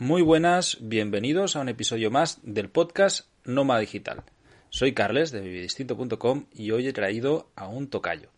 Muy 0.00 0.22
buenas, 0.22 0.78
bienvenidos 0.80 1.56
a 1.56 1.60
un 1.60 1.68
episodio 1.68 2.10
más 2.10 2.40
del 2.42 2.70
podcast 2.70 3.28
Nómada 3.44 3.80
Digital. 3.80 4.22
Soy 4.70 4.94
Carles 4.94 5.30
de 5.30 5.42
vividistinto.com 5.42 6.46
y 6.54 6.70
hoy 6.70 6.88
he 6.88 6.94
traído 6.94 7.48
a 7.54 7.68
un 7.68 7.90
tocayo. 7.90 8.30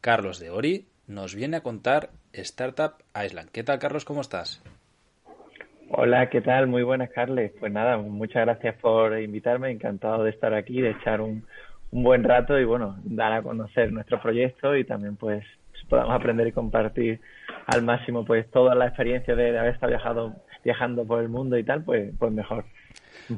Carlos 0.00 0.38
de 0.38 0.50
Ori 0.50 0.86
nos 1.08 1.34
viene 1.34 1.56
a 1.56 1.62
contar 1.62 2.10
Startup 2.32 2.92
Island. 3.20 3.50
¿Qué 3.50 3.64
tal, 3.64 3.80
Carlos? 3.80 4.04
¿Cómo 4.04 4.20
estás? 4.20 4.62
Hola, 5.90 6.30
¿qué 6.30 6.40
tal? 6.40 6.68
Muy 6.68 6.84
buenas, 6.84 7.10
Carles. 7.10 7.50
Pues 7.58 7.72
nada, 7.72 7.96
muchas 7.96 8.44
gracias 8.44 8.76
por 8.76 9.18
invitarme. 9.18 9.72
Encantado 9.72 10.22
de 10.22 10.30
estar 10.30 10.54
aquí, 10.54 10.80
de 10.80 10.90
echar 10.90 11.20
un, 11.20 11.44
un 11.90 12.04
buen 12.04 12.22
rato 12.22 12.56
y 12.60 12.64
bueno, 12.64 12.96
dar 13.02 13.32
a 13.32 13.42
conocer 13.42 13.90
nuestro 13.90 14.22
proyecto 14.22 14.76
y 14.76 14.84
también 14.84 15.16
pues 15.16 15.44
podamos 15.88 16.14
aprender 16.14 16.46
y 16.46 16.52
compartir 16.52 17.20
al 17.66 17.82
máximo 17.82 18.24
pues 18.24 18.50
toda 18.50 18.74
la 18.74 18.86
experiencia 18.86 19.34
de, 19.34 19.58
haber 19.58 19.74
estado 19.74 19.90
viajado, 19.90 20.36
viajando 20.68 21.06
por 21.06 21.22
el 21.22 21.30
mundo 21.30 21.56
y 21.56 21.64
tal, 21.64 21.82
pues, 21.82 22.12
pues 22.18 22.30
mejor. 22.32 22.64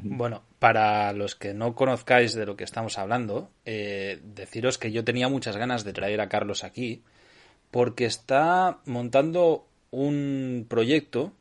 Bueno, 0.03 0.45
para 0.61 1.13
los 1.13 1.35
que 1.35 1.53
no 1.53 1.75
conozcáis 1.75 2.33
de 2.35 2.47
lo 2.47 2.55
que 2.57 2.63
estamos 2.63 2.97
hablando, 2.97 3.51
eh, 3.65 4.21
deciros 4.23 4.79
que 4.79 4.93
yo 4.93 5.03
tenía 5.03 5.29
muchas 5.29 5.57
ganas 5.57 5.83
de 5.83 5.93
traer 5.93 6.21
a 6.21 6.29
Carlos 6.29 6.63
aquí 6.63 7.03
porque 7.73 8.05
está 8.05 8.79
montando 8.85 9.67
un 9.91 10.65
proyecto 10.69 11.33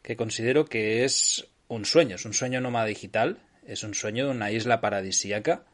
que 0.00 0.16
considero 0.16 0.64
que 0.64 1.04
es 1.04 1.46
un 1.68 1.84
sueño, 1.84 2.14
es 2.14 2.24
un 2.24 2.32
sueño 2.32 2.62
nómada 2.62 2.86
digital, 2.86 3.36
es 3.66 3.82
un 3.82 3.92
sueño 3.92 4.24
de 4.24 4.30
una 4.30 4.50
isla 4.50 4.80
paradisíaca 4.80 5.64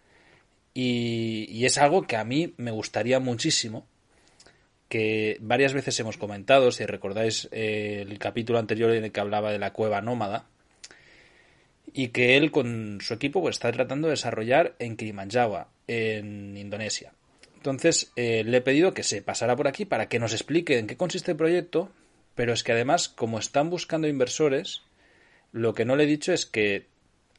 y, 0.75 1.47
y 1.49 1.65
es 1.65 1.79
algo 1.79 2.09
que 2.09 2.17
a 2.17 2.25
mí 2.25 2.55
me 2.57 2.73
gustaría 2.73 3.21
muchísimo 3.21 3.87
que 4.95 5.39
varias 5.41 5.73
veces 5.73 5.99
hemos 5.99 6.19
comentado, 6.19 6.71
si 6.71 6.87
recordáis 6.87 7.49
eh, 7.51 8.07
el 8.09 8.17
capítulo 8.21 8.61
anterior 8.61 8.93
en 8.93 9.03
el 9.03 9.11
que 9.11 9.19
hablaba 9.19 9.51
de 9.51 9.59
la 9.59 9.73
cueva 9.73 10.01
nómada, 10.01 10.47
y 11.93 12.11
que 12.11 12.37
él 12.37 12.53
con 12.53 13.01
su 13.01 13.13
equipo 13.13 13.41
pues, 13.41 13.57
está 13.57 13.73
tratando 13.73 14.07
de 14.07 14.13
desarrollar 14.13 14.77
en 14.79 14.97
Kilimanjaro, 14.97 15.67
en 15.89 16.57
Indonesia. 16.57 17.13
Entonces 17.57 18.13
eh, 18.15 18.45
le 18.45 18.59
he 18.59 18.61
pedido 18.61 18.95
que 18.95 19.03
se 19.03 19.21
pasara 19.21 19.57
por 19.57 19.67
aquí 19.67 19.85
para 19.85 20.09
que 20.09 20.21
nos 20.21 20.33
explique 20.33 20.79
en 20.79 20.87
qué 20.87 20.97
consiste 20.97 21.33
el 21.33 21.39
proyecto, 21.39 21.91
pero 22.37 22.53
es 22.53 22.63
que 22.63 22.71
además, 22.71 23.09
como 23.09 23.41
están 23.41 23.71
buscando 23.71 24.07
inversores, 24.07 24.83
lo 25.51 25.75
que 25.75 25.85
no 25.85 25.97
le 25.97 26.05
he 26.05 26.07
dicho 26.07 26.33
es 26.33 26.47
que 26.47 26.87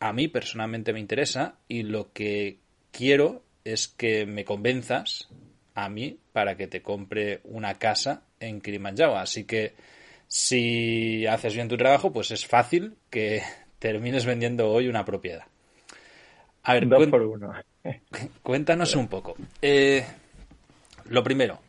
a 0.02 0.12
mí 0.12 0.28
personalmente 0.28 0.92
me 0.92 1.00
interesa 1.00 1.56
y 1.70 1.84
lo 1.84 2.12
que 2.12 2.58
quiero 2.92 3.44
es 3.64 3.88
que 3.88 4.26
me 4.26 4.44
convenzas 4.44 5.30
a 5.76 5.90
mí 5.90 6.18
para 6.34 6.56
que 6.56 6.68
te 6.68 6.82
compre 6.82 7.42
una 7.44 7.76
casa 7.76 8.24
en 8.40 8.62
Kilimanjaro. 8.62 9.18
Así 9.18 9.44
que 9.44 9.74
si 10.28 11.28
haces 11.28 11.54
bien 11.54 11.68
tu 11.68 11.78
trabajo, 11.78 12.12
pues 12.12 12.32
es 12.32 12.48
fácil 12.48 12.96
que 13.10 13.42
termines 13.80 14.26
vendiendo 14.26 14.70
hoy 14.70 14.88
una 14.88 15.06
propiedad. 15.06 15.44
A 16.64 16.74
ver, 16.74 16.88
Dos 16.88 17.08
por 17.08 17.22
uno. 17.22 17.54
cuéntanos 18.42 18.96
un 18.96 19.08
poco. 19.08 19.36
Eh, 19.62 20.04
lo 21.10 21.24
primero, 21.24 21.60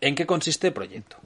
¿en 0.00 0.14
qué 0.16 0.26
consiste 0.26 0.68
el 0.68 0.72
proyecto? 0.72 1.18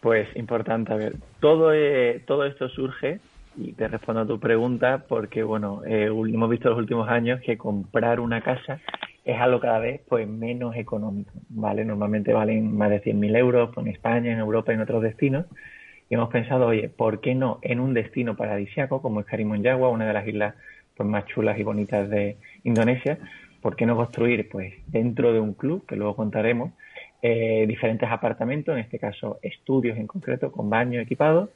Pues 0.00 0.28
importante, 0.36 0.92
a 0.92 0.96
ver, 0.96 1.14
todo, 1.40 1.72
eh, 1.72 2.22
todo 2.26 2.44
esto 2.44 2.68
surge, 2.68 3.18
y 3.56 3.72
te 3.72 3.88
respondo 3.88 4.20
a 4.20 4.26
tu 4.26 4.38
pregunta, 4.38 5.04
porque 5.08 5.42
bueno, 5.42 5.82
eh, 5.86 6.04
hemos 6.04 6.50
visto 6.50 6.68
en 6.68 6.74
los 6.74 6.80
últimos 6.80 7.08
años 7.08 7.40
que 7.40 7.56
comprar 7.56 8.20
una 8.20 8.42
casa 8.42 8.80
es 9.26 9.40
algo 9.40 9.58
cada 9.58 9.80
vez 9.80 10.00
pues 10.08 10.26
menos 10.28 10.76
económico, 10.76 11.32
¿vale? 11.48 11.84
Normalmente 11.84 12.32
valen 12.32 12.76
más 12.76 12.90
de 12.90 13.02
100.000 13.02 13.36
euros 13.36 13.70
pues, 13.74 13.84
en 13.84 13.92
España, 13.92 14.32
en 14.32 14.38
Europa 14.38 14.70
y 14.70 14.76
en 14.76 14.82
otros 14.82 15.02
destinos. 15.02 15.46
Y 16.08 16.14
hemos 16.14 16.30
pensado, 16.30 16.66
oye, 16.68 16.88
¿por 16.88 17.20
qué 17.20 17.34
no 17.34 17.58
en 17.62 17.80
un 17.80 17.92
destino 17.92 18.36
paradisiaco 18.36 19.02
como 19.02 19.18
es 19.18 19.26
Karimunjawa, 19.26 19.88
una 19.88 20.06
de 20.06 20.12
las 20.12 20.28
islas 20.28 20.54
pues, 20.96 21.08
más 21.08 21.26
chulas 21.26 21.58
y 21.58 21.64
bonitas 21.64 22.08
de 22.08 22.36
Indonesia? 22.62 23.18
¿Por 23.60 23.74
qué 23.74 23.84
no 23.84 23.96
construir 23.96 24.48
pues 24.48 24.74
dentro 24.86 25.32
de 25.32 25.40
un 25.40 25.54
club, 25.54 25.84
que 25.86 25.96
luego 25.96 26.14
contaremos, 26.14 26.70
eh, 27.20 27.64
diferentes 27.66 28.08
apartamentos, 28.08 28.74
en 28.74 28.80
este 28.80 29.00
caso 29.00 29.40
estudios 29.42 29.98
en 29.98 30.06
concreto, 30.06 30.52
con 30.52 30.70
baño 30.70 31.00
equipado 31.00 31.50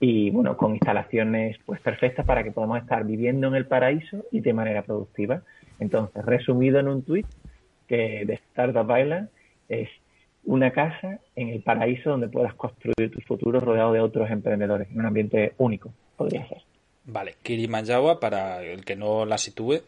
y 0.00 0.30
bueno, 0.30 0.56
con 0.56 0.72
instalaciones 0.72 1.58
pues 1.66 1.80
perfectas 1.80 2.24
para 2.24 2.44
que 2.44 2.52
podamos 2.52 2.78
estar 2.78 3.04
viviendo 3.04 3.48
en 3.48 3.54
el 3.54 3.66
paraíso 3.66 4.24
y 4.30 4.40
de 4.40 4.52
manera 4.52 4.82
productiva. 4.82 5.42
Entonces, 5.80 6.24
resumido 6.24 6.78
en 6.78 6.88
un 6.88 7.02
tweet 7.02 7.26
que 7.86 8.24
de 8.24 8.34
Startup 8.34 8.88
Island 8.96 9.28
es 9.68 9.88
una 10.44 10.70
casa 10.70 11.20
en 11.34 11.48
el 11.48 11.62
paraíso 11.62 12.10
donde 12.10 12.28
puedas 12.28 12.54
construir 12.54 13.10
tu 13.10 13.20
futuro 13.20 13.60
rodeado 13.60 13.92
de 13.92 14.00
otros 14.00 14.30
emprendedores, 14.30 14.88
en 14.90 15.00
un 15.00 15.06
ambiente 15.06 15.52
único, 15.58 15.92
podría 16.16 16.46
ser. 16.48 16.62
Vale, 17.04 17.34
Kirimanjawa, 17.42 18.20
para 18.20 18.62
el 18.62 18.84
que 18.84 18.96
no 18.96 19.24
la 19.24 19.38
sitúe, 19.38 19.80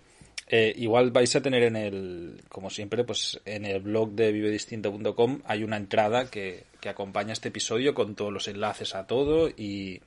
eh, 0.48 0.72
igual 0.76 1.12
vais 1.12 1.34
a 1.36 1.40
tener 1.40 1.62
en 1.62 1.76
el, 1.76 2.40
como 2.48 2.70
siempre, 2.70 3.04
pues 3.04 3.40
en 3.44 3.64
el 3.64 3.80
blog 3.80 4.10
de 4.10 4.32
vivedistinto.com 4.32 5.40
hay 5.44 5.62
una 5.62 5.76
entrada 5.76 6.30
que, 6.30 6.64
que, 6.80 6.88
acompaña 6.88 7.32
este 7.32 7.48
episodio 7.48 7.94
con 7.94 8.14
todos 8.14 8.32
los 8.32 8.48
enlaces 8.48 8.94
a 8.94 9.06
todo 9.06 9.48
y, 9.48 10.00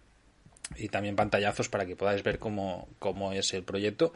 y 0.75 0.89
también 0.89 1.15
pantallazos 1.15 1.69
para 1.69 1.85
que 1.85 1.95
podáis 1.95 2.23
ver 2.23 2.39
cómo, 2.39 2.87
cómo 2.99 3.33
es 3.33 3.53
el 3.53 3.63
proyecto 3.63 4.13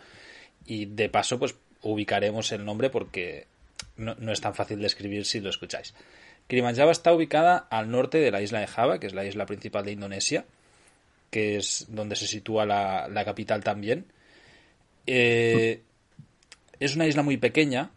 y 0.65 0.85
de 0.85 1.09
paso 1.09 1.39
pues 1.39 1.55
ubicaremos 1.81 2.51
el 2.51 2.65
nombre 2.65 2.89
porque 2.89 3.47
no, 3.95 4.31
es 4.31 4.41
tan 4.41 4.53
fácil 4.53 4.79
de 4.79 4.87
escribir 4.87 5.25
si 5.25 5.39
lo 5.39 5.49
escucháis. 5.49 5.93
Kilimanjaro 6.47 6.91
está 6.91 7.13
ubicada 7.13 7.67
al 7.69 7.89
norte 7.89 8.19
de 8.19 8.31
la 8.31 8.41
isla 8.41 8.59
de 8.59 8.67
Java, 8.67 8.99
que 8.99 9.07
es 9.07 9.13
la 9.13 9.25
isla 9.25 9.45
principal 9.45 9.83
de 9.85 9.91
Indonesia, 9.91 10.45
que 11.29 11.57
es 11.57 11.87
donde 11.89 12.15
se 12.15 12.27
sitúa 12.27 12.65
la, 12.65 13.23
capital 13.25 13.63
también. 13.63 14.05
Eh, 15.05 15.81
es 16.79 16.95
una 16.95 17.07
isla 17.07 17.23
muy 17.23 17.37
pequeña 17.37 17.91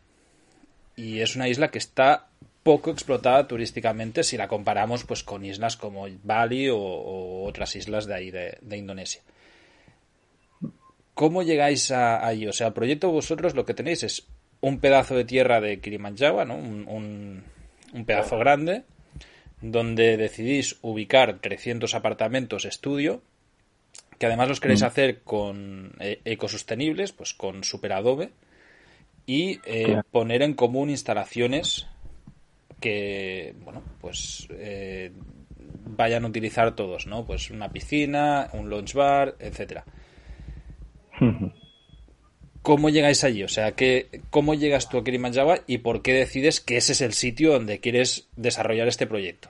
y 0.97 1.20
es 1.20 1.37
una 1.37 1.49
isla 1.49 1.70
que 1.70 1.78
está 1.78 2.29
poco 2.62 2.91
explotada 2.91 3.48
turísticamente 3.48 4.22
si 4.22 4.37
la 4.37 4.48
comparamos 4.48 5.04
pues 5.04 5.22
con 5.22 5.44
islas 5.44 5.76
como 5.76 6.06
Bali 6.22 6.69
o, 6.69 7.44
otras 7.44 7.75
islas 7.76 8.06
de 8.06 8.15
ahí 8.15 8.31
de 8.31 8.76
Indonesia. 8.76 9.22
¿Cómo 11.20 11.43
llegáis 11.43 11.91
a, 11.91 12.26
ahí? 12.26 12.47
O 12.47 12.53
sea, 12.54 12.69
el 12.69 12.72
proyecto 12.72 13.10
vosotros 13.10 13.54
lo 13.54 13.66
que 13.66 13.75
tenéis 13.75 14.04
es 14.04 14.26
un 14.62 14.81
pedazo 14.81 15.15
de 15.15 15.26
tierra 15.26 15.60
de 15.60 15.78
Kilimanjaro, 15.78 16.47
¿no? 16.47 16.54
Un, 16.56 17.44
pedazo 18.06 18.38
grande, 18.38 18.84
donde 19.60 20.16
decidís 20.16 20.78
ubicar 20.81 21.41
300 21.41 21.94
apartamentos 21.94 22.65
estudio, 22.65 23.20
que 24.19 24.25
además 24.25 24.49
los 24.49 24.60
queréis 24.60 24.81
mm. 24.81 24.87
hacer 24.87 25.20
con 25.20 25.93
eh, 26.00 26.22
ecosostenibles, 26.25 27.12
pues 27.12 27.34
con 27.34 27.65
superadobe, 27.65 28.31
y 29.26 29.60
eh, 29.66 30.00
poner 30.10 30.41
en 30.41 30.54
común 30.54 30.88
instalaciones 30.88 31.87
que, 32.80 33.54
bueno, 33.64 33.82
pues 34.00 34.48
eh, 34.50 35.12
vayan 35.84 36.24
a 36.24 36.28
utilizar 36.28 36.74
todos, 36.74 37.06
¿no? 37.06 37.24
Pues 37.24 37.50
una 37.50 37.68
piscina, 37.68 38.48
un 38.52 38.70
lunch 38.70 38.94
bar, 38.94 39.34
etcétera. 39.38 39.84
¿Cómo 42.62 42.90
llegáis 42.90 43.24
allí? 43.24 43.42
O 43.42 43.48
sea, 43.48 43.72
¿qué, 43.72 44.06
¿cómo 44.30 44.54
llegas 44.54 44.88
tú 44.88 44.98
a 44.98 45.04
Kilimanjaro 45.04 45.54
y 45.66 45.78
por 45.78 46.02
qué 46.02 46.12
decides 46.12 46.60
que 46.60 46.76
ese 46.76 46.92
es 46.92 47.00
el 47.00 47.12
sitio 47.12 47.52
donde 47.52 47.80
quieres 47.80 48.28
desarrollar 48.36 48.88
este 48.88 49.06
proyecto? 49.06 49.48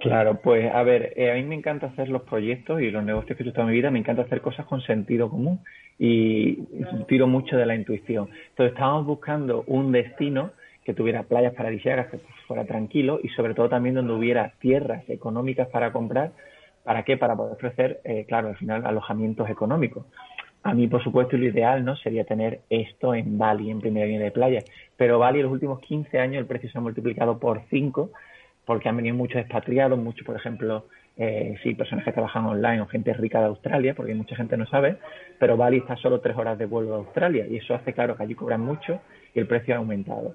Claro, 0.00 0.40
pues 0.42 0.72
a 0.74 0.82
ver, 0.82 1.12
eh, 1.16 1.30
a 1.30 1.34
mí 1.34 1.44
me 1.44 1.54
encanta 1.54 1.86
hacer 1.86 2.08
los 2.08 2.22
proyectos 2.22 2.82
y 2.82 2.90
los 2.90 3.04
negocios 3.04 3.36
que 3.36 3.44
he 3.44 3.46
hecho 3.46 3.54
toda 3.54 3.68
mi 3.68 3.74
vida, 3.74 3.90
me 3.90 4.00
encanta 4.00 4.22
hacer 4.22 4.40
cosas 4.40 4.66
con 4.66 4.80
sentido 4.82 5.30
común 5.30 5.60
y 5.96 6.56
tiro 7.06 7.28
mucho 7.28 7.56
de 7.56 7.66
la 7.66 7.76
intuición. 7.76 8.28
Entonces 8.50 8.72
estábamos 8.72 9.06
buscando 9.06 9.62
un 9.68 9.92
destino 9.92 10.50
que 10.84 10.94
tuviera 10.94 11.22
playas 11.24 11.54
paradisíacas, 11.54 12.08
que 12.08 12.18
fuera 12.46 12.64
tranquilo 12.64 13.20
y 13.22 13.28
sobre 13.30 13.54
todo 13.54 13.68
también 13.68 13.94
donde 13.94 14.12
hubiera 14.12 14.52
tierras 14.60 15.08
económicas 15.08 15.68
para 15.68 15.92
comprar. 15.92 16.32
¿Para 16.84 17.04
qué? 17.04 17.16
Para 17.16 17.36
poder 17.36 17.54
ofrecer, 17.54 18.00
eh, 18.04 18.24
claro, 18.26 18.48
al 18.48 18.56
final 18.56 18.84
alojamientos 18.84 19.48
económicos. 19.48 20.04
A 20.64 20.74
mí, 20.74 20.86
por 20.86 21.02
supuesto, 21.02 21.36
lo 21.36 21.46
ideal 21.46 21.84
no 21.84 21.96
sería 21.96 22.24
tener 22.24 22.60
esto 22.70 23.14
en 23.14 23.36
Bali, 23.38 23.70
en 23.70 23.80
primera 23.80 24.06
línea 24.06 24.24
de 24.24 24.30
playa. 24.30 24.60
Pero 24.96 25.18
Bali, 25.18 25.38
en 25.38 25.44
los 25.44 25.52
últimos 25.52 25.80
15 25.80 26.18
años, 26.18 26.40
el 26.40 26.46
precio 26.46 26.70
se 26.70 26.78
ha 26.78 26.80
multiplicado 26.80 27.38
por 27.38 27.62
5 27.70 28.10
porque 28.64 28.88
han 28.88 28.96
venido 28.96 29.16
muchos 29.16 29.40
expatriados, 29.40 29.98
muchos, 29.98 30.24
por 30.24 30.36
ejemplo, 30.36 30.86
eh, 31.16 31.56
sí, 31.62 31.74
personas 31.74 32.04
que 32.04 32.12
trabajan 32.12 32.46
online 32.46 32.80
o 32.80 32.86
gente 32.86 33.12
rica 33.12 33.40
de 33.40 33.46
Australia, 33.46 33.94
porque 33.94 34.14
mucha 34.14 34.36
gente 34.36 34.56
no 34.56 34.66
sabe, 34.66 34.96
pero 35.38 35.56
Bali 35.56 35.78
está 35.78 35.96
solo 35.96 36.20
tres 36.20 36.36
horas 36.36 36.58
de 36.58 36.66
vuelo 36.66 36.90
de 36.90 36.96
Australia 36.96 37.46
y 37.48 37.56
eso 37.56 37.74
hace, 37.74 37.92
claro, 37.92 38.16
que 38.16 38.22
allí 38.22 38.34
cobran 38.34 38.60
mucho 38.60 39.00
y 39.34 39.40
el 39.40 39.46
precio 39.46 39.74
ha 39.74 39.78
aumentado. 39.78 40.34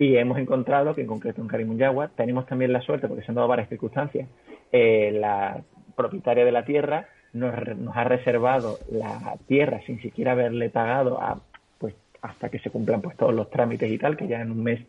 Y 0.00 0.16
hemos 0.16 0.38
encontrado 0.38 0.94
que, 0.94 1.02
en 1.02 1.06
concreto 1.06 1.42
en 1.42 1.46
Karimunjawa, 1.46 2.08
tenemos 2.16 2.46
también 2.46 2.72
la 2.72 2.80
suerte, 2.80 3.06
porque 3.06 3.22
se 3.22 3.30
han 3.30 3.34
dado 3.34 3.48
varias 3.48 3.68
circunstancias, 3.68 4.26
eh, 4.72 5.12
la 5.12 5.60
propietaria 5.94 6.42
de 6.42 6.52
la 6.52 6.64
tierra 6.64 7.06
nos, 7.34 7.54
ha 7.94 8.04
reservado 8.04 8.78
la 8.90 9.36
tierra 9.46 9.82
sin 9.84 10.00
siquiera 10.00 10.32
haberle 10.32 10.70
pagado 10.70 11.20
a, 11.20 11.42
pues 11.78 11.94
hasta 12.22 12.48
que 12.48 12.58
se 12.60 12.70
cumplan 12.70 13.02
pues 13.02 13.14
todos 13.18 13.34
los 13.34 13.50
trámites 13.50 13.92
y 13.92 13.98
tal, 13.98 14.16
que 14.16 14.26
ya 14.26 14.40
en 14.40 14.52
un 14.52 14.62
mes 14.62 14.80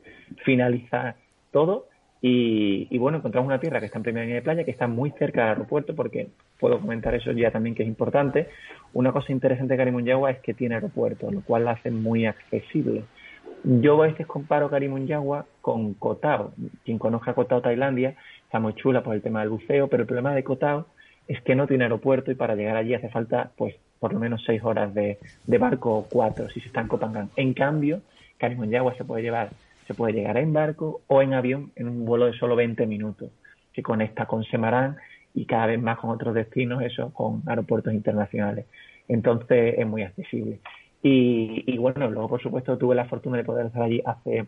finaliza 0.45 1.15
todo 1.51 1.87
Y, 2.21 2.97
bueno, 2.97 3.17
encontramos 3.17 3.47
una 3.47 3.59
tierra 3.59 3.81
que 3.81 3.87
está 3.87 3.97
en 3.99 4.03
primera 4.03 4.23
línea 4.23 4.39
de 4.39 4.43
playa, 4.43 4.63
que 4.63 4.71
está 4.71 4.87
muy 4.87 5.11
cerca 5.19 5.41
del 5.41 5.49
aeropuerto, 5.49 5.93
porque 5.93 6.29
puedo 6.57 6.79
comentar 6.79 7.13
eso 7.15 7.33
ya 7.33 7.51
también 7.51 7.75
que 7.75 7.83
es 7.83 7.89
importante. 7.89 8.47
Una 8.93 9.11
cosa 9.11 9.33
interesante 9.33 9.73
de 9.73 9.77
Karimunyawa 9.77 10.31
es 10.31 10.39
que 10.39 10.53
tiene 10.53 10.75
aeropuerto, 10.75 11.29
lo 11.29 11.41
cual 11.41 11.65
la 11.65 11.71
hace 11.71 11.91
muy 11.91 12.27
accesible. 12.27 13.03
Yo 13.63 14.01
a 14.01 14.07
veces 14.07 14.25
comparo 14.25 14.69
Karimunyawa 14.69 15.45
con 15.61 15.93
Kotao. 15.93 16.53
Quien 16.83 16.97
conozca 16.97 17.33
Kotao, 17.33 17.61
Tailandia, 17.61 18.15
está 18.43 18.59
muy 18.59 18.73
chula 18.73 19.03
por 19.03 19.15
el 19.15 19.21
tema 19.21 19.41
del 19.41 19.49
buceo, 19.49 19.87
pero 19.87 20.03
el 20.03 20.07
problema 20.07 20.33
de 20.33 20.43
Kotao 20.43 20.87
es 21.27 21.41
que 21.41 21.55
no 21.55 21.67
tiene 21.67 21.83
aeropuerto 21.83 22.31
y 22.31 22.35
para 22.35 22.55
llegar 22.55 22.75
allí 22.75 22.95
hace 22.95 23.09
falta, 23.09 23.51
pues, 23.55 23.75
por 23.99 24.13
lo 24.13 24.19
menos 24.19 24.43
seis 24.45 24.63
horas 24.63 24.93
de, 24.93 25.19
barco 25.45 25.95
o 25.95 26.07
cuatro 26.09 26.49
si 26.49 26.59
se 26.59 26.67
está 26.67 26.81
en 26.81 26.87
Copangan. 26.87 27.29
En 27.35 27.53
cambio, 27.53 28.01
Karimunyawa 28.37 28.95
se 28.95 29.05
puede 29.05 29.23
llevar 29.23 29.49
se 29.87 29.93
puede 29.93 30.13
llegar 30.13 30.37
en 30.37 30.53
barco 30.53 31.01
o 31.07 31.21
en 31.21 31.33
avión 31.33 31.71
en 31.75 31.89
un 31.89 32.05
vuelo 32.05 32.27
de 32.27 32.33
solo 32.33 32.55
20 32.55 32.85
minutos, 32.87 33.29
que 33.73 33.83
conecta 33.83 34.25
con 34.25 34.43
Semarán 34.45 34.95
y 35.33 35.45
cada 35.45 35.65
vez 35.65 35.81
más 35.81 35.97
con 35.97 36.11
otros 36.11 36.33
destinos, 36.33 36.81
eso 36.81 37.13
con 37.13 37.43
aeropuertos 37.45 37.93
internacionales. 37.93 38.65
Entonces 39.07 39.75
es 39.77 39.85
muy 39.85 40.03
accesible. 40.03 40.59
Y, 41.03 41.77
bueno, 41.77 42.09
luego 42.11 42.29
por 42.29 42.41
supuesto 42.41 42.77
tuve 42.77 42.95
la 42.95 43.05
fortuna 43.05 43.37
de 43.37 43.43
poder 43.43 43.67
estar 43.67 43.81
allí 43.81 44.01
hace 44.05 44.45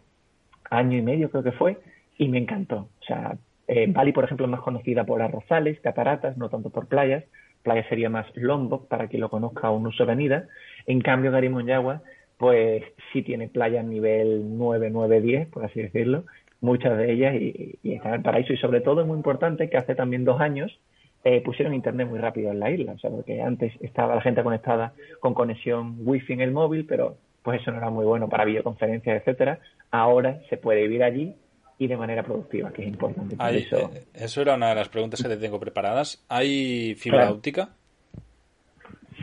año 0.70 0.98
y 0.98 1.02
medio 1.02 1.30
creo 1.30 1.44
que 1.44 1.52
fue 1.52 1.78
y 2.18 2.28
me 2.28 2.38
encantó. 2.38 2.90
O 3.02 3.06
sea, 3.06 3.38
eh, 3.68 3.88
Bali 3.90 4.12
por 4.12 4.24
ejemplo 4.24 4.46
es 4.46 4.52
más 4.52 4.62
conocida 4.62 5.04
por 5.04 5.22
arrozales, 5.22 5.80
cataratas, 5.80 6.38
no 6.38 6.50
tanto 6.50 6.70
por 6.70 6.88
playas. 6.88 7.24
Playa 7.64 7.88
sería 7.90 8.10
más 8.10 8.28
Lombok 8.36 8.88
para 8.88 9.08
quien 9.08 9.22
lo 9.22 9.30
conozca 9.30 9.72
un 9.72 9.88
uso 9.88 10.06
venida. 10.06 10.48
En 10.86 11.02
cambio 11.02 11.32
Garimonjagua 11.32 12.02
pues 12.38 12.84
sí 13.12 13.22
tiene 13.22 13.48
playas 13.48 13.86
nivel 13.86 14.58
9, 14.58 14.90
9, 14.92 15.22
10, 15.22 15.48
por 15.48 15.64
así 15.64 15.82
decirlo, 15.82 16.26
muchas 16.62 16.98
de 16.98 17.12
ellas 17.12 17.36
y, 17.36 17.80
están 17.84 18.10
en 18.10 18.18
el 18.18 18.22
paraíso. 18.22 18.54
Y 18.54 18.58
sobre 18.58 18.82
todo 18.82 19.02
es 19.02 19.08
muy 19.08 19.18
importante 19.18 19.70
que 19.70 19.78
hace 19.78 19.96
también 19.96 20.26
dos 20.26 20.42
años 20.42 20.78
eh, 21.24 21.42
pusieron 21.42 21.74
internet 21.74 22.08
muy 22.08 22.20
rápido 22.20 22.52
en 22.52 22.60
la 22.60 22.70
isla, 22.70 22.94
o 22.94 23.00
sea, 23.00 23.10
porque 23.10 23.42
antes 23.42 23.74
estaba 23.82 24.16
la 24.16 24.22
gente 24.22 24.44
conectada 24.44 24.94
con 25.20 25.34
conexión 25.34 25.96
wifi 26.00 26.34
en 26.34 26.42
el 26.42 26.52
móvil, 26.52 26.86
pero 26.86 27.18
pues 27.42 27.62
eso 27.62 27.72
no 27.72 27.78
era 27.78 27.90
muy 27.90 28.06
bueno 28.06 28.28
para 28.30 28.46
videoconferencias, 28.46 29.22
etcétera. 29.22 29.60
Ahora 29.92 30.42
se 30.50 30.58
puede 30.58 30.82
vivir 30.84 31.04
allí 31.04 31.36
y 31.78 31.88
de 31.88 31.98
manera 31.98 32.24
productiva, 32.24 32.72
que 32.72 32.84
es 32.84 32.88
importante. 32.88 33.36
eso... 33.58 33.92
Eh, 33.94 34.04
eso 34.14 34.42
era 34.42 34.56
una 34.56 34.70
de 34.70 34.76
las 34.76 34.90
preguntas 34.90 35.22
que 35.22 35.30
te 35.30 35.38
tengo 35.38 35.60
preparadas. 35.60 36.26
¿Hay 36.30 36.96
fibra 36.96 37.32
óptica? 37.32 37.70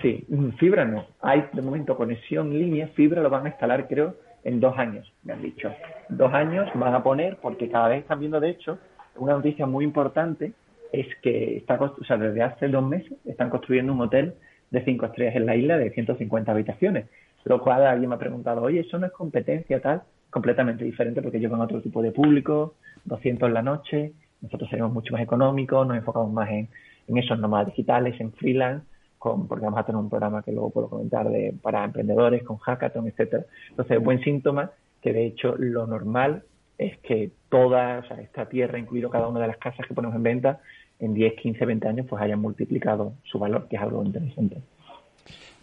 Sí, 0.03 0.25
mm, 0.29 0.51
fibra 0.53 0.85
no. 0.85 1.07
Hay 1.21 1.45
de 1.53 1.63
momento 1.63 1.97
conexión 1.97 2.59
línea, 2.59 2.89
fibra 2.89 3.23
lo 3.23 3.31
van 3.31 3.47
a 3.47 3.49
instalar 3.51 3.87
creo 3.89 4.17
en 4.45 4.61
dos 4.61 4.77
años, 4.79 5.13
me 5.23 5.35
han 5.35 5.43
dicho. 5.43 5.71
Dos 6.09 6.33
años 6.33 6.69
van 6.75 6.95
a 6.95 7.03
poner, 7.03 7.37
porque 7.37 7.69
cada 7.69 7.89
vez 7.89 8.01
están 8.01 8.21
viendo, 8.21 8.41
de 8.41 8.51
hecho, 8.51 8.79
una 9.17 9.35
noticia 9.35 9.67
muy 9.67 9.85
importante 9.85 10.53
es 10.93 11.07
que 11.23 11.57
está, 11.57 11.75
o 11.81 12.05
sea, 12.05 12.17
desde 12.17 12.43
hace 12.43 12.69
dos 12.69 12.87
meses 12.87 13.13
están 13.25 13.51
construyendo 13.51 13.93
un 13.93 14.01
hotel 14.01 14.35
de 14.71 14.85
cinco 14.85 15.07
estrellas 15.07 15.37
en 15.37 15.47
la 15.47 15.57
isla 15.57 15.79
de 15.79 15.91
150 15.91 16.51
habitaciones. 16.51 17.07
Lo 17.45 17.61
cual 17.61 17.87
alguien 17.87 18.11
me 18.11 18.17
ha 18.17 18.19
preguntado, 18.19 18.63
oye, 18.63 18.81
eso 18.81 18.99
no 18.99 19.07
es 19.07 19.13
competencia 19.13 19.81
tal, 19.81 20.03
completamente 20.29 20.85
diferente 20.85 21.23
porque 21.23 21.41
llevan 21.41 21.61
otro 21.61 21.81
tipo 21.81 22.03
de 22.03 22.13
público, 22.13 22.75
200 23.05 23.49
en 23.49 23.55
la 23.55 23.63
noche, 23.63 24.13
nosotros 24.43 24.71
seremos 24.71 24.93
mucho 24.93 25.13
más 25.13 25.23
económicos, 25.23 25.87
nos 25.87 25.97
enfocamos 25.97 26.33
más 26.33 26.51
en, 26.51 26.69
en 27.09 27.19
esos 27.19 27.39
nómadas 27.39 27.69
digitales, 27.69 28.21
en 28.21 28.33
freelance, 28.33 28.87
porque 29.19 29.65
vamos 29.65 29.81
a 29.81 29.85
tener 29.85 29.99
un 29.99 30.09
programa 30.09 30.43
que 30.43 30.53
luego 30.53 30.71
puedo 30.71 30.89
comentar 30.89 31.29
de, 31.29 31.55
para 31.61 31.85
emprendedores, 31.85 32.43
con 32.43 32.57
hackathon, 32.59 33.07
etcétera. 33.09 33.45
Entonces, 33.71 34.03
buen 34.03 34.21
síntoma 34.23 34.71
que 35.03 35.13
de 35.13 35.27
hecho 35.27 35.57
lo 35.59 35.87
normal 35.87 36.45
es 36.79 36.97
que 36.99 37.31
toda 37.51 37.99
esta 38.23 38.47
tierra, 38.47 38.79
incluido 38.79 39.11
cada 39.11 39.29
una 39.29 39.41
de 39.41 39.49
las 39.49 39.59
casas 39.59 39.87
que 39.87 39.95
ponemos 39.95 40.17
en 40.17 40.23
venta, 40.23 40.61
en 41.01 41.15
10, 41.15 41.35
15, 41.41 41.65
20 41.65 41.89
años, 41.89 42.07
pues 42.09 42.23
hayan 42.23 42.41
multiplicado 42.41 43.15
su 43.25 43.39
valor, 43.39 43.67
que 43.69 43.77
es 43.77 43.83
algo 43.83 44.05
interesante. 44.05 44.59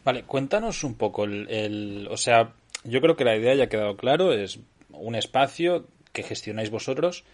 Vale, 0.03 0.23
cuéntanos 0.23 0.83
un 0.83 0.95
poco 0.95 1.25
el, 1.25 2.07
o 2.09 2.17
sea, 2.17 2.53
yo 2.83 3.01
creo 3.01 3.15
que 3.15 3.25
la 3.25 3.35
idea 3.35 3.55
ya 3.55 3.65
ha 3.65 3.69
quedado 3.69 3.97
claro, 3.97 4.33
es 4.33 4.59
un 4.91 5.15
espacio 5.15 5.85
que 6.13 6.23
gestionáis 6.23 6.71
vosotros, 6.71 7.25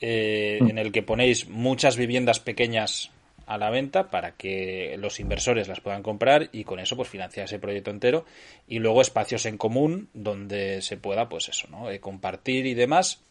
eh, 0.00 0.58
mm. 0.60 0.70
en 0.70 0.78
el 0.78 0.92
que 0.92 1.02
ponéis 1.02 1.48
muchas 1.48 1.96
viviendas 1.96 2.40
pequeñas 2.40 3.10
a 3.46 3.58
la 3.58 3.70
venta 3.70 4.10
para 4.10 4.32
que 4.32 4.94
los 4.98 5.18
inversores 5.18 5.66
las 5.66 5.80
puedan 5.80 6.04
comprar 6.04 6.50
y 6.52 6.62
con 6.62 6.78
eso 6.78 6.94
pues 6.94 7.08
financiar 7.08 7.46
ese 7.46 7.58
proyecto 7.58 7.90
entero 7.90 8.24
y 8.68 8.78
luego 8.78 9.00
espacios 9.00 9.44
en 9.44 9.58
común 9.58 10.08
donde 10.14 10.82
se 10.82 10.96
pueda 10.96 11.28
pues 11.28 11.48
eso, 11.48 11.66
¿no? 11.68 11.90
Eh, 11.90 11.98
compartir 11.98 12.66
y 12.66 12.74
demás 12.74 13.24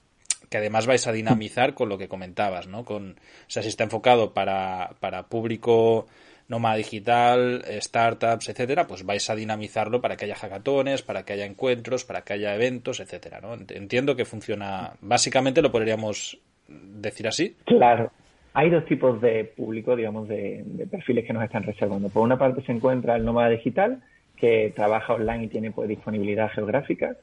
que 0.49 0.57
además 0.57 0.87
vais 0.87 1.05
a 1.07 1.11
dinamizar 1.11 1.73
con 1.73 1.89
lo 1.89 1.97
que 1.97 2.07
comentabas, 2.07 2.67
¿no? 2.67 2.85
Con, 2.85 3.11
o 3.11 3.49
sea, 3.49 3.63
si 3.63 3.69
está 3.69 3.83
enfocado 3.83 4.33
para, 4.33 4.91
para 4.99 5.23
público 5.23 6.07
nómada 6.49 6.77
digital, 6.77 7.63
startups, 7.79 8.49
etcétera, 8.49 8.87
pues 8.87 9.05
vais 9.05 9.29
a 9.29 9.35
dinamizarlo 9.35 10.01
para 10.01 10.17
que 10.17 10.25
haya 10.25 10.35
hackatones, 10.35 11.03
para 11.03 11.23
que 11.23 11.33
haya 11.33 11.45
encuentros, 11.45 12.05
para 12.05 12.21
que 12.21 12.33
haya 12.33 12.55
eventos, 12.55 12.99
etcétera, 12.99 13.39
¿no? 13.39 13.53
Entiendo 13.53 14.15
que 14.15 14.25
funciona, 14.25 14.93
básicamente 15.01 15.61
lo 15.61 15.71
podríamos 15.71 16.39
decir 16.67 17.27
así. 17.27 17.55
Claro, 17.65 18.11
hay 18.53 18.71
dos 18.71 18.83
tipos 18.85 19.21
de 19.21 19.45
público, 19.45 19.95
digamos, 19.95 20.27
de, 20.27 20.65
perfiles 20.89 21.25
que 21.25 21.33
nos 21.33 21.43
están 21.43 21.63
reservando. 21.63 22.09
Por 22.09 22.23
una 22.23 22.37
parte 22.37 22.63
se 22.63 22.71
encuentra 22.71 23.15
el 23.15 23.25
nómada 23.25 23.49
digital, 23.49 24.01
que 24.35 24.73
trabaja 24.75 25.13
online 25.13 25.43
y 25.43 25.47
tiene 25.49 25.71
pues, 25.71 25.87
disponibilidad 25.87 26.49
geográfica. 26.49 27.15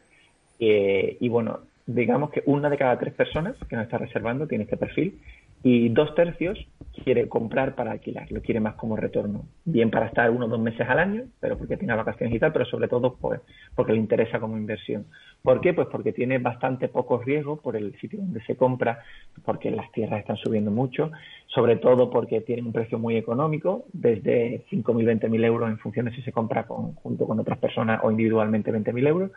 Eh, 0.60 1.16
y 1.18 1.28
bueno, 1.28 1.60
digamos 1.86 2.30
que 2.30 2.42
una 2.46 2.68
de 2.68 2.76
cada 2.76 2.98
tres 2.98 3.14
personas 3.14 3.56
que 3.68 3.76
nos 3.76 3.84
está 3.84 3.98
reservando 3.98 4.46
tiene 4.46 4.64
este 4.64 4.76
perfil 4.76 5.20
y 5.62 5.88
dos 5.88 6.14
tercios 6.14 6.58
quiere 7.04 7.28
comprar 7.28 7.74
para 7.74 7.92
alquilar, 7.92 8.30
lo 8.30 8.40
quiere 8.40 8.60
más 8.60 8.74
como 8.74 8.96
retorno, 8.96 9.44
bien 9.64 9.90
para 9.90 10.06
estar 10.06 10.30
uno 10.30 10.46
o 10.46 10.48
dos 10.48 10.60
meses 10.60 10.88
al 10.88 10.98
año, 10.98 11.24
pero 11.40 11.56
porque 11.56 11.76
tiene 11.76 11.94
vacaciones 11.94 12.34
y 12.34 12.38
tal, 12.38 12.52
pero 12.52 12.64
sobre 12.64 12.88
todo 12.88 13.16
pues, 13.20 13.40
porque 13.74 13.92
le 13.92 13.98
interesa 13.98 14.40
como 14.40 14.56
inversión. 14.56 15.06
¿Por 15.42 15.60
qué? 15.60 15.74
Pues 15.74 15.88
porque 15.90 16.12
tiene 16.12 16.38
bastante 16.38 16.88
poco 16.88 17.18
riesgo 17.18 17.56
por 17.60 17.76
el 17.76 17.96
sitio 18.00 18.18
donde 18.20 18.42
se 18.44 18.56
compra, 18.56 19.00
porque 19.44 19.70
las 19.70 19.90
tierras 19.92 20.20
están 20.20 20.36
subiendo 20.36 20.70
mucho, 20.70 21.10
sobre 21.46 21.76
todo 21.76 22.10
porque 22.10 22.40
tiene 22.40 22.62
un 22.62 22.72
precio 22.72 22.98
muy 22.98 23.16
económico, 23.16 23.84
desde 23.92 24.64
5.000, 24.70 25.20
20.000 25.20 25.44
euros 25.44 25.70
en 25.70 25.78
función 25.78 26.06
de 26.06 26.12
si 26.12 26.22
se 26.22 26.32
compra 26.32 26.64
junto 26.64 27.26
con 27.26 27.38
otras 27.38 27.58
personas 27.58 28.00
o 28.02 28.10
individualmente 28.10 28.72
20.000 28.72 29.06
euros, 29.06 29.30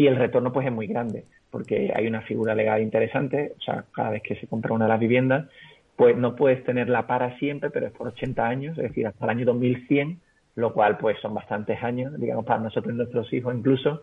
y 0.00 0.06
el 0.06 0.16
retorno 0.16 0.50
pues 0.50 0.66
es 0.66 0.72
muy 0.72 0.86
grande, 0.86 1.24
porque 1.50 1.92
hay 1.94 2.06
una 2.06 2.22
figura 2.22 2.54
legal 2.54 2.80
interesante, 2.80 3.52
o 3.58 3.60
sea, 3.60 3.84
cada 3.92 4.08
vez 4.08 4.22
que 4.22 4.34
se 4.36 4.46
compra 4.46 4.72
una 4.72 4.86
de 4.86 4.92
las 4.92 4.98
viviendas, 4.98 5.46
pues 5.94 6.16
no 6.16 6.34
puedes 6.36 6.64
tenerla 6.64 7.06
para 7.06 7.38
siempre, 7.38 7.68
pero 7.68 7.88
es 7.88 7.92
por 7.92 8.08
80 8.08 8.42
años, 8.42 8.78
es 8.78 8.84
decir, 8.84 9.06
hasta 9.06 9.26
el 9.26 9.30
año 9.30 9.44
2100, 9.44 10.18
lo 10.54 10.72
cual 10.72 10.96
pues 10.96 11.18
son 11.20 11.34
bastantes 11.34 11.82
años, 11.82 12.18
digamos, 12.18 12.46
para 12.46 12.60
nosotros 12.60 12.94
y 12.94 12.96
nuestros 12.96 13.30
hijos 13.34 13.54
incluso. 13.54 14.00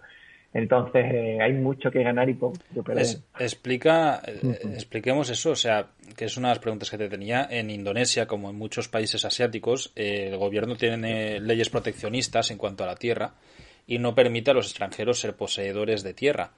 Entonces 0.54 1.04
eh, 1.12 1.39
hay 1.42 1.54
mucho 1.54 1.89
que 1.89 2.04
ganar 2.04 2.30
y 2.30 2.36
poco 2.36 2.60
que 2.75 2.84
perder. 2.84 3.04
explica, 3.39 4.22
eh, 4.24 4.56
expliquemos 4.75 5.32
eso, 5.32 5.50
o 5.50 5.56
sea, 5.56 5.88
que 6.16 6.25
es 6.25 6.38
una 6.38 6.50
de 6.50 6.51
las 6.51 6.60
preguntas 6.60 6.92
que 6.92 7.00
te 7.00 7.10
tenía. 7.10 7.48
En 7.50 7.72
Indonesia, 7.72 8.27
como 8.27 8.51
en 8.51 8.56
muchos 8.56 8.88
países 8.88 9.25
asiáticos, 9.25 9.92
eh, 9.96 10.27
el 10.27 10.38
gobierno 10.38 10.75
tiene 10.75 11.39
leyes 11.39 11.72
proteccionistas 11.72 12.51
en 12.51 12.60
cuanto 12.60 12.84
a 12.84 12.88
la 12.88 12.96
tierra 12.96 13.34
y 13.88 14.00
no 14.00 14.13
permite 14.13 14.51
a 14.51 14.53
los 14.53 14.67
extranjeros 14.67 15.20
ser 15.20 15.36
poseedores 15.36 16.03
de 16.03 16.13
tierra 16.13 16.51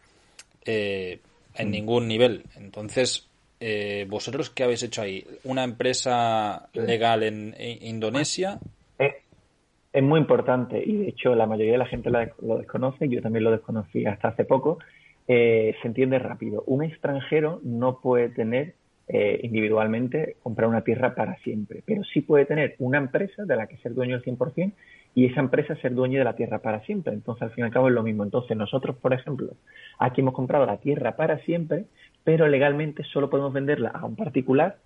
en 0.66 1.20
mm. 1.58 1.72
ningún 1.72 2.08
nivel. 2.08 2.44
Entonces, 2.58 3.30
eh, 3.60 4.06
¿vosotros 4.10 4.50
qué 4.50 4.64
habéis 4.64 4.84
hecho 4.84 5.02
ahí? 5.02 5.26
¿Una 5.44 5.64
empresa 5.64 6.70
legal 6.74 7.24
en, 7.24 7.56
Indonesia? 7.82 8.60
Es, 8.98 10.04
muy 10.04 10.20
importante 10.20 10.82
y 10.86 10.96
de 10.98 11.10
hecho 11.10 11.36
la 11.36 11.46
mayoría 11.46 11.74
de 11.74 11.78
la 11.80 11.86
gente 11.86 12.10
lo 12.10 12.58
desconoce, 12.58 13.10
yo 13.10 13.22
también 13.22 13.44
lo 13.44 13.52
desconocí 13.52 14.06
hasta 14.06 14.30
hace 14.30 14.46
poco. 14.46 14.80
Eh, 15.28 15.76
se 15.82 15.88
entiende 15.88 16.18
rápido. 16.20 16.64
Un 16.68 16.84
extranjero 16.84 17.60
no 17.64 18.00
puede 18.00 18.30
tener 18.30 18.76
eh, 19.12 19.40
individualmente 19.42 20.36
comprar 20.44 20.70
una 20.70 20.84
tierra 20.84 21.16
para 21.16 21.36
siempre, 21.38 21.82
pero 21.84 22.04
sí 22.04 22.22
puede 22.22 22.46
tener 22.46 22.76
una 22.78 23.00
empresa 23.00 23.44
de 23.44 23.56
la 23.56 23.66
que 23.66 23.78
ser 23.78 23.96
dueño 23.96 24.16
al 24.16 24.22
100% 24.22 24.72
y 25.16 25.26
esa 25.26 25.40
empresa 25.40 25.76
ser 25.78 25.96
dueño 25.96 26.20
de 26.20 26.26
la 26.26 26.36
tierra 26.36 26.60
para 26.60 26.82
siempre. 26.82 27.14
Entonces, 27.14 27.42
al 27.42 27.52
fin 27.52 27.64
y 27.64 27.66
al 27.66 27.74
cabo 27.74 27.88
es 27.88 27.96
lo 27.96 28.04
mismo. 28.04 28.24
Entonces, 28.24 28.56
nosotros, 28.56 28.96
por 28.98 29.14
ejemplo, 29.14 29.54
aquí 29.98 30.22
hemos 30.22 30.36
comprado 30.36 30.68
la 30.68 30.78
tierra 30.78 31.16
para 31.16 31.40
siempre, 31.40 31.86
pero 32.24 32.48
legalmente 32.48 33.04
solo 33.04 33.32
podemos 33.32 33.52
venderla 33.52 33.90
a 33.90 34.06
un 34.06 34.16
particular 34.16 34.78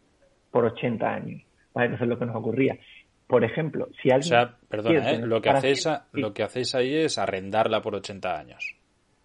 por 0.52 0.64
80 0.64 1.06
años. 1.06 1.42
¿vale? 1.74 1.88
Entonces, 1.88 2.08
lo 2.08 2.18
que 2.18 2.26
nos 2.26 2.36
ocurría. 2.38 2.78
Por 3.28 3.44
ejemplo, 3.44 3.90
si 4.02 4.10
alguien. 4.10 4.34
O 4.34 4.38
sea, 4.38 4.58
perdona, 4.70 5.12
¿eh? 5.12 5.28
lo, 5.28 5.42
que 5.42 5.50
hacéis, 5.50 5.86
lo 6.14 6.34
que 6.34 6.44
hacéis 6.44 6.76
ahí 6.76 6.96
es 6.96 7.18
arrendarla 7.18 7.82
por 7.82 7.96
80 7.96 8.40
años. 8.40 8.78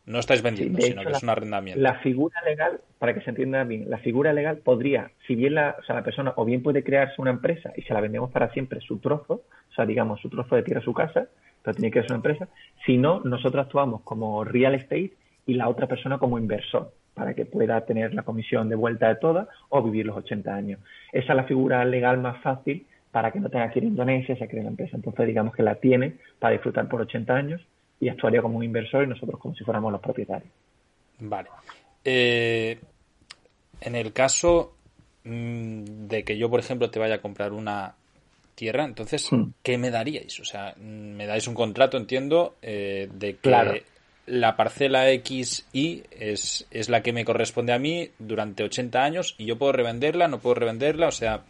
No 0.09 0.19
estáis 0.19 0.41
vendiendo, 0.41 0.81
sino 0.81 1.03
que 1.03 1.13
es 1.13 1.23
un 1.23 1.29
arrendamiento. 1.29 1.83
La 1.83 1.97
figura 1.97 2.41
legal, 2.43 2.81
para 2.99 3.13
que 3.13 3.21
se 3.21 3.29
entienda 3.29 3.63
bien, 3.65 3.91
la 3.91 3.99
figura 3.99 4.33
legal 4.33 4.57
podría, 4.57 5.11
si 5.27 5.35
bien 5.35 5.55
la, 5.55 5.77
o 5.79 5.83
sea, 5.85 5.97
la 5.97 6.03
persona 6.03 6.33
o 6.37 6.47
bien 6.47 6.63
puede 6.63 6.83
crearse 6.83 7.21
una 7.21 7.31
empresa 7.31 7.73
y 7.77 7.83
se 7.83 7.93
la 7.93 8.01
vendemos 8.01 8.31
para 8.31 8.51
siempre 8.53 8.81
su 8.81 9.01
trozo, 9.01 9.35
o 9.35 9.75
sea, 9.75 9.85
digamos, 9.85 10.19
su 10.21 10.31
trozo 10.31 10.57
de 10.57 10.63
tierra, 10.63 10.81
su 10.81 10.95
casa, 10.95 11.29
pero 11.63 11.75
tiene 11.75 11.91
que 11.91 12.01
ser 12.01 12.13
una 12.13 12.17
empresa, 12.17 12.49
si 12.87 12.97
no, 12.97 13.21
nosotros 13.21 13.67
actuamos 13.67 14.01
como 14.01 14.45
real 14.45 14.75
estate 14.75 15.13
y 15.47 15.55
la 15.55 15.69
otra 15.69 15.87
persona 15.87 16.17
como 16.17 16.39
inversor 16.39 16.91
para 17.13 17.35
que 17.35 17.45
pueda 17.45 17.85
tener 17.85 18.15
la 18.15 18.23
comisión 18.23 18.71
de 18.71 18.77
vuelta 18.77 19.09
de 19.09 19.17
toda 19.17 19.49
o 19.69 19.83
vivir 19.83 20.07
los 20.07 20.17
80 20.17 20.55
años. 20.55 20.81
Esa 21.13 21.33
es 21.33 21.37
la 21.37 21.45
figura 21.45 21.85
legal 21.85 22.17
más 22.19 22.41
fácil 22.41 22.87
para 23.11 23.31
que 23.31 23.41
no 23.41 23.51
tenga 23.51 23.71
que 23.71 23.81
ir 23.81 23.85
a 23.85 23.89
Indonesia, 23.89 24.37
se 24.37 24.49
cree 24.49 24.63
la 24.63 24.71
empresa. 24.71 24.97
Entonces, 24.97 25.27
digamos 25.27 25.55
que 25.55 25.63
la 25.63 25.75
tiene 25.75 26.15
para 26.39 26.53
disfrutar 26.53 26.89
por 26.89 27.03
80 27.03 27.35
años 27.35 27.61
y 28.01 28.09
actuaría 28.09 28.43
como 28.43 28.59
un 28.59 28.65
inversor 28.65 29.05
y 29.05 29.09
nosotros 29.09 29.41
como 29.41 29.55
si 29.55 29.65
fuéramos 29.65 29.93
los 29.93 30.01
propietarios. 30.01 30.51
Vale. 31.21 31.49
Eh, 32.05 32.79
en 33.81 33.95
el 33.95 34.13
caso 34.13 34.75
mm, 35.25 36.07
de 36.07 36.25
que 36.25 36.39
yo, 36.39 36.49
por 36.51 36.61
ejemplo, 36.61 36.91
te 36.91 36.99
vaya 36.99 37.17
a 37.17 37.21
comprar 37.21 37.53
una 37.53 37.95
tierra, 38.55 38.85
entonces, 38.85 39.31
hmm. 39.31 39.51
¿qué 39.63 39.79
me 39.79 39.91
daríais? 39.91 40.41
O 40.41 40.45
sea, 40.45 40.75
me 40.79 41.27
dais 41.27 41.47
un 41.47 41.55
contrato, 41.55 41.97
entiendo, 41.97 42.57
eh, 42.61 43.09
de 43.13 43.37
que 43.37 43.85
la 44.27 44.57
parcela 44.57 45.07
XY 45.07 46.05
es, 46.11 46.67
es 46.71 46.89
la 46.89 47.03
que 47.03 47.13
me 47.13 47.25
corresponde 47.25 47.73
a 47.73 47.79
mí 47.79 48.11
durante 48.19 48.65
80 48.65 49.03
años 49.03 49.35
y 49.39 49.47
yo 49.47 49.59
puedo 49.59 49.73
revenderla, 49.73 50.29
no 50.29 50.41
puedo 50.41 50.57
revenderla, 50.57 51.07
o 51.07 51.13
sea, 51.13 51.45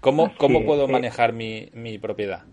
¿cómo, 0.00 0.34
cómo 0.36 0.64
puedo 0.64 0.84
eh, 0.84 0.92
manejar 0.92 1.32
mi, 1.32 1.70
mi 1.72 1.98
propiedad? 1.98 2.44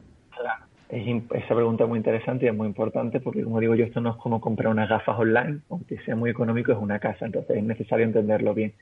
Es, 0.95 1.05
esa 1.33 1.53
pregunta 1.53 1.83
es 1.83 1.89
muy 1.89 1.97
interesante 1.97 2.45
y 2.45 2.47
es 2.47 2.55
muy 2.55 2.67
importante 2.67 3.19
porque, 3.19 3.43
como 3.43 3.59
digo 3.59 3.75
yo, 3.75 3.83
esto 3.83 3.99
no 3.99 4.11
es 4.11 4.15
como 4.15 4.39
comprar 4.39 4.71
unas 4.71 4.87
gafas 4.87 5.19
online, 5.19 5.59
aunque 5.69 5.97
sea 6.05 6.15
muy 6.15 6.29
económico, 6.29 6.71
es 6.71 6.77
una 6.77 6.99
casa, 6.99 7.25
entonces 7.25 7.57
es 7.57 7.63
necesario 7.63 8.05
entenderlo 8.05 8.53
bien. 8.53 8.73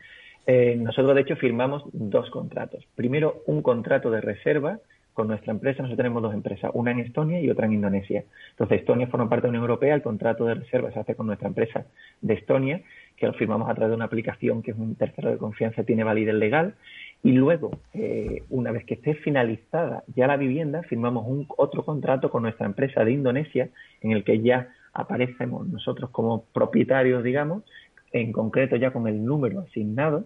Eh, 0.46 0.75
nosotros, 0.75 1.15
de 1.15 1.22
hecho, 1.22 1.36
firmamos 1.38 1.84
dos 1.91 2.29
contratos. 2.29 2.86
Primero, 2.96 3.41
un 3.48 3.63
contrato 3.63 4.12
de 4.12 4.22
reserva 4.22 4.79
con 5.13 5.27
nuestra 5.27 5.53
empresa. 5.53 5.82
Nosotros 5.82 5.98
tenemos 5.98 6.22
dos 6.22 6.34
empresas, 6.36 6.70
una 6.75 6.91
en 6.91 7.00
Estonia 7.00 7.39
y 7.39 7.50
otra 7.50 7.65
en 7.65 7.74
Indonesia. 7.74 8.24
Entonces, 8.51 8.79
Estonia 8.79 9.08
forma 9.08 9.29
parte 9.29 9.48
de 9.48 9.53
la 9.53 9.60
Unión 9.60 9.63
Europea, 9.70 9.96
el 9.96 10.01
contrato 10.01 10.46
de 10.46 10.55
reserva 10.55 10.91
se 10.91 11.00
hace 11.00 11.15
con 11.15 11.25
nuestra 11.27 11.48
empresa 11.48 11.86
de 12.22 12.34
Estonia, 12.36 12.82
que 13.15 13.25
lo 13.25 13.34
firmamos 13.34 13.70
a 13.70 13.74
través 13.74 13.89
de 13.89 13.96
una 13.96 14.05
aplicación 14.05 14.62
que 14.62 14.72
es 14.72 14.77
un 14.77 14.96
tercero 14.96 15.32
de 15.32 15.38
confianza, 15.38 15.84
tiene 15.84 16.03
validez 16.03 16.36
legal. 16.36 16.75
Y 17.24 17.32
luego, 17.32 17.72
eh, 17.94 18.44
una 18.50 18.72
vez 18.72 18.84
que 18.84 18.96
esté 18.96 19.15
finalizada 19.15 20.03
ya 20.13 20.27
la 20.27 20.36
vivienda, 20.36 20.84
firmamos 20.84 21.25
un 21.25 21.48
otro 21.58 21.86
contrato 21.86 22.30
con 22.30 22.44
nuestra 22.44 22.65
empresa 22.65 23.06
de 23.06 23.13
Indonesia, 23.13 23.70
en 24.01 24.12
el 24.12 24.25
que 24.25 24.42
ya 24.42 24.68
aparecemos 24.94 25.65
nosotros 25.68 26.10
como 26.10 26.44
propietarios, 26.53 27.24
digamos, 27.24 27.63
en 28.12 28.34
concreto 28.34 28.75
ya 28.75 28.92
con 28.92 29.08
el 29.08 29.24
número 29.24 29.62
asignado, 29.62 30.25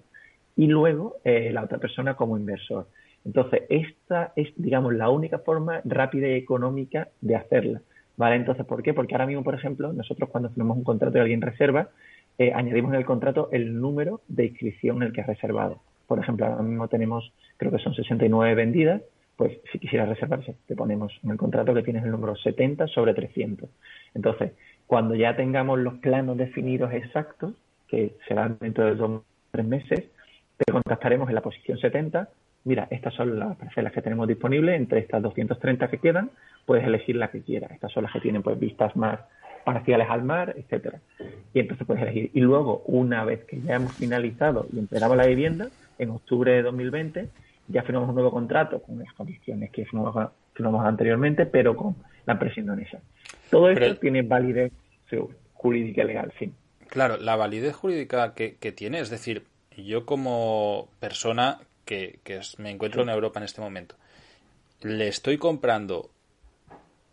y 0.56 0.66
luego 0.66 1.18
eh, 1.24 1.52
la 1.54 1.64
otra 1.64 1.78
persona 1.78 2.16
como 2.16 2.36
inversor. 2.36 2.88
Entonces, 3.24 3.64
esta 3.70 4.34
es, 4.36 4.50
digamos, 4.56 4.96
la 4.96 5.10
única 5.10 5.38
forma 5.40 5.82
rápida 5.86 6.28
y 6.30 6.34
económica 6.34 7.10
de 7.22 7.36
hacerla. 7.36 7.82
¿Vale? 8.16 8.38
Entonces, 8.38 8.66
¿por 8.66 8.82
qué? 8.82 8.96
Porque 8.96 9.14
ahora 9.14 9.28
mismo, 9.28 9.44
por 9.44 9.54
ejemplo, 9.54 9.94
nosotros 9.94 10.30
cuando 10.32 10.50
firmamos 10.50 10.78
un 10.78 10.84
contrato 10.84 11.20
y 11.20 11.22
alguien 11.22 11.42
reserva, 11.42 11.90
eh, 12.40 12.52
añadimos 12.54 12.92
en 12.94 13.00
el 13.00 13.06
contrato 13.06 13.50
el 13.52 13.80
número 13.80 14.22
de 14.28 14.46
inscripción 14.46 14.98
en 14.98 15.04
el 15.04 15.14
que 15.14 15.22
ha 15.22 15.26
reservado. 15.26 15.80
Por 16.08 16.20
ejemplo, 16.20 16.46
ahora 16.46 16.64
mismo 16.64 16.88
tenemos, 16.88 17.32
creo 17.58 17.72
que 17.72 17.80
son 17.80 17.94
69 17.94 18.56
vendidas, 18.56 19.02
pues 19.36 19.60
si 19.72 19.78
quisieras 19.78 20.10
reservarse, 20.10 20.56
te 20.66 20.76
ponemos 20.76 21.14
en 21.24 21.32
el 21.32 21.38
contrato 21.38 21.74
que 21.74 21.84
tienes 21.84 22.04
el 22.04 22.12
número 22.12 22.36
70 22.36 22.88
sobre 22.88 23.14
300. 23.14 23.70
Entonces, 24.16 24.54
cuando 24.88 25.14
ya 25.16 25.36
tengamos 25.36 25.80
los 25.80 25.96
planos 25.96 26.38
definidos 26.38 26.92
exactos, 26.94 27.54
que 27.88 28.16
serán 28.28 28.58
dentro 28.60 28.86
de 28.86 28.96
dos 28.96 29.10
o 29.10 29.24
tres 29.52 29.66
meses, 29.66 30.06
te 30.58 30.72
contactaremos 30.72 31.30
en 31.30 31.36
la 31.36 31.42
posición 31.42 31.78
70 31.78 32.30
mira, 32.68 32.88
estas 32.92 33.14
son 33.14 33.40
las 33.40 33.56
parcelas 33.56 33.94
que 33.94 34.02
tenemos 34.02 34.28
disponibles, 34.28 34.76
entre 34.76 35.00
estas 35.00 35.24
230 35.24 35.88
que 35.88 36.00
quedan, 36.00 36.30
puedes 36.66 36.86
elegir 36.86 37.16
la 37.16 37.30
que 37.30 37.42
quieras. 37.42 37.72
Estas 37.72 37.94
son 37.94 38.04
las 38.04 38.12
que 38.12 38.20
tienen 38.20 38.44
pues 38.44 38.60
vistas 38.60 38.96
más 38.96 39.22
parciales 39.64 40.08
al 40.10 40.24
mar, 40.24 40.54
etcétera. 40.58 41.00
Y 41.54 41.62
entonces 41.62 41.88
puedes 41.88 42.04
elegir. 42.04 42.30
Y 42.34 42.42
luego, 42.42 42.84
una 42.86 43.24
vez 43.24 43.46
que 43.46 43.62
ya 43.62 43.76
hemos 43.76 43.94
finalizado 43.94 44.68
y 44.72 44.80
entregamos 44.80 45.16
la 45.16 45.26
vivienda, 45.26 45.70
en 46.00 46.10
octubre 46.10 46.52
de 46.52 46.62
2020, 46.64 47.30
ya 47.68 47.84
firmamos 47.84 48.10
un 48.10 48.16
nuevo 48.16 48.32
contrato 48.32 48.82
con 48.82 49.00
las 49.00 49.14
condiciones 49.14 49.72
que 49.72 49.86
firmamos, 49.86 50.86
anteriormente, 50.86 51.46
pero 51.46 51.76
con 51.76 51.96
la 52.26 52.34
empresa 52.34 52.60
indonesia. 52.60 53.00
Todo 53.50 53.70
esto 53.70 53.98
tiene 53.98 54.22
validez 54.22 54.72
jurídica 55.54 56.04
y 56.04 56.08
legal, 56.08 56.34
sí. 56.40 56.52
Claro, 56.90 57.18
la 57.18 57.36
validez 57.36 57.76
jurídica 57.76 58.34
que, 58.34 58.56
que 58.56 58.72
tiene, 58.72 59.00
es 59.00 59.10
decir, 59.10 59.44
yo 59.76 60.06
como 60.06 60.90
persona 61.00 61.60
que, 61.88 62.20
me 62.58 62.70
encuentro 62.70 63.02
en 63.02 63.10
Europa 63.10 63.40
en 63.40 63.46
este 63.46 63.62
momento, 63.62 63.96
le 64.82 65.08
estoy 65.08 65.38
comprando 65.38 66.12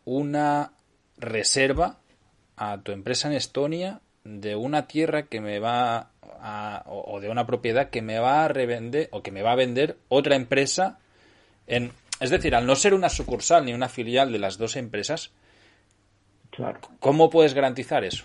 una 0.04 0.72
reserva 1.16 1.98
a 2.56 2.78
tu 2.82 2.92
empresa 2.92 3.28
en 3.28 3.34
Estonia 3.34 4.00
de 4.24 4.56
una 4.56 4.86
tierra 4.86 5.24
que 5.24 5.40
me 5.40 5.58
va 5.58 6.10
a, 6.40 6.82
o, 6.86 7.20
de 7.20 7.30
una 7.30 7.46
propiedad 7.46 7.90
que 7.90 8.02
me 8.02 8.18
va 8.18 8.44
a 8.44 8.48
revender 8.48 9.08
o 9.12 9.22
que 9.22 9.30
me 9.30 9.42
va 9.42 9.52
a 9.52 9.56
vender 9.56 9.96
otra 10.08 10.36
empresa 10.36 10.98
en 11.66 11.92
es 12.20 12.30
decir, 12.30 12.54
al 12.54 12.66
no 12.66 12.76
ser 12.76 12.94
una 12.94 13.08
sucursal 13.08 13.64
ni 13.64 13.72
una 13.72 13.88
filial 13.88 14.30
de 14.32 14.38
las 14.38 14.56
dos 14.56 14.76
empresas, 14.76 15.32
claro. 16.50 16.78
¿cómo 17.00 17.28
puedes 17.28 17.54
garantizar 17.54 18.04
eso? 18.04 18.24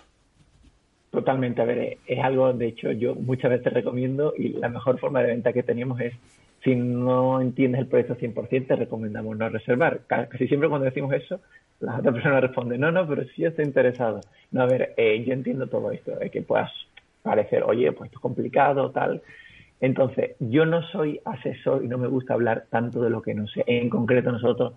Totalmente, 1.10 1.60
a 1.60 1.64
ver, 1.64 1.98
es 2.06 2.18
algo, 2.22 2.52
de 2.52 2.68
hecho, 2.68 2.92
yo 2.92 3.16
muchas 3.16 3.50
veces 3.50 3.72
recomiendo 3.72 4.32
y 4.38 4.50
la 4.50 4.68
mejor 4.68 4.98
forma 5.00 5.20
de 5.22 5.28
venta 5.28 5.52
que 5.52 5.64
tenemos 5.64 6.00
es 6.00 6.14
si 6.62 6.74
no 6.74 7.40
entiendes 7.40 7.80
el 7.80 7.86
proyecto 7.86 8.16
100%, 8.16 8.66
te 8.66 8.76
recomendamos 8.76 9.36
no 9.36 9.48
reservar. 9.48 10.00
Casi 10.06 10.46
siempre 10.46 10.68
cuando 10.68 10.84
decimos 10.84 11.12
eso, 11.14 11.40
la 11.80 11.96
otra 11.96 12.12
persona 12.12 12.40
responde, 12.40 12.76
no, 12.76 12.92
no, 12.92 13.08
pero 13.08 13.24
sí 13.34 13.44
estoy 13.44 13.64
interesado. 13.64 14.20
No, 14.50 14.62
a 14.62 14.66
ver, 14.66 14.92
eh, 14.96 15.24
yo 15.24 15.32
entiendo 15.32 15.66
todo 15.68 15.90
esto, 15.90 16.16
de 16.16 16.30
que 16.30 16.42
puedas 16.42 16.70
parecer, 17.22 17.62
oye, 17.64 17.92
pues 17.92 18.08
esto 18.08 18.18
es 18.18 18.22
complicado, 18.22 18.90
tal. 18.90 19.22
Entonces, 19.80 20.36
yo 20.40 20.66
no 20.66 20.82
soy 20.82 21.20
asesor 21.24 21.82
y 21.82 21.88
no 21.88 21.96
me 21.96 22.06
gusta 22.06 22.34
hablar 22.34 22.66
tanto 22.68 23.00
de 23.00 23.08
lo 23.08 23.22
que 23.22 23.34
no 23.34 23.46
sé. 23.48 23.64
En 23.66 23.88
concreto, 23.88 24.30
nosotros 24.30 24.74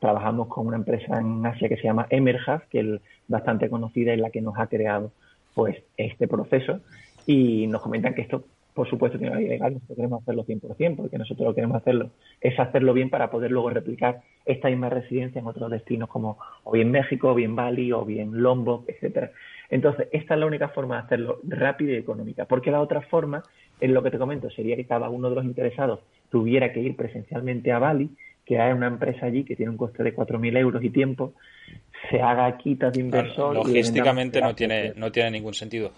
trabajamos 0.00 0.48
con 0.48 0.66
una 0.66 0.78
empresa 0.78 1.20
en 1.20 1.44
Asia 1.44 1.68
que 1.68 1.76
se 1.76 1.82
llama 1.82 2.06
Emerhaz, 2.08 2.62
que 2.70 2.80
es 2.80 3.00
bastante 3.26 3.68
conocida 3.68 4.14
y 4.14 4.16
la 4.16 4.30
que 4.30 4.40
nos 4.40 4.58
ha 4.58 4.66
creado 4.66 5.12
pues 5.54 5.76
este 5.98 6.26
proceso. 6.26 6.80
Y 7.26 7.66
nos 7.66 7.82
comentan 7.82 8.14
que 8.14 8.22
esto 8.22 8.44
por 8.78 8.88
supuesto 8.88 9.18
tiene 9.18 9.32
una 9.32 9.40
ley 9.40 9.48
legal, 9.48 9.72
nosotros 9.74 9.96
queremos 9.96 10.22
hacerlo 10.22 10.46
100%, 10.46 10.96
porque 10.96 11.18
nosotros 11.18 11.46
lo 11.46 11.50
que 11.52 11.56
queremos 11.56 11.78
hacerlo 11.78 12.10
es 12.40 12.60
hacerlo 12.60 12.94
bien 12.94 13.10
para 13.10 13.28
poder 13.28 13.50
luego 13.50 13.70
replicar 13.70 14.20
esta 14.46 14.68
misma 14.68 14.88
residencia 14.88 15.40
en 15.40 15.48
otros 15.48 15.68
destinos 15.68 16.08
como 16.08 16.38
o 16.62 16.70
bien 16.70 16.92
México, 16.92 17.32
o 17.32 17.34
bien 17.34 17.56
Bali, 17.56 17.90
o 17.90 18.04
bien 18.04 18.40
Lombok, 18.40 18.88
etcétera. 18.88 19.32
Entonces, 19.68 20.06
esta 20.12 20.34
es 20.34 20.40
la 20.40 20.46
única 20.46 20.68
forma 20.68 20.94
de 20.94 21.02
hacerlo 21.02 21.40
rápido 21.42 21.90
y 21.92 21.96
económica, 21.96 22.44
porque 22.44 22.70
la 22.70 22.80
otra 22.80 23.00
forma, 23.00 23.42
en 23.80 23.92
lo 23.92 24.00
que 24.00 24.12
te 24.12 24.18
comento, 24.18 24.48
sería 24.48 24.76
que 24.76 24.84
cada 24.84 25.10
uno 25.10 25.28
de 25.28 25.34
los 25.34 25.44
interesados 25.44 25.98
tuviera 26.30 26.72
que 26.72 26.78
ir 26.78 26.94
presencialmente 26.94 27.72
a 27.72 27.80
Bali, 27.80 28.10
que 28.46 28.60
hay 28.60 28.72
una 28.72 28.86
empresa 28.86 29.26
allí 29.26 29.42
que 29.42 29.56
tiene 29.56 29.70
un 29.70 29.76
coste 29.76 30.04
de 30.04 30.14
4.000 30.14 30.56
euros 30.56 30.84
y 30.84 30.90
tiempo, 30.90 31.32
se 32.10 32.22
haga 32.22 32.56
quitas 32.58 32.92
de 32.92 33.00
inversor. 33.00 33.56
logísticamente 33.56 34.40
no 34.40 34.54
tiene, 34.54 34.92
no 34.94 35.10
tiene 35.10 35.32
ningún 35.32 35.54
sentido. 35.54 35.90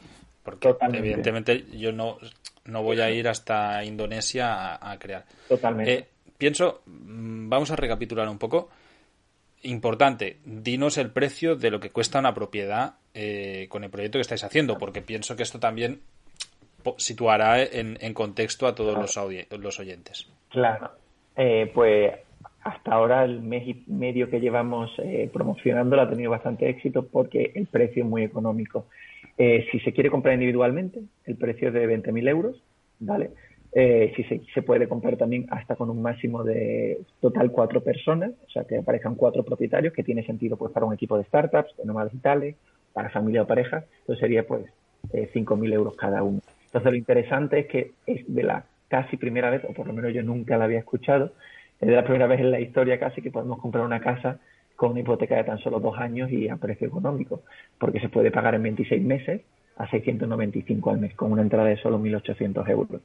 Porque 0.43 0.75
evidentemente 0.93 1.65
yo 1.73 1.93
no, 1.93 2.19
no 2.65 2.83
voy 2.83 3.01
a 3.01 3.11
ir 3.11 3.29
hasta 3.29 3.85
Indonesia 3.85 4.75
a, 4.75 4.99
crear. 4.99 5.25
Totalmente. 5.49 5.93
Eh, 5.93 6.07
pienso, 6.39 6.83
mm, 6.87 7.49
vamos 7.49 7.71
a 7.71 7.77
recapitular 7.77 8.29
un 8.29 8.39
poco. 8.39 8.71
Importante, 9.63 10.39
dinos 10.45 10.97
el 10.97 11.11
precio 11.11 11.55
de 11.57 11.71
lo 11.71 11.81
que 11.81 11.91
cuesta 11.91 12.19
una 12.19 12.33
propiedad 12.33 12.95
eh, 13.13 13.67
con 13.69 13.85
el 13.85 13.91
proyecto 13.91 14.17
que 14.17 14.23
estáis 14.23 14.45
haciendo, 14.45 14.79
porque 14.79 15.03
pienso 15.03 15.37
que 15.37 15.43
esto 15.43 15.61
también 15.61 16.01
situará 16.97 17.63
en, 17.63 18.15
contexto 18.15 18.67
a 18.67 18.75
todos 18.75 18.97
los, 18.97 19.51
los 19.59 19.81
oyentes. 19.81 20.27
Claro, 20.49 20.93
eh, 21.37 21.71
pues 21.75 22.11
hasta 22.63 22.93
ahora 22.93 23.23
el 23.25 23.43
mes 23.43 23.69
y 23.69 23.85
medio 23.89 24.31
que 24.31 24.41
llevamos 24.41 24.91
promocionando 25.31 26.01
ha 26.01 26.09
tenido 26.09 26.31
bastante 26.31 26.71
éxito 26.71 27.07
porque 27.07 27.53
el 27.55 27.67
precio 27.67 28.03
es 28.03 28.09
muy 28.09 28.23
económico. 28.23 28.87
Eh, 29.43 29.67
si 29.73 29.81
se 29.81 29.95
quiere 29.95 30.11
comprar 30.11 30.35
individualmente, 30.35 31.01
el 31.25 31.37
precio 31.37 31.69
es 31.69 31.75
de 31.75 31.89
20.000 31.89 32.29
euros, 32.29 32.63
¿vale? 32.99 33.31
Eh, 33.73 34.13
si 34.15 34.23
se, 34.53 34.61
puede 34.61 34.87
comprar 34.87 35.17
también 35.17 35.47
hasta 35.49 35.77
con 35.77 35.89
un 35.89 36.03
máximo 36.03 36.45
de 36.45 37.01
total 37.23 37.51
cuatro 37.51 37.83
personas, 37.83 38.33
o 38.47 38.51
sea, 38.51 38.65
que 38.65 38.77
aparezcan 38.77 39.15
cuatro 39.15 39.43
propietarios, 39.43 39.95
que 39.95 40.05
tiene 40.05 40.27
sentido 40.27 40.59
pues 40.59 40.73
para 40.73 40.85
un 40.85 40.93
equipo 40.93 41.17
de 41.17 41.25
startups, 41.25 41.75
de 41.79 41.87
nómadas 41.87 42.13
digitales, 42.13 42.57
para 42.93 43.09
familia 43.09 43.45
o 43.45 43.47
pareja, 43.47 43.87
entonces 44.01 44.21
sería 44.21 44.47
pues 44.47 44.67
eh, 45.15 45.31
5.000 45.33 45.73
euros 45.73 45.97
cada 45.97 46.23
uno. 46.23 46.43
Entonces 46.67 46.93
lo 46.93 46.99
interesante 46.99 47.61
es 47.61 47.67
que 47.67 47.93
es 48.07 48.23
de 48.27 48.43
la 48.43 48.67
casi 48.89 49.17
primera 49.17 49.49
vez, 49.49 49.65
o 49.65 49.73
por 49.73 49.87
lo 49.87 49.95
menos 49.95 50.13
yo 50.13 50.23
nunca 50.23 50.59
la 50.59 50.65
había 50.65 50.81
escuchado, 50.81 51.33
es 51.81 51.89
de 51.89 51.97
la 51.97 52.05
primera 52.05 52.27
vez 52.27 52.41
en 52.41 52.51
la 52.51 52.61
historia 52.61 53.01
casi 53.01 53.23
que 53.23 53.31
podemos 53.31 53.59
comprar 53.59 53.87
una 53.87 54.01
casa 54.01 54.39
con 54.81 54.93
una 54.93 55.01
hipoteca 55.01 55.37
de 55.37 55.45
tan 55.45 55.59
solo 55.59 55.79
dos 55.79 55.99
años 55.99 56.33
y 56.33 56.49
a 56.49 56.57
precio 56.57 56.87
económico, 56.87 57.43
porque 57.79 58.01
se 58.01 58.09
puede 58.09 58.31
pagar 58.31 58.55
en 58.55 58.63
26 58.63 59.03
meses 59.03 59.43
a 59.77 59.87
695 59.91 60.91
al 60.91 60.99
mes, 61.01 61.15
con 61.15 61.31
una 61.33 61.43
entrada 61.43 61.69
de 61.69 61.77
solo 61.77 61.99
1.800 61.99 62.67
euros. 62.71 63.03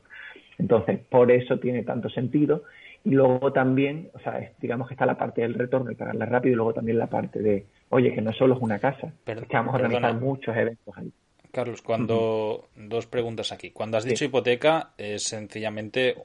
Entonces, 0.58 1.02
por 1.10 1.30
eso 1.34 1.60
tiene 1.60 1.84
tanto 1.84 2.10
sentido. 2.10 2.64
Y 3.04 3.10
luego 3.10 3.52
también, 3.52 4.08
o 4.14 4.20
sea, 4.20 4.54
digamos 4.62 4.88
que 4.88 4.94
está 4.94 5.06
la 5.06 5.18
parte 5.18 5.42
del 5.42 5.54
retorno 5.54 5.92
y 5.92 5.96
pagarla 5.96 6.26
rápido, 6.26 6.54
y 6.54 6.56
luego 6.56 6.74
también 6.74 6.98
la 6.98 7.08
parte 7.08 7.42
de, 7.42 7.66
oye, 7.90 8.14
que 8.14 8.22
no 8.22 8.32
solo 8.32 8.56
es 8.56 8.62
una 8.62 8.80
casa, 8.80 9.12
pero, 9.26 9.42
es 9.42 9.48
que 9.50 9.58
vamos 9.58 9.74
a 9.74 9.76
organizar 9.76 10.16
muchos 10.16 10.56
eventos 10.56 10.98
ahí. 10.98 11.12
Carlos, 11.52 11.82
cuando. 11.82 12.70
Dos 12.78 13.06
preguntas 13.08 13.52
aquí. 13.52 13.72
Cuando 13.72 13.98
has 13.98 14.06
dicho 14.06 14.24
hipoteca, 14.24 14.94
es 14.98 15.24
sencillamente 15.24 16.16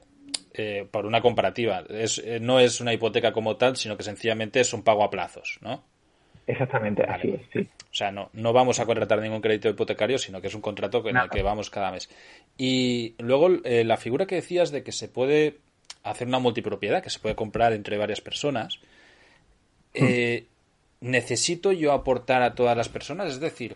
eh, 0.61 0.87
por 0.89 1.05
una 1.05 1.21
comparativa. 1.21 1.83
Es, 1.89 2.19
eh, 2.19 2.39
no 2.39 2.59
es 2.59 2.81
una 2.81 2.93
hipoteca 2.93 3.31
como 3.31 3.55
tal, 3.55 3.75
sino 3.77 3.97
que 3.97 4.03
sencillamente 4.03 4.59
es 4.59 4.73
un 4.73 4.83
pago 4.83 5.03
a 5.03 5.09
plazos, 5.09 5.57
¿no? 5.61 5.83
Exactamente, 6.45 7.03
así 7.03 7.29
es, 7.29 7.41
sí. 7.51 7.59
O 7.59 7.93
sea, 7.93 8.11
no, 8.11 8.29
no 8.33 8.53
vamos 8.53 8.79
a 8.79 8.85
contratar 8.85 9.19
ningún 9.19 9.41
crédito 9.41 9.69
hipotecario, 9.69 10.17
sino 10.17 10.41
que 10.41 10.47
es 10.47 10.55
un 10.55 10.61
contrato 10.61 11.07
en 11.07 11.17
el 11.17 11.29
que 11.29 11.41
vamos 11.41 11.69
cada 11.69 11.91
mes. 11.91 12.09
Y 12.57 13.15
luego 13.19 13.49
eh, 13.63 13.83
la 13.83 13.97
figura 13.97 14.25
que 14.25 14.35
decías 14.35 14.71
de 14.71 14.83
que 14.83 14.91
se 14.91 15.07
puede 15.07 15.57
hacer 16.03 16.27
una 16.27 16.39
multipropiedad, 16.39 17.03
que 17.03 17.09
se 17.09 17.19
puede 17.19 17.35
comprar 17.35 17.73
entre 17.73 17.97
varias 17.97 18.21
personas, 18.21 18.79
hmm. 19.93 20.05
¿necesito 21.01 21.71
yo 21.71 21.91
aportar 21.91 22.43
a 22.43 22.55
todas 22.55 22.77
las 22.77 22.89
personas? 22.89 23.31
Es 23.33 23.39
decir, 23.39 23.75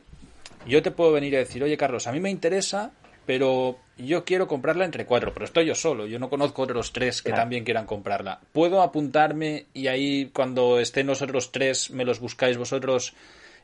yo 0.66 0.82
te 0.82 0.92
puedo 0.92 1.12
venir 1.12 1.36
a 1.36 1.40
decir, 1.40 1.64
oye 1.64 1.78
Carlos, 1.78 2.08
a 2.08 2.12
mí 2.12 2.20
me 2.20 2.30
interesa 2.30 2.94
pero 3.26 3.78
yo 3.98 4.26
quiero 4.26 4.48
comprarla 4.48 4.86
entre 4.86 5.06
cuatro, 5.06 5.32
pero 5.34 5.46
estoy 5.46 5.66
yo 5.66 5.76
solo, 5.76 6.06
yo 6.06 6.20
no 6.20 6.30
conozco 6.30 6.62
otros 6.62 6.92
tres 6.92 7.22
que 7.22 7.32
también 7.32 7.64
quieran 7.64 7.86
comprarla. 7.86 8.40
¿Puedo 8.52 8.82
apuntarme 8.82 9.66
y 9.74 9.88
ahí 9.88 10.30
cuando 10.34 10.80
estén 10.80 11.08
los 11.08 11.22
otros 11.22 11.52
tres 11.52 11.92
me 11.92 12.06
los 12.06 12.20
buscáis 12.20 12.58
vosotros 12.58 13.16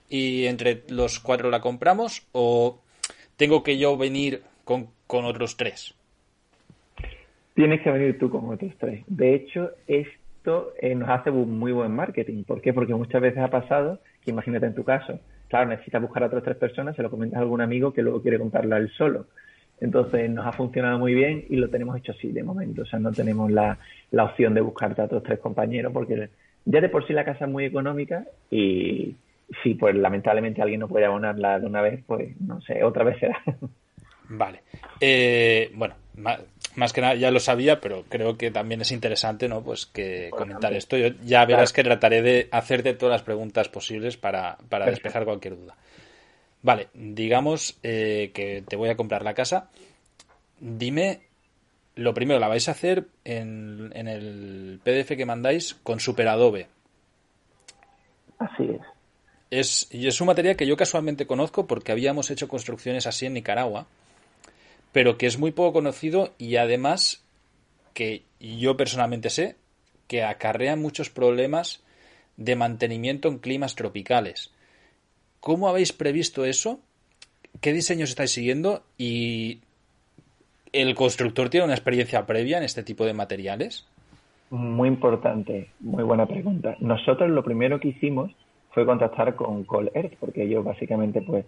y 0.10 0.46
entre 0.46 0.84
los 0.90 1.20
cuatro 1.20 1.50
la 1.50 1.60
compramos? 1.60 2.26
¿O 2.32 2.80
tengo 3.36 3.64
que 3.64 3.78
yo 3.78 3.98
venir 3.98 4.44
con, 4.64 4.88
con 5.08 5.26
otros 5.26 5.58
tres? 5.58 5.94
Tienes 7.54 7.82
que 7.82 7.92
venir 7.92 8.18
tú 8.18 8.30
con 8.30 8.50
otros 8.50 8.74
tres. 8.80 9.04
De 9.08 9.36
hecho, 9.36 9.72
esto 9.88 10.74
eh, 10.80 10.96
nos 10.96 11.10
hace 11.10 11.30
un 11.30 11.60
muy 11.60 11.74
buen 11.74 11.92
marketing. 11.94 12.44
¿Por 12.44 12.62
qué? 12.62 12.74
Porque 12.74 12.96
muchas 12.96 13.22
veces 13.22 13.40
ha 13.40 13.50
pasado, 13.50 14.00
que 14.24 14.32
imagínate 14.32 14.66
en 14.66 14.76
tu 14.76 14.86
caso, 14.86 15.20
claro, 15.50 15.70
necesitas 15.70 16.02
buscar 16.02 16.24
a 16.24 16.28
otras 16.28 16.44
tres 16.44 16.56
personas, 16.56 16.96
se 16.96 17.04
lo 17.04 17.10
comentas 17.10 17.38
a 17.38 17.42
algún 17.42 17.60
amigo 17.60 17.94
que 17.94 18.02
luego 18.02 18.22
quiere 18.22 18.40
comprarla 18.40 18.78
él 18.78 18.90
solo. 18.98 19.28
Entonces 19.82 20.30
nos 20.30 20.46
ha 20.46 20.54
funcionado 20.54 21.00
muy 21.00 21.14
bien 21.14 21.44
y 21.50 21.58
lo 21.58 21.70
tenemos 21.70 21.98
hecho 21.98 22.14
así 22.14 22.32
de 22.32 22.44
momento. 22.44 22.84
O 22.84 22.86
sea, 22.86 23.00
no 23.00 23.12
tenemos 23.12 23.52
la, 23.52 23.78
la 24.12 24.24
opción 24.26 24.54
de 24.54 24.62
buscarte 24.62 25.02
a 25.02 25.06
otros 25.06 25.24
tres 25.24 25.40
compañeros 25.40 25.92
porque 25.92 26.30
ya 26.66 26.80
de 26.80 26.90
por 26.90 27.06
sí 27.06 27.14
la 27.14 27.26
casa 27.26 27.46
es 27.46 27.52
muy 27.52 27.66
económica 27.66 28.26
y 28.50 29.16
si 29.64 29.74
pues 29.74 29.96
lamentablemente 29.96 30.62
alguien 30.62 30.80
no 30.80 30.88
puede 30.88 31.06
abonarla 31.06 31.60
de 31.60 31.66
una 31.66 31.82
vez, 31.82 32.02
pues 32.06 32.40
no 32.40 32.62
sé, 32.62 32.84
otra 32.84 33.04
vez 33.04 33.20
será. 33.20 33.42
Vale. 34.30 34.62
Eh, 35.02 35.72
bueno, 35.74 35.96
más, 36.16 36.94
que 36.94 37.02
nada 37.02 37.16
ya 37.16 37.32
lo 37.32 37.40
sabía, 37.40 37.82
pero 37.82 38.06
creo 38.08 38.38
que 38.38 38.50
también 38.50 38.82
es 38.82 38.92
interesante, 38.92 39.50
¿no? 39.50 39.62
Pues 39.62 39.86
que 39.86 40.30
comentar 40.32 40.74
esto. 40.74 40.96
Yo 40.98 41.10
ya 41.24 41.46
verás 41.46 41.74
que 41.74 41.84
trataré 41.84 42.22
de 42.22 42.48
hacerte 42.52 42.94
todas 42.94 43.14
las 43.14 43.24
preguntas 43.24 43.68
posibles 43.68 44.16
para, 44.16 44.58
para 44.70 44.86
despejar 44.86 45.26
cualquier 45.26 45.58
duda. 45.58 45.76
Vale, 46.64 46.90
digamos 46.94 47.78
eh, 47.84 48.32
que 48.34 48.64
te 48.68 48.76
voy 48.76 48.90
a 48.90 48.96
comprar 48.96 49.24
la 49.24 49.34
casa. 49.34 49.70
Dime, 50.60 51.22
lo 51.96 52.14
primero, 52.14 52.40
la 52.40 52.48
vais 52.48 52.68
a 52.68 52.72
hacer 52.72 53.08
en, 53.26 53.92
en 53.96 54.08
el 54.08 54.80
PDF 54.84 55.18
que 55.18 55.26
mandáis 55.26 55.74
con 55.74 56.00
Superadobe. 56.00 56.68
Así 58.38 58.64
es. 58.64 58.82
Es, 59.50 59.88
y 59.92 60.08
es 60.08 60.22
un 60.22 60.28
material 60.28 60.56
que 60.56 60.66
yo 60.66 60.78
casualmente 60.78 61.28
conozco 61.28 61.68
porque 61.68 61.92
habíamos 61.92 62.32
hecho 62.32 62.48
construcciones 62.48 63.06
así 63.06 63.26
en 63.26 63.34
Nicaragua, 63.34 63.86
pero 64.94 65.18
que 65.18 65.26
es 65.28 65.38
muy 65.38 65.52
poco 65.52 65.74
conocido 65.74 66.34
y 66.38 66.56
además 66.56 67.22
que 67.94 68.24
yo 68.40 68.78
personalmente 68.78 69.30
sé 69.30 69.58
que 70.08 70.24
acarrea 70.24 70.76
muchos 70.76 71.10
problemas 71.10 71.82
de 72.38 72.56
mantenimiento 72.56 73.28
en 73.28 73.40
climas 73.40 73.76
tropicales. 73.76 74.52
¿Cómo 75.42 75.68
habéis 75.68 75.92
previsto 75.92 76.46
eso? 76.46 76.80
¿Qué 77.60 77.74
diseños 77.74 78.10
estáis 78.10 78.32
siguiendo? 78.32 78.84
¿Y 78.98 79.60
el 80.72 80.94
constructor 80.96 81.50
tiene 81.50 81.66
una 81.66 81.74
experiencia 81.74 82.26
previa 82.28 82.60
en 82.60 82.64
este 82.64 82.84
tipo 82.84 83.06
de 83.06 83.14
materiales? 83.14 83.88
Muy 84.52 84.88
importante, 84.88 85.70
muy 85.80 86.04
buena 86.04 86.28
pregunta. 86.28 86.76
Nosotros 86.80 87.30
lo 87.32 87.44
primero 87.44 87.80
que 87.80 87.90
hicimos 87.90 88.32
fue 88.70 88.86
contactar 88.86 89.36
con 89.36 89.64
Call 89.64 89.92
Earth, 89.96 90.14
porque 90.20 90.44
ellos 90.44 90.64
básicamente 90.64 91.22
pues 91.24 91.46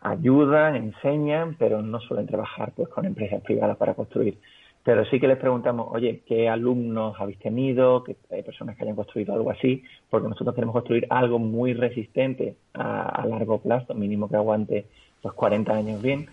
ayudan, 0.00 0.76
enseñan, 0.76 1.54
pero 1.58 1.82
no 1.82 2.00
suelen 2.00 2.26
trabajar 2.26 2.72
pues 2.74 2.88
con 2.88 3.04
empresas 3.04 3.42
privadas 3.42 3.76
para 3.76 3.94
construir. 3.94 4.38
Pero 4.84 5.06
sí 5.06 5.18
que 5.18 5.26
les 5.26 5.38
preguntamos, 5.38 5.88
oye, 5.90 6.20
¿qué 6.26 6.46
alumnos 6.46 7.16
habéis 7.18 7.38
tenido? 7.38 8.04
¿Qué 8.04 8.16
hay 8.30 8.42
personas 8.42 8.76
que 8.76 8.82
hayan 8.82 8.94
construido 8.94 9.32
algo 9.32 9.50
así? 9.50 9.82
Porque 10.10 10.28
nosotros 10.28 10.54
queremos 10.54 10.74
construir 10.74 11.06
algo 11.08 11.38
muy 11.38 11.72
resistente 11.72 12.56
a, 12.74 13.24
largo 13.26 13.58
plazo, 13.62 13.94
mínimo 13.94 14.28
que 14.28 14.36
aguante 14.36 14.86
los 15.22 15.32
40 15.32 15.72
años 15.72 16.02
bien. 16.02 16.26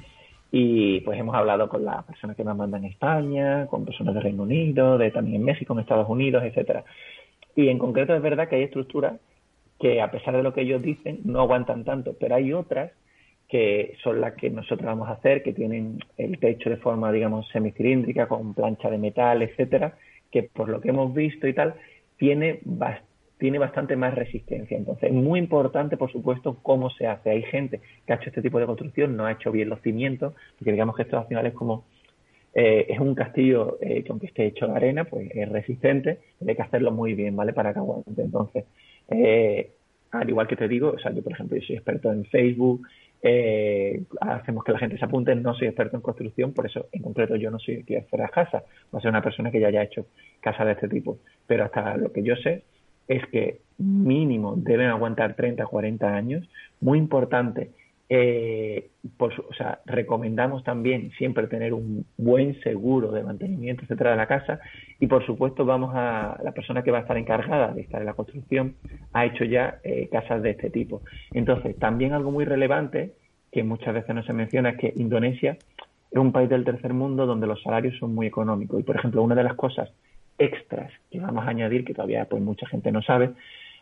Y 0.51 0.99
pues 1.01 1.17
hemos 1.17 1.33
hablado 1.33 1.69
con 1.69 1.85
las 1.85 2.03
personas 2.03 2.35
que 2.35 2.43
más 2.43 2.57
mandan 2.57 2.83
en 2.83 2.91
España, 2.91 3.67
con 3.67 3.85
personas 3.85 4.13
de 4.15 4.19
Reino 4.19 4.43
Unido, 4.43 4.97
de 4.97 5.11
también 5.11 5.37
en 5.37 5.45
México, 5.45 5.71
en 5.71 5.79
Estados 5.79 6.09
Unidos, 6.09 6.43
etcétera. 6.43 6.83
Y 7.55 7.69
en 7.69 7.79
concreto 7.79 8.13
es 8.13 8.21
verdad 8.21 8.49
que 8.49 8.57
hay 8.57 8.63
estructuras 8.63 9.13
que 9.79 10.01
a 10.01 10.11
pesar 10.11 10.35
de 10.35 10.43
lo 10.43 10.53
que 10.53 10.61
ellos 10.61 10.81
dicen 10.81 11.21
no 11.23 11.39
aguantan 11.39 11.85
tanto, 11.85 12.15
pero 12.19 12.35
hay 12.35 12.51
otras 12.51 12.91
que 13.51 13.97
son 14.01 14.21
las 14.21 14.33
que 14.35 14.49
nosotros 14.49 14.85
vamos 14.85 15.09
a 15.09 15.13
hacer, 15.13 15.43
que 15.43 15.51
tienen 15.51 15.99
el 16.17 16.39
techo 16.39 16.69
de 16.69 16.77
forma, 16.77 17.11
digamos, 17.11 17.49
semicilíndrica, 17.49 18.25
con 18.29 18.53
plancha 18.53 18.89
de 18.89 18.97
metal, 18.97 19.41
etcétera, 19.41 19.97
que 20.31 20.43
por 20.43 20.69
lo 20.69 20.79
que 20.79 20.87
hemos 20.87 21.13
visto 21.13 21.49
y 21.49 21.53
tal, 21.53 21.75
tiene, 22.15 22.61
tiene 23.37 23.59
bastante 23.59 23.97
más 23.97 24.15
resistencia. 24.15 24.77
Entonces, 24.77 25.09
es 25.09 25.13
muy 25.13 25.37
importante, 25.37 25.97
por 25.97 26.09
supuesto, 26.13 26.59
cómo 26.63 26.91
se 26.91 27.07
hace. 27.07 27.29
Hay 27.29 27.43
gente 27.43 27.81
que 28.07 28.13
ha 28.13 28.15
hecho 28.15 28.29
este 28.29 28.41
tipo 28.41 28.57
de 28.57 28.67
construcción, 28.67 29.17
no 29.17 29.25
ha 29.25 29.33
hecho 29.33 29.51
bien 29.51 29.67
los 29.67 29.81
cimientos, 29.81 30.33
porque 30.57 30.71
digamos 30.71 30.95
que 30.95 31.01
esto 31.01 31.17
al 31.17 31.27
final 31.27 31.45
es 31.45 31.53
como 31.53 31.83
eh, 32.53 32.85
es 32.87 32.99
un 32.99 33.15
castillo 33.15 33.79
eh, 33.81 34.01
que 34.01 34.11
aunque 34.11 34.27
esté 34.27 34.45
hecho 34.45 34.67
de 34.67 34.75
arena, 34.77 35.03
pues 35.03 35.29
es 35.33 35.49
resistente, 35.49 36.19
hay 36.47 36.55
que 36.55 36.61
hacerlo 36.61 36.91
muy 36.91 37.15
bien, 37.15 37.35
¿vale? 37.35 37.51
Para 37.51 37.73
que 37.73 37.79
aguante. 37.79 38.21
Entonces, 38.21 38.63
eh, 39.09 39.71
al 40.11 40.29
igual 40.29 40.47
que 40.47 40.55
te 40.55 40.69
digo, 40.69 40.91
o 40.91 40.99
sea, 40.99 41.11
yo 41.11 41.21
por 41.21 41.33
ejemplo, 41.33 41.57
yo 41.57 41.65
soy 41.65 41.75
experto 41.75 42.11
en 42.11 42.25
Facebook, 42.25 42.87
eh, 43.23 44.03
hacemos 44.19 44.63
que 44.63 44.71
la 44.71 44.79
gente 44.79 44.97
se 44.97 45.05
apunte. 45.05 45.35
No 45.35 45.53
soy 45.53 45.67
experto 45.67 45.95
en 45.95 46.01
construcción, 46.01 46.53
por 46.53 46.65
eso 46.65 46.87
en 46.91 47.01
concreto 47.01 47.35
yo 47.35 47.51
no 47.51 47.59
soy 47.59 47.75
el 47.75 47.85
que 47.85 47.99
hacer 47.99 48.19
las 48.19 48.31
casas. 48.31 48.63
Va 48.93 48.99
a 48.99 49.01
ser 49.01 49.09
una 49.09 49.21
persona 49.21 49.51
que 49.51 49.59
ya 49.59 49.67
haya 49.67 49.83
hecho 49.83 50.07
casas 50.39 50.65
de 50.65 50.71
este 50.73 50.87
tipo. 50.87 51.19
Pero 51.47 51.65
hasta 51.65 51.97
lo 51.97 52.11
que 52.11 52.23
yo 52.23 52.35
sé 52.35 52.63
es 53.07 53.25
que 53.27 53.61
mínimo 53.77 54.55
deben 54.55 54.87
aguantar 54.87 55.35
30, 55.35 55.65
40 55.65 56.13
años. 56.13 56.49
Muy 56.79 56.97
importante 56.97 57.71
eh, 58.13 58.89
o 59.19 59.53
sea, 59.53 59.79
recomendamos 59.85 60.65
también 60.65 61.11
siempre 61.17 61.47
tener 61.47 61.73
un 61.73 62.05
buen 62.17 62.59
seguro 62.59 63.09
de 63.13 63.23
mantenimiento, 63.23 63.83
etcétera, 63.83 64.11
de 64.11 64.17
la 64.17 64.27
casa. 64.27 64.59
Y 64.99 65.07
por 65.07 65.25
supuesto, 65.25 65.63
vamos 65.63 65.91
a 65.95 66.37
la 66.43 66.51
persona 66.51 66.83
que 66.83 66.91
va 66.91 66.97
a 66.97 67.01
estar 67.01 67.17
encargada 67.17 67.73
de 67.73 67.83
estar 67.83 68.01
en 68.01 68.07
la 68.07 68.13
construcción 68.13 68.75
ha 69.13 69.25
hecho 69.25 69.45
ya 69.45 69.79
eh, 69.85 70.09
casas 70.11 70.41
de 70.43 70.49
este 70.49 70.69
tipo. 70.69 71.03
Entonces, 71.33 71.79
también 71.79 72.11
algo 72.11 72.31
muy 72.31 72.43
relevante 72.43 73.13
que 73.49 73.63
muchas 73.63 73.93
veces 73.93 74.13
no 74.13 74.23
se 74.23 74.33
menciona 74.33 74.71
es 74.71 74.77
que 74.77 74.93
Indonesia 74.97 75.57
es 76.11 76.17
un 76.17 76.33
país 76.33 76.49
del 76.49 76.65
tercer 76.65 76.93
mundo 76.93 77.25
donde 77.25 77.47
los 77.47 77.63
salarios 77.63 77.97
son 77.97 78.13
muy 78.13 78.27
económicos. 78.27 78.77
Y 78.77 78.83
por 78.83 78.97
ejemplo, 78.97 79.23
una 79.23 79.35
de 79.35 79.43
las 79.43 79.55
cosas 79.55 79.89
extras 80.37 80.91
que 81.09 81.21
vamos 81.21 81.45
a 81.45 81.49
añadir, 81.49 81.85
que 81.85 81.93
todavía 81.93 82.25
pues 82.25 82.43
mucha 82.43 82.67
gente 82.67 82.91
no 82.91 83.01
sabe, 83.01 83.31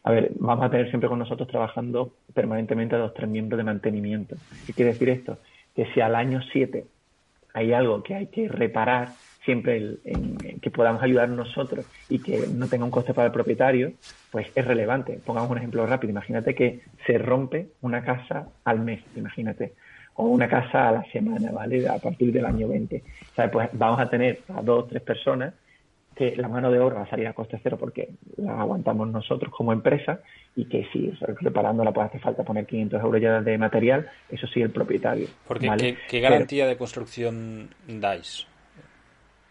a 0.03 0.12
ver, 0.12 0.31
vamos 0.39 0.65
a 0.65 0.69
tener 0.69 0.89
siempre 0.89 1.09
con 1.09 1.19
nosotros 1.19 1.47
trabajando 1.47 2.13
permanentemente 2.33 2.95
a 2.95 2.99
los 2.99 3.13
tres 3.13 3.29
miembros 3.29 3.57
de 3.57 3.63
mantenimiento. 3.63 4.35
¿Qué 4.65 4.73
quiere 4.73 4.93
decir 4.93 5.09
esto? 5.09 5.38
Que 5.75 5.85
si 5.93 6.01
al 6.01 6.15
año 6.15 6.41
7 6.51 6.85
hay 7.53 7.73
algo 7.73 8.01
que 8.03 8.15
hay 8.15 8.27
que 8.27 8.47
reparar, 8.47 9.09
siempre 9.43 9.97
en, 10.05 10.38
que 10.62 10.71
podamos 10.71 11.01
ayudar 11.01 11.29
nosotros 11.29 11.85
y 12.07 12.19
que 12.19 12.45
no 12.53 12.67
tenga 12.67 12.85
un 12.85 12.91
coste 12.91 13.13
para 13.13 13.27
el 13.27 13.33
propietario, 13.33 13.93
pues 14.31 14.47
es 14.55 14.65
relevante. 14.65 15.19
Pongamos 15.25 15.49
un 15.51 15.57
ejemplo 15.57 15.85
rápido. 15.85 16.12
Imagínate 16.12 16.53
que 16.55 16.81
se 17.05 17.17
rompe 17.17 17.69
una 17.81 18.03
casa 18.03 18.47
al 18.63 18.79
mes, 18.79 19.01
imagínate, 19.15 19.73
o 20.15 20.25
una 20.25 20.47
casa 20.47 20.89
a 20.89 20.91
la 20.91 21.03
semana, 21.12 21.51
¿vale? 21.51 21.88
A 21.88 21.97
partir 21.97 22.31
del 22.31 22.45
año 22.45 22.67
20. 22.67 23.03
O 23.38 23.51
pues 23.51 23.69
vamos 23.73 23.99
a 23.99 24.09
tener 24.09 24.39
a 24.49 24.62
dos 24.62 24.83
o 24.83 24.85
tres 24.85 25.01
personas 25.01 25.53
que 26.19 26.36
la 26.36 26.49
mano 26.49 26.69
de 26.69 26.82
obra 26.82 26.95
va 26.95 27.03
a 27.03 27.10
salir 27.10 27.27
a 27.27 27.34
coste 27.34 27.62
cero 27.63 27.77
porque 27.79 28.10
la 28.36 28.60
aguantamos 28.60 29.08
nosotros 29.08 29.53
como 29.53 29.71
empresa 29.71 30.19
y 30.53 30.65
que 30.65 30.86
si 30.91 31.13
preparándola 31.39 31.93
pues 31.93 32.08
hace 32.08 32.19
falta 32.19 32.43
poner 32.43 32.65
500 32.65 33.01
euros 33.01 33.21
ya 33.21 33.39
de 33.39 33.58
material, 33.58 34.10
eso 34.29 34.45
sí 34.47 34.62
el 34.62 34.69
propietario. 34.69 35.29
Porque 35.47 35.95
¿qué, 36.10 36.19
garantía 36.19 36.67
de 36.67 36.75
construcción 36.75 37.69
dais? 37.88 38.45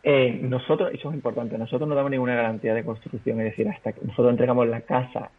Eh, 0.02 0.38
nosotros, 0.42 0.90
eso 0.92 1.08
es 1.08 1.14
importante, 1.14 1.56
nosotros 1.56 1.88
no 1.88 1.94
damos 1.94 2.10
ninguna 2.10 2.34
garantía 2.34 2.74
de 2.74 2.84
construcción, 2.84 3.40
es 3.40 3.46
decir, 3.46 3.66
hasta 3.66 3.94
que 3.94 4.02
nosotros 4.02 4.30
entregamos 4.30 4.68
la 4.68 4.82
casa 4.82 5.30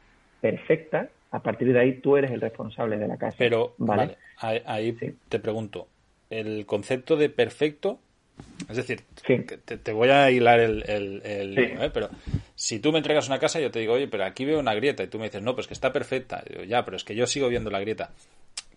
perfecta, 0.41 1.09
a 1.29 1.43
partir 1.43 1.71
de 1.71 1.79
ahí 1.79 1.93
tú 2.01 2.17
eres 2.17 2.31
el 2.31 2.41
responsable 2.41 2.97
de 2.97 3.07
la 3.07 3.17
casa. 3.17 3.35
Pero, 3.37 3.75
vale, 3.77 4.17
ahí, 4.39 4.97
te 5.29 5.37
pregunto, 5.37 5.89
¿el 6.31 6.65
concepto 6.65 7.17
de 7.17 7.29
perfecto 7.29 7.99
es 8.69 8.77
decir, 8.77 9.01
te, 9.83 9.91
voy 9.93 10.09
a 10.09 10.29
hilar 10.29 10.59
el, 10.59 10.83
el, 10.87 11.57
¿eh? 11.57 11.89
pero 11.93 12.09
si 12.55 12.79
tú 12.79 12.91
me 12.91 12.99
entregas 12.99 13.27
una 13.27 13.39
casa, 13.39 13.59
yo 13.59 13.71
te 13.71 13.79
digo, 13.79 13.93
oye, 13.93 14.07
pero 14.07 14.25
aquí 14.25 14.45
veo 14.45 14.59
una 14.59 14.75
grieta, 14.75 15.03
y 15.03 15.07
tú 15.07 15.17
me 15.17 15.25
dices, 15.25 15.41
no, 15.41 15.55
pues 15.55 15.67
que 15.67 15.73
está 15.73 15.91
perfecta. 15.91 16.43
digo, 16.47 16.63
ya, 16.63 16.85
pero 16.85 16.97
es 16.97 17.03
que 17.03 17.15
yo 17.15 17.25
sigo 17.25 17.49
viendo 17.49 17.71
la 17.71 17.79
grieta. 17.79 18.11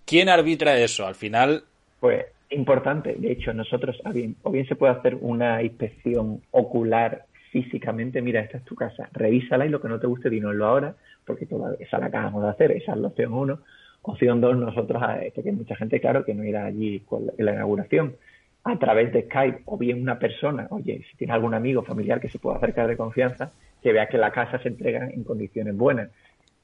¿Quién 0.07 0.29
arbitra 0.29 0.79
eso? 0.79 1.07
Al 1.07 1.15
final, 1.15 1.65
Pues 2.01 2.27
importante, 2.51 3.15
de 3.19 3.33
hecho, 3.33 3.53
nosotros, 3.53 4.01
o 4.05 4.13
bien, 4.13 4.37
o 4.43 4.51
bien 4.51 4.67
se 4.67 4.77
puede 4.77 4.93
hacer 4.93 5.17
una 5.21 5.63
inspección 5.63 6.43
ocular 6.51 7.27
físicamente, 7.51 8.23
mira, 8.23 8.41
esta 8.41 8.59
es 8.59 8.65
tu 8.65 8.75
casa, 8.75 9.09
revísala 9.13 9.67
y 9.67 9.69
lo 9.69 9.81
que 9.81 9.89
no 9.89 10.01
te 10.01 10.07
guste, 10.07 10.31
dínoslo 10.31 10.67
ahora, 10.67 10.95
porque 11.27 11.47
toda 11.47 11.75
esa 11.79 11.99
la 11.99 12.07
acabamos 12.07 12.43
de 12.43 12.51
hacer, 12.51 12.73
esa 12.73 12.93
es 12.93 12.99
la 12.99 13.09
opción 13.09 13.33
uno. 13.35 13.61
Opción 14.05 14.41
dos, 14.41 14.57
nosotros, 14.57 15.01
que 15.33 15.43
hay 15.45 15.53
mucha 15.53 15.77
gente, 15.77 16.01
claro, 16.01 16.25
que 16.25 16.35
no 16.35 16.45
irá 16.45 16.65
allí 16.65 17.03
en 17.39 17.45
la 17.45 17.53
inauguración, 17.53 18.17
a 18.65 18.79
través 18.79 19.13
de 19.13 19.23
Skype 19.23 19.63
o 19.65 19.77
bien 19.77 20.01
una 20.01 20.19
persona, 20.19 20.69
oye, 20.71 21.05
si 21.11 21.17
tienes 21.17 21.35
algún 21.35 21.55
amigo 21.55 21.83
familiar 21.83 22.21
que 22.21 22.29
se 22.29 22.39
pueda 22.39 22.57
acercar 22.57 22.89
de 22.89 22.97
confianza, 22.97 23.53
que 23.83 23.93
vea 23.93 24.09
que 24.09 24.19
la 24.19 24.31
casa 24.31 24.59
se 24.61 24.69
entrega 24.69 25.09
en 25.11 25.25
condiciones 25.25 25.77
buenas. 25.77 26.11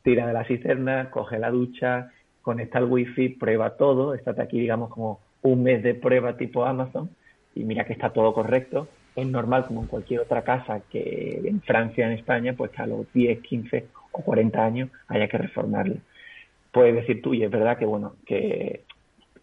Tira 0.02 0.26
de 0.26 0.32
la 0.32 0.44
cisterna, 0.44 1.10
coge 1.10 1.38
la 1.38 1.50
ducha, 1.50 2.12
conecta 2.42 2.78
el 2.78 2.84
wifi, 2.84 3.30
prueba 3.30 3.76
todo, 3.76 4.14
estate 4.14 4.42
aquí, 4.42 4.60
digamos, 4.60 4.90
como 4.90 5.20
un 5.42 5.62
mes 5.62 5.82
de 5.82 5.94
prueba 5.94 6.36
tipo 6.36 6.64
Amazon 6.64 7.10
y 7.54 7.64
mira 7.64 7.84
que 7.84 7.92
está 7.92 8.10
todo 8.10 8.32
correcto. 8.32 8.88
Es 9.16 9.26
normal, 9.26 9.66
como 9.66 9.82
en 9.82 9.88
cualquier 9.88 10.20
otra 10.20 10.42
casa 10.42 10.80
que 10.88 11.40
en 11.44 11.60
Francia, 11.62 12.06
en 12.06 12.12
España, 12.12 12.54
pues 12.56 12.70
que 12.70 12.82
a 12.82 12.86
los 12.86 13.12
10, 13.12 13.40
15 13.40 13.86
o 14.12 14.22
40 14.22 14.64
años 14.64 14.90
haya 15.08 15.26
que 15.26 15.38
reformarlo. 15.38 15.96
Puedes 16.70 16.94
decir 16.94 17.20
tú, 17.20 17.34
y 17.34 17.42
es 17.42 17.50
verdad 17.50 17.76
que, 17.78 17.86
bueno, 17.86 18.14
que 18.24 18.84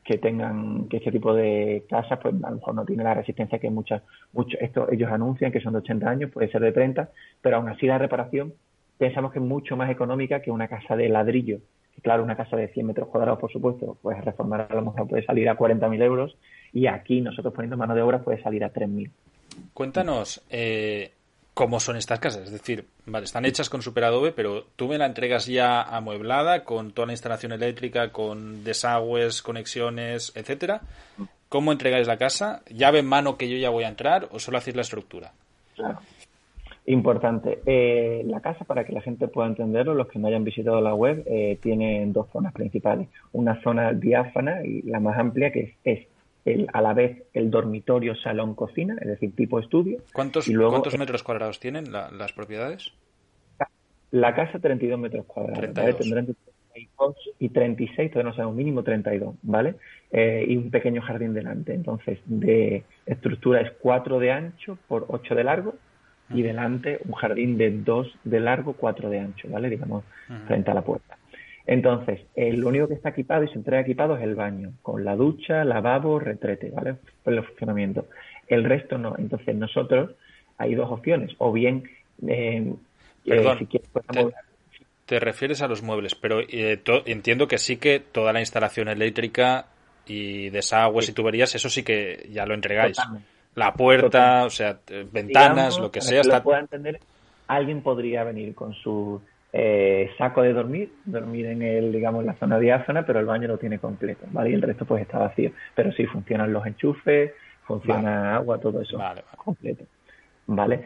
que 0.06 0.20
tengan 0.20 0.88
que 0.88 0.98
ese 0.98 1.12
tipo 1.12 1.34
de 1.34 1.84
casas 1.90 2.20
pues 2.22 2.36
a 2.44 2.50
lo 2.52 2.58
mejor 2.58 2.76
no 2.76 2.86
tiene 2.86 3.04
la 3.04 3.16
resistencia 3.16 3.58
que 3.58 3.72
muchas 3.72 4.04
muchos 4.34 4.62
esto 4.62 4.88
ellos 4.92 5.12
anuncian 5.12 5.52
que 5.52 5.60
son 5.60 5.74
de 5.74 5.80
80 5.80 6.08
años 6.08 6.32
puede 6.32 6.50
ser 6.52 6.62
de 6.62 6.72
30 6.72 7.10
pero 7.42 7.58
aún 7.58 7.68
así 7.68 7.88
la 7.88 7.98
reparación 7.98 8.54
pensamos 9.00 9.34
que 9.34 9.40
es 9.40 9.46
mucho 9.46 9.76
más 9.76 9.90
económica 9.90 10.42
que 10.42 10.52
una 10.52 10.68
casa 10.68 10.96
de 10.96 11.10
ladrillo. 11.10 11.60
Claro 12.02 12.24
una 12.24 12.38
casa 12.38 12.56
de 12.56 12.68
100 12.68 12.86
metros 12.86 13.10
cuadrados 13.10 13.40
por 13.40 13.52
supuesto 13.52 13.98
pues 14.02 14.24
reformar 14.24 14.68
a 14.70 14.76
lo 14.76 14.84
mejor 14.84 15.08
puede 15.08 15.26
salir 15.26 15.50
a 15.50 15.58
40.000 15.58 16.04
euros 16.04 16.38
y 16.72 16.86
aquí 16.86 17.22
nosotros 17.22 17.54
poniendo 17.54 17.76
mano 17.76 17.96
de 17.96 18.04
obra 18.04 18.24
puede 18.24 18.42
salir 18.44 18.64
a 18.64 18.72
3.000 18.72 19.10
cuéntanos 19.74 20.46
eh, 20.52 21.14
cómo 21.56 21.80
son 21.80 21.96
estas 21.96 22.20
casas. 22.20 22.44
Es 22.44 22.52
decir, 22.52 22.86
vale, 23.08 23.24
están 23.24 23.46
hechas 23.46 23.70
con 23.70 23.82
Super 23.82 24.04
Adobe, 24.04 24.34
pero 24.34 24.66
tú 24.76 24.88
me 24.88 25.00
la 25.00 25.08
entregas 25.08 25.48
ya 25.48 25.82
amueblada, 25.82 26.66
con 26.66 26.92
toda 26.92 27.08
la 27.08 27.14
instalación 27.14 27.54
eléctrica, 27.54 28.12
con 28.12 28.64
desagües, 28.64 29.42
conexiones, 29.42 30.34
etcétera. 30.36 30.82
¿Cómo 31.50 31.72
entregáis 31.72 32.08
la 32.08 32.18
casa? 32.18 32.62
¿Llave 32.70 33.00
en 33.00 33.08
mano 33.08 33.38
que 33.38 33.50
yo 33.50 33.58
ya 33.58 33.70
voy 33.70 33.86
a 33.86 33.90
entrar 33.90 34.28
o 34.32 34.40
solo 34.40 34.58
hacéis 34.58 34.76
la 34.76 34.82
estructura? 34.82 35.32
Claro. 35.76 36.00
Importante. 36.88 37.62
Eh, 37.66 38.24
la 38.28 38.42
casa, 38.42 38.66
para 38.66 38.84
que 38.84 38.92
la 38.92 39.02
gente 39.02 39.30
pueda 39.30 39.48
entenderlo, 39.48 39.96
los 39.96 40.08
que 40.08 40.20
no 40.20 40.28
hayan 40.28 40.44
visitado 40.44 40.82
la 40.82 40.94
web, 40.94 41.24
eh, 41.26 41.58
tiene 41.62 42.06
dos 42.08 42.28
zonas 42.32 42.52
principales. 42.52 43.08
Una 43.32 43.62
zona 43.64 43.94
diáfana 43.94 44.62
y 44.64 44.82
la 44.82 45.00
más 45.00 45.18
amplia, 45.18 45.52
que 45.52 45.76
es 45.86 46.06
a 46.74 46.82
la 46.82 46.94
vez 46.94 47.24
el 47.34 47.50
dormitorio, 47.50 48.16
salón, 48.16 48.54
cocina, 48.56 48.96
es 49.02 49.08
decir, 49.08 49.36
tipo 49.36 49.60
estudio. 49.60 50.00
¿Cuántos, 50.14 50.48
¿cuántos 50.48 50.98
metros 50.98 51.24
cuadrados 51.24 51.60
tienen 51.60 51.92
las 51.92 52.34
propiedades? 52.34 52.94
La 54.12 54.36
casa 54.36 54.60
32 54.60 55.00
metros 55.00 55.26
cuadrados. 55.26 55.60
32. 55.60 55.98
Tendrán 55.98 56.26
32 56.26 57.16
y 57.40 57.50
36, 57.50 58.12
todavía 58.12 58.30
no 58.30 58.36
sabemos, 58.36 58.56
mínimo 58.56 58.84
32, 58.84 59.36
¿vale? 59.42 59.76
Eh, 60.12 60.46
y 60.48 60.58
un 60.58 60.70
pequeño 60.70 61.02
jardín 61.02 61.34
delante. 61.34 61.74
Entonces, 61.74 62.20
de 62.26 62.84
estructura 63.06 63.62
es 63.62 63.72
4 63.80 64.20
de 64.20 64.32
ancho 64.32 64.78
por 64.88 65.06
8 65.10 65.36
de 65.36 65.44
largo 65.44 65.76
y 66.30 66.42
delante 66.42 67.00
un 67.06 67.14
jardín 67.14 67.58
de 67.58 67.72
2 67.72 68.20
de 68.24 68.40
largo, 68.40 68.74
4 68.74 69.10
de 69.10 69.20
ancho, 69.20 69.48
¿vale? 69.50 69.70
Digamos, 69.70 70.04
frente 70.48 70.72
a 70.72 70.74
la 70.74 70.82
puerta. 70.82 71.15
Entonces, 71.68 72.22
el 72.36 72.60
lo 72.60 72.68
único 72.68 72.88
que 72.88 72.94
está 72.94 73.10
equipado 73.10 73.44
y 73.44 73.48
se 73.48 73.56
entrega 73.56 73.82
equipado 73.82 74.16
es 74.18 74.24
el 74.24 74.36
baño, 74.36 74.74
con 74.82 75.04
la 75.04 75.16
ducha, 75.16 75.64
lavabo, 75.64 76.20
retrete, 76.20 76.70
¿vale? 76.70 76.96
Por 77.24 77.34
el 77.34 77.44
funcionamiento. 77.44 78.08
El 78.48 78.64
resto 78.64 78.98
no. 78.98 79.16
Entonces, 79.18 79.56
nosotros 79.56 80.12
hay 80.58 80.76
dos 80.76 80.92
opciones. 80.92 81.34
O 81.40 81.52
bien, 81.52 81.90
eh, 82.28 82.72
eh 83.26 83.56
si 83.58 83.66
quieres, 83.66 83.90
te, 85.06 85.20
refieres 85.20 85.62
a 85.62 85.68
los 85.68 85.82
muebles, 85.82 86.14
pero 86.14 86.42
eh, 86.42 86.82
entiendo 87.06 87.48
que 87.48 87.58
sí 87.58 87.78
que 87.78 88.00
toda 88.00 88.32
la 88.32 88.42
instalación 88.42 88.88
eléctrica 88.88 89.66
y 90.06 90.50
desagües 90.52 91.10
y 91.10 91.14
tuberías, 91.14 91.56
eso 91.56 91.70
sí 91.70 91.82
que 91.82 92.30
ya 92.32 92.46
lo 92.46 92.54
entregáis. 92.54 92.98
La 93.56 93.74
puerta, 93.74 94.46
o 94.46 94.50
sea, 94.50 94.80
ventanas, 95.12 95.80
lo 95.80 95.90
que 95.90 96.02
sea. 96.02 96.22
Lo 96.24 96.44
pueda 96.44 96.60
entender, 96.60 97.00
alguien 97.48 97.82
podría 97.82 98.24
venir 98.24 98.54
con 98.54 98.74
su 98.74 99.22
eh, 99.58 100.12
saco 100.18 100.42
de 100.42 100.52
dormir, 100.52 100.92
dormir 101.06 101.46
en 101.46 101.62
el, 101.62 101.94
digamos, 101.94 102.26
la 102.26 102.34
zona 102.34 102.60
diáfana, 102.60 103.06
pero 103.06 103.22
el 103.22 103.26
baño 103.26 103.48
lo 103.48 103.58
tiene 103.58 103.80
completo, 103.80 104.26
¿vale? 104.32 104.50
Y 104.50 104.54
el 104.54 104.62
resto 104.62 104.84
pues 104.84 105.02
está 105.02 105.18
vacío. 105.18 105.52
Pero 105.74 105.94
sí 105.94 106.06
funcionan 106.08 106.52
los 106.52 106.68
enchufes, 106.68 107.32
funciona 107.64 108.36
agua, 108.36 108.60
todo 108.60 108.82
eso 108.82 109.00
completo, 109.38 109.86
¿vale? 110.48 110.82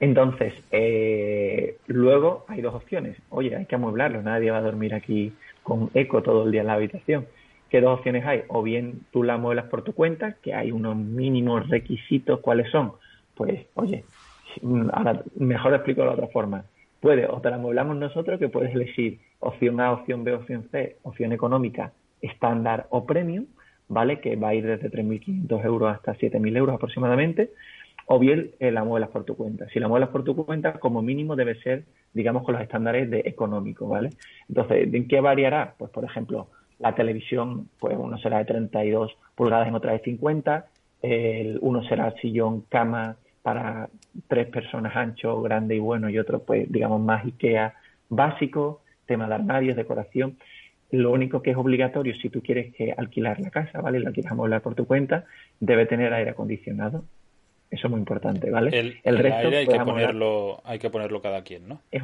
Entonces, 0.00 0.54
eh, 0.70 1.76
luego 1.86 2.46
hay 2.48 2.62
dos 2.62 2.74
opciones. 2.74 3.18
Oye, 3.28 3.54
hay 3.54 3.66
que 3.66 3.74
amueblarlo, 3.74 4.22
nadie 4.22 4.50
va 4.50 4.58
a 4.58 4.62
dormir 4.62 4.94
aquí 4.94 5.34
con 5.62 5.90
eco 5.92 6.22
todo 6.22 6.46
el 6.46 6.50
día 6.50 6.62
en 6.62 6.68
la 6.68 6.74
habitación. 6.74 7.26
¿Qué 7.68 7.82
dos 7.82 7.98
opciones 7.98 8.24
hay? 8.24 8.44
O 8.48 8.62
bien 8.62 9.00
tú 9.12 9.22
la 9.22 9.34
amueblas 9.34 9.66
por 9.66 9.82
tu 9.82 9.92
cuenta, 9.92 10.36
que 10.42 10.54
hay 10.54 10.72
unos 10.72 10.96
mínimos 10.96 11.68
requisitos, 11.68 12.40
¿cuáles 12.40 12.70
son? 12.70 12.92
Pues, 13.34 13.66
oye, 13.74 14.06
ahora 14.92 15.22
mejor 15.36 15.74
explico 15.74 16.00
de 16.00 16.06
la 16.06 16.12
otra 16.14 16.28
forma 16.28 16.64
puede 17.04 17.26
o 17.26 17.38
te 17.42 17.50
la 17.50 17.56
amueblamos 17.56 17.98
nosotros, 17.98 18.38
que 18.38 18.48
puedes 18.48 18.74
elegir 18.74 19.20
opción 19.38 19.78
A, 19.78 19.92
opción 19.92 20.24
B, 20.24 20.32
opción 20.32 20.70
C, 20.72 20.96
opción 21.02 21.34
económica, 21.34 21.92
estándar 22.22 22.86
o 22.88 23.04
premium, 23.04 23.44
¿vale? 23.88 24.20
Que 24.20 24.36
va 24.36 24.48
a 24.48 24.54
ir 24.54 24.64
desde 24.64 24.90
3.500 24.90 25.64
euros 25.66 25.94
hasta 25.94 26.14
7.000 26.14 26.56
euros 26.56 26.74
aproximadamente, 26.74 27.50
o 28.06 28.18
bien 28.18 28.52
eh, 28.58 28.70
la 28.70 28.84
muelas 28.84 29.10
por 29.10 29.24
tu 29.24 29.36
cuenta. 29.36 29.68
Si 29.68 29.80
la 29.80 29.88
muelas 29.88 30.08
por 30.08 30.24
tu 30.24 30.34
cuenta, 30.34 30.80
como 30.80 31.02
mínimo 31.02 31.36
debe 31.36 31.56
ser, 31.56 31.84
digamos, 32.14 32.42
con 32.42 32.54
los 32.54 32.62
estándares 32.62 33.10
de 33.10 33.20
económico, 33.26 33.86
¿vale? 33.86 34.08
Entonces, 34.48 34.88
¿en 34.90 35.06
qué 35.06 35.20
variará? 35.20 35.74
Pues, 35.76 35.90
por 35.90 36.04
ejemplo, 36.06 36.48
la 36.78 36.94
televisión, 36.94 37.68
pues 37.80 37.94
uno 37.98 38.16
será 38.16 38.38
de 38.38 38.46
32 38.46 39.14
pulgadas 39.34 39.68
en 39.68 39.74
otra 39.74 39.92
de 39.92 39.98
50, 39.98 40.68
el, 41.02 41.58
uno 41.60 41.84
será 41.84 42.14
sillón, 42.22 42.62
cama, 42.62 43.16
para 43.44 43.90
tres 44.26 44.46
personas 44.48 44.96
ancho, 44.96 45.42
grande 45.42 45.76
y 45.76 45.78
bueno, 45.78 46.08
y 46.08 46.18
otro, 46.18 46.42
pues, 46.42 46.64
digamos, 46.72 46.98
más 47.02 47.26
IKEA 47.26 47.74
básico, 48.08 48.80
tema 49.04 49.28
de 49.28 49.34
armarios, 49.34 49.76
decoración. 49.76 50.38
Lo 50.90 51.12
único 51.12 51.42
que 51.42 51.50
es 51.50 51.56
obligatorio 51.58 52.14
si 52.14 52.30
tú 52.30 52.40
quieres 52.40 52.74
que 52.74 52.94
alquilar 52.96 53.40
la 53.40 53.50
casa, 53.50 53.82
¿vale? 53.82 54.00
La 54.00 54.12
quieres 54.12 54.32
amueblar 54.32 54.62
por 54.62 54.74
tu 54.74 54.86
cuenta, 54.86 55.26
debe 55.60 55.84
tener 55.84 56.14
aire 56.14 56.30
acondicionado. 56.30 57.04
Eso 57.70 57.86
es 57.86 57.90
muy 57.90 58.00
importante, 58.00 58.50
¿vale? 58.50 58.70
El, 59.04 59.18
resto 59.18 59.48
aire 59.48 59.58
hay 59.58 59.66
que, 59.66 59.78
ponerlo, 59.78 60.62
hay 60.64 60.78
que 60.78 60.88
ponerlo 60.88 61.20
cada 61.20 61.42
quien, 61.42 61.68
¿no? 61.68 61.82
Es 61.90 62.02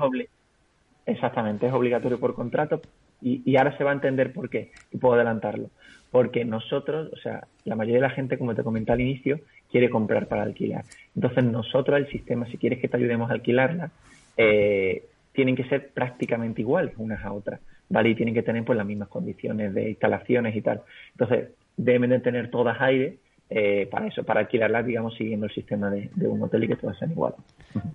Exactamente, 1.07 1.67
es 1.67 1.73
obligatorio 1.73 2.21
por 2.21 2.35
contrato 2.35 2.83
y, 3.23 3.41
y, 3.51 3.57
ahora 3.57 3.77
se 3.79 3.85
va 3.85 3.93
a 3.93 3.95
entender 3.95 4.35
por 4.35 4.51
qué 4.51 4.73
y 4.93 4.99
puedo 4.99 5.15
adelantarlo. 5.15 5.71
Porque 6.11 6.45
nosotros, 6.45 7.11
o 7.15 7.17
sea, 7.17 7.47
la 7.65 7.77
mayoría 7.77 8.03
de 8.03 8.09
la 8.09 8.15
gente, 8.15 8.37
como 8.37 8.55
te 8.55 8.63
comenté 8.63 8.93
al 8.93 9.01
inicio, 9.01 9.41
quiere 9.71 9.89
comprar 9.89 10.27
para 10.27 10.43
alquilar. 10.43 10.85
Entonces 11.15 11.45
nosotros 11.45 11.99
el 11.99 12.09
sistema, 12.09 12.47
si 12.47 12.59
quieres 12.59 12.81
que 12.81 12.89
te 12.89 12.97
ayudemos 12.97 13.31
a 13.31 13.35
alquilarla, 13.35 13.91
eh, 14.37 15.05
tienen 15.33 15.57
que 15.57 15.65
ser 15.65 15.91
prácticamente 15.91 16.61
iguales 16.61 16.95
unas 16.97 17.25
a 17.25 17.33
otras, 17.33 17.61
¿vale? 17.89 18.11
Y 18.11 18.15
tienen 18.15 18.35
que 18.35 18.43
tener 18.43 18.65
pues 18.65 18.77
las 18.77 18.87
mismas 18.87 19.09
condiciones 19.09 19.73
de 19.75 19.91
instalaciones 19.91 20.57
y 20.57 20.63
tal. 20.63 20.83
Entonces 21.13 21.51
deben 21.77 22.11
de 22.11 22.21
tener 22.21 22.51
todas 22.51 22.81
aire 22.81 23.19
eh, 23.49 23.89
para 23.91 24.07
eso, 24.07 24.23
para 24.23 24.41
alquilarlas, 24.41 24.87
digamos, 24.87 25.15
siguiendo 25.17 25.47
el 25.47 25.53
sistema 25.53 25.91
de, 25.91 26.09
un 26.29 26.43
hotel 26.43 26.65
y 26.65 26.69
que 26.69 26.77
todas 26.77 26.97
sean 26.99 27.11
iguales. 27.11 27.41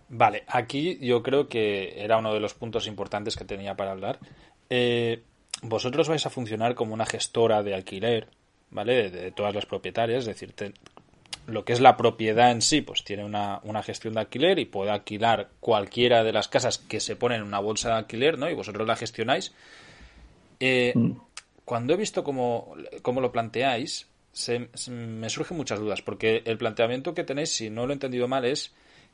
Vale, 0.10 0.44
aquí 0.48 0.98
yo 1.00 1.24
creo 1.24 1.48
que 1.48 2.04
era 2.04 2.18
uno 2.18 2.34
de 2.34 2.42
los 2.42 2.54
puntos 2.54 2.88
importantes 2.88 3.38
que 3.38 3.46
tenía 3.46 3.76
para 3.76 3.92
hablar. 3.92 4.20
Eh, 4.70 5.22
vosotros 5.62 6.10
vais 6.10 6.26
a 6.26 6.30
funcionar 6.30 6.76
como 6.76 6.94
una 6.94 7.06
gestora 7.06 7.64
de 7.64 7.74
alquiler, 7.74 8.28
¿vale? 8.70 9.10
De, 9.10 9.32
todas 9.32 9.56
las 9.56 9.66
propietarias, 9.66 10.20
es 10.20 10.26
decir, 10.26 10.54
lo 11.48 11.66
que 11.66 11.74
es 11.74 11.80
la 11.80 11.98
propiedad 11.98 12.52
en 12.52 12.62
sí, 12.62 12.82
pues 12.82 13.04
tiene 13.04 13.24
una, 13.24 13.84
gestión 13.84 14.14
de 14.14 14.22
alquiler 14.22 14.60
y 14.60 14.66
puede 14.66 14.92
alquilar 14.92 15.50
cualquiera 15.60 16.24
de 16.24 16.34
las 16.34 16.48
casas 16.48 16.78
que 16.78 17.00
se 17.00 17.16
ponen 17.16 17.42
en 17.42 17.48
una 17.48 17.60
bolsa 17.60 17.90
de 17.90 17.96
alquiler, 17.96 18.38
¿no? 18.38 18.50
Y 18.50 18.54
vosotros 18.54 18.88
la 18.88 18.96
gestionáis. 18.96 19.54
Eh, 20.60 20.94
mm. 20.96 21.12
Cuando 21.64 21.94
he 21.94 21.98
visto 21.98 22.24
cómo, 22.24 22.76
lo 23.04 23.32
planteáis, 23.32 24.08
se, 24.32 24.70
me 24.90 25.30
surgen 25.30 25.58
muchas 25.58 25.80
dudas, 25.80 26.02
porque 26.02 26.42
el 26.46 26.58
planteamiento 26.58 27.14
que 27.14 27.24
tenéis, 27.24 27.52
si 27.52 27.70
no 27.70 27.86
lo 27.86 27.92
he 27.92 27.96
entendido 27.96 28.28
mal, 28.28 28.46
es 28.46 28.74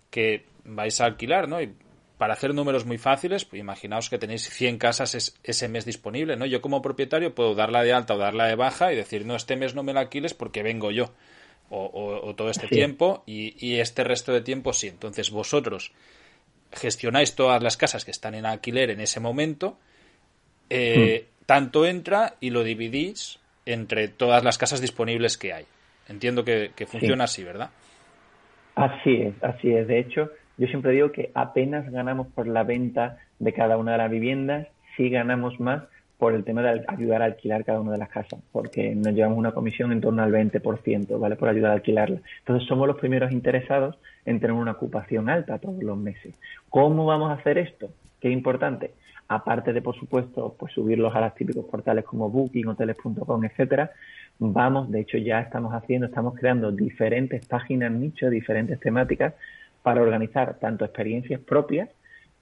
que 0.10 0.46
vais 0.66 1.00
a 1.02 1.06
alquilar, 1.06 1.48
¿no? 1.48 1.62
Y 1.62 1.74
para 2.18 2.34
hacer 2.34 2.54
números 2.54 2.86
muy 2.86 2.98
fáciles, 2.98 3.46
pues 3.46 3.60
imaginaos 3.60 4.10
que 4.10 4.20
tenéis 4.20 4.48
100 4.50 4.78
casas 4.78 5.34
ese 5.44 5.68
mes 5.68 5.86
disponible, 5.86 6.36
¿no? 6.36 6.46
Yo 6.46 6.62
como 6.62 6.82
propietario 6.82 7.34
puedo 7.34 7.56
darla 7.56 7.84
de 7.84 7.94
alta 7.94 8.14
o 8.14 8.18
darla 8.18 8.46
de 8.46 8.56
baja 8.56 8.94
y 8.94 8.96
decir, 8.96 9.26
no, 9.26 9.36
este 9.36 9.56
mes 9.56 9.74
no 9.74 9.84
me 9.84 9.94
la 9.94 10.02
alquiles 10.02 10.34
porque 10.34 10.62
vengo 10.62 10.92
yo 10.92 11.14
o, 11.72 12.34
todo 12.36 12.50
este 12.50 12.68
tiempo 12.68 13.24
y, 13.26 13.80
este 13.80 14.04
resto 14.04 14.34
de 14.34 14.42
tiempo 14.42 14.74
sí. 14.74 14.88
Entonces 14.88 15.32
vosotros 15.32 15.94
gestionáis 16.72 17.36
todas 17.36 17.62
las 17.64 17.78
casas 17.78 18.06
que 18.06 18.12
están 18.12 18.36
en 18.36 18.46
alquiler 18.46 18.92
en 18.92 19.02
ese 19.02 19.20
momento, 19.20 19.78
eh, 20.70 21.26
hmm. 21.26 21.46
tanto 21.46 21.86
entra 21.86 22.36
y 22.40 22.50
lo 22.50 22.64
dividís 22.64 23.40
entre 23.66 24.08
todas 24.08 24.44
las 24.44 24.58
casas 24.58 24.82
disponibles 24.82 25.38
que 25.38 25.54
hay. 25.54 25.66
Entiendo 26.08 26.44
que, 26.44 26.72
funciona 26.88 27.26
así, 27.26 27.44
¿verdad? 27.44 27.70
Así 28.76 29.14
es, 29.22 29.44
así 29.44 29.74
es. 29.74 29.88
De 29.88 30.00
hecho, 30.00 30.30
yo 30.58 30.68
siempre 30.68 30.92
digo 30.92 31.12
que 31.12 31.32
apenas 31.34 31.90
ganamos 31.92 32.28
por 32.28 32.48
la 32.48 32.64
venta 32.64 33.18
de 33.40 33.54
cada 33.54 33.78
una 33.78 33.94
de 33.94 33.98
las 34.00 34.12
viviendas, 34.12 34.68
sí 34.98 35.10
ganamos 35.10 35.60
más 35.60 35.84
por 36.22 36.36
el 36.36 36.44
tema 36.44 36.62
de 36.62 36.86
ayudar 36.88 37.24
a 37.24 37.26
alquilar 37.26 37.66
cada 37.66 37.82
una 37.82 37.94
de 37.94 37.98
las 37.98 38.10
casas, 38.10 38.40
porque 38.52 38.94
nos 38.94 39.12
llevamos 39.12 39.40
una 39.40 39.54
comisión 39.54 39.92
en 39.92 40.02
torno 40.02 40.22
al 40.22 40.32
20%, 40.32 41.20
¿vale? 41.20 41.36
Por 41.36 41.50
ayudar 41.50 41.72
a 41.72 41.74
alquilarla. 41.74 42.20
Entonces 42.38 42.68
somos 42.68 42.86
los 42.88 43.00
primeros 43.00 43.32
interesados 43.32 43.98
en 44.24 44.40
tener 44.40 44.56
una 44.56 44.74
ocupación 44.74 45.30
alta 45.30 45.58
todos 45.58 45.82
los 45.82 45.98
meses. 45.98 46.36
¿Cómo 46.70 47.08
vamos 47.08 47.32
a 47.32 47.42
hacer 47.42 47.58
esto? 47.58 47.90
Qué 48.20 48.30
importante. 48.30 48.92
Aparte 49.30 49.74
de, 49.74 49.82
por 49.82 49.96
supuesto, 49.96 50.56
pues 50.60 50.72
subirlos 50.74 51.16
a 51.16 51.22
los 51.22 51.34
típicos 51.34 51.66
portales 51.66 52.06
como 52.06 52.30
Booking, 52.30 52.68
hoteles.com, 52.68 53.44
etcétera, 53.44 53.90
vamos, 54.38 54.92
de 54.92 55.00
hecho 55.00 55.18
ya 55.18 55.40
estamos 55.40 55.74
haciendo, 55.74 56.06
estamos 56.06 56.36
creando 56.36 56.72
diferentes 56.72 57.48
páginas 57.48 57.92
nicho, 57.94 58.30
diferentes 58.30 58.80
temáticas 58.80 59.34
para 59.82 60.04
organizar 60.04 60.60
tanto 60.60 60.86
experiencias 60.86 61.42
propias 61.42 61.90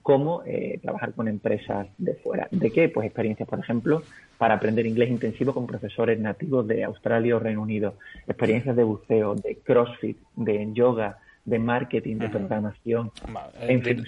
como 0.02 0.44
eh, 0.46 0.80
trabajar 0.82 1.14
con 1.14 1.28
empresas 1.28 1.88
de 1.98 2.16
fuera. 2.16 2.48
¿De 2.52 2.72
qué? 2.72 2.90
Pues 2.90 3.06
experiencias, 3.06 3.48
por 3.48 3.60
ejemplo, 3.60 4.02
para 4.38 4.56
aprender 4.56 4.86
inglés 4.86 5.10
intensivo 5.10 5.54
con 5.54 5.68
profesores 5.68 6.20
nativos 6.20 6.68
de 6.68 6.84
Australia 6.84 7.36
o 7.36 7.40
Reino 7.40 7.62
Unido, 7.62 7.96
experiencias 8.28 8.76
de 8.76 8.84
buceo, 8.84 9.36
de 9.36 9.58
CrossFit, 9.58 10.18
de 10.36 10.70
yoga, 10.74 11.20
de 11.46 11.60
marketing, 11.60 12.18
de 12.18 12.30
programación. 12.30 13.12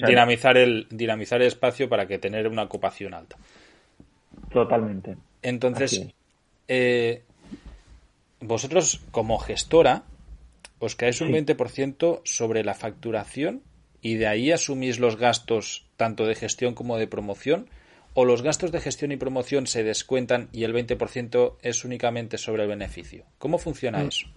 dinamizar, 0.07 0.57
el, 0.57 0.87
dinamizar 0.89 1.41
el 1.41 1.47
espacio 1.47 1.89
para 1.89 2.05
que 2.05 2.19
tener 2.19 2.47
una 2.47 2.63
ocupación 2.63 3.13
alta. 3.13 3.35
Totalmente. 4.51 5.17
Entonces, 5.41 6.13
eh, 6.67 7.23
vosotros 8.39 9.01
como 9.11 9.37
gestora 9.39 10.03
os 10.79 10.95
caes 10.95 11.21
un 11.21 11.31
20% 11.31 12.21
sobre 12.23 12.63
la 12.63 12.73
facturación 12.73 13.61
y 14.01 14.15
de 14.15 14.27
ahí 14.27 14.51
asumís 14.51 14.99
los 14.99 15.17
gastos 15.17 15.87
tanto 15.97 16.25
de 16.25 16.35
gestión 16.35 16.73
como 16.73 16.97
de 16.97 17.07
promoción 17.07 17.67
o 18.13 18.25
los 18.25 18.41
gastos 18.41 18.71
de 18.71 18.81
gestión 18.81 19.11
y 19.11 19.17
promoción 19.17 19.67
se 19.67 19.83
descuentan 19.83 20.49
y 20.51 20.63
el 20.63 20.73
20% 20.73 21.53
es 21.61 21.85
únicamente 21.85 22.37
sobre 22.37 22.63
el 22.63 22.69
beneficio. 22.69 23.23
¿Cómo 23.37 23.57
funciona 23.57 23.99
mm. 23.99 24.07
eso? 24.07 24.27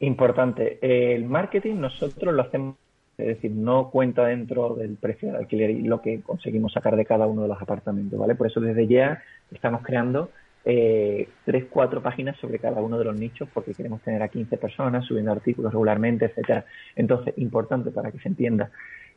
Importante. 0.00 0.78
El 0.82 1.24
marketing 1.24 1.76
nosotros 1.76 2.34
lo 2.34 2.42
hacemos, 2.42 2.76
es 3.16 3.26
decir, 3.28 3.52
no 3.52 3.90
cuenta 3.90 4.26
dentro 4.26 4.74
del 4.74 4.96
precio 4.96 5.28
del 5.28 5.36
alquiler 5.36 5.70
y 5.70 5.82
lo 5.82 6.02
que 6.02 6.20
conseguimos 6.20 6.72
sacar 6.72 6.96
de 6.96 7.06
cada 7.06 7.26
uno 7.26 7.42
de 7.42 7.48
los 7.48 7.62
apartamentos, 7.62 8.18
¿vale? 8.18 8.34
Por 8.34 8.48
eso 8.48 8.60
desde 8.60 8.86
ya 8.86 9.22
estamos 9.50 9.82
creando 9.82 10.30
eh, 10.64 11.28
tres, 11.44 11.66
cuatro 11.68 12.02
páginas 12.02 12.36
sobre 12.38 12.58
cada 12.58 12.80
uno 12.80 12.98
de 12.98 13.04
los 13.04 13.16
nichos 13.16 13.48
porque 13.52 13.74
queremos 13.74 14.00
tener 14.02 14.22
a 14.22 14.28
15 14.28 14.56
personas 14.56 15.04
subiendo 15.04 15.32
artículos 15.32 15.72
regularmente, 15.72 16.26
etcétera. 16.26 16.64
Entonces, 16.96 17.34
importante 17.36 17.90
para 17.90 18.10
que 18.10 18.18
se 18.18 18.28
entienda, 18.28 18.70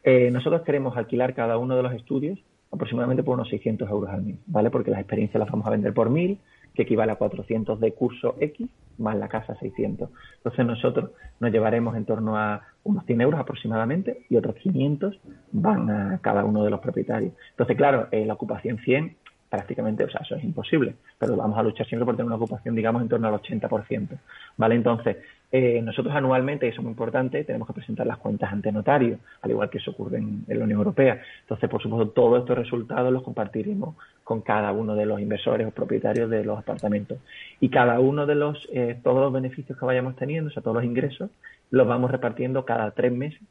eh, 0.04 0.30
nosotros 0.32 0.62
queremos 0.64 0.98
alquilar 0.98 1.34
cada 1.34 1.58
uno 1.58 1.76
de 1.76 1.84
los 1.84 1.94
estudios 1.94 2.40
aproximadamente 2.72 3.24
por 3.24 3.36
unos 3.36 3.50
600 3.50 3.90
euros 3.90 4.10
al 4.10 4.24
mes, 4.24 4.38
¿vale? 4.46 4.70
Porque 4.70 4.92
las 4.92 5.00
experiencias 5.00 5.40
las 5.40 5.50
vamos 5.50 5.66
a 5.68 5.70
vender 5.70 5.94
por 5.94 6.10
1000, 6.10 6.38
que 6.74 6.84
equivale 6.84 7.12
a 7.12 7.16
400 7.16 7.80
de 7.80 7.94
curso 7.94 8.36
X, 8.40 8.68
más 8.98 9.16
la 9.18 9.28
casa 9.28 9.56
600. 9.56 10.10
Entonces 10.38 10.66
nosotros 10.66 11.12
nos 11.40 11.52
llevaremos 11.52 11.96
en 11.96 12.06
torno 12.06 12.38
a 12.38 12.62
unos 12.84 13.06
100 13.06 13.22
euros 13.22 13.40
aproximadamente 13.40 14.26
y 14.30 14.36
otros 14.36 14.56
500 14.56 15.20
van 15.54 15.90
a 15.90 16.20
cada 16.20 16.44
uno 16.46 16.64
de 16.64 16.70
los 16.70 16.80
propietarios. 16.80 17.34
Entonces, 17.52 17.78
claro, 17.78 18.08
eh, 18.12 18.26
la 18.26 18.34
ocupación 18.34 18.78
100 18.80 19.16
prácticamente, 19.50 20.04
o 20.04 20.10
sea, 20.10 20.22
eso 20.22 20.36
es 20.36 20.44
imposible, 20.44 20.96
pero 21.18 21.36
vamos 21.36 21.58
a 21.58 21.64
luchar 21.64 21.88
siempre 21.88 22.06
por 22.06 22.16
tener 22.16 22.28
una 22.28 22.36
ocupación, 22.36 22.76
digamos, 22.76 23.02
en 23.02 23.08
torno 23.08 23.28
al 23.28 23.36
80%, 23.36 24.10
¿vale? 24.58 24.76
Entonces, 24.76 25.18
eh, 25.50 25.82
nosotros 25.82 26.14
anualmente, 26.14 26.66
y 26.66 26.70
eso 26.70 26.82
es 26.82 26.84
muy 26.84 26.92
importante, 26.92 27.44
tenemos 27.46 27.68
que 27.68 27.74
presentar 27.74 28.06
las 28.06 28.18
cuentas 28.18 28.52
ante 28.52 28.72
notario, 28.72 29.20
al 29.42 29.52
igual 29.52 29.70
que 29.70 29.78
eso 29.78 29.92
ocurre 29.92 30.18
en, 30.18 30.44
la 30.48 30.64
Unión 30.66 30.80
Europea. 30.80 31.22
Entonces, 31.42 31.70
por 31.70 31.82
supuesto, 31.82 32.10
todos 32.10 32.40
estos 32.40 32.58
resultados 32.58 33.14
los 33.14 33.24
compartiremos 33.24 33.96
con 34.26 34.42
cada 34.42 34.74
uno 34.74 34.96
de 34.96 35.06
los 35.06 35.22
inversores 35.22 35.66
o 35.66 35.72
propietarios 35.72 36.30
de 36.30 36.44
los 36.44 36.60
apartamentos. 36.60 37.20
Y 37.62 37.70
cada 37.70 38.00
uno 38.02 38.26
de 38.26 38.36
los, 38.36 38.68
eh, 38.74 39.00
todos 39.02 39.22
los 39.22 39.32
beneficios 39.32 39.80
que 39.80 39.86
vayamos 39.86 40.18
teniendo, 40.18 40.50
o 40.50 40.52
sea, 40.52 40.62
todos 40.62 40.76
los 40.76 40.86
ingresos, 40.86 41.30
los 41.72 41.88
vamos 41.88 42.12
repartiendo 42.12 42.66
cada 42.66 42.92
tres 42.92 43.14
meses, 43.14 43.42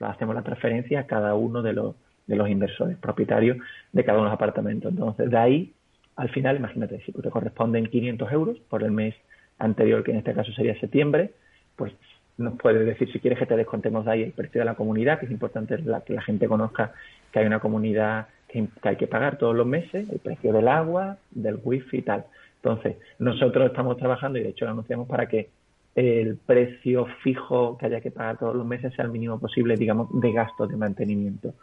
hacemos 0.00 0.34
la 0.34 0.42
transferencia 0.42 1.00
a 1.00 1.06
cada 1.06 1.34
uno 1.34 1.62
de 1.62 1.72
los 1.72 1.94
de 2.26 2.36
los 2.36 2.48
inversores 2.48 2.96
propietarios 2.96 3.58
de 3.92 4.04
cada 4.04 4.18
uno 4.18 4.24
de 4.26 4.30
los 4.30 4.34
apartamentos. 4.34 4.92
Entonces, 4.92 5.30
de 5.30 5.38
ahí, 5.38 5.72
al 6.16 6.28
final, 6.30 6.56
imagínate, 6.56 7.00
si 7.04 7.12
te 7.12 7.30
corresponden 7.30 7.86
500 7.86 8.32
euros 8.32 8.58
por 8.68 8.82
el 8.82 8.90
mes 8.90 9.14
anterior, 9.58 10.02
que 10.02 10.10
en 10.10 10.18
este 10.18 10.34
caso 10.34 10.52
sería 10.52 10.78
septiembre, 10.80 11.32
pues 11.76 11.92
nos 12.38 12.54
puedes 12.58 12.84
decir 12.84 13.10
si 13.12 13.20
quieres 13.20 13.38
que 13.38 13.46
te 13.46 13.56
descontemos 13.56 14.04
de 14.04 14.10
ahí 14.10 14.22
el 14.22 14.32
precio 14.32 14.60
de 14.60 14.64
la 14.64 14.74
comunidad, 14.74 15.18
que 15.18 15.26
es 15.26 15.32
importante 15.32 15.76
que 15.76 16.12
la 16.12 16.22
gente 16.22 16.48
conozca 16.48 16.92
que 17.32 17.38
hay 17.38 17.46
una 17.46 17.60
comunidad 17.60 18.28
que, 18.48 18.68
hay 18.82 18.96
que 18.96 19.06
pagar 19.06 19.38
todos 19.38 19.54
los 19.54 19.66
meses, 19.66 20.08
el 20.10 20.18
precio 20.18 20.52
del 20.52 20.68
agua, 20.68 21.16
del 21.30 21.58
wifi 21.62 21.98
y 21.98 22.02
tal. 22.02 22.24
Entonces, 22.56 22.96
nosotros 23.18 23.66
estamos 23.66 23.96
trabajando 23.96 24.38
y 24.38 24.42
de 24.42 24.50
hecho 24.50 24.64
lo 24.64 24.72
anunciamos 24.72 25.08
para 25.08 25.26
que 25.26 25.48
el 25.94 26.36
precio 26.36 27.06
fijo 27.22 27.78
que 27.78 27.86
haya 27.86 28.00
que 28.00 28.10
pagar 28.10 28.38
todos 28.38 28.54
los 28.54 28.66
meses 28.66 28.92
sea 28.94 29.06
el 29.06 29.10
mínimo 29.10 29.38
posible, 29.38 29.76
digamos, 29.76 30.08
de 30.20 30.32
gastos 30.32 30.68
de 30.68 30.76
mantenimiento 30.76 31.54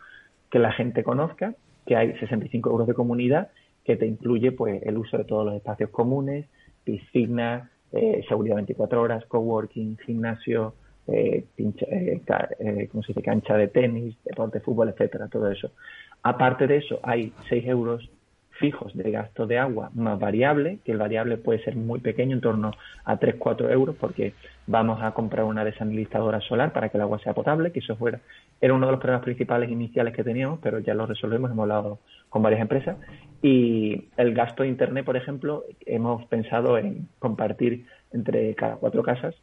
que 0.54 0.60
la 0.60 0.72
gente 0.72 1.04
conozca 1.04 1.56
que 1.88 1.96
hay 1.96 2.14
65 2.20 2.70
euros 2.70 2.88
de 2.88 2.94
comunidad 2.94 3.50
que 3.84 3.96
te 3.96 4.06
incluye 4.06 4.52
pues 4.52 4.84
el 4.84 5.00
uso 5.00 5.18
de 5.18 5.24
todos 5.24 5.44
los 5.44 5.56
espacios 5.56 5.90
comunes, 5.90 6.46
piscina, 6.84 7.72
eh, 7.92 8.24
seguridad 8.30 8.58
24 8.58 9.02
horas, 9.02 9.26
coworking, 9.26 9.98
gimnasio, 10.06 10.76
eh, 11.08 11.44
eh, 11.58 12.22
eh, 12.60 12.88
¿cómo 12.92 13.02
se 13.02 13.08
dice? 13.08 13.24
cancha 13.24 13.58
de 13.58 13.68
tenis, 13.68 14.16
deporte, 14.24 14.60
fútbol, 14.60 14.90
etcétera, 14.90 15.28
todo 15.28 15.50
eso. 15.50 15.72
Aparte 16.22 16.68
de 16.68 16.78
eso, 16.78 17.00
hay 17.02 17.34
6 17.50 17.66
euros 17.66 18.12
fijos 18.60 18.96
de 18.96 19.10
gasto 19.12 19.48
de 19.48 19.58
agua 19.58 19.90
más 19.94 20.20
variable, 20.20 20.80
que 20.84 20.92
el 20.92 20.98
variable 20.98 21.38
puede 21.38 21.64
ser 21.64 21.76
muy 21.76 22.00
pequeño, 22.00 22.36
en 22.36 22.42
torno 22.42 22.72
a 23.04 23.20
3-4 23.20 23.72
euros, 23.72 23.96
porque 24.00 24.34
vamos 24.68 25.02
a 25.02 25.12
comprar 25.12 25.46
una 25.46 25.66
desanilizadora 25.66 26.40
solar 26.42 26.72
para 26.72 26.90
que 26.90 26.98
el 26.98 27.02
agua 27.02 27.20
sea 27.20 27.34
potable, 27.34 27.72
que 27.72 27.80
eso 27.80 27.96
fuera, 27.96 28.20
era 28.62 28.74
uno 28.74 28.86
de 28.86 28.92
los 28.92 29.02
problemas 29.02 29.24
principales 29.24 29.70
iniciales 29.70 30.16
que 30.16 30.24
teníamos, 30.24 30.60
pero 30.62 30.80
ya 30.80 30.94
lo 30.94 31.06
resolvemos, 31.06 31.52
hemos 31.52 31.64
hablado 31.64 32.00
con 32.30 32.42
varias 32.42 32.62
empresas. 32.62 32.98
Y 33.42 34.10
el 34.18 34.34
gasto 34.34 34.64
de 34.64 34.70
Internet, 34.70 35.06
por 35.06 35.18
ejemplo, 35.18 35.64
hemos 35.86 36.26
pensado 36.26 36.78
en 36.78 37.08
compartir 37.20 37.86
entre 38.12 38.54
cada 38.56 38.76
cuatro 38.76 39.04
casas 39.04 39.36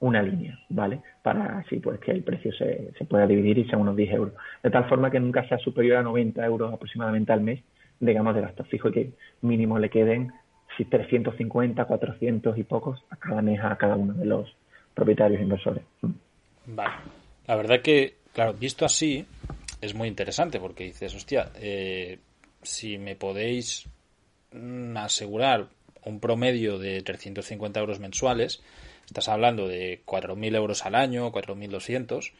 una 0.00 0.22
línea, 0.22 0.58
¿vale? 0.68 1.00
Para 1.22 1.58
así 1.58 1.80
pues 1.80 1.98
que 1.98 2.10
el 2.10 2.22
precio 2.22 2.52
se, 2.52 2.92
se 2.98 3.04
pueda 3.06 3.26
dividir 3.26 3.56
y 3.58 3.64
sea 3.64 3.78
unos 3.78 3.96
10 3.96 4.12
euros. 4.12 4.34
De 4.62 4.70
tal 4.70 4.84
forma 4.86 5.10
que 5.10 5.18
nunca 5.18 5.48
sea 5.48 5.56
superior 5.58 5.96
a 5.96 6.02
90 6.02 6.44
euros 6.44 6.74
aproximadamente 6.74 7.32
al 7.32 7.40
mes 7.40 7.62
digamos, 8.00 8.34
de 8.34 8.42
gastos 8.42 8.68
fijos 8.68 8.90
y 8.90 8.94
que 8.94 9.10
mínimo 9.42 9.78
le 9.78 9.90
queden 9.90 10.32
si 10.76 10.84
350, 10.84 11.84
400 11.84 12.58
y 12.58 12.64
pocos 12.64 13.02
a 13.10 13.16
cada 13.16 13.42
mes 13.42 13.60
a 13.62 13.76
cada 13.76 13.96
uno 13.96 14.14
de 14.14 14.24
los 14.24 14.56
propietarios 14.94 15.40
e 15.40 15.44
inversores. 15.44 15.84
Vale. 16.66 16.94
La 17.46 17.56
verdad 17.56 17.80
que, 17.82 18.16
claro, 18.32 18.54
visto 18.54 18.84
así, 18.84 19.26
es 19.80 19.94
muy 19.94 20.08
interesante 20.08 20.58
porque 20.58 20.84
dices, 20.84 21.14
hostia, 21.14 21.50
eh, 21.56 22.18
si 22.62 22.98
me 22.98 23.16
podéis 23.16 23.88
mm, 24.52 24.96
asegurar 24.96 25.68
un 26.04 26.20
promedio 26.20 26.78
de 26.78 27.02
350 27.02 27.80
euros 27.80 28.00
mensuales, 28.00 28.62
estás 29.06 29.28
hablando 29.28 29.68
de 29.68 30.02
4.000 30.06 30.56
euros 30.56 30.84
al 30.86 30.94
año, 30.94 31.30
4.200. 31.32 32.32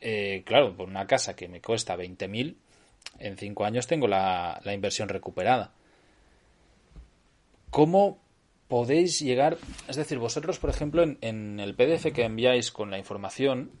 Eh, 0.00 0.42
claro, 0.44 0.76
por 0.76 0.88
una 0.88 1.06
casa 1.06 1.34
que 1.34 1.48
me 1.48 1.60
cuesta 1.60 1.96
20.000, 1.96 2.54
en 3.18 3.36
cinco 3.36 3.64
años 3.64 3.86
tengo 3.86 4.06
la, 4.06 4.60
inversión 4.72 5.08
recuperada. 5.08 5.72
¿Cómo 7.70 8.18
podéis 8.68 9.20
llegar? 9.20 9.58
Es 9.88 9.96
decir, 9.96 10.18
vosotros, 10.18 10.58
por 10.58 10.70
ejemplo, 10.70 11.02
en, 11.02 11.60
el 11.60 11.74
PDF 11.74 12.12
que 12.12 12.24
enviáis 12.24 12.70
con 12.70 12.90
la 12.90 12.98
información, 12.98 13.72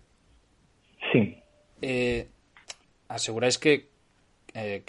sí. 1.12 1.38
Eh, 1.80 2.28
aseguráis 3.08 3.58
que 3.58 3.88
eh, 4.54 4.82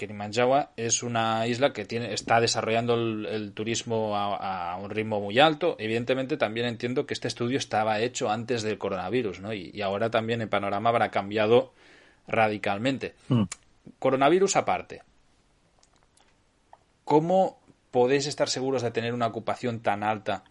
es 0.75 1.03
una 1.03 1.45
isla 1.47 1.71
que 1.71 1.85
tiene, 1.85 2.13
está 2.13 2.41
desarrollando 2.41 2.95
el, 2.95 3.51
turismo 3.53 4.15
a, 4.15 4.75
un 4.77 4.89
ritmo 4.89 5.21
muy 5.21 5.39
alto. 5.39 5.75
Evidentemente, 5.79 6.37
también 6.37 6.65
entiendo 6.65 7.05
que 7.05 7.13
este 7.13 7.27
estudio 7.27 7.57
estaba 7.57 7.99
hecho 7.99 8.29
antes 8.29 8.63
del 8.63 8.77
coronavirus, 8.77 9.41
¿no? 9.41 9.53
Y, 9.53 9.81
ahora 9.81 10.09
también 10.09 10.41
el 10.41 10.49
panorama 10.49 10.89
habrá 10.89 11.11
cambiado 11.11 11.73
radicalmente. 12.27 13.13
Mm 13.27 13.43
coronavirus 13.97 14.55
aparte, 14.55 15.01
¿cómo 17.03 17.59
podéis 17.91 18.27
estar 18.27 18.49
seguros 18.49 18.81
de 18.81 18.91
tener 18.91 19.13
una 19.13 19.27
ocupación 19.27 19.79
tan 19.79 20.03
alta, 20.03 20.43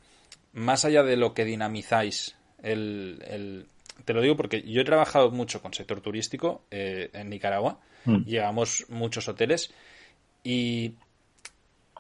más 0.53 0.85
allá 0.85 1.03
de 1.03 1.16
lo 1.16 1.35
que 1.35 1.44
dinamizáis? 1.44 2.37
El, 2.62 3.66
te 4.05 4.12
lo 4.12 4.20
digo 4.20 4.37
porque 4.37 4.62
yo 4.62 4.81
he 4.81 4.85
trabajado 4.85 5.31
mucho 5.31 5.62
con 5.62 5.72
sector 5.72 6.01
turístico 6.01 6.62
eh, 6.70 7.11
en 7.12 7.31
Nicaragua, 7.31 7.79
mm. 8.05 8.24
llevamos 8.24 8.87
muchos 8.88 9.29
hoteles 9.29 9.70
y 10.42 10.94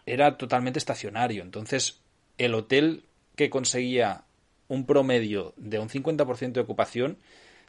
era 0.06 0.36
totalmente 0.36 0.78
estacionario. 0.78 1.42
Entonces, 1.42 2.00
el 2.38 2.54
hotel 2.54 3.04
que 3.36 3.50
conseguía 3.50 4.24
un 4.68 4.86
promedio 4.86 5.54
de 5.56 5.78
un 5.78 5.88
50% 5.88 6.52
de 6.52 6.60
ocupación 6.60 7.18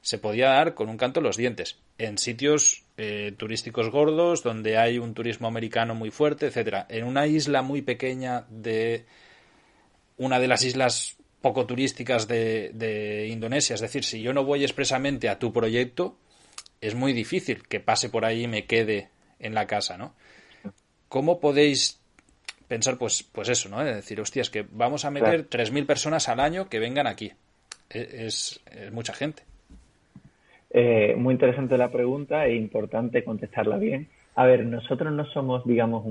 se 0.02 0.18
podía 0.18 0.50
dar 0.50 0.74
con 0.74 0.90
un 0.90 0.98
canto 0.98 1.20
en 1.20 1.26
los 1.26 1.38
dientes 1.38 1.78
en 1.98 2.18
sitios 2.18 2.84
eh, 2.98 3.34
turísticos 3.38 3.90
gordos 3.90 4.42
donde 4.42 4.78
hay 4.78 4.98
un 4.98 5.14
turismo 5.14 5.48
americano 5.48 5.96
muy 5.96 6.12
fuerte, 6.12 6.48
etcétera. 6.48 6.86
En 6.90 7.06
una 7.06 7.28
isla 7.28 7.62
muy 7.62 7.82
pequeña 7.82 8.46
de 8.50 9.06
una 10.18 10.40
de 10.40 10.48
las 10.48 10.64
islas 10.64 11.18
poco 11.42 11.66
turísticas 11.66 12.28
de, 12.28 12.72
de 12.74 13.28
Indonesia, 13.28 13.74
es 13.74 13.82
decir, 13.82 14.04
si 14.04 14.22
yo 14.22 14.34
no 14.34 14.44
voy 14.44 14.64
expresamente 14.64 15.30
a 15.30 15.40
tu 15.40 15.54
proyecto, 15.54 16.18
es 16.82 16.96
muy 16.96 17.14
difícil 17.14 17.64
que 17.68 17.80
pase 17.80 18.10
por 18.10 18.26
ahí 18.26 18.44
y 18.44 18.48
me 18.48 18.66
quede 18.66 19.10
en 19.40 19.54
la 19.54 19.68
casa, 19.68 19.98
¿no? 19.98 20.16
¿Cómo 21.08 21.40
podéis 21.40 22.00
pensar, 22.68 22.98
pues, 22.98 23.24
pues 23.24 23.50
eso, 23.50 23.68
¿no? 23.68 23.86
Es 23.86 23.96
decir, 23.96 24.22
hostias, 24.22 24.50
que 24.50 24.66
vamos 24.70 25.04
a 25.04 25.12
meter 25.12 25.50
3.000 25.50 25.86
personas 25.86 26.30
al 26.30 26.40
año 26.40 26.70
que 26.70 26.80
vengan 26.80 27.08
aquí. 27.08 27.34
E, 27.90 28.28
es, 28.28 28.62
mucha 28.92 29.14
gente. 29.14 29.44
Eh, 30.72 31.16
muy 31.18 31.34
interesante 31.34 31.78
la 31.78 31.92
pregunta 31.92 32.46
e 32.46 32.56
importante 32.56 33.24
contestarla 33.24 33.78
bien. 33.78 34.08
A 34.36 34.46
ver, 34.46 34.66
nosotros 34.66 35.12
no 35.12 35.26
somos, 35.26 35.66
digamos, 35.66 36.06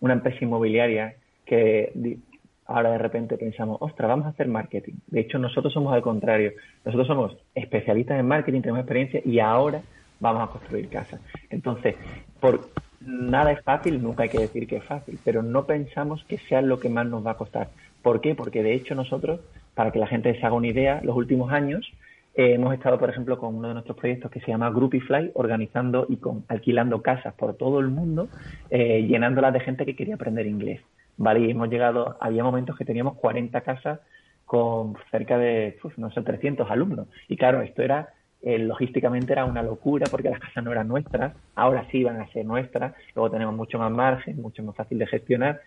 una 0.00 0.12
empresa 0.12 0.38
inmobiliaria 0.40 1.14
que 1.44 2.18
ahora 2.66 2.90
de 2.90 2.98
repente 2.98 3.38
pensamos, 3.38 3.78
ostras, 3.80 4.08
vamos 4.08 4.26
a 4.26 4.30
hacer 4.30 4.48
marketing. 4.48 4.94
De 5.06 5.20
hecho, 5.20 5.38
nosotros 5.38 5.72
somos 5.72 5.92
al 5.92 6.02
contrario. 6.02 6.52
Nosotros 6.84 7.06
somos 7.06 7.36
especialistas 7.54 8.18
en 8.18 8.26
marketing, 8.26 8.62
tenemos 8.62 8.80
experiencia 8.80 9.20
y 9.24 9.38
ahora 9.38 9.82
vamos 10.18 10.48
a 10.48 10.52
construir 10.52 10.88
casas. 10.88 11.20
Entonces, 11.50 11.94
por 12.40 12.68
nada 13.00 13.52
es 13.52 13.62
fácil, 13.62 14.02
nunca 14.02 14.24
hay 14.24 14.28
que 14.28 14.40
decir 14.40 14.66
que 14.66 14.76
es 14.76 14.84
fácil, 14.84 15.18
pero 15.24 15.42
no 15.42 15.66
pensamos 15.66 16.24
que 16.24 16.38
sea 16.38 16.62
lo 16.62 16.80
que 16.80 16.88
más 16.88 17.06
nos 17.06 17.24
va 17.24 17.32
a 17.32 17.36
costar. 17.36 17.68
¿Por 18.02 18.20
qué? 18.20 18.34
Porque 18.34 18.62
de 18.62 18.74
hecho 18.74 18.94
nosotros, 18.94 19.40
para 19.74 19.92
que 19.92 19.98
la 19.98 20.06
gente 20.06 20.38
se 20.38 20.44
haga 20.44 20.56
una 20.56 20.68
idea, 20.68 21.00
los 21.02 21.16
últimos 21.16 21.52
años 21.52 21.90
hemos 22.36 22.74
estado, 22.74 22.98
por 22.98 23.10
ejemplo, 23.10 23.38
con 23.38 23.54
uno 23.54 23.68
de 23.68 23.74
nuestros 23.74 23.96
proyectos 23.96 24.30
que 24.30 24.40
se 24.40 24.48
llama 24.48 24.70
Groupify, 24.70 25.30
organizando 25.34 26.06
y 26.08 26.16
con, 26.16 26.44
alquilando 26.48 27.02
casas 27.02 27.34
por 27.34 27.56
todo 27.56 27.80
el 27.80 27.88
mundo, 27.88 28.28
eh, 28.70 29.06
llenándolas 29.06 29.52
de 29.52 29.60
gente 29.60 29.86
que 29.86 29.96
quería 29.96 30.16
aprender 30.16 30.46
inglés. 30.46 30.80
¿vale? 31.16 31.40
Y 31.40 31.50
hemos 31.50 31.68
llegado, 31.68 32.16
había 32.20 32.44
momentos 32.44 32.76
que 32.76 32.84
teníamos 32.84 33.16
40 33.16 33.60
casas 33.62 34.00
con 34.44 34.94
cerca 35.10 35.38
de, 35.38 35.78
no 35.96 36.10
sé, 36.10 36.22
300 36.22 36.70
alumnos. 36.70 37.08
Y 37.28 37.36
claro, 37.36 37.62
esto 37.62 37.82
era, 37.82 38.10
eh, 38.42 38.58
logísticamente 38.58 39.32
era 39.32 39.44
una 39.44 39.62
locura 39.62 40.06
porque 40.10 40.30
las 40.30 40.40
casas 40.40 40.62
no 40.62 40.72
eran 40.72 40.88
nuestras, 40.88 41.34
ahora 41.54 41.86
sí 41.90 42.04
van 42.04 42.20
a 42.20 42.28
ser 42.28 42.46
nuestras, 42.46 42.94
luego 43.14 43.30
tenemos 43.30 43.54
mucho 43.54 43.78
más 43.78 43.90
margen, 43.90 44.40
mucho 44.40 44.62
más 44.62 44.76
fácil 44.76 44.98
de 44.98 45.06
gestionar. 45.06 45.60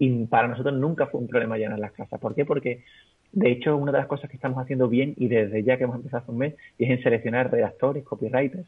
Y 0.00 0.26
para 0.26 0.46
nosotros 0.46 0.74
nunca 0.74 1.06
fue 1.06 1.20
un 1.20 1.26
problema 1.26 1.56
llenar 1.56 1.78
las 1.78 1.92
casas. 1.92 2.20
¿Por 2.20 2.34
qué? 2.34 2.44
Porque, 2.44 2.84
de 3.32 3.50
hecho, 3.50 3.76
una 3.76 3.92
de 3.92 3.98
las 3.98 4.06
cosas 4.06 4.30
que 4.30 4.36
estamos 4.36 4.58
haciendo 4.58 4.88
bien 4.88 5.14
y 5.16 5.28
desde 5.28 5.62
ya 5.62 5.76
que 5.76 5.84
hemos 5.84 5.96
empezado 5.96 6.22
hace 6.22 6.32
un 6.32 6.38
mes 6.38 6.54
es 6.78 6.90
en 6.90 7.02
seleccionar 7.02 7.50
redactores, 7.50 8.04
copywriters, 8.04 8.66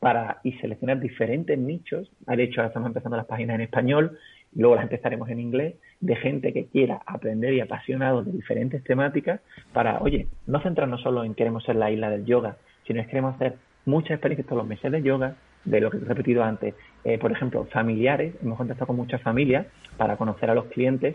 para 0.00 0.40
y 0.42 0.52
seleccionar 0.54 0.98
diferentes 0.98 1.58
nichos. 1.58 2.10
De 2.26 2.42
hecho, 2.42 2.60
ahora 2.60 2.68
estamos 2.68 2.88
empezando 2.88 3.16
las 3.16 3.26
páginas 3.26 3.54
en 3.56 3.60
español 3.60 4.18
y 4.54 4.60
luego 4.60 4.74
las 4.74 4.84
empezaremos 4.84 5.28
en 5.28 5.40
inglés, 5.40 5.74
de 6.00 6.16
gente 6.16 6.52
que 6.52 6.66
quiera 6.66 7.00
aprender 7.06 7.52
y 7.52 7.60
apasionado 7.60 8.24
de 8.24 8.32
diferentes 8.32 8.82
temáticas 8.82 9.40
para, 9.72 10.00
oye, 10.00 10.26
no 10.46 10.60
centrarnos 10.60 11.02
solo 11.02 11.22
en 11.22 11.34
queremos 11.34 11.62
ser 11.64 11.76
la 11.76 11.90
isla 11.90 12.10
del 12.10 12.24
yoga, 12.24 12.56
sino 12.86 13.02
que 13.02 13.08
queremos 13.08 13.34
hacer 13.36 13.56
muchas 13.84 14.12
experiencias 14.12 14.46
todos 14.46 14.62
los 14.62 14.68
meses 14.68 14.90
de 14.90 15.02
yoga, 15.02 15.36
de 15.64 15.80
lo 15.80 15.90
que 15.90 15.98
he 15.98 16.00
repetido 16.00 16.42
antes. 16.42 16.74
Eh, 17.04 17.18
por 17.18 17.30
ejemplo, 17.30 17.66
familiares, 17.66 18.34
hemos 18.42 18.56
contactado 18.56 18.88
con 18.88 18.96
muchas 18.96 19.20
familias 19.20 19.66
para 19.98 20.16
conocer 20.16 20.48
a 20.48 20.54
los 20.54 20.66
clientes 20.66 21.14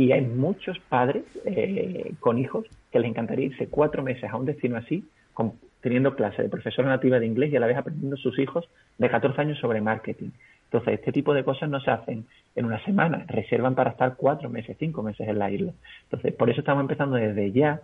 y 0.00 0.12
hay 0.12 0.22
muchos 0.22 0.78
padres 0.78 1.24
eh, 1.44 2.14
con 2.20 2.38
hijos 2.38 2.64
que 2.90 2.98
les 2.98 3.10
encantaría 3.10 3.48
irse 3.48 3.66
cuatro 3.66 4.02
meses 4.02 4.30
a 4.30 4.36
un 4.38 4.46
destino 4.46 4.78
así, 4.78 5.04
teniendo 5.82 6.16
clase 6.16 6.42
de 6.42 6.48
profesora 6.48 6.88
nativa 6.88 7.20
de 7.20 7.26
inglés 7.26 7.52
y 7.52 7.56
a 7.56 7.60
la 7.60 7.66
vez 7.66 7.76
aprendiendo 7.76 8.16
sus 8.16 8.38
hijos 8.38 8.66
de 8.96 9.10
14 9.10 9.38
años 9.42 9.58
sobre 9.58 9.82
marketing. 9.82 10.30
Entonces, 10.64 10.94
este 10.94 11.12
tipo 11.12 11.34
de 11.34 11.44
cosas 11.44 11.68
no 11.68 11.80
se 11.82 11.90
hacen 11.90 12.24
en 12.56 12.64
una 12.64 12.82
semana, 12.82 13.26
reservan 13.28 13.74
para 13.74 13.90
estar 13.90 14.16
cuatro 14.16 14.48
meses, 14.48 14.74
cinco 14.80 15.02
meses 15.02 15.28
en 15.28 15.38
la 15.38 15.50
isla. 15.50 15.74
Entonces, 16.04 16.32
por 16.32 16.48
eso 16.48 16.60
estamos 16.60 16.80
empezando 16.80 17.16
desde 17.16 17.52
ya 17.52 17.82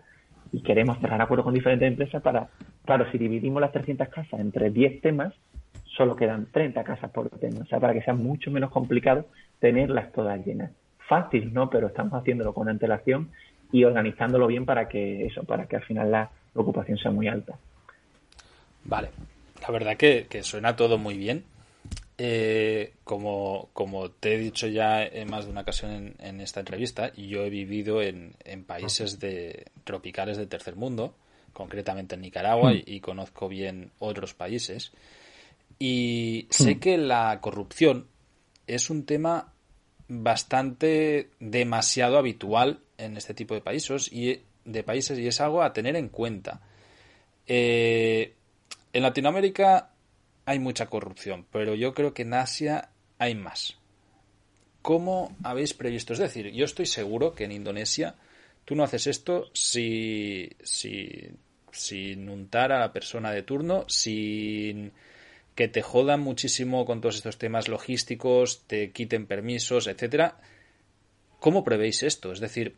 y 0.52 0.62
queremos 0.62 0.98
cerrar 1.00 1.20
acuerdos 1.20 1.44
con 1.44 1.52
diferentes 1.52 1.87
empresas 1.87 2.22
para, 2.22 2.48
claro, 2.87 3.11
si 3.12 3.18
dividimos 3.18 3.61
las 3.61 3.72
300 3.72 4.09
casas 4.09 4.40
entre 4.40 4.70
10 4.70 5.02
temas, 5.02 5.35
solo 5.85 6.16
quedan 6.16 6.46
30 6.50 6.83
casas 6.83 7.11
por 7.11 7.29
tema, 7.29 7.61
o 7.61 7.66
sea, 7.66 7.79
para 7.79 7.92
que 7.92 8.00
sea 8.00 8.14
mucho 8.14 8.50
menos 8.50 8.70
complicado 8.70 9.26
tenerlas 9.61 10.12
todas 10.12 10.42
llenas. 10.46 10.70
Fácil, 11.09 11.53
¿no? 11.53 11.71
Pero 11.71 11.88
estamos 11.88 12.14
haciéndolo 12.14 12.53
con 12.53 12.69
antelación 12.69 13.31
y 13.73 13.85
organizándolo 13.85 14.47
bien 14.47 14.64
para 14.64 14.88
que 14.88 15.27
eso, 15.27 15.45
para 15.45 15.66
que 15.66 15.77
al 15.77 15.83
final 15.83 16.11
la 16.11 16.31
ocupación 16.55 16.99
sea 16.99 17.11
muy 17.11 17.29
alta. 17.29 17.55
Vale, 18.85 19.11
la 19.61 19.71
verdad 19.71 19.97
que, 19.97 20.27
que 20.29 20.42
suena 20.42 20.77
todo 20.77 20.99
muy 20.99 21.16
bien 21.16 21.45
eh, 22.19 22.95
como, 23.05 23.69
como 23.75 24.11
te 24.11 24.35
he 24.35 24.38
dicho 24.38 24.66
ya 24.66 25.05
en 25.05 25.31
más 25.31 25.45
de 25.45 25.51
una 25.51 25.61
ocasión 25.61 26.14
en, 26.19 26.40
esta 26.40 26.61
entrevista, 26.61 27.12
yo 27.14 27.45
he 27.45 27.51
vivido 27.51 28.01
en, 28.01 28.35
países 28.66 29.21
de, 29.21 29.66
tropicales 29.85 30.38
del 30.38 30.49
tercer 30.49 30.77
mundo, 30.77 31.14
concretamente 31.53 32.14
en 32.14 32.23
Nicaragua, 32.23 32.73
hmm. 32.73 32.83
y, 32.87 33.01
conozco 33.01 33.49
bien 33.49 33.90
otros 33.99 34.33
países. 34.33 34.92
Y 35.79 36.47
sé 36.51 36.77
hmm. 36.77 36.81
que 36.81 36.97
la 36.97 37.38
corrupción 37.42 38.07
es 38.66 38.88
un 38.88 39.05
tema 39.05 39.53
bastante 40.09 41.31
demasiado 41.40 42.19
habitual 42.19 42.81
en 42.99 43.16
este 43.16 43.35
tipo 43.35 43.55
de 43.55 43.61
países 43.61 44.11
y 44.12 44.40
de 44.64 44.83
países 44.83 45.19
y 45.19 45.27
es 45.27 45.40
algo 45.40 45.62
a 45.62 45.73
tener 45.73 45.97
en 45.97 46.09
cuenta. 46.09 46.61
Eh, 47.47 48.35
en 48.92 49.03
Latinoamérica 49.03 49.90
hay 50.45 50.59
mucha 50.59 50.87
corrupción, 50.87 51.47
pero 51.51 51.75
yo 51.75 51.95
creo 51.95 52.14
que 52.14 52.23
en 52.23 52.35
Asia 52.35 52.90
hay 53.19 53.35
más. 53.35 53.77
¿Cómo 54.83 55.37
habéis 55.42 55.75
previsto? 55.75 56.12
Es 56.12 56.21
decir, 56.21 56.53
yo 56.53 56.64
estoy 56.64 56.87
seguro 56.87 57.35
que 57.35 57.45
en 57.45 57.53
Indonesia 57.53 58.14
tú 58.64 58.77
no 58.77 58.85
haces 58.85 59.09
esto 59.09 59.51
si, 59.53 60.51
si, 60.62 61.29
sin 61.73 62.29
untar 62.29 62.71
a 62.71 62.79
la 62.79 62.92
persona 62.92 63.33
de 63.33 63.42
turno, 63.42 63.85
sin 63.88 64.92
que 65.57 65.69
te 65.69 65.83
jodan 65.83 66.21
muchísimo 66.21 66.85
con 66.85 67.01
todos 67.01 67.16
estos 67.16 67.38
temas 67.38 67.66
logísticos, 67.66 68.62
te 68.66 68.92
quiten 68.92 69.27
permisos, 69.27 69.87
etcétera. 69.87 70.38
¿Cómo 71.40 71.64
prevéis 71.64 72.03
esto? 72.03 72.31
Es 72.31 72.40
decir, 72.40 72.77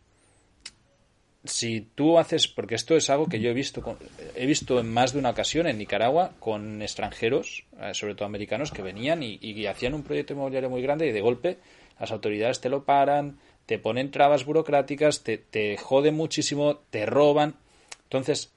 si 1.44 1.80
tú 1.80 2.18
haces, 2.18 2.46
porque 2.46 2.76
esto 2.76 2.96
es 2.96 3.10
algo 3.10 3.26
que 3.26 3.40
yo 3.40 3.50
he 3.50 3.54
visto, 3.54 3.98
he 4.36 4.46
visto 4.46 4.78
en 4.78 4.92
más 4.92 5.12
de 5.12 5.18
una 5.18 5.30
ocasión 5.30 5.66
en 5.66 5.76
Nicaragua 5.76 6.32
con 6.38 6.80
extranjeros, 6.80 7.64
eh, 7.80 7.94
sobre 7.94 8.14
todo 8.14 8.26
americanos, 8.26 8.70
que 8.70 8.82
venían 8.82 9.24
y, 9.24 9.66
hacían 9.66 9.94
un 9.94 10.04
proyecto 10.04 10.34
inmobiliario 10.34 10.70
muy 10.70 10.80
grande 10.80 11.08
y 11.08 11.12
de 11.12 11.20
golpe 11.20 11.58
las 11.98 12.12
autoridades 12.12 12.60
te 12.60 12.68
lo 12.68 12.84
paran, 12.84 13.40
te 13.66 13.80
ponen 13.80 14.12
trabas 14.12 14.44
burocráticas, 14.44 15.24
te, 15.24 15.36
te 15.36 15.76
joden 15.76 16.14
muchísimo, 16.14 16.76
te 16.90 17.06
roban. 17.06 17.56
Entonces, 18.04 18.52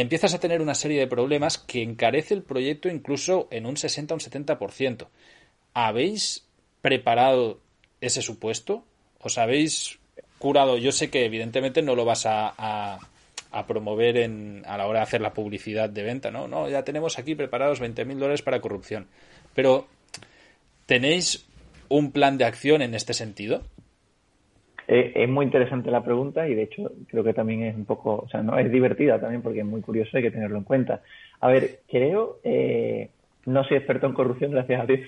empiezas 0.00 0.32
a 0.34 0.40
tener 0.40 0.60
una 0.60 0.74
serie 0.74 1.00
de 1.00 1.06
problemas 1.06 1.58
que 1.58 1.82
encarece 1.82 2.34
el 2.34 2.42
proyecto 2.42 2.88
incluso 2.88 3.48
en 3.50 3.66
un 3.66 3.76
60 3.76 4.14
o 4.14 4.16
un 4.16 4.20
70%. 4.20 5.08
¿Habéis 5.74 6.46
preparado 6.80 7.60
ese 8.00 8.22
supuesto? 8.22 8.84
¿Os 9.20 9.38
habéis 9.38 9.98
curado, 10.38 10.78
yo 10.78 10.92
sé 10.92 11.10
que 11.10 11.24
evidentemente 11.24 11.82
no 11.82 11.96
lo 11.96 12.04
vas 12.04 12.26
a, 12.26 12.54
a, 13.50 13.66
promover 13.66 14.18
en, 14.18 14.62
a 14.66 14.78
la 14.78 14.86
hora 14.86 15.00
de 15.00 15.02
hacer 15.02 15.20
la 15.20 15.34
publicidad 15.34 15.90
de 15.90 16.04
venta, 16.04 16.30
¿no? 16.30 16.46
No, 16.46 16.68
ya 16.68 16.84
tenemos 16.84 17.18
aquí 17.18 17.34
preparados 17.34 17.80
20.000 17.80 18.16
dólares 18.16 18.42
para 18.42 18.60
corrupción. 18.60 19.08
Pero, 19.54 19.88
¿tenéis 20.86 21.44
un 21.88 22.12
plan 22.12 22.38
de 22.38 22.44
acción 22.44 22.82
en 22.82 22.94
este 22.94 23.14
sentido? 23.14 23.62
Eh, 24.90 25.12
es 25.14 25.28
muy 25.28 25.44
interesante 25.44 25.90
la 25.90 26.02
pregunta 26.02 26.48
y 26.48 26.54
de 26.54 26.62
hecho 26.62 26.90
creo 27.08 27.22
que 27.22 27.34
también 27.34 27.62
es 27.62 27.76
un 27.76 27.84
poco, 27.84 28.22
o 28.24 28.28
sea, 28.30 28.42
no 28.42 28.58
es 28.58 28.72
divertida 28.72 29.20
también 29.20 29.42
porque 29.42 29.60
es 29.60 29.66
muy 29.66 29.82
curioso, 29.82 30.16
hay 30.16 30.22
que 30.22 30.30
tenerlo 30.30 30.56
en 30.56 30.64
cuenta. 30.64 31.02
A 31.40 31.48
ver, 31.48 31.80
creo, 31.86 32.38
eh, 32.42 33.10
no 33.44 33.64
soy 33.64 33.76
experto 33.76 34.06
en 34.06 34.14
corrupción, 34.14 34.50
gracias 34.50 34.80
a 34.80 34.86
Dios, 34.86 35.00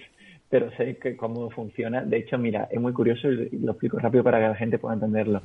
pero 0.50 0.70
sé 0.72 0.98
que 0.98 1.16
cómo 1.16 1.48
funciona. 1.48 2.02
De 2.04 2.18
hecho, 2.18 2.36
mira, 2.36 2.68
es 2.70 2.78
muy 2.78 2.92
curioso 2.92 3.32
y 3.32 3.58
lo 3.58 3.72
explico 3.72 3.98
rápido 3.98 4.22
para 4.22 4.38
que 4.38 4.48
la 4.48 4.54
gente 4.54 4.78
pueda 4.78 4.94
entenderlo. 4.94 5.42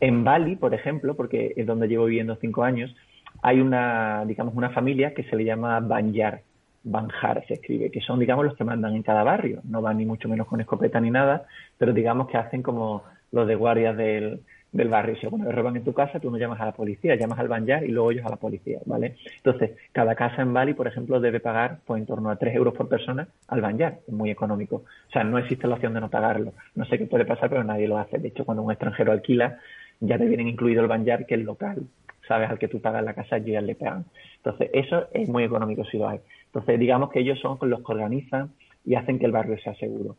En 0.00 0.22
Bali, 0.22 0.56
por 0.56 0.74
ejemplo, 0.74 1.16
porque 1.16 1.54
es 1.56 1.66
donde 1.66 1.88
llevo 1.88 2.04
viviendo 2.04 2.36
cinco 2.36 2.64
años, 2.64 2.94
hay 3.40 3.60
una, 3.60 4.24
digamos, 4.26 4.54
una 4.54 4.68
familia 4.70 5.14
que 5.14 5.22
se 5.24 5.36
le 5.36 5.44
llama 5.44 5.80
Banjar. 5.80 6.42
Banjar 6.84 7.44
se 7.46 7.54
escribe, 7.54 7.90
que 7.90 8.00
son, 8.00 8.18
digamos, 8.18 8.44
los 8.44 8.56
que 8.56 8.64
mandan 8.64 8.94
en 8.94 9.02
cada 9.02 9.22
barrio. 9.22 9.60
No 9.64 9.80
van 9.80 9.96
ni 9.96 10.04
mucho 10.04 10.28
menos 10.28 10.46
con 10.46 10.60
escopeta 10.60 11.00
ni 11.00 11.10
nada, 11.10 11.46
pero 11.78 11.92
digamos 11.92 12.28
que 12.28 12.36
hacen 12.36 12.62
como 12.62 13.04
los 13.32 13.46
de 13.46 13.54
guardias 13.54 13.96
del, 13.96 14.40
del 14.72 14.88
barrio. 14.88 15.16
Si 15.16 15.26
vez 15.26 15.54
roban 15.54 15.76
en 15.76 15.84
tu 15.84 15.92
casa, 15.92 16.20
tú 16.20 16.30
no 16.30 16.36
llamas 16.36 16.60
a 16.60 16.66
la 16.66 16.72
policía, 16.72 17.14
llamas 17.14 17.38
al 17.38 17.48
banjar 17.48 17.84
y 17.84 17.88
luego 17.88 18.10
ellos 18.10 18.26
a 18.26 18.30
la 18.30 18.36
policía, 18.36 18.80
¿vale? 18.86 19.16
Entonces, 19.36 19.72
cada 19.92 20.14
casa 20.14 20.42
en 20.42 20.52
Bali, 20.52 20.74
por 20.74 20.86
ejemplo, 20.86 21.20
debe 21.20 21.40
pagar 21.40 21.78
pues 21.86 22.00
en 22.00 22.06
torno 22.06 22.30
a 22.30 22.36
3 22.36 22.54
euros 22.54 22.74
por 22.74 22.88
persona 22.88 23.28
al 23.48 23.60
banjar, 23.60 24.00
es 24.06 24.12
muy 24.12 24.30
económico. 24.30 24.76
O 24.76 25.12
sea, 25.12 25.24
no 25.24 25.38
existe 25.38 25.66
la 25.66 25.74
opción 25.74 25.94
de 25.94 26.00
no 26.00 26.10
pagarlo. 26.10 26.52
No 26.74 26.84
sé 26.84 26.98
qué 26.98 27.06
puede 27.06 27.24
pasar, 27.24 27.48
pero 27.48 27.64
nadie 27.64 27.88
lo 27.88 27.98
hace. 27.98 28.18
De 28.18 28.28
hecho, 28.28 28.44
cuando 28.44 28.62
un 28.62 28.70
extranjero 28.70 29.12
alquila, 29.12 29.58
ya 30.00 30.18
te 30.18 30.26
vienen 30.26 30.48
incluido 30.48 30.82
el 30.82 30.88
banjar, 30.88 31.26
que 31.26 31.34
es 31.34 31.44
local, 31.44 31.82
¿sabes? 32.26 32.50
Al 32.50 32.58
que 32.58 32.68
tú 32.68 32.80
pagas 32.80 33.02
la 33.04 33.14
casa, 33.14 33.36
ellos 33.36 33.50
ya 33.52 33.60
le 33.60 33.74
pagan. 33.74 34.04
Entonces, 34.36 34.70
eso 34.72 35.08
es 35.12 35.28
muy 35.28 35.44
económico 35.44 35.84
si 35.84 35.98
lo 35.98 36.08
hay. 36.08 36.20
Entonces, 36.46 36.78
digamos 36.78 37.10
que 37.10 37.20
ellos 37.20 37.38
son 37.40 37.58
los 37.62 37.80
que 37.80 37.92
organizan 37.92 38.50
y 38.84 38.94
hacen 38.94 39.18
que 39.18 39.26
el 39.26 39.32
barrio 39.32 39.58
sea 39.58 39.74
seguro. 39.74 40.16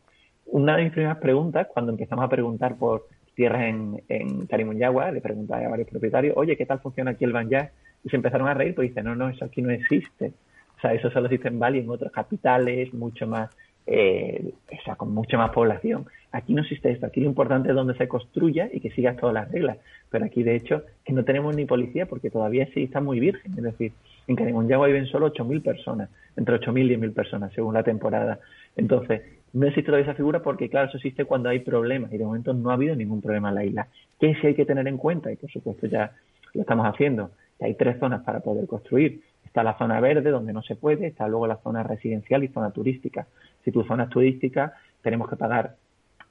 Una 0.52 0.76
de 0.76 0.84
mis 0.84 0.92
primeras 0.92 1.18
preguntas, 1.18 1.68
cuando 1.72 1.92
empezamos 1.92 2.26
a 2.26 2.30
preguntar 2.30 2.76
por 2.78 3.08
tierras 3.36 3.62
en, 3.62 4.02
en 4.10 4.48
Karimunyawa, 4.48 5.12
le 5.12 5.22
pregunté 5.22 5.54
a 5.54 5.70
varios 5.70 5.88
propietarios, 5.88 6.36
oye, 6.36 6.58
¿qué 6.58 6.66
tal 6.66 6.80
funciona 6.80 7.12
aquí 7.12 7.24
el 7.24 7.34
Banjar? 7.34 7.72
Y 8.04 8.10
se 8.10 8.16
empezaron 8.16 8.48
a 8.48 8.54
reír, 8.54 8.76
pues 8.76 8.90
dicen, 8.90 9.06
no, 9.06 9.16
no, 9.16 9.30
eso 9.30 9.46
aquí 9.46 9.62
no 9.62 9.70
existe. 9.72 10.34
O 10.78 10.82
sea, 10.82 10.94
eso 10.94 11.12
solo 11.12 11.28
existe 11.28 11.50
en 11.50 11.60
Bali, 11.60 11.80
en 11.80 11.90
otras 11.90 12.12
capitales, 12.12 12.94
mucho 12.94 13.28
más, 13.28 13.50
eh, 13.86 14.54
o 14.72 14.84
sea, 14.84 14.96
con 14.96 15.14
mucha 15.14 15.38
más 15.38 15.52
población. 15.52 16.06
Aquí 16.32 16.54
no 16.54 16.62
existe 16.62 16.92
esto, 16.92 17.06
aquí 17.06 17.22
lo 17.22 17.28
importante 17.28 17.70
es 17.70 17.76
donde 17.76 17.96
se 17.96 18.08
construya 18.08 18.70
y 18.72 18.80
que 18.80 18.92
sigas 18.92 19.18
todas 19.18 19.34
las 19.34 19.52
reglas. 19.52 19.78
Pero 20.10 20.26
aquí, 20.26 20.42
de 20.44 20.56
hecho, 20.56 20.84
que 21.04 21.14
no 21.14 21.24
tenemos 21.24 21.56
ni 21.56 21.66
policía 21.66 22.06
porque 22.06 22.30
todavía 22.30 22.68
sí 22.74 22.84
está 22.84 23.02
muy 23.02 23.20
virgen. 23.20 23.54
Es 23.58 23.64
decir, 23.64 23.94
en 24.28 24.36
Karimunyawa 24.36 24.88
viven 24.88 25.06
solo 25.06 25.34
8.000 25.34 25.62
personas, 25.62 26.10
entre 26.36 26.60
8.000 26.60 26.92
y 26.92 26.96
10.000 26.98 27.14
personas, 27.14 27.54
según 27.54 27.74
la 27.74 27.84
temporada. 27.84 28.40
Entonces, 28.76 29.22
no 29.54 29.68
existe 29.68 29.88
todavía 29.88 30.10
esa 30.10 30.16
figura 30.16 30.42
porque, 30.42 30.70
claro, 30.70 30.88
eso 30.88 30.98
existe 30.98 31.26
cuando 31.26 31.50
hay 31.50 31.60
problemas 31.60 32.12
y 32.14 32.18
de 32.18 32.26
momento 32.26 32.54
no 32.54 32.70
ha 32.70 32.74
habido 32.74 32.96
ningún 32.96 33.22
problema 33.22 33.50
en 33.50 33.56
la 33.56 33.66
isla. 33.66 33.88
¿Qué 34.20 34.36
sí 34.40 34.48
hay 34.48 34.56
que 34.56 34.66
tener 34.66 34.88
en 34.88 34.98
cuenta? 34.98 35.32
Y 35.32 35.36
por 35.36 35.50
supuesto 35.52 35.88
ya 35.88 36.12
lo 36.54 36.62
estamos 36.62 36.86
haciendo. 36.86 37.32
Que 37.58 37.66
hay 37.66 37.74
tres 37.76 38.00
zonas 38.00 38.24
para 38.24 38.40
poder 38.40 38.68
construir. 38.68 39.22
Está 39.46 39.64
la 39.64 39.78
zona 39.78 40.00
verde, 40.00 40.30
donde 40.30 40.54
no 40.54 40.62
se 40.62 40.76
puede, 40.76 41.08
está 41.08 41.28
luego 41.28 41.48
la 41.48 41.58
zona 41.58 41.84
residencial 41.84 42.44
y 42.44 42.50
zona 42.50 42.72
turística. 42.72 43.28
Si 43.64 43.72
tu 43.72 43.84
zona 43.84 44.04
es 44.04 44.10
turística, 44.10 44.74
tenemos 45.02 45.30
que 45.30 45.36
pagar 45.36 45.76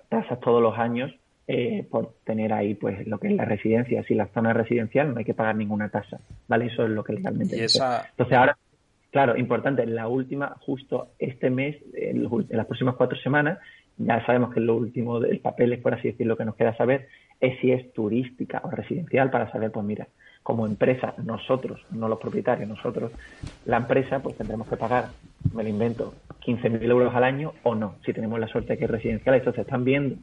tasas 0.09 0.41
todos 0.41 0.63
los 0.63 0.79
años 0.79 1.13
eh, 1.47 1.87
por 1.91 2.15
tener 2.25 2.53
ahí 2.53 2.75
pues 2.75 3.07
lo 3.07 3.19
que 3.19 3.29
es 3.29 3.35
la 3.35 3.45
residencia. 3.45 4.05
Si 4.05 4.15
la 4.15 4.27
zona 4.29 4.51
es 4.51 4.57
residencial, 4.57 5.13
no 5.13 5.19
hay 5.19 5.25
que 5.25 5.35
pagar 5.35 5.57
ninguna 5.57 5.89
tasa. 5.89 6.21
¿Vale? 6.47 6.67
Eso 6.67 6.85
es 6.85 6.91
lo 6.91 7.03
que 7.03 7.15
legalmente. 7.15 7.57
Y 7.57 7.61
esa... 7.61 8.07
Entonces 8.11 8.37
ahora 8.37 8.57
Claro, 9.11 9.37
importante, 9.37 9.83
en 9.83 9.95
la 9.95 10.07
última, 10.09 10.57
justo 10.61 11.09
este 11.19 11.49
mes, 11.51 11.77
en, 11.95 12.29
las 12.51 12.67
próximas 12.67 12.97
cuatro 12.97 13.19
semanas, 13.19 13.59
ya 13.97 14.25
sabemos 14.27 14.53
que 14.53 14.61
lo 14.61 14.77
último 14.77 15.19
del 15.19 15.41
papel 15.41 15.73
es, 15.73 15.81
por 15.81 15.95
así 15.95 16.09
decirlo, 16.09 16.37
que 16.37 16.45
nos 16.45 16.57
queda 16.57 16.77
saber 16.77 17.09
es 17.41 17.59
si 17.61 17.71
es 17.71 17.93
turística 17.93 18.61
o 18.65 18.71
residencial 18.71 19.31
para 19.31 19.51
saber, 19.51 19.71
pues 19.71 19.87
mira, 19.87 20.09
como 20.43 20.67
empresa, 20.67 21.15
nosotros, 21.25 21.85
no 21.91 22.09
los 22.09 22.19
propietarios, 22.19 22.69
nosotros, 22.69 23.13
la 23.65 23.79
empresa, 23.79 24.21
pues 24.21 24.37
tendremos 24.37 24.69
que 24.69 24.77
pagar, 24.77 25.07
me 25.55 25.63
lo 25.63 25.69
invento, 25.69 26.15
15.000 26.45 26.83
euros 26.91 27.15
al 27.15 27.25
año 27.25 27.53
o 27.63 27.75
no, 27.75 27.95
si 28.05 28.13
tenemos 28.13 28.39
la 28.41 28.49
suerte 28.49 28.73
de 28.73 28.79
que 28.79 28.85
es 28.85 28.91
residencial. 28.91 29.37
Esto 29.37 29.53
se 29.53 29.61
están 29.61 29.85
viendo 29.85 30.17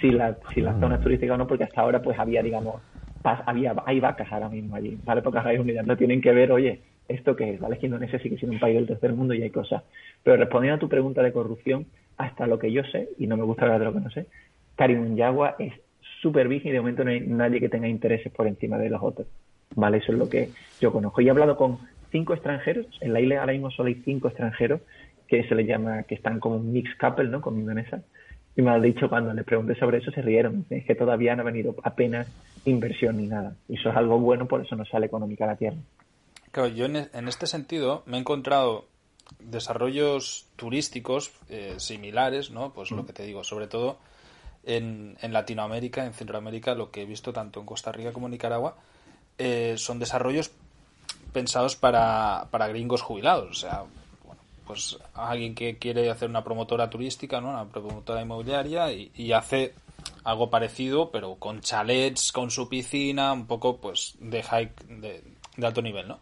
si 0.00 0.10
la, 0.10 0.36
si 0.52 0.60
la 0.60 0.78
zona 0.78 0.96
es 0.96 1.02
turística 1.02 1.34
o 1.34 1.36
no, 1.36 1.46
porque 1.46 1.64
hasta 1.64 1.80
ahora 1.80 2.02
pues 2.02 2.18
había, 2.18 2.42
digamos, 2.42 2.76
había, 3.22 3.74
hay 3.86 4.00
vacas 4.00 4.32
ahora 4.32 4.48
mismo 4.48 4.74
allí, 4.74 4.98
¿vale? 5.04 5.22
Porque 5.22 5.38
hay 5.38 5.58
unidades, 5.58 5.86
no 5.86 5.96
tienen 5.96 6.20
que 6.20 6.32
ver, 6.32 6.50
oye, 6.50 6.80
esto 7.12 7.36
que 7.36 7.54
es, 7.54 7.60
¿vale? 7.60 7.78
Que 7.78 7.86
Indonesia 7.86 8.18
sigue 8.18 8.36
siendo 8.36 8.54
un 8.54 8.60
país 8.60 8.74
del 8.74 8.86
tercer 8.86 9.12
mundo 9.12 9.34
y 9.34 9.42
hay 9.42 9.50
cosas. 9.50 9.82
Pero 10.22 10.36
respondiendo 10.36 10.76
a 10.76 10.80
tu 10.80 10.88
pregunta 10.88 11.22
de 11.22 11.32
corrupción, 11.32 11.86
hasta 12.16 12.46
lo 12.46 12.58
que 12.58 12.72
yo 12.72 12.82
sé, 12.84 13.08
y 13.18 13.26
no 13.26 13.36
me 13.36 13.44
gusta 13.44 13.62
hablar 13.62 13.78
de 13.80 13.84
lo 13.86 13.92
que 13.92 14.00
no 14.00 14.10
sé, 14.10 14.26
Karimunjawa 14.76 15.56
es 15.58 15.72
súper 16.20 16.48
virgen 16.48 16.70
y 16.70 16.72
de 16.72 16.80
momento 16.80 17.04
no 17.04 17.10
hay 17.10 17.20
nadie 17.20 17.60
que 17.60 17.68
tenga 17.68 17.88
intereses 17.88 18.32
por 18.32 18.46
encima 18.46 18.78
de 18.78 18.90
los 18.90 19.02
otros. 19.02 19.26
¿Vale? 19.74 19.98
Eso 19.98 20.12
es 20.12 20.18
lo 20.18 20.28
que 20.28 20.50
yo 20.80 20.92
conozco. 20.92 21.20
Y 21.20 21.28
he 21.28 21.30
hablado 21.30 21.56
con 21.56 21.78
cinco 22.10 22.34
extranjeros, 22.34 22.86
en 23.00 23.12
la 23.12 23.20
isla 23.20 23.40
ahora 23.40 23.52
mismo 23.52 23.70
solo 23.70 23.88
hay 23.88 23.96
cinco 24.04 24.28
extranjeros 24.28 24.80
que 25.26 25.44
se 25.44 25.54
les 25.54 25.66
llama, 25.66 26.02
que 26.02 26.14
están 26.14 26.40
como 26.40 26.56
un 26.56 26.72
mixed 26.72 26.98
couple, 26.98 27.28
¿no? 27.28 27.40
Con 27.40 27.58
Indonesia. 27.58 28.02
Y 28.54 28.60
me 28.60 28.70
han 28.70 28.82
dicho 28.82 29.08
cuando 29.08 29.32
les 29.32 29.46
pregunté 29.46 29.74
sobre 29.76 29.98
eso, 29.98 30.10
se 30.10 30.20
rieron. 30.20 30.66
Es 30.68 30.84
que 30.84 30.94
todavía 30.94 31.34
no 31.34 31.40
ha 31.42 31.46
venido 31.46 31.74
apenas 31.82 32.28
inversión 32.66 33.16
ni 33.16 33.26
nada. 33.26 33.56
Y 33.66 33.76
eso 33.76 33.88
es 33.88 33.96
algo 33.96 34.18
bueno, 34.18 34.46
por 34.46 34.60
eso 34.60 34.76
no 34.76 34.84
sale 34.84 35.06
económica 35.06 35.46
la 35.46 35.56
tierra. 35.56 35.78
Claro, 36.52 36.68
yo 36.68 36.84
en, 36.84 37.28
este 37.28 37.46
sentido 37.46 38.02
me 38.04 38.18
he 38.18 38.20
encontrado 38.20 38.84
desarrollos 39.40 40.46
turísticos 40.56 41.32
eh, 41.48 41.76
similares, 41.78 42.50
¿no? 42.50 42.74
Pues 42.74 42.90
lo 42.90 43.02
mm. 43.02 43.06
que 43.06 43.12
te 43.14 43.22
digo, 43.24 43.42
sobre 43.42 43.66
todo 43.66 43.96
en, 44.64 45.16
en, 45.22 45.32
Latinoamérica, 45.32 46.04
en 46.04 46.12
Centroamérica, 46.12 46.74
lo 46.74 46.90
que 46.90 47.02
he 47.02 47.06
visto 47.06 47.32
tanto 47.32 47.60
en 47.60 47.66
Costa 47.66 47.90
Rica 47.90 48.12
como 48.12 48.26
en 48.26 48.32
Nicaragua, 48.32 48.76
eh, 49.38 49.76
son 49.78 49.98
desarrollos 49.98 50.50
pensados 51.32 51.74
para, 51.74 52.48
para 52.50 52.68
gringos 52.68 53.00
jubilados. 53.00 53.50
O 53.50 53.54
sea, 53.54 53.84
bueno, 54.22 54.42
pues 54.66 54.98
alguien 55.14 55.54
que 55.54 55.78
quiere 55.78 56.10
hacer 56.10 56.28
una 56.28 56.44
promotora 56.44 56.90
turística, 56.90 57.40
¿no? 57.40 57.48
Una 57.48 57.64
promotora 57.64 58.20
inmobiliaria 58.20 58.92
y, 58.92 59.10
y 59.14 59.32
hace 59.32 59.72
algo 60.24 60.50
parecido, 60.50 61.10
pero 61.10 61.36
con 61.36 61.62
chalets, 61.62 62.30
con 62.30 62.50
su 62.50 62.68
piscina, 62.68 63.32
un 63.32 63.46
poco 63.46 63.78
pues 63.78 64.16
de 64.20 64.42
hike, 64.42 64.84
de, 64.86 65.24
de 65.56 65.66
alto 65.66 65.80
nivel, 65.80 66.08
¿no? 66.08 66.18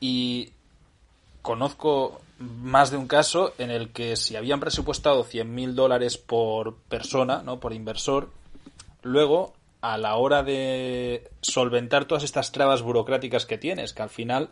Y 0.00 0.52
conozco 1.42 2.20
más 2.38 2.90
de 2.90 2.96
un 2.96 3.06
caso 3.06 3.54
en 3.58 3.70
el 3.70 3.90
que 3.90 4.16
si 4.16 4.36
habían 4.36 4.60
presupuestado 4.60 5.24
100.000 5.24 5.74
dólares 5.74 6.18
por 6.18 6.76
persona, 6.76 7.42
¿no? 7.42 7.60
por 7.60 7.72
inversor, 7.72 8.30
luego 9.02 9.54
a 9.80 9.98
la 9.98 10.16
hora 10.16 10.42
de 10.42 11.30
solventar 11.42 12.06
todas 12.06 12.24
estas 12.24 12.52
trabas 12.52 12.82
burocráticas 12.82 13.46
que 13.46 13.58
tienes, 13.58 13.92
que 13.92 14.02
al 14.02 14.08
final 14.08 14.48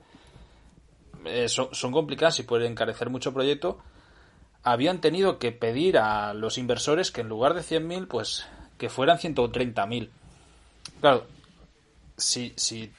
eh, 1.25 1.49
son, 1.49 1.93
complicadas 1.93 2.39
y 2.39 2.43
pueden 2.43 2.73
encarecer 2.73 3.09
mucho 3.09 3.33
proyecto, 3.33 3.79
habían 4.63 5.01
tenido 5.01 5.39
que 5.39 5.51
pedir 5.51 5.99
a 5.99 6.35
los 6.35 6.59
inversores 6.59 7.11
que 7.11 7.23
en 7.23 7.29
lugar 7.29 7.55
de 7.55 7.63
100.000, 7.63 8.09
pues 8.09 8.47
que 8.77 8.91
fueran 8.91 9.19
130.000. 9.19 10.11
Claro, 11.01 11.25
si, 12.17 12.53
si 12.57 12.93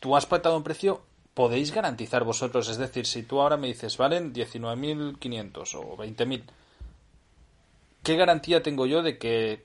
tú 0.00 0.16
has 0.16 0.26
pactado 0.26 0.56
un 0.56 0.64
precio, 0.64 1.02
podéis 1.34 1.74
garantizar 1.74 2.24
vosotros? 2.24 2.68
Es 2.68 2.78
decir, 2.78 3.06
si 3.06 3.22
tú 3.22 3.40
ahora 3.40 3.56
me 3.56 3.66
dices, 3.66 3.98
valen 3.98 4.32
19.500 4.32 5.74
o 5.74 5.96
20.000, 5.96 6.42
¿qué 8.02 8.16
garantía 8.16 8.62
tengo 8.62 8.86
yo 8.86 9.02
de 9.02 9.18
que 9.18 9.64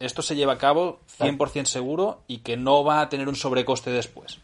esto 0.00 0.22
se 0.22 0.36
lleva 0.36 0.54
a 0.54 0.58
cabo 0.58 1.00
100% 1.18 1.66
seguro 1.66 2.20
y 2.26 2.38
que 2.38 2.56
no 2.56 2.84
va 2.84 3.00
a 3.00 3.08
tener 3.08 3.28
un 3.28 3.36
sobrecoste 3.36 3.90
después? 3.90 4.40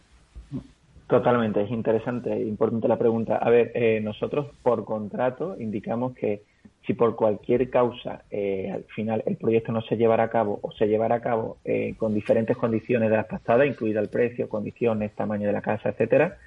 Totalmente, 1.09 1.61
es 1.63 1.71
interesante 1.71 2.33
e 2.33 2.43
importante 2.43 2.87
la 2.87 2.97
pregunta. 2.97 3.37
A 3.37 3.51
ver, 3.51 3.73
eh, 3.75 4.01
nosotros 4.01 4.47
por 4.63 4.85
contrato 4.85 5.57
indicamos 5.59 6.15
que 6.15 6.43
si 6.87 6.95
por 6.95 7.17
cualquier 7.17 7.69
causa 7.69 8.23
eh, 8.31 8.71
al 8.73 8.85
final 8.85 9.23
el 9.27 9.37
proyecto 9.37 9.73
no 9.73 9.83
se 9.83 9.97
llevará 9.97 10.25
a 10.25 10.31
cabo 10.31 10.61
o 10.63 10.71
se 10.73 10.87
llevará 10.87 11.17
a 11.17 11.21
cabo 11.21 11.59
eh, 11.65 11.95
con 11.99 12.15
diferentes 12.15 12.57
condiciones 12.57 13.11
de 13.11 13.17
las 13.17 13.27
pasadas, 13.27 13.67
incluida 13.67 14.01
el 14.01 14.09
precio, 14.09 14.49
condiciones, 14.49 15.13
tamaño 15.17 15.49
de 15.49 15.53
la 15.53 15.63
casa, 15.63 15.89
etcétera, 15.89 16.39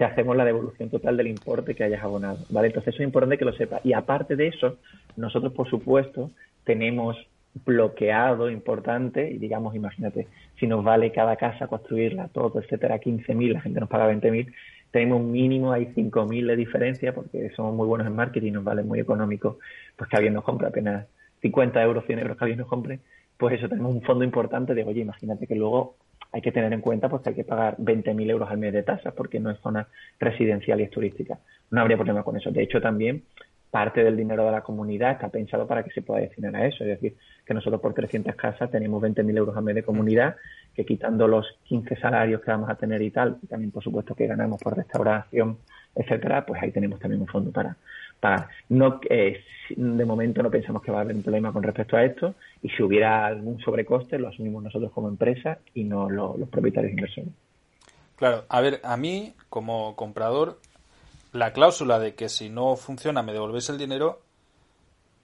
te 0.00 0.06
hacemos 0.06 0.34
la 0.34 0.46
devolución 0.46 0.88
total 0.88 1.18
del 1.18 1.26
importe 1.26 1.74
que 1.74 1.84
hayas 1.84 2.02
abonado, 2.02 2.38
¿vale? 2.48 2.68
Entonces 2.68 2.94
eso 2.94 3.02
es 3.02 3.06
importante 3.06 3.36
que 3.36 3.44
lo 3.44 3.52
sepas. 3.52 3.84
Y 3.84 3.92
aparte 3.92 4.34
de 4.34 4.46
eso, 4.46 4.78
nosotros, 5.18 5.52
por 5.52 5.68
supuesto, 5.68 6.30
tenemos 6.64 7.18
bloqueado 7.66 8.48
importante, 8.48 9.30
y 9.30 9.36
digamos, 9.36 9.74
imagínate, 9.74 10.26
si 10.58 10.66
nos 10.66 10.82
vale 10.82 11.12
cada 11.12 11.36
casa 11.36 11.66
construirla, 11.66 12.28
todo, 12.28 12.60
etcétera, 12.60 12.98
15.000, 12.98 13.52
la 13.52 13.60
gente 13.60 13.78
nos 13.78 13.90
paga 13.90 14.10
20.000, 14.10 14.50
tenemos 14.90 15.20
un 15.20 15.32
mínimo, 15.32 15.70
hay 15.70 15.92
5.000 15.94 16.46
de 16.46 16.56
diferencia, 16.56 17.14
porque 17.14 17.50
somos 17.50 17.74
muy 17.74 17.86
buenos 17.86 18.06
en 18.06 18.16
marketing 18.16 18.52
nos 18.52 18.64
vale 18.64 18.82
muy 18.82 19.00
económico, 19.00 19.58
pues 19.96 20.08
que 20.08 20.16
alguien 20.16 20.32
nos 20.32 20.44
compre 20.44 20.68
apenas 20.68 21.08
50 21.42 21.82
euros, 21.82 22.06
100 22.06 22.20
euros 22.20 22.38
que 22.38 22.44
alguien 22.44 22.60
nos 22.60 22.68
compre, 22.68 23.00
pues 23.36 23.58
eso, 23.58 23.68
tenemos 23.68 23.94
un 23.94 24.00
fondo 24.00 24.24
importante 24.24 24.72
de, 24.72 24.82
oye, 24.82 25.02
imagínate 25.02 25.46
que 25.46 25.56
luego 25.56 25.96
hay 26.32 26.40
que 26.40 26.52
tener 26.52 26.72
en 26.72 26.80
cuenta 26.80 27.08
pues 27.08 27.22
que 27.22 27.30
hay 27.30 27.34
que 27.34 27.44
pagar 27.44 27.76
20.000 27.78 28.30
euros 28.30 28.50
al 28.50 28.58
mes 28.58 28.72
de 28.72 28.82
tasas 28.82 29.12
porque 29.14 29.40
no 29.40 29.50
es 29.50 29.58
zona 29.60 29.88
residencial 30.18 30.80
y 30.80 30.84
es 30.84 30.90
turística. 30.90 31.38
No 31.70 31.80
habría 31.80 31.96
problema 31.96 32.22
con 32.22 32.36
eso. 32.36 32.50
De 32.50 32.62
hecho, 32.62 32.80
también 32.80 33.24
parte 33.70 34.02
del 34.02 34.16
dinero 34.16 34.44
de 34.44 34.50
la 34.50 34.62
comunidad 34.62 35.12
está 35.12 35.28
pensado 35.28 35.66
para 35.66 35.82
que 35.82 35.90
se 35.90 36.02
pueda 36.02 36.20
destinar 36.20 36.54
a 36.56 36.66
eso. 36.66 36.84
Es 36.84 36.90
decir, 36.90 37.16
que 37.44 37.54
nosotros 37.54 37.80
por 37.80 37.94
300 37.94 38.34
casas 38.34 38.70
tenemos 38.70 39.02
20.000 39.02 39.36
euros 39.36 39.56
al 39.56 39.62
mes 39.62 39.76
de 39.76 39.82
comunidad, 39.82 40.36
que 40.74 40.84
quitando 40.84 41.28
los 41.28 41.46
15 41.64 41.96
salarios 41.96 42.40
que 42.40 42.50
vamos 42.50 42.68
a 42.68 42.74
tener 42.74 43.00
y 43.02 43.10
tal, 43.10 43.38
también 43.48 43.70
por 43.70 43.82
supuesto 43.82 44.14
que 44.14 44.26
ganamos 44.26 44.60
por 44.60 44.76
restauración, 44.76 45.58
etcétera, 45.94 46.44
pues 46.46 46.62
ahí 46.62 46.72
tenemos 46.72 46.98
también 46.98 47.20
un 47.20 47.28
fondo 47.28 47.50
para 47.50 47.76
No, 48.68 49.00
eh, 49.08 49.42
de 49.70 50.04
momento 50.04 50.42
no 50.42 50.50
pensamos 50.50 50.82
que 50.82 50.90
va 50.90 50.98
a 50.98 51.00
haber 51.02 51.16
un 51.16 51.22
problema 51.22 51.52
con 51.52 51.62
respecto 51.62 51.96
a 51.96 52.04
esto 52.04 52.34
y 52.62 52.68
si 52.68 52.82
hubiera 52.82 53.26
algún 53.26 53.60
sobrecoste 53.60 54.18
lo 54.18 54.28
asumimos 54.28 54.62
nosotros 54.62 54.92
como 54.92 55.08
empresa 55.08 55.58
y 55.74 55.84
no 55.84 56.10
los 56.10 56.48
propietarios 56.48 56.92
inversores. 56.92 57.30
Claro, 58.16 58.44
a 58.48 58.60
ver, 58.60 58.80
a 58.84 58.96
mí 58.96 59.34
como 59.48 59.96
comprador 59.96 60.58
la 61.32 61.52
cláusula 61.52 61.98
de 61.98 62.14
que 62.14 62.28
si 62.28 62.50
no 62.50 62.76
funciona 62.76 63.22
me 63.22 63.32
devolvéis 63.32 63.70
el 63.70 63.78
dinero, 63.78 64.20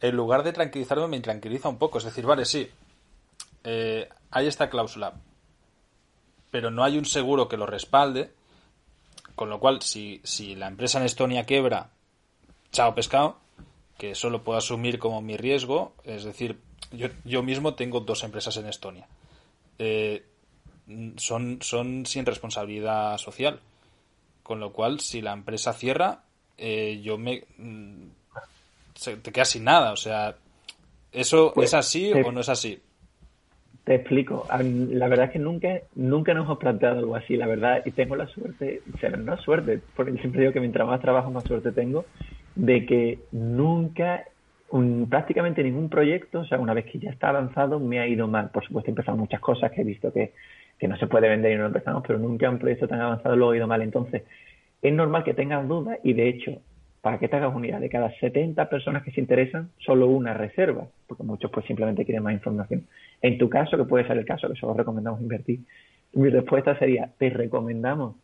en 0.01 0.17
lugar 0.17 0.43
de 0.43 0.53
tranquilizarme 0.53 1.09
me 1.09 1.21
tranquiliza 1.21 1.69
un 1.69 1.79
poco. 1.79 1.99
Es 1.99 2.05
decir, 2.05 2.25
vale, 2.25 2.45
sí, 2.45 2.69
eh, 3.65 4.09
hay 4.31 4.47
esta 4.47 4.71
cláusula, 4.71 5.15
pero 6.51 6.71
no 6.71 6.85
hay 6.85 6.97
un 6.97 7.05
seguro 7.05 7.49
que 7.49 7.57
lo 7.57 7.67
respalde, 7.67 8.31
con 9.35 9.51
lo 9.51 9.61
cual, 9.61 9.83
si, 9.83 10.21
si 10.25 10.55
la 10.55 10.69
empresa 10.69 10.99
en 10.99 11.05
Estonia 11.05 11.45
quiebra, 11.45 11.91
chao 12.73 12.95
pescado, 12.95 13.37
que 13.99 14.15
solo 14.15 14.43
puedo 14.43 14.59
asumir 14.59 14.99
como 14.99 15.23
mi 15.23 15.37
riesgo, 15.37 15.95
es 16.05 16.25
decir, 16.25 16.59
yo, 16.93 17.09
yo 17.25 17.43
mismo 17.43 17.75
tengo 17.75 18.01
dos 18.01 18.25
empresas 18.25 18.57
en 18.57 18.67
Estonia. 18.67 19.07
Eh, 19.79 20.25
son, 21.17 21.59
son 21.61 22.07
sin 22.07 22.27
responsabilidad 22.27 23.19
social. 23.19 23.61
Con 24.43 24.61
lo 24.61 24.73
cual, 24.73 25.01
si 25.01 25.21
la 25.21 25.33
empresa 25.33 25.73
cierra, 25.73 26.21
eh, 26.57 27.01
yo 27.03 27.19
me. 27.19 27.43
Mm, 27.59 28.07
te 29.23 29.33
quedas 29.33 29.51
sin 29.51 29.65
nada. 29.65 29.93
O 29.93 29.97
sea, 29.97 30.37
¿eso 31.13 31.53
pues, 31.55 31.71
es 31.71 31.75
así 31.75 32.13
o 32.13 32.31
no 32.31 32.41
es 32.41 32.49
así? 32.49 32.81
Te 33.85 33.97
explico. 33.97 34.47
La 34.49 35.09
verdad 35.09 35.27
es 35.27 35.33
que 35.33 35.39
nunca, 35.39 35.81
nunca 35.97 36.33
nos 36.33 36.45
hemos 36.45 36.59
planteado 36.59 36.99
algo 37.01 37.17
así, 37.17 37.37
la 37.37 37.47
verdad. 37.47 37.83
Y 37.85 37.91
tengo 37.91 38.15
la 38.15 38.27
suerte, 38.29 38.83
o 39.03 39.17
no 39.17 39.37
suerte, 39.39 39.81
porque 39.97 40.13
siempre 40.13 40.43
digo 40.43 40.53
que 40.53 40.61
mientras 40.61 40.87
más 40.87 41.01
trabajo, 41.01 41.31
más 41.31 41.45
suerte 41.45 41.73
tengo, 41.73 42.05
de 42.57 42.87
que 42.87 43.21
nunca 43.33 44.25
prácticamente 45.09 45.63
ningún 45.63 45.89
proyecto, 45.89 46.41
o 46.41 46.45
sea, 46.45 46.59
una 46.59 46.75
vez 46.75 46.87
que 46.87 46.99
ya 46.99 47.11
está 47.11 47.29
avanzado, 47.29 47.79
me 47.79 48.01
ha 48.01 48.09
ido 48.09 48.27
mal. 48.27 48.51
Por 48.51 48.65
supuesto, 48.65 48.91
he 48.91 48.93
empezado 48.93 49.17
muchas 49.17 49.41
cosas 49.41 49.71
que 49.71 49.83
he 49.83 49.85
visto 49.85 50.13
que, 50.13 50.33
que 50.79 50.89
no 50.89 50.97
se 50.97 51.07
puede 51.07 51.29
vender 51.29 51.53
y 51.53 51.57
no 51.57 51.67
empezamos, 51.67 52.03
pero 52.07 52.19
nunca 52.19 52.51
un 52.51 52.59
proyecto 52.59 52.89
tan 52.89 53.01
avanzado 53.01 53.37
lo 53.37 53.53
he 53.53 53.59
ido 53.59 53.67
mal. 53.67 53.83
Entonces, 53.83 54.25
es 54.83 54.93
normal 54.93 55.23
que 55.25 55.35
tengas 55.35 55.67
dudas 55.69 55.99
y, 56.03 56.15
de 56.15 56.29
hecho, 56.29 56.61
para 57.01 57.19
que 57.19 57.29
te 57.29 57.37
hagas 57.37 57.55
unidad, 57.55 57.81
de 57.81 57.89
cada 57.89 58.11
70 58.19 58.69
personas 58.69 59.05
que 59.05 59.13
se 59.13 59.21
interesan, 59.21 59.71
solo 59.79 60.09
una 60.09 60.35
reserva, 60.35 60.89
porque 61.07 61.23
muchos 61.23 61.51
pues 61.53 61.65
simplemente 61.67 62.05
quieren 62.05 62.25
más 62.25 62.35
información. 62.35 62.87
En 63.23 63.39
tu 63.39 63.49
caso, 63.49 63.77
que 63.77 63.85
puede 63.85 64.07
ser 64.09 64.19
el 64.19 64.25
caso, 64.25 64.49
que 64.49 64.57
solo 64.57 64.75
recomendamos 64.75 65.21
invertir, 65.21 65.61
mi 66.15 66.31
respuesta 66.31 66.77
sería, 66.79 67.11
te 67.19 67.31
recomendamos 67.31 68.17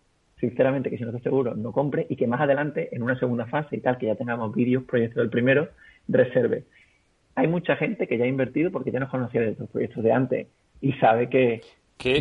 sinceramente 0.43 0.91
que 0.91 0.99
si 0.99 1.05
no 1.05 1.11
estás 1.11 1.23
seguro, 1.23 1.55
no 1.55 1.71
compre 1.71 2.05
y 2.09 2.17
que 2.17 2.27
más 2.27 2.41
adelante, 2.41 2.89
en 2.91 3.05
una 3.05 3.17
segunda 3.17 3.47
fase 3.47 3.77
y 3.77 3.81
tal, 3.81 3.97
que 3.97 4.07
ya 4.07 4.17
tengamos 4.17 4.53
vídeos, 4.53 4.83
proyectos 4.83 5.23
del 5.23 5.31
primero, 5.31 5.69
reserve. 6.09 6.65
Hay 7.37 7.47
mucha 7.47 7.77
gente 7.77 8.09
que 8.09 8.19
ya 8.19 8.25
ha 8.25 8.29
invertido 8.29 8.73
porque 8.73 8.91
ya 8.91 8.99
nos 8.99 9.09
conocía 9.09 9.41
de 9.41 9.51
estos 9.51 9.71
proyectos 9.71 10.03
de 10.03 10.13
antes 10.13 10.49
y 10.81 10.95
sabe 10.95 11.29
que 11.29 11.61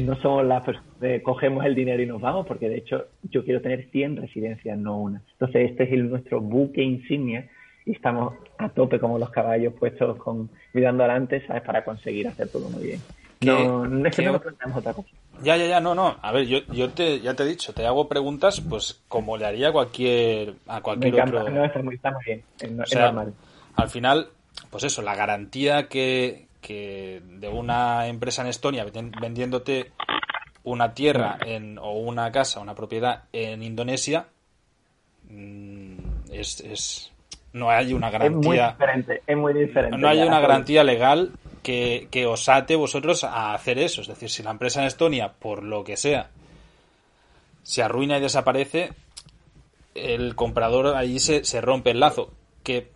no 0.04 0.16
somos 0.22 0.46
las 0.46 0.64
personas 0.64 0.88
que 1.02 1.24
cogemos 1.24 1.66
el 1.66 1.74
dinero 1.74 2.04
y 2.04 2.06
nos 2.06 2.22
vamos, 2.22 2.46
porque 2.46 2.70
de 2.70 2.78
hecho 2.78 3.08
yo 3.24 3.44
quiero 3.44 3.60
tener 3.60 3.90
100 3.90 4.18
residencias, 4.18 4.78
no 4.78 5.00
una. 5.00 5.24
Entonces 5.32 5.72
este 5.72 5.86
es 5.86 5.94
el, 5.94 6.08
nuestro 6.08 6.42
buque 6.42 6.84
insignia 6.84 7.50
y 7.88 7.94
estamos 7.94 8.36
a 8.60 8.70
tope 8.70 9.00
como 9.00 9.18
los 9.18 9.32
caballos 9.32 9.74
puestos 9.74 10.16
con 10.18 10.52
mirando 10.74 11.04
adelante, 11.04 11.42
¿sabes? 11.48 11.64
Para 11.64 11.84
conseguir 11.84 12.28
hacer 12.28 12.50
todo 12.50 12.70
muy 12.70 12.84
bien. 12.84 13.00
No, 13.44 13.88
no 13.88 14.08
es 14.08 14.16
que 14.16 14.24
no 14.24 14.40
planteamos 14.40 14.78
otra 14.78 14.94
cosa. 14.94 15.10
Ya, 15.44 15.58
ya, 15.58 15.66
ya, 15.66 15.80
no, 15.80 15.96
no. 15.96 16.18
A 16.22 16.32
ver, 16.32 16.46
yo, 16.46 16.60
yo 16.72 16.92
te, 16.92 17.20
ya 17.20 17.34
te 17.34 17.44
he 17.44 17.48
dicho, 17.48 17.74
te 17.74 17.86
hago 17.86 18.08
preguntas, 18.08 18.62
pues 18.62 19.02
como 19.08 19.38
le 19.38 19.46
haría 19.46 19.70
a 19.70 19.72
cualquier, 19.72 20.56
a 20.68 20.82
cualquier 20.82 21.20
otro. 21.20 21.50
No, 21.50 21.66
está 21.66 21.82
muy, 21.82 21.98
bien. 22.26 22.44
Es, 22.60 22.96
normal 22.96 23.34
al 23.76 23.90
final, 23.90 24.30
pues 24.70 24.84
eso, 24.84 25.02
la 25.02 25.16
garantía 25.16 25.88
que, 25.88 26.48
de 26.62 27.50
una 27.50 28.08
empresa 28.08 28.42
en 28.42 28.48
Estonia 28.48 28.86
vendiéndote 29.20 29.92
una 30.64 30.94
tierra 30.94 31.38
en, 31.46 31.78
o 31.78 31.94
una 31.94 32.32
casa, 32.32 32.60
una 32.60 32.76
propiedad 32.76 33.24
en 33.34 33.64
Indonesia, 33.64 34.28
mm, 35.30 35.98
es, 36.32 36.62
es 36.62 37.12
no 37.54 37.70
hay 37.70 37.94
una 37.94 38.10
garantía. 38.10 38.40
Es 38.40 38.46
muy 38.46 38.58
diferente, 38.58 39.22
es 39.26 39.38
muy 39.38 39.54
diferente. 39.54 39.98
No 39.98 40.08
hay 40.08 40.22
una 40.22 40.40
garantía 40.40 40.84
legal 40.84 41.32
que, 41.64 42.08
que 42.12 42.26
os 42.26 42.48
ate 42.50 42.76
vosotros 42.76 43.24
a 43.24 43.54
hacer 43.54 43.80
eso. 43.80 44.02
Es 44.02 44.08
decir, 44.08 44.30
si 44.30 44.44
la 44.44 44.52
empresa 44.52 44.82
en 44.82 44.88
Estonia, 44.88 45.34
por 45.40 45.64
lo 45.64 45.84
que 45.84 45.98
sea, 45.98 46.30
se 47.64 47.84
arruina 47.84 48.18
y 48.18 48.22
desaparece, 48.22 48.90
el 49.96 50.36
comprador 50.36 50.96
allí 50.96 51.20
se, 51.20 51.44
se 51.44 51.62
rompe 51.62 51.92
el 51.92 52.00
lazo. 52.00 52.32
Que 52.64 52.90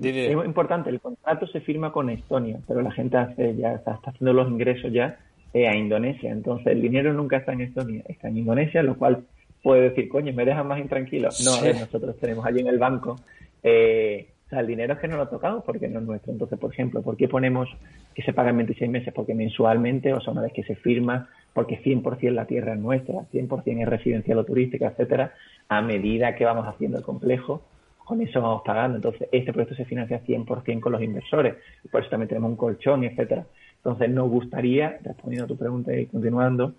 es 0.00 0.44
importante, 0.44 0.90
el 0.90 1.00
contrato 1.00 1.46
se 1.48 1.60
firma 1.60 1.92
con 1.92 2.10
Estonia, 2.10 2.58
pero 2.66 2.82
la 2.82 2.92
gente 2.92 3.16
hace 3.16 3.56
ya 3.56 3.72
está, 3.72 3.98
haciendo 4.04 4.32
los 4.32 4.48
ingresos 4.48 4.92
ya 4.92 5.18
eh, 5.52 5.66
a 5.66 5.76
Indonesia. 5.76 6.30
Entonces 6.30 6.68
el 6.68 6.82
dinero 6.82 7.12
nunca 7.12 7.38
está 7.38 7.52
en 7.52 7.62
Estonia, 7.62 8.02
está 8.06 8.28
en 8.28 8.38
Indonesia, 8.38 8.82
lo 8.82 8.96
cual 8.96 9.24
puede 9.62 9.90
decir, 9.90 10.08
coño, 10.08 10.32
me 10.32 10.44
dejan 10.44 10.68
más 10.68 10.78
intranquilo. 10.78 11.28
No, 11.44 11.72
nosotros 11.72 12.16
tenemos 12.18 12.46
allí 12.46 12.60
en 12.60 12.68
el 12.68 12.78
banco, 12.78 13.16
eh, 13.62 14.28
o 14.48 14.50
sea, 14.50 14.60
el 14.60 14.66
dinero 14.66 14.94
es 14.94 14.98
que 14.98 15.08
no 15.08 15.18
lo 15.18 15.28
tocamos 15.28 15.62
porque 15.62 15.88
no 15.88 15.98
es 15.98 16.06
nuestro. 16.06 16.32
Entonces, 16.32 16.58
por 16.58 16.72
ejemplo, 16.72 17.02
¿por 17.02 17.18
qué 17.18 17.28
ponemos 17.28 17.68
que 18.14 18.22
se 18.22 18.32
paga 18.32 18.48
en 18.48 18.56
26 18.56 18.90
meses? 18.90 19.12
Porque 19.12 19.34
mensualmente, 19.34 20.14
o 20.14 20.22
sea, 20.22 20.32
una 20.32 20.40
vez 20.40 20.54
que 20.54 20.62
se 20.62 20.74
firma, 20.74 21.28
porque 21.52 21.82
100% 21.82 22.30
la 22.30 22.46
tierra 22.46 22.72
es 22.72 22.80
nuestra, 22.80 23.26
100% 23.30 23.82
es 23.82 23.88
residencial 23.88 24.38
o 24.38 24.44
turística, 24.44 24.86
etcétera, 24.86 25.34
a 25.68 25.82
medida 25.82 26.34
que 26.34 26.46
vamos 26.46 26.66
haciendo 26.66 26.96
el 26.96 27.04
complejo, 27.04 27.62
con 27.98 28.22
eso 28.22 28.40
vamos 28.40 28.62
pagando. 28.64 28.96
Entonces, 28.96 29.28
este 29.32 29.52
proyecto 29.52 29.74
se 29.74 29.84
financia 29.84 30.22
100% 30.24 30.80
con 30.80 30.92
los 30.92 31.02
inversores. 31.02 31.56
por 31.90 32.00
eso 32.00 32.08
también 32.08 32.28
tenemos 32.28 32.50
un 32.50 32.56
colchón, 32.56 33.04
etcétera. 33.04 33.44
Entonces, 33.76 34.08
nos 34.08 34.30
gustaría, 34.30 34.98
respondiendo 35.04 35.44
a 35.44 35.48
tu 35.48 35.58
pregunta 35.58 35.94
y 35.94 36.06
continuando, 36.06 36.72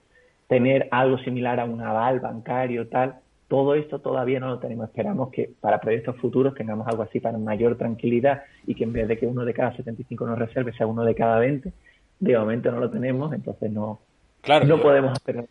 tener 0.48 0.88
algo 0.90 1.20
similar 1.20 1.60
a 1.60 1.66
un 1.66 1.82
aval 1.82 2.20
bancario, 2.20 2.88
tal. 2.88 3.20
Todo 3.50 3.76
esto 3.76 4.00
todavía 4.00 4.40
no 4.40 4.48
lo 4.48 4.60
tenemos. 4.60 4.88
Esperamos 4.88 5.32
que 5.32 5.50
para 5.60 5.82
proyectos 5.82 6.16
futuros 6.18 6.54
tengamos 6.54 6.88
algo 6.88 7.04
así 7.04 7.20
para 7.20 7.38
mayor 7.38 7.78
tranquilidad 7.78 8.44
y 8.66 8.76
que 8.76 8.86
en 8.86 8.94
vez 8.94 9.08
de 9.08 9.18
que 9.18 9.28
uno 9.28 9.44
de 9.44 9.54
cada 9.54 9.76
75 9.76 10.26
nos 10.26 10.40
reserve 10.40 10.72
sea 10.72 10.88
uno 10.88 11.04
de 11.04 11.16
cada 11.16 11.40
20. 11.40 11.74
De 12.20 12.38
momento 12.38 12.72
no 12.72 12.80
lo 12.80 12.90
tenemos, 12.90 13.34
entonces 13.34 13.72
no, 13.72 14.00
claro, 14.42 14.66
no 14.66 14.80
podemos 14.80 15.12
hacer 15.14 15.46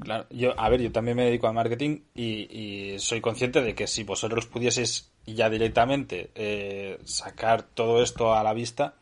Claro, 0.00 0.26
yo, 0.30 0.58
a 0.58 0.68
ver, 0.68 0.80
yo 0.80 0.90
también 0.90 1.16
me 1.16 1.24
dedico 1.24 1.46
al 1.46 1.54
marketing 1.54 2.00
y, 2.16 2.96
soy 2.98 3.20
consciente 3.20 3.62
de 3.62 3.74
que 3.74 3.86
si 3.86 4.02
vosotros 4.02 4.46
pudieseis 4.46 5.12
ya 5.24 5.48
directamente 5.48 6.30
eh, 6.34 6.98
sacar 7.04 7.62
todo 7.62 8.02
esto 8.02 8.34
a 8.34 8.42
la 8.42 8.52
vista, 8.52 8.94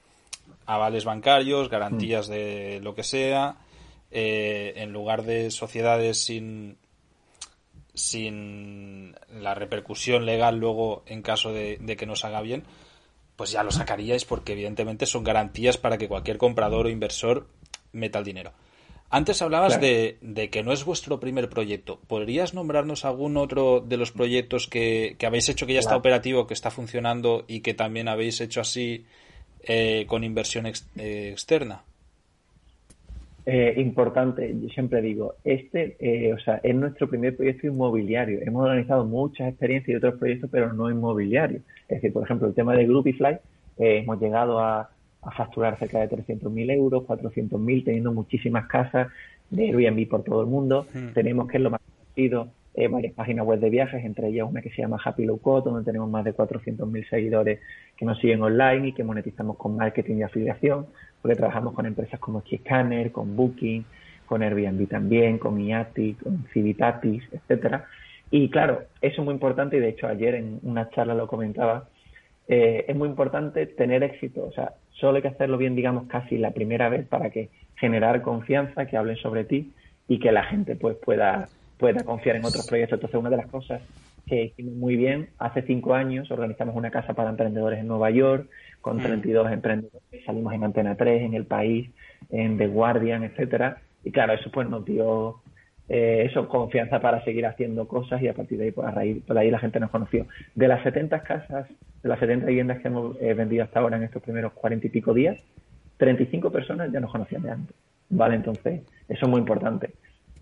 avales 0.66 1.06
bancarios, 1.06 1.70
garantías 1.70 2.28
de 2.28 2.80
lo 2.82 2.94
que 2.94 3.04
sea, 3.04 3.56
eh, 4.10 4.74
en 4.76 4.92
lugar 4.92 5.22
de 5.22 5.50
sociedades 5.50 6.22
sin 6.22 6.76
sin 7.94 9.14
la 9.28 9.54
repercusión 9.54 10.26
legal 10.26 10.58
luego 10.58 11.02
en 11.06 11.22
caso 11.22 11.52
de, 11.52 11.78
de 11.80 11.96
que 11.96 12.06
no 12.06 12.16
se 12.16 12.26
haga 12.26 12.40
bien, 12.40 12.64
pues 13.36 13.50
ya 13.50 13.62
lo 13.62 13.70
sacaríais 13.70 14.24
porque 14.24 14.52
evidentemente 14.52 15.06
son 15.06 15.24
garantías 15.24 15.76
para 15.76 15.98
que 15.98 16.08
cualquier 16.08 16.38
comprador 16.38 16.86
o 16.86 16.90
inversor 16.90 17.48
meta 17.92 18.18
el 18.18 18.24
dinero. 18.24 18.52
Antes 19.14 19.42
hablabas 19.42 19.78
de, 19.78 20.48
que 20.50 20.62
no 20.62 20.72
es 20.72 20.86
vuestro 20.86 21.20
primer 21.20 21.50
proyecto. 21.50 22.00
¿Podrías 22.06 22.54
nombrarnos 22.54 23.04
algún 23.04 23.36
otro 23.36 23.80
de 23.80 23.98
los 23.98 24.10
proyectos 24.10 24.68
que, 24.68 25.18
habéis 25.26 25.50
hecho 25.50 25.66
que 25.66 25.74
ya 25.74 25.80
está 25.80 25.96
operativo, 25.96 26.46
que 26.46 26.54
está 26.54 26.70
funcionando 26.70 27.44
y 27.46 27.60
que 27.60 27.74
también 27.74 28.08
habéis 28.08 28.40
hecho 28.40 28.62
así 28.62 29.04
eh, 29.64 30.06
con 30.08 30.24
inversión 30.24 30.64
eh, 30.66 31.28
externa? 31.30 31.84
Eh, 33.44 33.74
importante, 33.78 34.54
yo 34.60 34.68
siempre 34.68 35.02
digo, 35.02 35.34
este 35.42 36.32
o 36.32 36.38
sea, 36.38 36.60
es 36.62 36.74
nuestro 36.74 37.08
primer 37.08 37.36
proyecto 37.36 37.66
inmobiliario. 37.66 38.40
Hemos 38.42 38.64
organizado 38.64 39.04
muchas 39.04 39.48
experiencias 39.48 39.92
y 39.92 39.96
otros 39.96 40.14
proyectos, 40.18 40.48
pero 40.50 40.72
no 40.72 40.90
inmobiliarios. 40.90 41.62
Es 41.88 41.96
decir, 41.96 42.12
por 42.12 42.24
ejemplo, 42.24 42.48
el 42.48 42.54
tema 42.54 42.74
de 42.74 42.86
Groupify, 42.86 43.38
hemos 43.78 44.20
llegado 44.20 44.60
a, 44.60 44.90
a 45.22 45.30
facturar 45.30 45.78
cerca 45.78 46.00
de 46.00 46.08
300.000 46.08 46.72
euros, 46.72 47.04
400.000, 47.04 47.84
teniendo 47.84 48.12
muchísimas 48.12 48.66
casas 48.66 49.08
de 49.50 49.66
Airbnb 49.66 50.08
por 50.08 50.24
todo 50.24 50.40
el 50.42 50.48
mundo. 50.48 50.86
Tenemos 51.14 51.48
que 51.48 51.58
es 51.58 51.62
lo 51.62 51.70
más 51.70 51.80
conocido 51.80 52.48
eh, 52.74 52.88
varias 52.88 53.12
páginas 53.12 53.46
web 53.46 53.60
de 53.60 53.70
viajes, 53.70 54.04
entre 54.04 54.28
ellas 54.28 54.48
una 54.48 54.62
que 54.62 54.70
se 54.70 54.82
llama 54.82 54.98
Happy 55.02 55.24
Low 55.24 55.38
Cost, 55.38 55.66
donde 55.66 55.84
tenemos 55.84 56.10
más 56.10 56.24
de 56.24 56.34
400.000 56.34 57.08
seguidores 57.08 57.60
que 57.96 58.04
nos 58.04 58.18
siguen 58.18 58.42
online 58.42 58.88
y 58.88 58.92
que 58.92 59.04
monetizamos 59.04 59.56
con 59.58 59.76
marketing 59.76 60.16
y 60.16 60.22
afiliación, 60.22 60.86
porque 61.22 61.36
trabajamos 61.36 61.72
con 61.72 61.86
empresas 61.86 62.18
como 62.18 62.40
Skiscanner, 62.40 63.12
con 63.12 63.36
Booking, 63.36 63.84
con 64.26 64.42
Airbnb 64.42 64.88
también, 64.88 65.38
con 65.38 65.60
IATI, 65.60 66.14
con 66.14 66.44
Civitatis, 66.52 67.22
etcétera. 67.32 67.86
Y 68.30 68.50
claro, 68.50 68.82
eso 69.00 69.20
es 69.20 69.24
muy 69.24 69.34
importante 69.34 69.76
y 69.76 69.80
de 69.80 69.90
hecho 69.90 70.08
ayer 70.08 70.34
en 70.34 70.58
una 70.62 70.90
charla 70.90 71.14
lo 71.14 71.28
comentaba, 71.28 71.88
eh, 72.48 72.86
es 72.88 72.96
muy 72.96 73.08
importante 73.08 73.66
tener 73.66 74.02
éxito. 74.02 74.44
O 74.44 74.52
sea, 74.52 74.72
solo 74.90 75.16
hay 75.16 75.22
que 75.22 75.28
hacerlo 75.28 75.58
bien, 75.58 75.76
digamos, 75.76 76.06
casi 76.08 76.38
la 76.38 76.50
primera 76.50 76.88
vez 76.88 77.06
para 77.06 77.30
que 77.30 77.50
generar 77.76 78.22
confianza, 78.22 78.86
que 78.86 78.96
hablen 78.96 79.16
sobre 79.16 79.44
ti 79.44 79.72
y 80.08 80.18
que 80.18 80.32
la 80.32 80.44
gente 80.44 80.76
pues 80.76 80.96
pueda, 80.96 81.50
pueda 81.78 82.04
confiar 82.04 82.36
en 82.36 82.44
otros 82.44 82.66
proyectos. 82.66 82.96
Entonces, 82.96 83.20
una 83.20 83.30
de 83.30 83.36
las 83.36 83.46
cosas 83.46 83.82
que 84.26 84.44
hicimos 84.44 84.74
muy 84.74 84.96
bien, 84.96 85.28
hace 85.38 85.62
cinco 85.62 85.94
años 85.94 86.30
organizamos 86.30 86.76
una 86.76 86.90
casa 86.90 87.14
para 87.14 87.30
emprendedores 87.30 87.80
en 87.80 87.88
Nueva 87.88 88.10
York 88.10 88.48
con 88.80 88.98
32 88.98 89.46
mm. 89.48 89.52
emprendedores, 89.52 90.24
salimos 90.24 90.52
en 90.52 90.64
Antena 90.64 90.96
3, 90.96 91.22
en 91.22 91.34
El 91.34 91.46
País, 91.46 91.90
en 92.30 92.58
The 92.58 92.66
Guardian, 92.68 93.24
etcétera. 93.24 93.78
Y 94.04 94.10
claro, 94.10 94.32
eso 94.32 94.50
pues 94.50 94.68
nos 94.68 94.84
dio 94.84 95.42
eh, 95.88 96.26
eso, 96.30 96.48
confianza 96.48 97.00
para 97.00 97.22
seguir 97.24 97.44
haciendo 97.46 97.86
cosas 97.86 98.22
y 98.22 98.28
a 98.28 98.34
partir 98.34 98.58
de 98.58 98.64
ahí, 98.64 98.70
pues 98.70 98.88
a 98.88 98.92
raíz, 98.92 99.22
por 99.24 99.36
ahí 99.36 99.50
la 99.50 99.58
gente 99.58 99.80
nos 99.80 99.90
conoció. 99.90 100.26
De 100.54 100.68
las 100.68 100.82
70 100.82 101.22
casas, 101.22 101.68
de 102.02 102.08
las 102.08 102.18
70 102.18 102.46
viviendas 102.46 102.80
que 102.80 102.88
hemos 102.88 103.20
eh, 103.20 103.34
vendido 103.34 103.64
hasta 103.64 103.80
ahora 103.80 103.96
en 103.96 104.04
estos 104.04 104.22
primeros 104.22 104.52
cuarenta 104.52 104.86
y 104.86 104.90
pico 104.90 105.12
días, 105.12 105.38
35 105.98 106.50
personas 106.50 106.90
ya 106.92 107.00
nos 107.00 107.12
conocían 107.12 107.42
de 107.42 107.50
antes, 107.50 107.76
¿vale? 108.08 108.36
Entonces, 108.36 108.82
eso 109.08 109.26
es 109.26 109.28
muy 109.28 109.40
importante. 109.40 109.90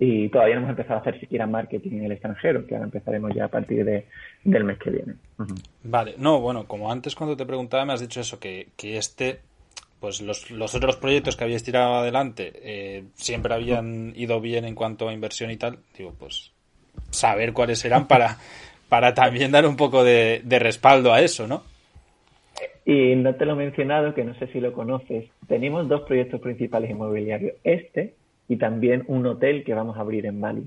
Y 0.03 0.31
todavía 0.31 0.55
no 0.55 0.63
hemos 0.63 0.71
empezado 0.71 0.99
a 0.99 1.03
hacer 1.03 1.21
siquiera 1.21 1.47
marketing 1.47 1.99
en 1.99 2.05
el 2.07 2.13
extranjero, 2.13 2.67
que 2.67 2.75
ahora 2.75 2.87
empezaremos 2.87 3.35
ya 3.35 3.45
a 3.45 3.49
partir 3.49 3.85
de, 3.85 4.07
del 4.43 4.65
mes 4.65 4.79
que 4.79 4.91
viene. 4.91 5.13
Vale, 5.85 6.15
no, 6.17 6.41
bueno, 6.41 6.67
como 6.67 6.91
antes 6.91 7.15
cuando 7.15 7.37
te 7.37 7.45
preguntaba 7.45 7.85
me 7.85 7.93
has 7.93 8.01
dicho 8.01 8.19
eso, 8.21 8.41
que, 8.41 8.69
que 8.77 8.97
este 8.97 9.41
pues 10.01 10.23
los, 10.23 10.51
los, 10.51 10.75
otros 10.75 10.97
proyectos 10.97 11.37
que 11.37 11.45
habíais 11.45 11.63
tirado 11.63 11.97
adelante 11.97 12.53
eh, 12.63 13.05
siempre 13.15 13.53
habían 13.53 14.15
ido 14.17 14.41
bien 14.41 14.65
en 14.65 14.75
cuanto 14.75 15.09
a 15.09 15.13
inversión 15.13 15.51
y 15.51 15.59
tal, 15.59 15.79
digo, 15.97 16.15
pues 16.19 16.53
saber 17.11 17.53
cuáles 17.53 17.85
eran 17.85 18.09
para, 18.09 18.39
para 18.89 19.15
también 19.15 19.53
dar 19.53 19.67
un 19.67 19.77
poco 19.77 20.03
de, 20.03 20.43
respaldo 20.49 21.13
a 21.13 21.21
eso, 21.21 21.47
¿no? 21.47 21.63
Y 22.87 23.15
no 23.15 23.35
te 23.35 23.45
lo 23.45 23.53
he 23.53 23.57
mencionado, 23.57 24.15
que 24.15 24.25
no 24.25 24.35
sé 24.35 24.49
si 24.49 24.59
lo 24.59 24.73
conoces. 24.73 25.27
Tenemos 25.47 25.87
dos 25.87 26.01
proyectos 26.03 26.41
principales 26.41 26.91
inmobiliarios. 26.91 27.55
Este 27.63 28.15
y 28.51 28.57
también 28.57 29.05
un 29.07 29.25
hotel 29.27 29.63
que 29.63 29.75
vamos 29.75 29.97
a 29.97 30.01
abrir 30.01 30.27
en 30.27 30.41
Bali. 30.41 30.67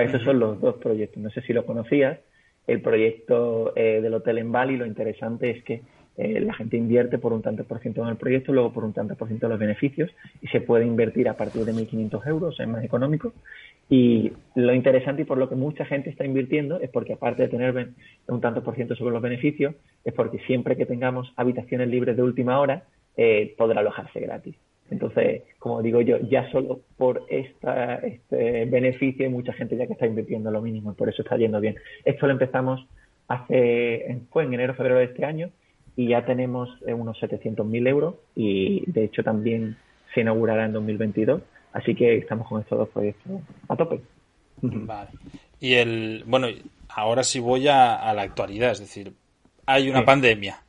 Esos 0.00 0.20
son 0.22 0.40
los 0.40 0.60
dos 0.60 0.78
proyectos. 0.78 1.22
No 1.22 1.30
sé 1.30 1.40
si 1.42 1.52
lo 1.52 1.64
conocías. 1.64 2.18
El 2.66 2.82
proyecto 2.82 3.72
eh, 3.76 4.00
del 4.02 4.14
hotel 4.14 4.38
en 4.38 4.50
Bali, 4.50 4.76
lo 4.76 4.84
interesante 4.84 5.50
es 5.50 5.62
que 5.62 5.82
eh, 6.16 6.40
la 6.40 6.52
gente 6.54 6.76
invierte 6.76 7.18
por 7.18 7.32
un 7.32 7.40
tanto 7.40 7.62
por 7.62 7.78
ciento 7.78 8.02
en 8.02 8.08
el 8.08 8.16
proyecto, 8.16 8.52
luego 8.52 8.72
por 8.72 8.84
un 8.84 8.92
tanto 8.92 9.14
por 9.14 9.28
ciento 9.28 9.46
de 9.46 9.50
los 9.50 9.60
beneficios 9.60 10.10
y 10.42 10.48
se 10.48 10.60
puede 10.60 10.84
invertir 10.84 11.28
a 11.28 11.36
partir 11.36 11.64
de 11.64 11.72
1.500 11.72 12.26
euros, 12.26 12.58
es 12.58 12.66
más 12.66 12.82
económico. 12.82 13.32
Y 13.88 14.32
lo 14.56 14.74
interesante 14.74 15.22
y 15.22 15.24
por 15.24 15.38
lo 15.38 15.48
que 15.48 15.54
mucha 15.54 15.84
gente 15.84 16.10
está 16.10 16.24
invirtiendo 16.24 16.80
es 16.80 16.90
porque 16.90 17.12
aparte 17.12 17.42
de 17.42 17.48
tener 17.48 17.92
un 18.26 18.40
tanto 18.40 18.64
por 18.64 18.74
ciento 18.74 18.96
sobre 18.96 19.12
los 19.12 19.22
beneficios, 19.22 19.76
es 20.04 20.12
porque 20.12 20.40
siempre 20.48 20.76
que 20.76 20.84
tengamos 20.84 21.32
habitaciones 21.36 21.86
libres 21.86 22.16
de 22.16 22.24
última 22.24 22.58
hora, 22.58 22.82
eh, 23.16 23.54
podrá 23.56 23.82
alojarse 23.82 24.18
gratis. 24.18 24.56
Entonces, 24.90 25.42
como 25.58 25.82
digo 25.82 26.00
yo, 26.00 26.18
ya 26.18 26.50
solo 26.50 26.80
por 26.96 27.24
esta, 27.28 27.96
este 27.96 28.64
beneficio 28.64 29.24
hay 29.24 29.32
mucha 29.32 29.52
gente 29.52 29.76
ya 29.76 29.86
que 29.86 29.92
está 29.92 30.06
invirtiendo 30.06 30.50
lo 30.50 30.60
mínimo 30.60 30.92
y 30.92 30.94
por 30.94 31.08
eso 31.08 31.22
está 31.22 31.36
yendo 31.36 31.60
bien. 31.60 31.76
Esto 32.04 32.26
lo 32.26 32.32
empezamos 32.32 32.86
hace, 33.28 34.20
fue 34.30 34.44
en 34.44 34.54
enero, 34.54 34.74
febrero 34.74 34.98
de 34.98 35.04
este 35.04 35.24
año 35.24 35.50
y 35.96 36.08
ya 36.08 36.24
tenemos 36.24 36.68
eh, 36.86 36.94
unos 36.94 37.20
700.000 37.20 37.88
euros 37.88 38.14
y 38.34 38.90
de 38.90 39.04
hecho 39.04 39.22
también 39.22 39.76
se 40.14 40.22
inaugurará 40.22 40.66
en 40.66 40.72
2022. 40.72 41.42
Así 41.72 41.94
que 41.94 42.16
estamos 42.16 42.48
con 42.48 42.60
estos 42.60 42.78
dos 42.78 42.88
proyectos 42.88 43.42
a 43.68 43.76
tope. 43.76 44.00
Vale. 44.62 45.10
Y 45.60 45.74
el, 45.74 46.24
bueno, 46.26 46.48
ahora 46.88 47.22
sí 47.22 47.38
voy 47.38 47.68
a, 47.68 48.12
la 48.12 48.22
actualidad, 48.22 48.72
es 48.72 48.80
decir, 48.80 49.12
hay 49.66 49.88
una 49.88 50.04
pandemia. 50.04 50.62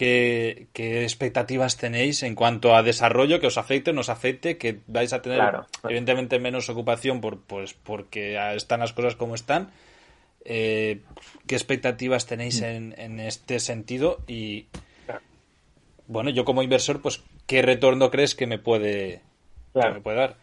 ¿Qué, 0.00 0.68
¿qué, 0.72 1.02
expectativas 1.02 1.76
tenéis 1.76 2.22
en 2.22 2.34
cuanto 2.34 2.74
a 2.74 2.82
desarrollo 2.82 3.38
que 3.38 3.48
os 3.48 3.58
afecte, 3.58 3.92
nos 3.92 4.08
afecte, 4.08 4.56
que 4.56 4.80
vais 4.86 5.12
a 5.12 5.20
tener 5.20 5.42
evidentemente 5.84 6.38
menos 6.38 6.70
ocupación 6.70 7.20
por, 7.20 7.42
pues, 7.42 7.74
porque 7.74 8.40
están 8.56 8.80
las 8.80 8.94
cosas 8.94 9.14
como 9.14 9.34
están? 9.34 9.72
Eh, 10.46 11.02
¿Qué 11.46 11.54
expectativas 11.54 12.24
tenéis 12.24 12.62
mm. 12.62 12.64
en, 12.96 13.20
este 13.20 13.60
sentido? 13.60 14.20
Y 14.26 14.68
bueno, 16.06 16.30
yo 16.30 16.46
como 16.46 16.62
inversor, 16.62 17.02
pues, 17.02 17.22
¿qué 17.46 17.60
retorno 17.60 18.10
crees 18.10 18.34
que 18.34 18.46
me 18.46 18.56
puede, 18.56 19.20
puede 20.02 20.16
dar? 20.16 20.36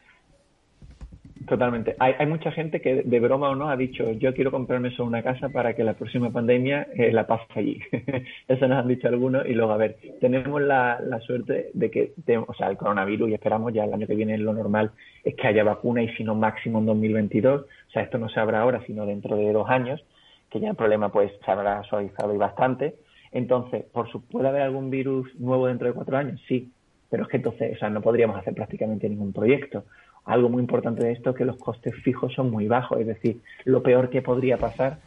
Totalmente. 1.48 1.96
Hay, 2.00 2.14
hay, 2.20 2.26
mucha 2.26 2.52
gente 2.52 2.82
que 2.82 3.04
de 3.04 3.20
broma 3.22 3.50
o 3.50 3.56
no 3.56 3.70
ha 3.70 3.78
dicho, 3.78 4.12
yo 4.12 4.34
quiero 4.34 4.52
comprarme 4.52 4.92
solo 4.92 5.08
una 5.08 5.24
casa 5.24 5.48
para 5.48 5.74
que 5.76 5.84
la 5.86 5.94
próxima 5.94 6.30
pandemia 6.30 6.90
eh, 6.94 7.14
la 7.14 7.26
pase 7.26 7.46
allí. 7.56 7.80
Eso 8.50 8.68
nos 8.68 8.80
han 8.80 8.88
dicho 8.90 9.08
algunos. 9.08 9.46
Y 9.48 9.54
luego, 9.54 9.72
a 9.72 9.78
ver, 9.78 9.96
tenemos 10.20 10.62
la, 10.62 11.00
suerte 11.26 11.70
de 11.74 11.90
que, 11.90 12.12
o 12.46 12.54
sea, 12.54 12.70
el 12.70 12.76
coronavirus 12.76 13.30
y 13.30 13.34
esperamos 13.34 13.74
ya 13.74 13.86
el 13.86 13.94
año 13.94 14.08
que 14.08 14.16
viene 14.16 14.38
lo 14.38 14.54
normal 14.54 14.92
es 15.24 15.36
que 15.36 15.48
haya 15.48 15.64
vacuna 15.64 16.04
y 16.04 16.10
si 16.16 16.26
no 16.26 16.36
máximo 16.36 16.80
en 16.80 16.88
2022. 16.88 17.62
O 17.62 17.92
sea, 17.92 18.04
esto 18.04 18.18
no 18.18 18.28
se 18.28 18.42
habrá 18.42 18.60
ahora, 18.60 18.84
sino 18.86 19.06
dentro 19.06 19.38
de 19.38 19.54
dos 19.54 19.70
años, 19.70 20.04
que 20.50 20.60
ya 20.60 20.72
el 20.72 20.76
problema 20.76 21.14
pues 21.14 21.32
se 21.46 21.50
habrá 21.50 21.82
suavizado 21.84 22.36
y 22.36 22.38
bastante. 22.38 22.96
Entonces, 23.32 23.86
por 23.86 24.12
su, 24.12 24.22
¿puede 24.26 24.50
haber 24.50 24.64
algún 24.64 24.90
virus 24.90 25.34
nuevo 25.40 25.68
dentro 25.68 25.88
de 25.88 25.94
cuatro 25.94 26.18
años? 26.18 26.42
Sí, 26.46 26.74
pero 27.10 27.24
es 27.24 27.30
que 27.30 27.38
entonces, 27.38 27.78
o 27.78 27.80
sea, 27.80 27.90
no 27.90 28.02
podríamos 28.02 28.38
hacer 28.38 28.54
prácticamente 28.54 29.08
ningún 29.08 29.32
proyecto 29.32 29.86
algo 30.28 30.50
muy 30.50 30.62
importante 30.62 31.04
de 31.04 31.14
esto 31.14 31.32
es 31.32 31.36
que 31.36 31.46
los 31.46 31.58
costes 31.58 31.96
fijos 32.04 32.34
son 32.34 32.52
muy 32.52 32.68
bajos, 32.68 33.00
es 33.00 33.08
decir, 33.08 33.40
lo 33.66 33.82
peor 33.82 34.10
que 34.10 34.22
podría 34.22 34.58
pasar 34.58 35.00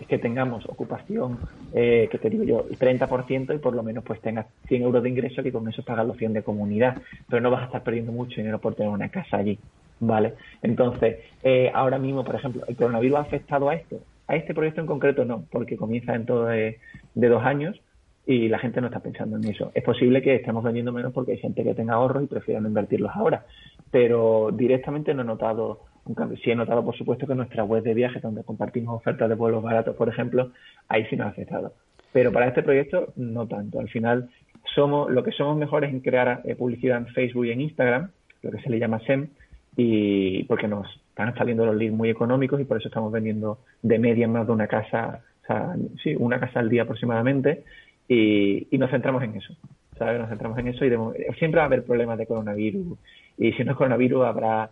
es 0.00 0.06
que 0.06 0.18
tengamos 0.18 0.64
ocupación, 0.66 1.38
eh, 1.74 2.08
que 2.10 2.18
te 2.18 2.30
digo 2.30 2.44
yo, 2.44 2.66
el 2.70 2.78
30% 2.78 3.54
y 3.54 3.58
por 3.58 3.74
lo 3.74 3.82
menos 3.82 4.04
pues 4.04 4.20
tengas 4.20 4.46
100 4.68 4.82
euros 4.82 5.02
de 5.02 5.08
ingreso 5.08 5.42
y 5.44 5.50
con 5.50 5.68
eso 5.68 5.82
pagas 5.82 6.06
los 6.06 6.16
100 6.16 6.34
de 6.34 6.42
comunidad, 6.42 7.02
pero 7.28 7.42
no 7.42 7.50
vas 7.50 7.62
a 7.62 7.66
estar 7.66 7.82
perdiendo 7.82 8.12
mucho 8.12 8.36
dinero 8.36 8.60
por 8.60 8.76
tener 8.76 8.92
una 8.92 9.08
casa 9.08 9.38
allí, 9.38 9.58
¿vale? 9.98 10.34
Entonces, 10.62 11.18
eh, 11.42 11.72
ahora 11.74 11.98
mismo, 11.98 12.24
por 12.24 12.36
ejemplo, 12.36 12.62
¿el 12.68 12.76
coronavirus 12.76 13.18
ha 13.18 13.22
afectado 13.22 13.68
a 13.68 13.74
esto? 13.74 13.98
A 14.28 14.36
este 14.36 14.54
proyecto 14.54 14.80
en 14.80 14.86
concreto 14.86 15.24
no, 15.24 15.44
porque 15.50 15.76
comienza 15.76 16.12
dentro 16.12 16.44
de, 16.44 16.78
de 17.14 17.28
dos 17.28 17.42
años 17.42 17.80
y 18.28 18.48
la 18.48 18.58
gente 18.58 18.82
no 18.82 18.88
está 18.88 19.00
pensando 19.00 19.38
en 19.38 19.44
eso. 19.44 19.72
Es 19.74 19.82
posible 19.82 20.20
que 20.20 20.34
estemos 20.34 20.62
vendiendo 20.62 20.92
menos 20.92 21.14
porque 21.14 21.32
hay 21.32 21.38
gente 21.38 21.64
que 21.64 21.74
tenga 21.74 21.94
ahorros 21.94 22.22
y 22.22 22.26
prefiera 22.26 22.60
no 22.60 22.68
invertirlos 22.68 23.10
ahora, 23.14 23.46
pero 23.90 24.50
directamente 24.52 25.14
no 25.14 25.22
he 25.22 25.24
notado 25.24 25.80
un 26.04 26.14
cambio. 26.14 26.38
Sí 26.38 26.50
he 26.50 26.54
notado, 26.54 26.84
por 26.84 26.96
supuesto, 26.96 27.26
que 27.26 27.34
nuestra 27.34 27.64
web 27.64 27.82
de 27.82 27.94
viajes, 27.94 28.22
donde 28.22 28.44
compartimos 28.44 28.96
ofertas 28.96 29.28
de 29.28 29.34
vuelos 29.34 29.62
baratos, 29.62 29.96
por 29.96 30.08
ejemplo, 30.08 30.52
ahí 30.88 31.04
sí 31.06 31.16
nos 31.16 31.26
ha 31.26 31.30
afectado. 31.30 31.72
Pero 32.12 32.32
para 32.32 32.48
este 32.48 32.62
proyecto 32.62 33.12
no 33.16 33.46
tanto. 33.46 33.80
Al 33.80 33.88
final, 33.88 34.30
somos 34.74 35.10
lo 35.10 35.22
que 35.22 35.32
somos 35.32 35.56
mejores 35.56 35.90
en 35.90 36.00
crear 36.00 36.42
eh, 36.44 36.54
publicidad 36.54 36.98
en 36.98 37.06
Facebook 37.08 37.46
y 37.46 37.52
en 37.52 37.60
Instagram, 37.60 38.10
lo 38.42 38.50
que 38.50 38.60
se 38.60 38.70
le 38.70 38.78
llama 38.78 39.00
SEM, 39.00 39.28
y 39.76 40.44
porque 40.44 40.68
nos 40.68 40.86
están 41.10 41.34
saliendo 41.36 41.66
los 41.66 41.76
leads 41.76 41.94
muy 41.94 42.10
económicos 42.10 42.60
y 42.60 42.64
por 42.64 42.78
eso 42.78 42.88
estamos 42.88 43.12
vendiendo 43.12 43.58
de 43.82 43.98
media 43.98 44.26
más 44.26 44.46
de 44.46 44.52
una 44.52 44.66
casa, 44.66 45.22
o 45.42 45.46
sea, 45.46 45.76
sí, 46.02 46.14
una 46.18 46.40
casa 46.40 46.60
al 46.60 46.68
día 46.68 46.82
aproximadamente, 46.82 47.64
y, 48.08 48.66
y 48.70 48.78
nos 48.78 48.90
centramos 48.90 49.22
en 49.22 49.36
eso. 49.36 49.54
¿sabes? 49.98 50.18
Nos 50.18 50.28
centramos 50.28 50.58
en 50.58 50.68
eso 50.68 50.84
y 50.84 50.90
siempre 51.38 51.58
va 51.58 51.64
a 51.64 51.66
haber 51.66 51.84
problemas 51.84 52.18
de 52.18 52.26
coronavirus 52.26 52.98
y 53.38 53.52
si 53.52 53.64
no 53.64 53.72
es 53.72 53.78
coronavirus 53.78 54.26
habrá 54.26 54.70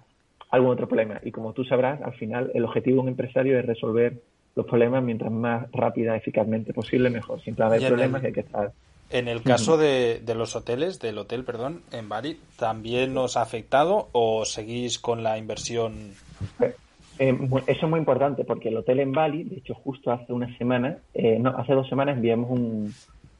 algún 0.51 0.71
otro 0.71 0.89
problema. 0.89 1.21
Y 1.23 1.31
como 1.31 1.53
tú 1.53 1.65
sabrás, 1.65 2.01
al 2.03 2.15
final 2.15 2.51
el 2.55 2.65
objetivo 2.65 2.97
de 2.97 3.03
un 3.03 3.09
empresario 3.09 3.59
es 3.59 3.65
resolver 3.65 4.21
los 4.55 4.67
problemas 4.67 5.03
mientras 5.03 5.31
más 5.31 5.71
rápida, 5.73 6.17
eficazmente 6.17 6.73
posible, 6.73 7.11
mejor. 7.11 7.41
Siempre 7.43 7.65
va 7.65 7.71
a 7.71 7.75
haber 7.75 7.89
problemas 7.89 8.23
y 8.23 8.27
hay 8.27 8.33
que 8.33 8.41
estar. 8.41 8.73
En 9.11 9.29
el 9.29 9.43
caso 9.43 9.77
de, 9.77 10.21
de, 10.25 10.35
los 10.35 10.57
hoteles, 10.57 10.99
del 10.99 11.19
hotel, 11.19 11.45
perdón, 11.45 11.83
en 11.93 12.09
Bali, 12.09 12.41
¿también 12.59 13.15
nos 13.15 13.37
ha 13.37 13.43
afectado 13.43 14.09
o 14.11 14.45
seguís 14.45 14.99
con 14.99 15.23
la 15.23 15.39
inversión? 15.39 16.13
Eh, 16.61 16.75
eh, 17.19 17.39
eso 17.67 17.87
es 17.87 17.91
muy 17.91 18.01
importante 18.01 18.45
porque 18.45 18.69
el 18.69 18.79
hotel 18.79 19.01
en 19.01 19.13
Bali, 19.13 19.45
de 19.45 19.57
hecho, 19.57 19.75
justo 19.75 20.11
hace 20.11 20.33
una 20.33 20.55
semana, 20.59 20.99
eh, 21.15 21.39
no, 21.39 21.51
hace 21.51 21.73
dos 21.73 21.89
semanas 21.89 22.17
enviamos 22.17 22.51
un, 22.51 22.93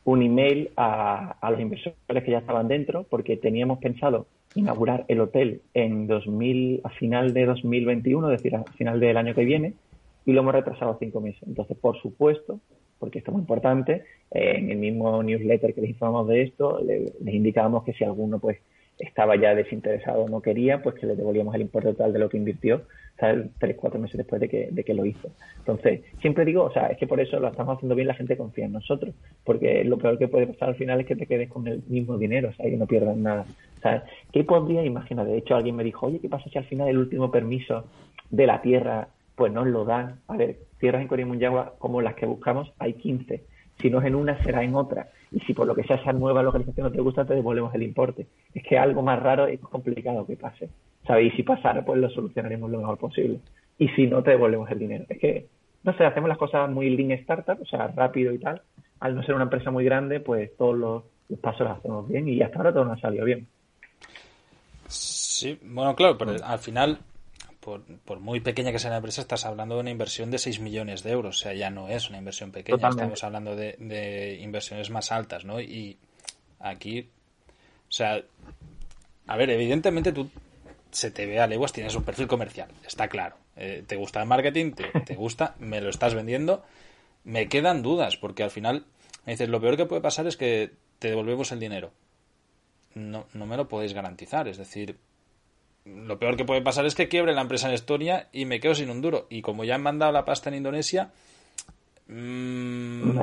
un 0.07 0.23
email 0.23 0.71
a, 0.77 1.37
a, 1.41 1.51
los 1.51 1.61
inversores 1.61 2.25
que 2.25 2.31
ya 2.31 2.39
estaban 2.39 2.69
dentro 2.69 3.05
porque 3.11 3.37
teníamos 3.37 3.79
pensado 3.81 4.27
inaugurar 4.55 5.05
el 5.09 5.21
hotel 5.21 5.63
en 5.75 6.07
2000, 6.07 6.81
a 6.85 6.91
final 6.91 7.35
de 7.35 7.45
2021, 7.45 8.31
es 8.31 8.41
decir, 8.41 8.57
a 8.57 8.65
final 8.79 9.01
del 9.01 9.17
año 9.17 9.35
que 9.35 9.45
viene, 9.45 9.75
y 10.25 10.33
lo 10.33 10.41
hemos 10.41 10.55
retrasado 10.55 10.97
cinco 11.01 11.21
meses. 11.21 11.43
Entonces, 11.47 11.77
por 11.77 12.01
supuesto, 12.01 12.61
porque 13.01 13.19
esto 13.19 13.33
es 13.33 13.35
muy 13.35 13.43
importante, 13.43 14.05
eh, 14.31 14.55
en 14.57 14.71
el 14.71 14.79
mismo 14.79 15.23
newsletter 15.23 15.75
que 15.75 15.81
les 15.81 15.91
informamos 15.91 16.29
de 16.29 16.43
esto, 16.43 16.81
les 16.81 17.35
indicábamos 17.35 17.83
que 17.83 17.93
si 17.93 18.05
alguno 18.05 18.39
pues 18.39 18.59
estaba 19.01 19.37
ya 19.37 19.57
desinteresado 19.57 20.23
o 20.23 20.29
no 20.29 20.41
quería, 20.41 20.83
pues 20.83 20.95
que 20.95 21.07
le 21.07 21.17
devolvíamos 21.17 21.55
el 21.57 21.63
importe 21.63 21.89
total 21.89 22.13
de 22.13 22.21
lo 22.21 22.29
que 22.29 22.39
invirtió, 22.39 22.83
¿sabes? 23.19 23.49
Tres, 23.59 23.77
cuatro 23.77 24.01
meses 24.01 24.17
después 24.17 24.41
de 24.41 24.49
que, 24.49 24.69
de 24.71 24.85
que 24.85 24.95
lo 24.95 25.05
hizo. 25.05 25.31
Entonces, 25.59 26.03
siempre 26.21 26.45
digo, 26.45 26.65
o 26.65 26.73
sea, 26.73 26.89
es 26.89 26.99
que 26.99 27.07
por 27.07 27.21
eso 27.21 27.39
lo 27.41 27.49
estamos 27.49 27.77
haciendo 27.77 27.95
bien, 27.95 28.09
la 28.09 28.15
gente 28.15 28.37
confía 28.37 28.67
en 28.67 28.73
nosotros, 28.73 29.15
porque 29.45 29.85
lo 29.85 29.99
peor 29.99 30.19
que 30.19 30.29
puede 30.29 30.47
pasar 30.47 30.71
al 30.71 30.75
final 30.77 31.01
es 31.01 31.07
que 31.07 31.17
te 31.17 31.27
quedes 31.27 31.49
con 31.49 31.67
el 31.67 31.83
mismo 31.89 32.19
dinero, 32.19 32.51
o 32.51 32.53
sea, 32.53 32.69
y 32.69 32.77
no 32.77 32.87
pierdas 32.87 33.17
nada. 33.17 33.47
¿Sabes? 33.83 34.03
¿Qué 34.33 34.45
podría, 34.45 34.85
imagina, 34.85 35.25
de 35.25 35.39
hecho 35.39 35.55
alguien 35.55 35.77
me 35.77 35.85
dijo, 35.85 36.07
oye, 36.07 36.19
¿qué 36.21 36.29
pasa 36.29 36.51
si 36.51 36.59
al 36.59 36.65
final 36.65 36.89
el 36.89 36.99
último 36.99 37.31
permiso 37.31 37.85
de 38.31 38.47
la 38.47 38.61
tierra, 38.61 39.09
pues 39.35 39.53
nos 39.53 39.67
lo 39.67 39.85
dan? 39.85 40.21
A 40.29 40.37
ver, 40.37 40.59
tierras 40.79 41.03
en 41.03 41.09
Corimunyagua 41.09 41.75
como 41.79 42.01
las 42.01 42.15
que 42.15 42.27
buscamos, 42.27 42.73
hay 42.79 42.95
15. 42.95 43.45
Si 43.81 43.91
no 43.91 44.01
es 44.01 44.07
en 44.07 44.15
una, 44.15 44.43
será 44.43 44.63
en 44.63 44.75
otra 44.75 45.09
y 45.33 45.41
si 45.41 45.55
por 45.55 45.67
lo 45.67 45.75
que 45.75 45.83
sea 45.85 45.97
esa 45.97 46.13
nueva 46.13 46.43
localización 46.43 46.87
no 46.87 46.93
te 46.93 47.01
gusta, 47.01 47.25
te 47.25 47.35
devolvemos 47.35 47.75
el 47.75 47.83
importe. 47.83 48.27
Es 48.55 48.63
que 48.65 48.79
algo 48.79 49.03
más 49.03 49.21
raro 49.23 49.47
es 49.47 49.61
complicado 49.61 50.27
que 50.27 50.37
pase. 50.37 50.69
¿Sabes? 51.07 51.33
Y 51.33 51.37
si 51.37 51.43
pasara, 51.43 51.85
pues 51.85 52.01
lo 52.01 52.11
solucionaremos 52.11 52.71
lo 52.71 52.79
mejor 52.79 52.99
posible. 52.99 53.39
Y 53.79 53.89
si 53.89 54.07
no, 54.07 54.23
te 54.23 54.31
devolvemos 54.31 54.71
el 54.71 54.79
dinero. 54.79 55.05
Es 55.09 55.19
que, 55.19 55.47
no 55.83 55.97
sé, 55.97 56.05
hacemos 56.05 56.29
las 56.29 56.39
cosas 56.39 56.71
muy 56.71 56.91
lean 56.91 57.13
startup, 57.13 57.61
o 57.61 57.67
sea, 57.67 57.89
rápido 57.89 58.33
y 58.33 58.39
tal. 58.39 58.63
Al 59.01 59.15
no 59.15 59.23
ser 59.23 59.35
una 59.35 59.45
empresa 59.45 59.71
muy 59.71 59.85
grande, 59.85 60.21
pues 60.21 60.57
todos 60.57 60.77
los, 60.77 61.39
pasos 61.41 61.69
los 61.69 61.79
hacemos 61.79 62.09
bien 62.09 62.29
y 62.29 62.41
hasta 62.43 62.59
ahora 62.59 62.73
todo 62.73 62.85
nos 62.85 62.99
ha 62.99 63.03
salido 63.03 63.25
bien. 63.25 63.47
Sí, 64.89 65.59
bueno, 65.63 65.95
claro, 65.95 66.17
pero 66.17 66.33
al 66.43 66.59
final 66.59 66.99
por, 67.67 68.21
muy 68.21 68.39
pequeña 68.39 68.71
que 68.71 68.79
sea 68.79 68.91
la 68.91 68.99
empresa, 68.99 69.21
estás 69.21 69.45
hablando 69.45 69.75
de 69.75 69.81
una 69.81 69.91
inversión 69.91 70.31
de 70.31 70.39
6 70.39 70.61
millones 70.61 71.03
de 71.03 71.11
euros. 71.11 71.37
O 71.37 71.39
sea, 71.41 71.53
ya 71.53 71.69
no 71.69 71.89
es 71.89 72.09
una 72.09 72.19
inversión 72.19 72.53
pequeña, 72.53 72.89
estamos 72.89 73.25
hablando 73.25 73.57
de, 73.57 74.39
inversiones 74.41 74.91
más 74.91 75.11
altas, 75.11 75.45
¿no? 75.45 75.61
Y 75.61 75.99
aquí, 76.61 77.09
O 77.89 77.93
sea, 77.93 78.23
a 79.27 79.37
ver, 79.37 79.51
evidentemente 79.51 80.13
tú 80.13 80.31
se 80.93 81.11
te 81.11 81.27
ve 81.27 81.41
a 81.41 81.49
leguas, 81.49 81.73
tienes 81.73 81.97
un 81.97 82.05
perfil 82.05 82.29
comercial, 82.29 82.69
está 82.87 83.09
claro. 83.09 83.37
Eh, 83.57 83.83
te 83.85 83.97
gusta 83.97 84.21
el 84.21 84.29
marketing, 84.29 84.73
te, 84.73 85.15
gusta, 85.17 85.57
me 85.59 85.81
lo 85.81 85.91
estás 85.91 86.15
vendiendo. 86.15 86.65
Me 87.25 87.49
quedan 87.49 87.83
dudas, 87.83 88.17
porque 88.17 88.45
al 88.45 88.51
final 88.51 88.85
me 89.25 89.33
dices, 89.33 89.49
lo 89.49 89.61
peor 89.61 89.77
que 89.77 89.87
puede 89.87 90.03
pasar 90.03 90.29
es 90.29 90.37
que 90.37 90.71
te 91.01 91.09
devolvemos 91.09 91.51
el 91.51 91.59
dinero. 91.59 91.91
No, 92.95 93.27
no 93.35 93.47
me 93.47 93.57
lo 93.57 93.67
podéis 93.67 93.93
garantizar, 93.93 94.47
es 94.47 94.57
decir, 94.57 94.99
lo 95.87 96.19
peor 96.19 96.37
que 96.37 96.45
puede 96.45 96.63
pasar 96.63 96.85
es 96.85 96.95
que 96.95 97.09
quiebre 97.09 97.33
la 97.33 97.43
empresa 97.43 97.69
en 97.69 97.75
Estonia 97.75 98.29
y 98.33 98.45
me 98.45 98.61
quedo 98.61 98.75
sin 98.75 98.91
un 98.91 99.01
duro. 99.01 99.27
Y 99.31 99.43
como 99.43 99.65
ya 99.65 99.77
han 99.77 99.83
mandado 99.83 100.13
la 100.13 100.25
pasta 100.25 100.51
en 100.51 100.57
Indonesia, 100.57 101.11
mmm, 102.09 103.21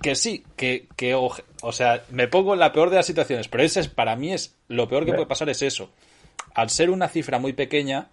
que 0.00 0.14
sí, 0.14 0.44
que, 0.56 0.88
que 0.96 1.14
o, 1.14 1.72
sea, 1.72 2.04
me 2.10 2.26
pongo 2.28 2.54
en 2.54 2.60
la 2.60 2.72
peor 2.72 2.90
de 2.90 2.96
las 2.96 3.06
situaciones, 3.06 3.48
pero 3.48 3.64
ese 3.64 3.80
es, 3.80 3.88
para 3.88 4.16
mí 4.16 4.32
es 4.32 4.56
lo 4.68 4.88
peor 4.88 5.04
que 5.04 5.12
puede 5.12 5.26
pasar 5.26 5.50
es 5.50 5.62
eso. 5.62 5.90
Al 6.54 6.70
ser 6.70 6.90
una 6.90 7.08
cifra 7.08 7.38
muy 7.38 7.52
pequeña, 7.52 8.08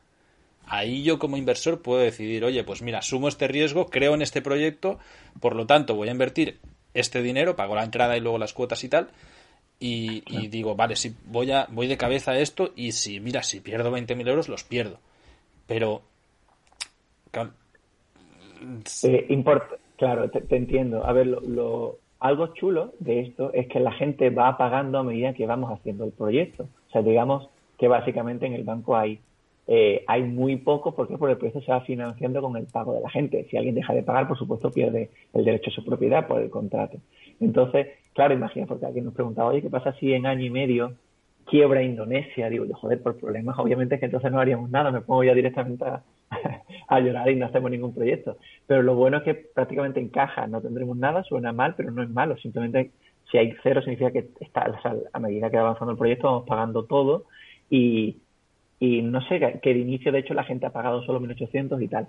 ahí 0.66 1.04
yo 1.04 1.18
como 1.18 1.38
inversor 1.38 1.82
puedo 1.82 2.02
decidir, 2.02 2.44
oye, 2.44 2.64
pues 2.64 2.82
mira, 2.82 3.02
sumo 3.02 3.30
este 3.30 3.48
riesgo, 3.48 3.88
creo 3.88 4.16
en 4.16 4.22
este 4.22 4.42
proyecto, 4.42 5.00
por 5.40 5.56
lo 5.56 5.66
tanto 5.66 5.96
voy 5.96 6.10
a 6.10 6.12
invertir 6.12 6.60
este 6.94 7.22
dinero, 7.22 7.56
pago 7.56 7.76
la 7.76 7.84
entrada 7.84 8.18
y 8.18 8.20
luego 8.20 8.38
las 8.38 8.54
cuotas 8.54 8.84
y 8.84 8.90
tal, 8.90 9.10
y, 9.80 10.48
digo, 10.48 10.76
vale, 10.76 10.96
si 10.96 11.16
voy 11.26 11.52
a 11.52 11.68
voy 11.70 11.88
de 11.88 11.98
cabeza 11.98 12.32
a 12.32 12.40
esto 12.40 12.72
y 12.76 12.94
si, 12.94 13.20
mira, 13.20 13.44
si 13.44 13.60
pierdo 13.60 13.92
20.000 13.92 14.28
euros, 14.28 14.50
los 14.50 14.64
pierdo. 14.64 15.00
Pero... 15.68 16.02
Eh, 19.04 19.26
importa 19.30 19.76
Claro, 19.98 20.30
te, 20.30 20.56
entiendo. 20.56 21.06
A 21.06 21.12
ver, 21.12 21.26
lo, 21.26 21.98
algo 22.20 22.54
chulo 22.54 22.94
de 23.00 23.22
esto 23.22 23.52
es 23.54 23.68
que 23.68 23.80
la 23.80 23.92
gente 23.92 24.30
va 24.30 24.56
pagando 24.58 25.00
a 25.00 25.04
medida 25.04 25.34
que 25.34 25.48
vamos 25.48 25.72
haciendo 25.72 26.06
el 26.06 26.12
proyecto. 26.12 26.68
O 26.88 26.92
sea, 26.92 27.02
digamos 27.02 27.50
que 27.78 27.88
básicamente 27.88 28.46
en 28.46 28.54
el 28.54 28.64
banco 28.64 28.96
hay 28.96 29.20
eh, 29.70 30.06
hay 30.08 30.24
muy 30.24 30.56
poco 30.56 30.96
porque 30.96 31.18
por 31.18 31.30
el 31.30 31.38
proyecto 31.38 31.62
se 31.62 31.72
va 31.72 31.82
financiando 31.82 32.42
con 32.42 32.56
el 32.56 32.68
pago 32.68 32.94
de 32.94 33.02
la 33.02 33.10
gente. 33.10 33.46
Si 33.50 33.58
alguien 33.58 33.76
deja 33.76 33.94
de 33.94 34.02
pagar, 34.02 34.28
por 34.28 34.38
supuesto, 34.38 34.72
pierde 34.72 35.10
el 35.34 35.44
derecho 35.44 35.70
a 35.70 35.74
su 35.74 35.84
propiedad 35.84 36.26
por 36.26 36.42
el 36.42 36.50
contrato. 36.50 36.98
Entonces, 37.42 37.88
claro, 38.14 38.34
imagina, 38.34 38.66
porque 38.66 38.86
alguien 38.86 39.06
nos 39.06 39.14
preguntaba, 39.14 39.50
oye, 39.50 39.62
¿qué 39.62 39.70
pasa 39.70 39.94
si 40.00 40.14
en 40.14 40.26
año 40.26 40.46
y 40.46 40.50
medio 40.50 40.94
quiebra 41.46 41.84
Indonesia? 41.84 42.50
Digo, 42.50 42.66
joder, 42.76 43.04
por 43.04 43.18
problemas, 43.18 43.60
obviamente 43.60 43.96
es 43.96 44.00
que 44.00 44.06
entonces 44.06 44.32
no 44.32 44.40
haríamos 44.40 44.70
nada, 44.70 44.90
me 44.90 45.02
pongo 45.02 45.26
ya 45.26 45.34
directamente 45.34 45.84
a, 46.88 47.00
llorar 47.02 47.30
y 47.30 47.36
no 47.36 47.46
hacemos 47.46 47.70
ningún 47.70 47.94
proyecto. 47.94 48.38
Pero 48.68 48.84
lo 48.84 48.96
bueno 48.96 49.18
es 49.18 49.24
que 49.24 49.36
prácticamente 49.36 50.00
encaja, 50.00 50.48
no 50.48 50.62
tendremos 50.62 50.96
nada, 50.96 51.24
suena 51.24 51.52
mal, 51.52 51.76
pero 51.76 51.92
no 51.92 52.04
es 52.04 52.10
malo. 52.10 52.38
Simplemente 52.38 52.92
si 53.30 53.38
hay 53.38 53.54
cero 53.64 53.82
significa 53.82 54.12
que 54.12 54.30
está, 54.40 54.80
a 55.12 55.20
medida 55.20 55.50
que 55.50 55.58
va 55.58 55.64
avanzando 55.64 55.92
el 55.92 55.98
proyecto 55.98 56.28
vamos 56.28 56.48
pagando 56.48 56.86
todo 56.86 57.26
y, 57.70 58.22
y 58.80 59.02
no 59.02 59.22
sé, 59.22 59.40
que 59.62 59.74
de 59.74 59.80
inicio 59.80 60.12
de 60.12 60.20
hecho 60.20 60.34
la 60.34 60.44
gente 60.44 60.66
ha 60.66 60.72
pagado 60.72 61.02
solo 61.04 61.20
1.800 61.20 61.82
y 61.82 61.88
tal. 61.88 62.08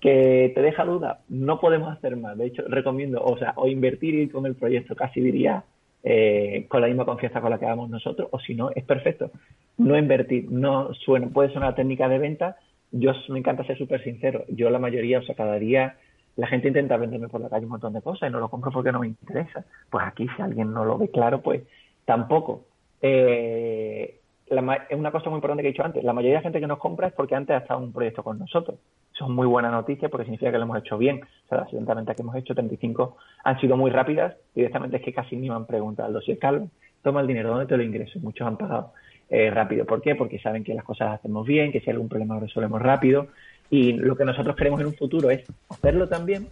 Que 0.00 0.50
te 0.54 0.62
deja 0.62 0.84
duda, 0.84 1.20
no 1.28 1.60
podemos 1.60 1.92
hacer 1.92 2.16
más. 2.16 2.38
De 2.38 2.46
hecho, 2.46 2.62
recomiendo, 2.68 3.22
o 3.22 3.36
sea, 3.36 3.52
o 3.56 3.68
invertir 3.68 4.30
con 4.32 4.46
el 4.46 4.54
proyecto, 4.54 4.96
casi 4.96 5.20
diría, 5.20 5.64
eh, 6.02 6.66
con 6.68 6.80
la 6.80 6.86
misma 6.86 7.04
confianza 7.04 7.40
con 7.40 7.50
la 7.50 7.58
que 7.58 7.66
hagamos 7.66 7.90
nosotros, 7.90 8.28
o 8.30 8.40
si 8.40 8.54
no, 8.54 8.70
es 8.74 8.84
perfecto. 8.84 9.30
No 9.76 9.98
invertir, 9.98 10.50
no 10.50 10.94
suena, 10.94 11.28
puede 11.28 11.56
una 11.56 11.74
técnica 11.74 12.08
de 12.08 12.18
venta, 12.18 12.56
yo 12.92 13.12
me 13.28 13.40
encanta 13.40 13.64
ser 13.64 13.76
súper 13.76 14.02
sincero. 14.02 14.44
Yo 14.48 14.70
la 14.70 14.78
mayoría, 14.78 15.18
o 15.18 15.22
sea, 15.22 15.34
cada 15.34 15.58
día 15.58 15.96
la 16.36 16.46
gente 16.46 16.68
intenta 16.68 16.96
venderme 16.96 17.28
por 17.28 17.40
la 17.40 17.48
calle 17.48 17.64
un 17.64 17.72
montón 17.72 17.92
de 17.92 18.02
cosas 18.02 18.28
y 18.28 18.32
no 18.32 18.40
lo 18.40 18.48
compro 18.48 18.70
porque 18.70 18.92
no 18.92 19.00
me 19.00 19.08
interesa. 19.08 19.64
Pues 19.90 20.06
aquí, 20.06 20.26
si 20.36 20.42
alguien 20.42 20.72
no 20.72 20.84
lo 20.84 20.96
ve 20.96 21.10
claro, 21.10 21.42
pues 21.42 21.62
tampoco. 22.04 22.64
Eh, 23.02 24.20
es 24.48 24.98
una 24.98 25.10
cosa 25.10 25.28
muy 25.28 25.38
importante 25.38 25.62
que 25.62 25.68
he 25.68 25.72
dicho 25.72 25.84
antes. 25.84 26.04
La 26.04 26.12
mayoría 26.12 26.32
de 26.32 26.38
la 26.38 26.42
gente 26.42 26.60
que 26.60 26.66
nos 26.66 26.78
compra 26.78 27.08
es 27.08 27.12
porque 27.12 27.34
antes 27.34 27.54
ha 27.54 27.58
estado 27.58 27.80
en 27.80 27.86
un 27.86 27.92
proyecto 27.92 28.22
con 28.22 28.38
nosotros. 28.38 28.78
Es 29.12 29.28
muy 29.28 29.46
buena 29.46 29.70
noticia 29.70 30.08
porque 30.08 30.24
significa 30.24 30.52
que 30.52 30.58
lo 30.58 30.64
hemos 30.64 30.78
hecho 30.78 30.98
bien. 30.98 31.20
O 31.46 31.48
sea, 31.48 31.66
las 31.70 31.96
ventas 31.96 32.14
que 32.14 32.22
hemos 32.22 32.36
hecho, 32.36 32.54
35, 32.54 33.16
han 33.44 33.60
sido 33.60 33.76
muy 33.76 33.90
rápidas. 33.90 34.36
Directamente 34.54 34.98
es 34.98 35.02
que 35.02 35.12
casi 35.12 35.36
ni 35.36 35.48
me 35.48 35.56
han 35.56 35.66
preguntado. 35.66 36.20
Si 36.20 36.32
es 36.32 36.38
calvo, 36.38 36.70
toma 37.02 37.22
el 37.22 37.26
dinero, 37.26 37.50
¿dónde 37.50 37.66
te 37.66 37.76
lo 37.76 37.82
ingreso? 37.82 38.20
Muchos 38.20 38.46
han 38.46 38.56
pagado. 38.56 38.92
Eh, 39.28 39.50
rápido. 39.50 39.84
¿Por 39.84 40.02
qué? 40.02 40.14
Porque 40.14 40.38
saben 40.38 40.62
que 40.62 40.74
las 40.74 40.84
cosas 40.84 41.08
las 41.08 41.18
hacemos 41.18 41.44
bien, 41.44 41.72
que 41.72 41.80
si 41.80 41.90
hay 41.90 41.94
algún 41.94 42.08
problema 42.08 42.34
lo 42.34 42.40
resolvemos 42.42 42.80
rápido. 42.80 43.26
Y 43.70 43.94
lo 43.94 44.16
que 44.16 44.24
nosotros 44.24 44.54
queremos 44.54 44.80
en 44.80 44.86
un 44.86 44.94
futuro 44.94 45.30
es 45.30 45.44
hacerlo 45.68 46.08
también, 46.08 46.46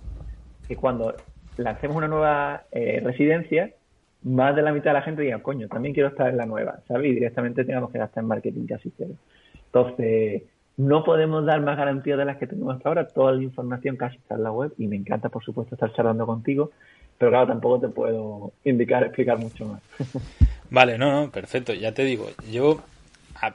que 0.66 0.74
cuando 0.74 1.14
lancemos 1.56 1.96
una 1.96 2.08
nueva 2.08 2.64
eh, 2.72 3.00
residencia, 3.04 3.70
más 4.24 4.56
de 4.56 4.62
la 4.62 4.72
mitad 4.72 4.90
de 4.90 4.94
la 4.94 5.02
gente 5.02 5.22
diga, 5.22 5.38
coño, 5.40 5.68
también 5.68 5.94
quiero 5.94 6.08
estar 6.08 6.28
en 6.28 6.36
la 6.36 6.46
nueva, 6.46 6.80
¿sabes? 6.88 7.10
Y 7.10 7.14
directamente 7.14 7.64
tengamos 7.64 7.90
que 7.90 7.98
gastar 7.98 8.22
en 8.22 8.28
marketing 8.28 8.66
casi 8.66 8.92
cero. 8.96 9.14
Entonces, 9.66 10.42
no 10.76 11.04
podemos 11.04 11.44
dar 11.44 11.60
más 11.60 11.76
garantías 11.76 12.18
de 12.18 12.24
las 12.24 12.38
que 12.38 12.46
tenemos 12.46 12.76
hasta 12.76 12.88
ahora. 12.88 13.06
Toda 13.06 13.32
la 13.32 13.42
información 13.42 13.96
casi 13.96 14.16
está 14.16 14.34
en 14.34 14.42
la 14.42 14.52
web 14.52 14.72
y 14.78 14.86
me 14.86 14.96
encanta, 14.96 15.28
por 15.28 15.44
supuesto, 15.44 15.74
estar 15.74 15.92
charlando 15.92 16.26
contigo, 16.26 16.70
pero 17.18 17.30
claro, 17.30 17.46
tampoco 17.46 17.80
te 17.80 17.88
puedo 17.88 18.52
indicar, 18.64 19.04
explicar 19.04 19.38
mucho 19.38 19.66
más. 19.66 19.82
Vale, 20.70 20.98
no, 20.98 21.12
no, 21.12 21.30
perfecto. 21.30 21.74
Ya 21.74 21.92
te 21.92 22.04
digo, 22.04 22.28
yo 22.50 22.82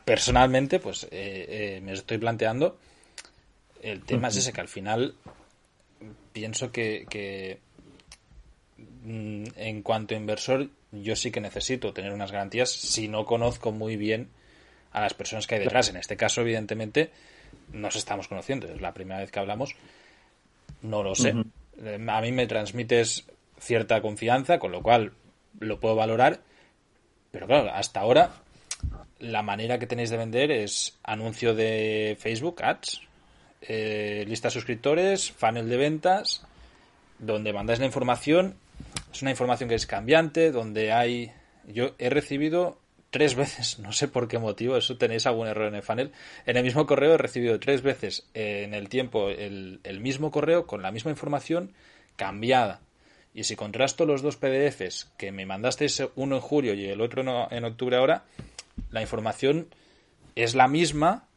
personalmente, 0.06 0.80
pues 0.80 1.06
eh, 1.06 1.10
eh, 1.12 1.82
me 1.84 1.94
estoy 1.94 2.18
planteando. 2.18 2.78
El 3.82 4.04
tema 4.04 4.28
es 4.28 4.38
ese 4.38 4.54
que 4.54 4.62
al 4.62 4.68
final 4.68 5.16
pienso 6.32 6.72
que, 6.72 7.60
en 9.06 9.82
cuanto 9.82 10.14
a 10.14 10.18
inversor, 10.18 10.70
yo 10.92 11.16
sí 11.16 11.32
que 11.32 11.42
necesito 11.42 11.94
tener 11.94 12.12
unas 12.14 12.32
garantías 12.32 12.72
si 12.72 13.08
no 13.08 13.26
conozco 13.26 13.72
muy 13.72 13.96
bien 13.96 14.30
a 14.92 15.02
las 15.02 15.14
personas 15.14 15.48
que 15.48 15.56
hay 15.56 15.62
detrás. 15.62 15.90
En 15.90 15.98
este 15.98 16.18
caso, 16.18 16.42
evidentemente, 16.42 17.12
nos 17.72 17.96
estamos 17.96 18.28
conociendo. 18.28 18.68
Es 18.68 18.82
la 18.82 18.94
primera 18.94 19.20
vez 19.20 19.32
que 19.32 19.40
hablamos. 19.40 19.76
No 20.82 21.04
lo 21.04 21.16
sé. 21.16 21.30
A 21.32 22.22
mí 22.22 22.32
me 22.32 22.48
transmites 22.48 23.26
cierta 23.60 24.02
confianza, 24.02 24.60
con 24.60 24.72
lo 24.72 24.82
cual 24.82 25.14
lo 25.60 25.80
puedo 25.80 25.96
valorar 25.96 26.42
pero 27.32 27.48
claro, 27.48 27.72
hasta 27.72 28.00
ahora 28.00 28.32
la 29.20 29.42
manera 29.42 29.80
que 29.80 29.88
tenéis 29.88 30.10
de 30.10 30.18
vender 30.18 30.52
es 30.52 30.98
anuncio 31.04 31.54
de 31.54 32.18
Facebook, 32.20 32.64
ads, 32.64 33.02
eh, 33.62 34.24
lista 34.28 34.48
de 34.48 34.54
suscriptores, 34.54 35.32
funnel 35.32 35.70
de 35.70 35.78
ventas, 35.78 36.46
donde 37.20 37.54
mandáis 37.54 37.80
la 37.80 37.86
información. 37.86 38.56
Es 39.12 39.22
una 39.22 39.32
información 39.32 39.70
que 39.70 39.76
es 39.76 39.86
cambiante, 39.86 40.52
donde 40.52 40.92
hay... 40.92 41.32
Yo 41.68 41.96
he 41.98 42.10
recibido 42.10 42.80
tres 43.10 43.36
veces, 43.36 43.80
no 43.80 43.92
sé 43.92 44.08
por 44.08 44.28
qué 44.28 44.40
motivo, 44.40 44.78
eso 44.78 44.98
tenéis 44.98 45.26
algún 45.26 45.48
error 45.48 45.68
en 45.68 45.76
el 45.76 45.84
funnel. 45.84 46.12
En 46.46 46.58
el 46.58 46.64
mismo 46.64 46.86
correo 46.86 47.14
he 47.14 47.18
recibido 47.18 47.60
tres 47.60 47.82
veces 47.82 48.28
en 48.34 48.74
el 48.74 48.90
tiempo 48.90 49.30
el, 49.30 49.80
el 49.84 50.00
mismo 50.00 50.32
correo 50.32 50.68
con 50.68 50.82
la 50.82 50.92
misma 50.92 51.12
información 51.12 51.74
cambiada. 52.16 52.82
Y 53.34 53.44
si 53.44 53.56
contrasto 53.56 54.06
los 54.06 54.22
dos 54.22 54.38
PDFs 54.38 55.12
que 55.18 55.32
me 55.32 55.46
mandasteis 55.46 56.04
uno 56.16 56.36
en 56.36 56.42
julio 56.42 56.74
y 56.74 56.86
el 56.86 57.02
otro 57.02 57.22
en 57.52 57.64
octubre 57.64 57.98
ahora, 57.98 58.26
la 58.92 59.02
información 59.02 59.68
es 60.36 60.56
la 60.56 60.68
misma, 60.68 61.28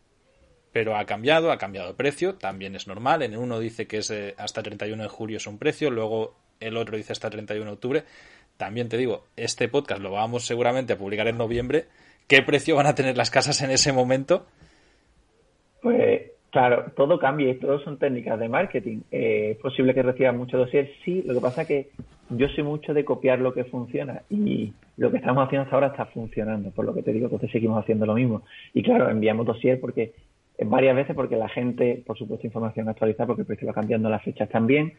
pero 0.73 0.97
ha 0.97 1.05
cambiado, 1.05 1.53
ha 1.53 1.59
cambiado 1.59 1.89
de 1.89 1.95
precio, 1.95 2.35
también 2.37 2.75
es 2.75 2.87
normal. 2.87 3.23
En 3.23 3.37
uno 3.37 3.61
dice 3.61 3.87
que 3.87 3.99
es 3.99 4.13
hasta 4.39 4.63
31 4.63 5.03
de 5.03 5.09
julio 5.09 5.37
es 5.37 5.47
un 5.47 5.59
precio, 5.59 5.91
luego 5.91 6.35
el 6.63 6.77
otro 6.77 6.97
dice 6.97 7.13
hasta 7.13 7.31
31 7.31 7.65
de 7.65 7.75
octubre. 7.75 8.05
También 8.57 8.89
te 8.89 8.97
digo, 8.97 9.25
este 9.37 9.69
podcast 9.69 10.01
lo 10.01 10.13
vamos 10.13 10.45
seguramente 10.45 10.93
a 10.93 10.99
publicar 10.99 11.29
en 11.29 11.39
noviembre. 11.39 11.87
¿Qué 12.29 12.43
precio 12.43 12.77
van 12.77 12.87
a 12.87 12.95
tener 12.95 13.17
las 13.17 13.31
casas 13.31 13.61
en 13.63 13.71
ese 13.71 13.93
momento? 13.93 14.47
Pues 15.83 16.33
Claro, 16.53 16.93
todo 16.95 17.19
cambia 17.19 17.49
y 17.49 17.55
todo 17.55 17.81
son 17.81 17.97
técnicas 17.97 18.39
de 18.39 18.47
marketing. 18.47 18.99
Eh, 19.11 19.53
es 19.53 19.57
posible 19.57 19.95
que 19.95 20.03
reciba 20.03 20.33
mucho 20.33 20.59
dossier, 20.59 20.91
sí. 21.03 21.23
Lo 21.27 21.33
que 21.33 21.41
pasa 21.41 21.63
es 21.63 21.69
que 21.69 21.89
yo 22.29 22.47
soy 22.49 22.63
mucho 22.63 22.93
de 22.93 23.07
copiar 23.07 23.39
lo 23.39 23.55
que 23.55 23.65
funciona 23.65 24.21
y 24.29 24.71
lo 24.99 25.11
que 25.11 25.17
estamos 25.17 25.47
haciendo 25.47 25.65
hasta 25.65 25.77
ahora 25.77 25.87
está 25.87 26.05
funcionando, 26.05 26.71
por 26.71 26.85
lo 26.85 26.93
que 26.93 27.03
te 27.03 27.11
digo, 27.11 27.25
entonces 27.25 27.51
seguimos 27.51 27.83
haciendo 27.83 28.05
lo 28.05 28.13
mismo. 28.13 28.43
Y 28.75 28.83
claro, 28.83 29.09
enviamos 29.09 29.47
dossier 29.47 29.81
porque 29.81 30.13
eh, 30.59 30.65
varias 30.67 30.95
veces 30.95 31.17
porque 31.17 31.37
la 31.37 31.49
gente, 31.49 32.03
por 32.07 32.19
supuesto, 32.19 32.47
información 32.47 32.87
actualizada 32.87 33.29
porque 33.29 33.43
el 33.43 33.47
precio 33.47 33.69
va 33.69 33.73
cambiando 33.73 34.11
las 34.11 34.23
fechas 34.23 34.51
también. 34.51 34.93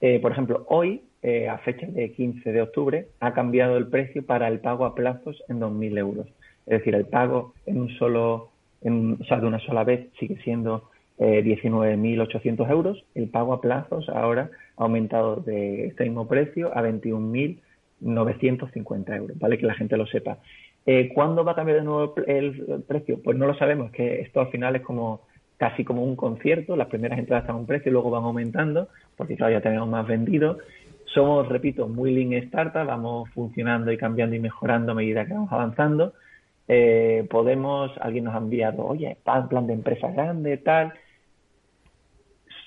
Eh, 0.00 0.18
por 0.20 0.32
ejemplo, 0.32 0.64
hoy, 0.68 1.02
a 1.50 1.58
fecha 1.58 1.86
de 1.86 2.12
15 2.12 2.50
de 2.50 2.62
octubre, 2.62 3.08
ha 3.20 3.34
cambiado 3.34 3.76
el 3.76 3.88
precio 3.88 4.24
para 4.24 4.48
el 4.48 4.60
pago 4.60 4.86
a 4.86 4.94
plazos 4.94 5.42
en 5.48 5.60
2.000 5.60 5.98
euros. 5.98 6.26
Es 6.66 6.78
decir, 6.78 6.94
el 6.94 7.06
pago 7.06 7.54
en 7.66 7.80
un 7.80 7.88
solo, 7.90 8.50
en, 8.82 9.18
de 9.18 9.46
una 9.46 9.58
sola 9.58 9.84
vez 9.84 10.08
sigue 10.18 10.40
siendo 10.42 10.88
eh, 11.18 11.42
19.800 11.44 12.70
euros. 12.70 13.04
El 13.14 13.28
pago 13.28 13.52
a 13.52 13.60
plazos 13.60 14.08
ahora 14.08 14.50
ha 14.76 14.84
aumentado 14.84 15.36
de 15.36 15.88
este 15.88 16.04
mismo 16.04 16.26
precio 16.28 16.74
a 16.76 16.82
21.950 16.82 19.16
euros, 19.16 19.38
¿vale? 19.38 19.58
Que 19.58 19.66
la 19.66 19.74
gente 19.74 19.96
lo 19.96 20.06
sepa. 20.06 20.38
Eh, 20.86 21.10
¿Cuándo 21.12 21.44
va 21.44 21.52
a 21.52 21.56
cambiar 21.56 21.78
de 21.78 21.84
nuevo 21.84 22.14
el, 22.26 22.82
precio? 22.86 23.20
Pues 23.22 23.36
no 23.36 23.46
lo 23.46 23.54
sabemos, 23.54 23.90
que 23.90 24.20
esto 24.20 24.40
al 24.40 24.48
final 24.48 24.76
es 24.76 24.82
como 24.82 25.20
casi 25.60 25.84
como 25.84 26.02
un 26.02 26.16
concierto, 26.16 26.74
las 26.74 26.88
primeras 26.88 27.18
entradas 27.18 27.42
están 27.42 27.56
a 27.56 27.58
un 27.58 27.66
precio 27.66 27.90
y 27.90 27.92
luego 27.92 28.08
van 28.08 28.24
aumentando, 28.24 28.88
porque 29.14 29.36
todavía 29.36 29.60
tenemos 29.60 29.86
más 29.90 30.06
vendidos. 30.06 30.56
Somos, 31.04 31.46
repito, 31.50 31.86
muy 31.86 32.14
lean 32.14 32.32
startup, 32.44 32.86
vamos 32.86 33.28
funcionando 33.34 33.92
y 33.92 33.98
cambiando 33.98 34.34
y 34.34 34.38
mejorando 34.38 34.92
a 34.92 34.94
medida 34.94 35.26
que 35.26 35.34
vamos 35.34 35.52
avanzando. 35.52 36.14
eh, 36.66 37.26
podemos, 37.28 37.90
alguien 38.00 38.24
nos 38.24 38.34
ha 38.34 38.38
enviado, 38.38 38.86
oye, 38.86 39.18
plan, 39.22 39.50
plan 39.50 39.66
de 39.66 39.74
empresa 39.74 40.10
grande, 40.10 40.56
tal. 40.56 40.94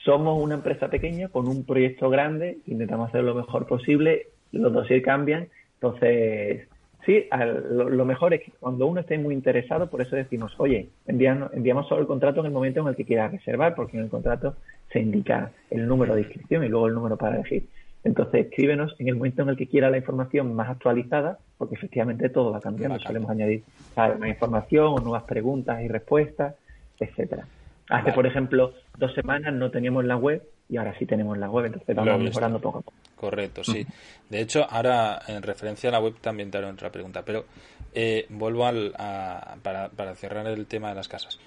Somos 0.05 0.39
una 0.39 0.53
empresa 0.53 0.87
pequeña 0.87 1.29
con 1.29 1.47
un 1.47 1.65
proyecto 1.65 2.11
grande, 2.11 2.59
intentamos 2.67 3.09
hacer 3.09 3.23
lo 3.23 3.33
mejor 3.33 3.65
posible, 3.65 4.27
los 4.51 4.71
dossiers 4.71 5.03
cambian, 5.03 5.47
entonces 5.75 6.67
Sí, 7.05 7.25
lo, 7.69 8.05
mejor 8.05 8.33
es 8.33 8.43
que 8.43 8.51
cuando 8.59 8.87
uno 8.87 9.01
esté 9.01 9.17
muy 9.17 9.33
interesado, 9.33 9.89
por 9.89 10.01
eso 10.01 10.15
decimos, 10.15 10.53
oye, 10.57 10.89
enviamos, 11.05 11.87
solo 11.87 12.01
el 12.01 12.07
contrato 12.07 12.39
en 12.39 12.45
el 12.45 12.51
momento 12.53 12.79
en 12.81 12.87
el 12.87 12.95
que 12.95 13.03
quiera 13.03 13.27
reservar, 13.27 13.75
porque 13.75 13.97
en 13.97 14.03
el 14.03 14.09
contrato 14.09 14.55
se 14.91 14.99
indica 14.99 15.51
el 15.69 15.85
número 15.85 16.15
de 16.15 16.21
inscripción 16.21 16.63
y 16.63 16.69
luego 16.69 16.87
el 16.87 16.93
número 16.93 17.17
para 17.17 17.35
elegir. 17.35 17.67
Entonces, 18.05 18.45
escríbenos 18.45 18.95
en 18.99 19.09
el 19.09 19.15
momento 19.15 19.41
en 19.43 19.49
el 19.49 19.57
que 19.57 19.67
quiera 19.67 19.89
la 19.89 19.97
información 19.97 20.53
más 20.55 20.69
actualizada, 20.69 21.39
porque 21.57 21.75
efectivamente 21.75 22.29
todo 22.29 22.51
va 22.51 22.61
cambiando. 22.61 22.99
Solemos 22.99 23.29
añadir 23.29 23.63
más 23.95 24.29
información 24.29 24.93
o 24.93 24.99
nuevas 24.99 25.23
preguntas 25.23 25.81
y 25.81 25.87
respuestas, 25.89 26.55
etcétera. 26.99 27.45
Hace, 27.93 28.11
por 28.11 28.25
ejemplo, 28.25 28.73
dos 28.97 29.13
semanas 29.13 29.53
no 29.53 29.69
teníamos 29.69 30.03
la 30.03 30.17
web 30.17 30.41
y 30.67 30.77
ahora 30.77 30.97
sí 30.97 31.05
tenemos 31.05 31.37
la 31.37 31.47
web, 31.47 31.65
entonces 31.65 31.95
vamos 31.95 32.19
mejorando 32.23 32.59
poco 32.59 32.79
a 32.79 32.81
poco. 32.81 32.97
Correcto, 33.15 33.63
sí. 33.63 33.85
De 34.27 34.41
hecho, 34.41 34.65
ahora 34.67 35.21
en 35.27 35.43
referencia 35.43 35.89
a 35.89 35.93
la 35.93 35.99
web 35.99 36.15
también 36.19 36.49
te 36.49 36.57
haré 36.57 36.65
otra 36.65 36.91
pregunta, 36.91 37.21
pero 37.23 37.45
eh, 37.93 38.25
vuelvo 38.29 38.65
al, 38.65 38.95
a, 38.97 39.57
para, 39.61 39.89
para 39.89 40.15
cerrar 40.15 40.47
el 40.47 40.65
tema 40.65 40.89
de 40.89 40.95
las 40.95 41.07
casas. 41.07 41.39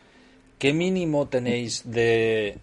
¿Qué 0.57 0.73
mínimo 0.73 1.27
tenéis 1.27 1.91
de, 1.91 2.59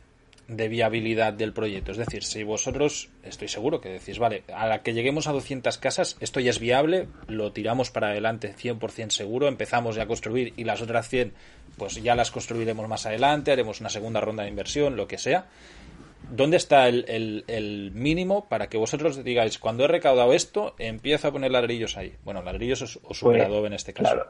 de 0.47 0.67
viabilidad 0.67 1.33
del 1.33 1.53
proyecto. 1.53 1.91
Es 1.91 1.97
decir, 1.97 2.23
si 2.23 2.43
vosotros, 2.43 3.09
estoy 3.23 3.47
seguro 3.47 3.79
que 3.79 3.89
decís, 3.89 4.19
vale, 4.19 4.43
a 4.53 4.67
la 4.67 4.81
que 4.81 4.93
lleguemos 4.93 5.27
a 5.27 5.31
200 5.31 5.77
casas, 5.77 6.17
esto 6.19 6.39
ya 6.39 6.49
es 6.49 6.59
viable, 6.59 7.07
lo 7.27 7.51
tiramos 7.51 7.91
para 7.91 8.09
adelante 8.09 8.53
100% 8.53 9.09
seguro, 9.11 9.47
empezamos 9.47 9.95
ya 9.95 10.03
a 10.03 10.07
construir 10.07 10.53
y 10.57 10.63
las 10.65 10.81
otras 10.81 11.07
100, 11.09 11.33
pues 11.77 12.01
ya 12.01 12.15
las 12.15 12.31
construiremos 12.31 12.87
más 12.87 13.05
adelante, 13.05 13.51
haremos 13.51 13.81
una 13.81 13.89
segunda 13.89 14.21
ronda 14.21 14.43
de 14.43 14.49
inversión, 14.49 14.95
lo 14.95 15.07
que 15.07 15.17
sea. 15.17 15.45
¿Dónde 16.31 16.57
está 16.57 16.87
el, 16.87 17.91
mínimo 17.93 18.45
para 18.47 18.67
que 18.67 18.77
vosotros 18.77 19.23
digáis, 19.23 19.59
cuando 19.59 19.83
he 19.83 19.87
recaudado 19.87 20.33
esto, 20.33 20.73
empiezo 20.79 21.27
a 21.27 21.31
poner 21.31 21.51
ladrillos 21.51 21.97
ahí? 21.97 22.13
Bueno, 22.23 22.41
ladrillos 22.41 22.95
o, 22.97 22.99
o 22.99 23.13
pues, 23.21 23.47
en 23.47 23.73
este 23.73 23.93
caso 23.93 24.25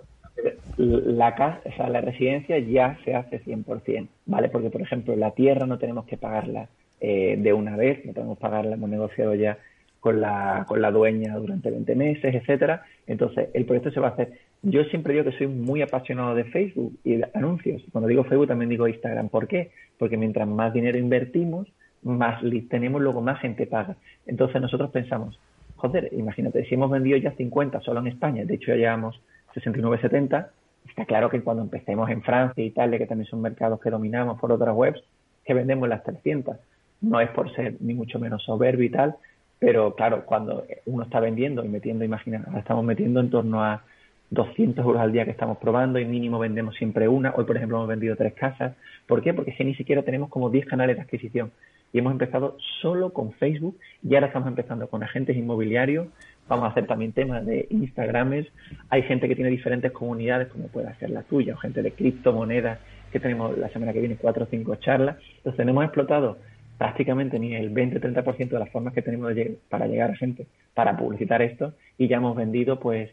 la 0.77 1.35
casa, 1.35 1.61
o 1.65 1.71
sea, 1.73 1.89
la 1.89 2.01
residencia 2.01 2.57
ya 2.59 2.97
se 3.05 3.15
hace 3.15 3.41
100%, 3.43 4.07
¿vale? 4.25 4.49
Porque, 4.49 4.69
por 4.69 4.81
ejemplo, 4.81 5.15
la 5.15 5.31
tierra 5.31 5.65
no 5.65 5.77
tenemos 5.77 6.05
que 6.05 6.17
pagarla 6.17 6.67
eh, 6.99 7.35
de 7.37 7.53
una 7.53 7.75
vez, 7.75 8.03
no 8.05 8.13
podemos 8.13 8.37
pagarla, 8.37 8.75
hemos 8.75 8.89
negociado 8.89 9.35
ya 9.35 9.57
con 10.03 10.19
la, 10.19 10.65
con 10.67 10.81
la 10.81 10.91
dueña 10.91 11.33
durante 11.37 11.71
20 11.71 11.95
meses, 11.95 12.35
etcétera. 12.35 12.83
Entonces, 13.07 13.47
el 13.53 13.63
proyecto 13.63 13.89
se 13.89 14.01
va 14.01 14.09
a 14.09 14.11
hacer. 14.11 14.33
Yo 14.61 14.83
siempre 14.83 15.13
digo 15.13 15.23
que 15.23 15.37
soy 15.37 15.47
muy 15.47 15.81
apasionado 15.81 16.35
de 16.35 16.43
Facebook 16.43 16.99
y 17.05 17.15
de 17.15 17.29
anuncios. 17.33 17.81
Cuando 17.89 18.09
digo 18.09 18.25
Facebook 18.25 18.49
también 18.49 18.69
digo 18.69 18.85
Instagram. 18.85 19.29
¿Por 19.29 19.47
qué? 19.47 19.71
Porque 19.97 20.17
mientras 20.17 20.45
más 20.45 20.73
dinero 20.73 20.97
invertimos, 20.97 21.69
más 22.01 22.43
leads 22.43 22.67
tenemos, 22.67 23.01
luego 23.01 23.21
más 23.21 23.39
gente 23.39 23.65
paga. 23.65 23.95
Entonces 24.27 24.61
nosotros 24.61 24.91
pensamos, 24.91 25.39
joder, 25.77 26.09
imagínate, 26.11 26.65
si 26.65 26.75
hemos 26.75 26.91
vendido 26.91 27.15
ya 27.15 27.31
50 27.31 27.79
solo 27.79 28.01
en 28.01 28.07
España, 28.07 28.43
de 28.43 28.55
hecho 28.55 28.71
ya 28.71 28.75
llevamos 28.75 29.21
69,70. 29.55 30.47
Está 30.89 31.05
claro 31.05 31.29
que 31.29 31.39
cuando 31.39 31.63
empecemos 31.63 32.09
en 32.09 32.21
Francia 32.23 32.61
e 32.61 32.67
Italia, 32.67 32.97
que 32.97 33.07
también 33.07 33.29
son 33.29 33.41
mercados 33.41 33.79
que 33.79 33.89
dominamos 33.89 34.37
por 34.37 34.51
otras 34.51 34.75
webs, 34.75 35.01
que 35.45 35.53
vendemos 35.53 35.87
las 35.87 36.03
300. 36.03 36.57
No 36.99 37.21
es 37.21 37.29
por 37.29 37.55
ser 37.55 37.77
ni 37.79 37.93
mucho 37.93 38.19
menos 38.19 38.43
soberbio 38.43 38.85
y 38.85 38.89
tal, 38.89 39.15
pero 39.63 39.95
claro, 39.95 40.25
cuando 40.25 40.65
uno 40.85 41.03
está 41.03 41.21
vendiendo 41.21 41.63
y 41.63 41.69
metiendo, 41.69 42.03
imagina, 42.03 42.43
estamos 42.57 42.83
metiendo 42.83 43.21
en 43.21 43.29
torno 43.29 43.63
a 43.63 43.83
200 44.31 44.83
euros 44.83 45.01
al 45.01 45.13
día 45.13 45.23
que 45.23 45.31
estamos 45.31 45.57
probando 45.57 45.99
y 45.99 46.05
mínimo 46.05 46.37
vendemos 46.37 46.75
siempre 46.75 47.07
una. 47.07 47.33
Hoy, 47.37 47.45
por 47.45 47.55
ejemplo, 47.55 47.77
hemos 47.77 47.87
vendido 47.87 48.17
tres 48.17 48.33
casas. 48.33 48.75
¿Por 49.07 49.21
qué? 49.21 49.33
Porque 49.33 49.53
si 49.53 49.63
ni 49.63 49.73
siquiera 49.75 50.03
tenemos 50.03 50.29
como 50.29 50.49
10 50.49 50.65
canales 50.65 50.97
de 50.97 51.03
adquisición 51.03 51.53
y 51.93 51.99
hemos 51.99 52.11
empezado 52.11 52.57
solo 52.81 53.13
con 53.13 53.31
Facebook 53.33 53.77
y 54.03 54.15
ahora 54.15 54.27
estamos 54.27 54.49
empezando 54.49 54.89
con 54.89 55.01
agentes 55.01 55.37
inmobiliarios, 55.37 56.07
Vamos 56.47 56.65
a 56.65 56.71
hacer 56.71 56.87
también 56.87 57.13
temas 57.13 57.45
de 57.45 57.67
Instagrames. 57.69 58.47
Hay 58.89 59.03
gente 59.03 59.27
que 59.27 59.35
tiene 59.35 59.49
diferentes 59.49 59.91
comunidades, 59.91 60.49
como 60.49 60.67
puede 60.67 60.93
ser 60.95 61.09
la 61.09 61.23
tuya, 61.23 61.53
o 61.53 61.57
gente 61.57 61.81
de 61.81 61.91
criptomonedas, 61.91 62.79
que 63.11 63.19
tenemos 63.19 63.57
la 63.57 63.69
semana 63.69 63.93
que 63.93 63.99
viene 63.99 64.17
cuatro 64.17 64.43
o 64.43 64.47
cinco 64.47 64.75
charlas. 64.75 65.17
Entonces, 65.37 65.65
hemos 65.65 65.85
explotado 65.85 66.37
prácticamente 66.77 67.39
ni 67.39 67.55
el 67.55 67.73
20-30% 67.73 68.49
de 68.49 68.59
las 68.59 68.69
formas 68.69 68.93
que 68.93 69.01
tenemos 69.01 69.33
para 69.69 69.87
llegar 69.87 70.11
a 70.11 70.15
gente 70.15 70.47
para 70.73 70.97
publicitar 70.97 71.41
esto 71.41 71.73
y 71.97 72.07
ya 72.07 72.17
hemos 72.17 72.35
vendido, 72.35 72.79
pues, 72.79 73.11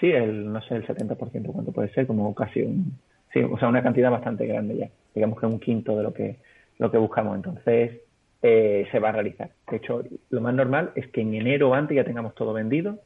sí, 0.00 0.10
el, 0.10 0.52
no 0.52 0.60
sé, 0.62 0.76
el 0.76 0.86
70%, 0.86 1.52
¿cuánto 1.52 1.72
puede 1.72 1.92
ser? 1.92 2.06
Como 2.06 2.34
casi 2.34 2.62
un, 2.62 2.98
sí, 3.32 3.40
o 3.40 3.58
sea, 3.58 3.68
una 3.68 3.82
cantidad 3.82 4.10
bastante 4.10 4.46
grande 4.46 4.76
ya. 4.76 4.88
Digamos 5.14 5.38
que 5.38 5.46
un 5.46 5.60
quinto 5.60 5.96
de 5.96 6.02
lo 6.02 6.12
que, 6.12 6.36
lo 6.78 6.90
que 6.90 6.98
buscamos. 6.98 7.36
Entonces, 7.36 8.00
eh, 8.42 8.86
se 8.92 8.98
va 8.98 9.08
a 9.08 9.12
realizar. 9.12 9.50
De 9.70 9.78
hecho, 9.78 10.04
lo 10.30 10.40
más 10.40 10.54
normal 10.54 10.92
es 10.94 11.08
que 11.08 11.22
en 11.22 11.34
enero 11.34 11.70
o 11.70 11.74
antes 11.74 11.96
ya 11.96 12.04
tengamos 12.04 12.34
todo 12.34 12.52
vendido 12.52 12.98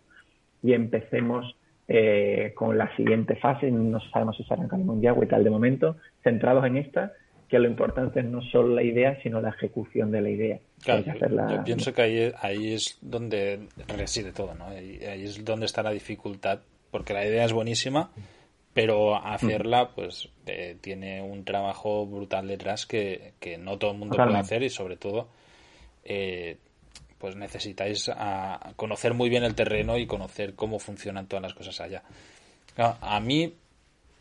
y 0.62 0.72
empecemos 0.72 1.56
eh, 1.86 2.52
con 2.54 2.76
la 2.76 2.94
siguiente 2.96 3.36
fase. 3.36 3.70
No 3.70 4.00
sabemos 4.12 4.36
si 4.36 4.44
se 4.44 4.54
arrancaremos 4.54 5.00
ya 5.00 5.12
o 5.12 5.22
y 5.22 5.26
tal 5.26 5.44
de 5.44 5.50
momento, 5.50 5.96
centrados 6.22 6.64
en 6.66 6.76
esta, 6.76 7.12
que 7.48 7.58
lo 7.58 7.68
importante 7.68 8.20
es 8.20 8.26
no 8.26 8.42
solo 8.42 8.74
la 8.74 8.82
idea, 8.82 9.20
sino 9.22 9.40
la 9.40 9.50
ejecución 9.50 10.10
de 10.10 10.20
la 10.20 10.30
idea. 10.30 10.58
yo 10.86 11.64
pienso 11.64 11.94
que 11.94 12.02
ahí, 12.02 12.32
ahí 12.40 12.74
es 12.74 12.98
donde 13.00 13.68
reside 13.88 14.32
todo, 14.32 14.54
¿no? 14.54 14.66
Ahí, 14.66 14.98
es 15.00 15.44
donde 15.44 15.66
está 15.66 15.82
la 15.82 15.90
dificultad, 15.90 16.60
porque 16.90 17.14
la 17.14 17.24
idea 17.24 17.44
es 17.44 17.52
buenísima, 17.52 18.10
pero 18.74 19.16
hacerla 19.16 19.90
pues 19.94 20.28
eh, 20.46 20.76
tiene 20.80 21.22
un 21.22 21.44
trabajo 21.44 22.06
brutal 22.06 22.46
detrás 22.46 22.86
que, 22.86 23.32
no 23.58 23.78
todo 23.78 23.92
el 23.92 23.98
mundo 23.98 24.16
puede 24.16 24.36
hacer 24.36 24.62
y 24.62 24.70
sobre 24.70 24.96
todo 24.96 25.28
eh, 26.04 26.58
pues 27.18 27.34
necesitáis 27.34 28.10
a 28.14 28.72
conocer 28.76 29.14
muy 29.14 29.28
bien 29.28 29.42
el 29.42 29.54
terreno 29.54 29.98
y 29.98 30.06
conocer 30.06 30.54
cómo 30.54 30.78
funcionan 30.78 31.26
todas 31.26 31.42
las 31.42 31.54
cosas 31.54 31.80
allá. 31.80 32.02
A 32.76 33.18
mí, 33.18 33.54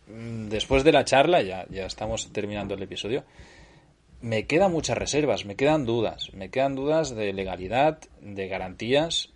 después 0.08 0.84
de 0.84 0.92
la 0.92 1.06
charla, 1.06 1.42
ya, 1.42 1.66
ya 1.70 1.86
estamos 1.86 2.32
terminando 2.32 2.76
el 2.76 2.84
episodio, 2.84 3.24
me 4.22 4.46
quedan 4.46 4.72
muchas 4.72 4.98
reservas, 4.98 5.46
me 5.46 5.56
quedan 5.56 5.86
dudas, 5.86 6.34
me 6.34 6.50
quedan 6.50 6.76
dudas 6.76 7.16
de 7.16 7.34
legalidad, 7.34 8.00
de 8.22 8.48
garantías 8.48 9.32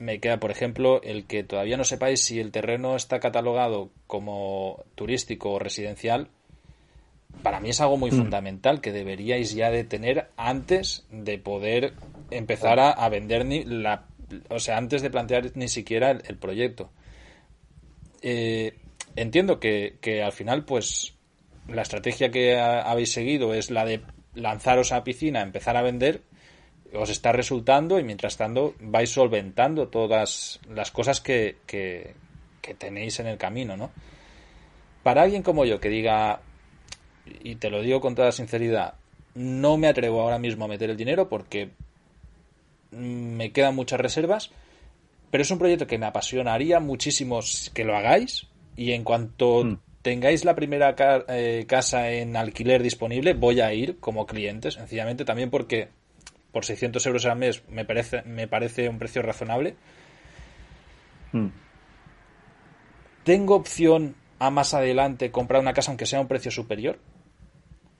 me 0.00 0.18
queda, 0.18 0.40
por 0.40 0.50
ejemplo, 0.50 1.02
el 1.02 1.26
que 1.26 1.44
todavía 1.44 1.76
no 1.76 1.84
sepáis 1.84 2.22
si 2.24 2.40
el 2.40 2.50
terreno 2.52 2.96
está 2.96 3.20
catalogado 3.20 3.90
como 4.06 4.82
turístico 4.94 5.52
o 5.52 5.58
residencial. 5.58 6.28
Para 7.42 7.60
mí 7.60 7.68
es 7.68 7.82
algo 7.82 7.98
muy 7.98 8.10
mm. 8.10 8.16
fundamental 8.16 8.80
que 8.80 8.92
deberíais 8.92 9.54
ya 9.54 9.70
de 9.70 9.84
tener 9.84 10.30
antes 10.38 11.06
de 11.10 11.36
poder 11.36 11.92
empezar 12.30 12.80
a, 12.80 13.08
vender 13.10 13.44
ni 13.44 13.62
la, 13.62 14.06
o 14.48 14.58
sea, 14.58 14.78
antes 14.78 15.02
de 15.02 15.10
plantear 15.10 15.54
ni 15.54 15.68
siquiera 15.68 16.10
el, 16.10 16.38
proyecto. 16.38 16.88
Eh, 18.22 18.72
entiendo 19.16 19.60
que, 19.60 19.96
que, 20.00 20.22
al 20.22 20.32
final, 20.32 20.64
pues, 20.64 21.14
la 21.68 21.82
estrategia 21.82 22.30
que 22.30 22.58
habéis 22.58 23.12
seguido 23.12 23.54
es 23.54 23.70
la 23.70 23.84
de 23.84 24.02
lanzaros 24.34 24.92
a 24.92 25.04
piscina, 25.04 25.42
empezar 25.42 25.76
a 25.76 25.82
vender, 25.82 26.22
os 26.92 27.10
está 27.10 27.32
resultando 27.32 27.98
y 27.98 28.04
mientras 28.04 28.36
tanto 28.36 28.74
vais 28.80 29.10
solventando 29.10 29.88
todas 29.88 30.60
las 30.68 30.90
cosas 30.90 31.20
que, 31.20 31.56
que, 31.66 32.14
tenéis 32.78 33.18
en 33.18 33.26
el 33.26 33.36
camino, 33.36 33.76
¿no? 33.76 33.90
Para 35.02 35.22
alguien 35.22 35.42
como 35.42 35.64
yo 35.64 35.80
que 35.80 35.88
diga, 35.88 36.40
y 37.42 37.56
te 37.56 37.68
lo 37.68 37.82
digo 37.82 38.00
con 38.00 38.14
toda 38.14 38.30
sinceridad, 38.30 38.94
no 39.34 39.76
me 39.76 39.88
atrevo 39.88 40.20
ahora 40.20 40.38
mismo 40.38 40.64
a 40.64 40.68
meter 40.68 40.90
el 40.90 40.96
dinero 40.96 41.28
porque 41.28 41.70
me 42.92 43.50
quedan 43.50 43.74
muchas 43.74 44.00
reservas, 44.00 44.50
pero 45.32 45.42
es 45.42 45.50
un 45.50 45.58
proyecto 45.58 45.88
que 45.88 45.98
me 45.98 46.06
apasionaría 46.06 46.78
muchísimo 46.78 47.40
que 47.74 47.84
lo 47.84 47.96
hagáis 47.96 48.49
y 48.80 48.94
en 48.94 49.04
cuanto 49.04 49.62
mm. 49.62 49.76
tengáis 50.00 50.46
la 50.46 50.54
primera 50.54 50.96
eh, 51.28 51.66
casa 51.68 52.12
en 52.12 52.34
alquiler 52.34 52.82
disponible 52.82 53.34
voy 53.34 53.60
a 53.60 53.74
ir 53.74 54.00
como 54.00 54.24
cliente, 54.24 54.70
sencillamente 54.70 55.26
también 55.26 55.50
porque 55.50 55.88
por 56.50 56.64
600 56.64 57.04
euros 57.04 57.26
al 57.26 57.36
mes 57.36 57.62
me 57.68 57.84
parece, 57.84 58.22
me 58.22 58.48
parece 58.48 58.88
un 58.88 58.98
precio 58.98 59.20
razonable. 59.20 59.74
Hmm. 61.32 61.48
¿Tengo 63.22 63.54
opción 63.54 64.14
a 64.38 64.50
más 64.50 64.72
adelante 64.72 65.30
comprar 65.30 65.60
una 65.60 65.74
casa 65.74 65.90
aunque 65.90 66.06
sea 66.06 66.22
un 66.22 66.26
precio 66.26 66.50
superior? 66.50 66.96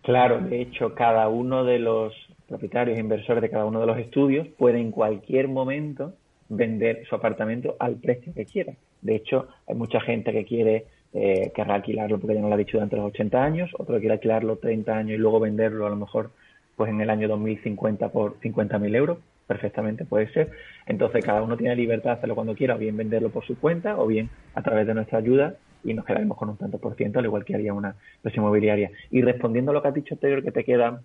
Claro, 0.00 0.40
de 0.40 0.62
hecho, 0.62 0.94
cada 0.94 1.28
uno 1.28 1.62
de 1.62 1.78
los 1.78 2.14
propietarios 2.48 2.96
e 2.96 3.00
inversores 3.00 3.42
de 3.42 3.50
cada 3.50 3.66
uno 3.66 3.80
de 3.80 3.86
los 3.86 3.98
estudios 3.98 4.48
puede 4.56 4.80
en 4.80 4.92
cualquier 4.92 5.46
momento 5.46 6.14
vender 6.48 7.04
su 7.06 7.14
apartamento 7.14 7.76
al 7.78 7.96
precio 7.96 8.32
que 8.32 8.46
quiera. 8.46 8.72
De 9.02 9.16
hecho, 9.16 9.48
hay 9.66 9.74
mucha 9.74 10.00
gente 10.00 10.32
que 10.32 10.44
quiere 10.44 10.86
eh, 11.12 11.50
querrá 11.54 11.74
alquilarlo 11.74 12.20
porque 12.20 12.36
ya 12.36 12.40
no 12.40 12.48
lo 12.48 12.54
ha 12.54 12.58
dicho 12.58 12.76
durante 12.76 12.96
los 12.96 13.06
80 13.06 13.42
años, 13.42 13.70
otro 13.76 13.98
quiere 13.98 14.14
alquilarlo 14.14 14.58
30 14.58 14.96
años 14.96 15.12
y 15.12 15.16
luego 15.16 15.40
venderlo 15.40 15.86
a 15.86 15.90
lo 15.90 15.96
mejor 15.96 16.30
pues 16.76 16.88
en 16.90 17.00
el 17.00 17.10
año 17.10 17.28
2050 17.28 18.10
por 18.10 18.38
50.000 18.40 18.96
euros, 18.96 19.18
perfectamente 19.46 20.04
puede 20.04 20.32
ser. 20.32 20.50
Entonces 20.86 21.24
cada 21.24 21.42
uno 21.42 21.56
tiene 21.56 21.76
libertad 21.76 22.10
de 22.10 22.16
hacerlo 22.16 22.34
cuando 22.34 22.54
quiera, 22.54 22.76
o 22.76 22.78
bien 22.78 22.96
venderlo 22.96 23.28
por 23.30 23.44
su 23.44 23.58
cuenta, 23.58 23.98
o 23.98 24.06
bien 24.06 24.30
a 24.54 24.62
través 24.62 24.86
de 24.86 24.94
nuestra 24.94 25.18
ayuda 25.18 25.56
y 25.84 25.92
nos 25.92 26.04
quedaremos 26.04 26.38
con 26.38 26.48
un 26.48 26.56
tanto 26.56 26.78
por 26.78 26.94
ciento, 26.94 27.18
al 27.18 27.24
igual 27.24 27.44
que 27.44 27.54
haría 27.54 27.74
una 27.74 27.96
empresa 28.16 28.38
inmobiliaria. 28.38 28.90
Y 29.10 29.20
respondiendo 29.20 29.72
a 29.72 29.74
lo 29.74 29.82
que 29.82 29.88
has 29.88 29.94
dicho 29.94 30.14
anterior, 30.14 30.42
que 30.42 30.52
te 30.52 30.64
quedan 30.64 31.00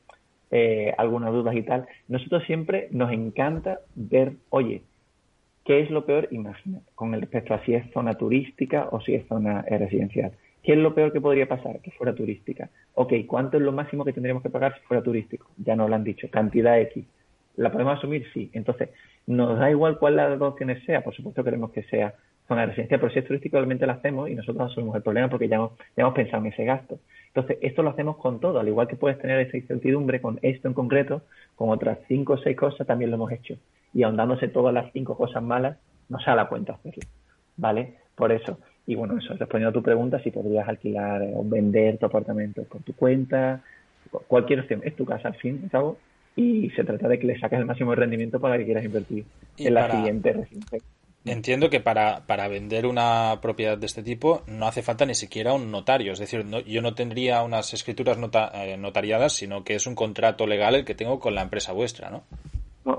eh, 0.52 0.94
algunas 0.98 1.34
dudas 1.34 1.56
y 1.56 1.64
tal, 1.64 1.88
nosotros 2.08 2.44
siempre 2.46 2.88
nos 2.92 3.12
encanta 3.12 3.80
ver, 3.96 4.34
oye, 4.50 4.84
¿qué 5.66 5.82
es 5.82 5.90
lo 5.90 6.06
peor? 6.06 6.30
Imagina, 6.32 6.80
con 6.96 7.12
respecto 7.12 7.54
a 7.54 7.66
si 7.66 7.74
es 7.74 7.92
zona 7.92 8.14
turística 8.14 8.88
o 8.92 9.02
si 9.02 9.16
es 9.16 9.28
zona 9.28 9.64
residencial. 9.64 10.32
¿Qué 10.64 10.74
es 10.74 10.78
lo 10.80 10.96
peor 10.96 11.12
que 11.12 11.22
podría 11.22 11.48
pasar? 11.48 11.80
Que 11.82 11.92
fuera 11.92 12.16
turística. 12.16 12.70
Ok, 12.94 13.14
¿cuánto 13.28 13.58
es 13.58 13.64
lo 13.64 13.72
máximo 13.72 14.06
que 14.06 14.14
tendríamos 14.14 14.42
que 14.42 14.50
pagar 14.50 14.74
si 14.74 14.86
fuera 14.86 15.04
turístico? 15.04 15.48
Ya 15.58 15.76
nos 15.76 15.90
lo 15.90 15.96
han 15.96 16.04
dicho, 16.04 16.28
cantidad 16.32 16.80
X. 16.82 17.06
¿La 17.58 17.72
podemos 17.72 17.98
asumir? 17.98 18.26
Sí. 18.34 18.50
Entonces, 18.54 18.90
¿nos 19.28 19.60
da 19.60 19.70
igual 19.70 19.98
cuál 20.00 20.16
de 20.16 20.24
las 20.24 20.40
dos 20.40 20.54
opciones 20.54 20.84
sea? 20.86 21.04
Por 21.04 21.16
supuesto 21.16 21.44
queremos 21.44 21.72
que 21.72 21.84
sea 21.84 22.16
de 22.50 22.66
residencia, 22.68 23.00
pero 23.00 23.12
si 23.12 23.20
es 23.20 23.26
turístico, 23.26 23.58
obviamente 23.58 23.86
lo 23.86 23.94
hacemos 23.94 24.30
y 24.30 24.36
nosotros 24.36 24.72
asumimos 24.72 24.96
el 24.96 25.02
problema 25.02 25.30
porque 25.30 25.48
ya 25.48 25.56
hemos, 25.56 25.72
ya 25.98 26.04
hemos 26.04 26.14
pensado 26.14 26.46
en 26.46 26.54
ese 26.54 26.64
gasto. 26.64 27.00
Entonces, 27.28 27.58
esto 27.62 27.82
lo 27.84 27.90
hacemos 27.90 28.18
con 28.18 28.40
todo, 28.40 28.60
al 28.60 28.68
igual 28.68 28.88
que 28.88 28.96
puedes 28.96 29.20
tener 29.20 29.40
esa 29.40 29.58
incertidumbre 29.58 30.22
con 30.22 30.40
esto 30.42 30.68
en 30.68 30.74
concreto, 30.74 31.24
con 31.56 31.70
otras 31.70 31.98
cinco 32.08 32.34
o 32.34 32.38
seis 32.38 32.56
cosas 32.56 32.86
también 32.86 33.10
lo 33.10 33.16
hemos 33.16 33.32
hecho. 33.32 33.56
Y 33.94 34.04
ahondándose 34.04 34.48
todas 34.48 34.74
las 34.74 34.92
cinco 34.94 35.18
cosas 35.18 35.42
malas, 35.42 35.78
no 36.08 36.20
se 36.20 36.26
da 36.30 36.36
la 36.36 36.48
cuenta 36.48 36.74
hacerlo. 36.74 37.04
¿Vale? 37.58 37.96
Por 38.16 38.32
eso. 38.32 38.60
Y 38.86 38.96
bueno, 38.96 39.18
eso, 39.18 39.34
respondiendo 39.34 39.70
a 39.70 39.74
tu 39.74 39.82
pregunta, 39.82 40.20
si 40.20 40.30
podrías 40.30 40.68
alquilar 40.68 41.24
o 41.34 41.44
vender 41.44 41.98
tu 41.98 42.06
apartamento 42.06 42.64
por 42.66 42.84
tu 42.84 42.94
cuenta, 42.94 43.64
cualquier 44.28 44.60
opción, 44.60 44.82
es 44.84 44.96
tu 44.96 45.06
casa 45.06 45.30
al 45.30 45.36
fin 45.36 45.70
y 46.36 46.70
se 46.72 46.84
trata 46.84 47.08
de 47.08 47.18
que 47.18 47.28
le 47.28 47.40
saques 47.40 47.60
el 47.60 47.66
máximo 47.66 47.96
rendimiento 47.96 48.40
para 48.40 48.58
que 48.58 48.66
quieras 48.66 48.84
invertir 48.84 49.26
en 49.58 49.74
la 49.74 49.90
siguiente 49.90 50.34
residencia. 50.34 50.80
Entiendo 51.26 51.72
que 51.72 51.80
para, 51.80 52.22
para 52.28 52.48
vender 52.48 52.86
una 52.86 53.40
propiedad 53.42 53.78
de 53.78 53.88
este 53.88 54.04
tipo 54.04 54.44
no 54.48 54.68
hace 54.68 54.84
falta 54.84 55.08
ni 55.08 55.16
siquiera 55.16 55.54
un 55.54 55.72
notario, 55.72 56.14
es 56.14 56.20
decir, 56.20 56.46
yo 56.68 56.82
no 56.84 56.94
tendría 56.94 57.42
unas 57.42 57.74
escrituras 57.74 58.20
eh, 58.54 58.78
notariadas, 58.78 59.34
sino 59.34 59.64
que 59.64 59.74
es 59.74 59.88
un 59.88 59.96
contrato 59.96 60.46
legal 60.46 60.76
el 60.76 60.86
que 60.86 60.94
tengo 60.94 61.20
con 61.20 61.34
la 61.34 61.42
empresa 61.42 61.74
vuestra, 61.74 62.12
¿no? 62.12 62.24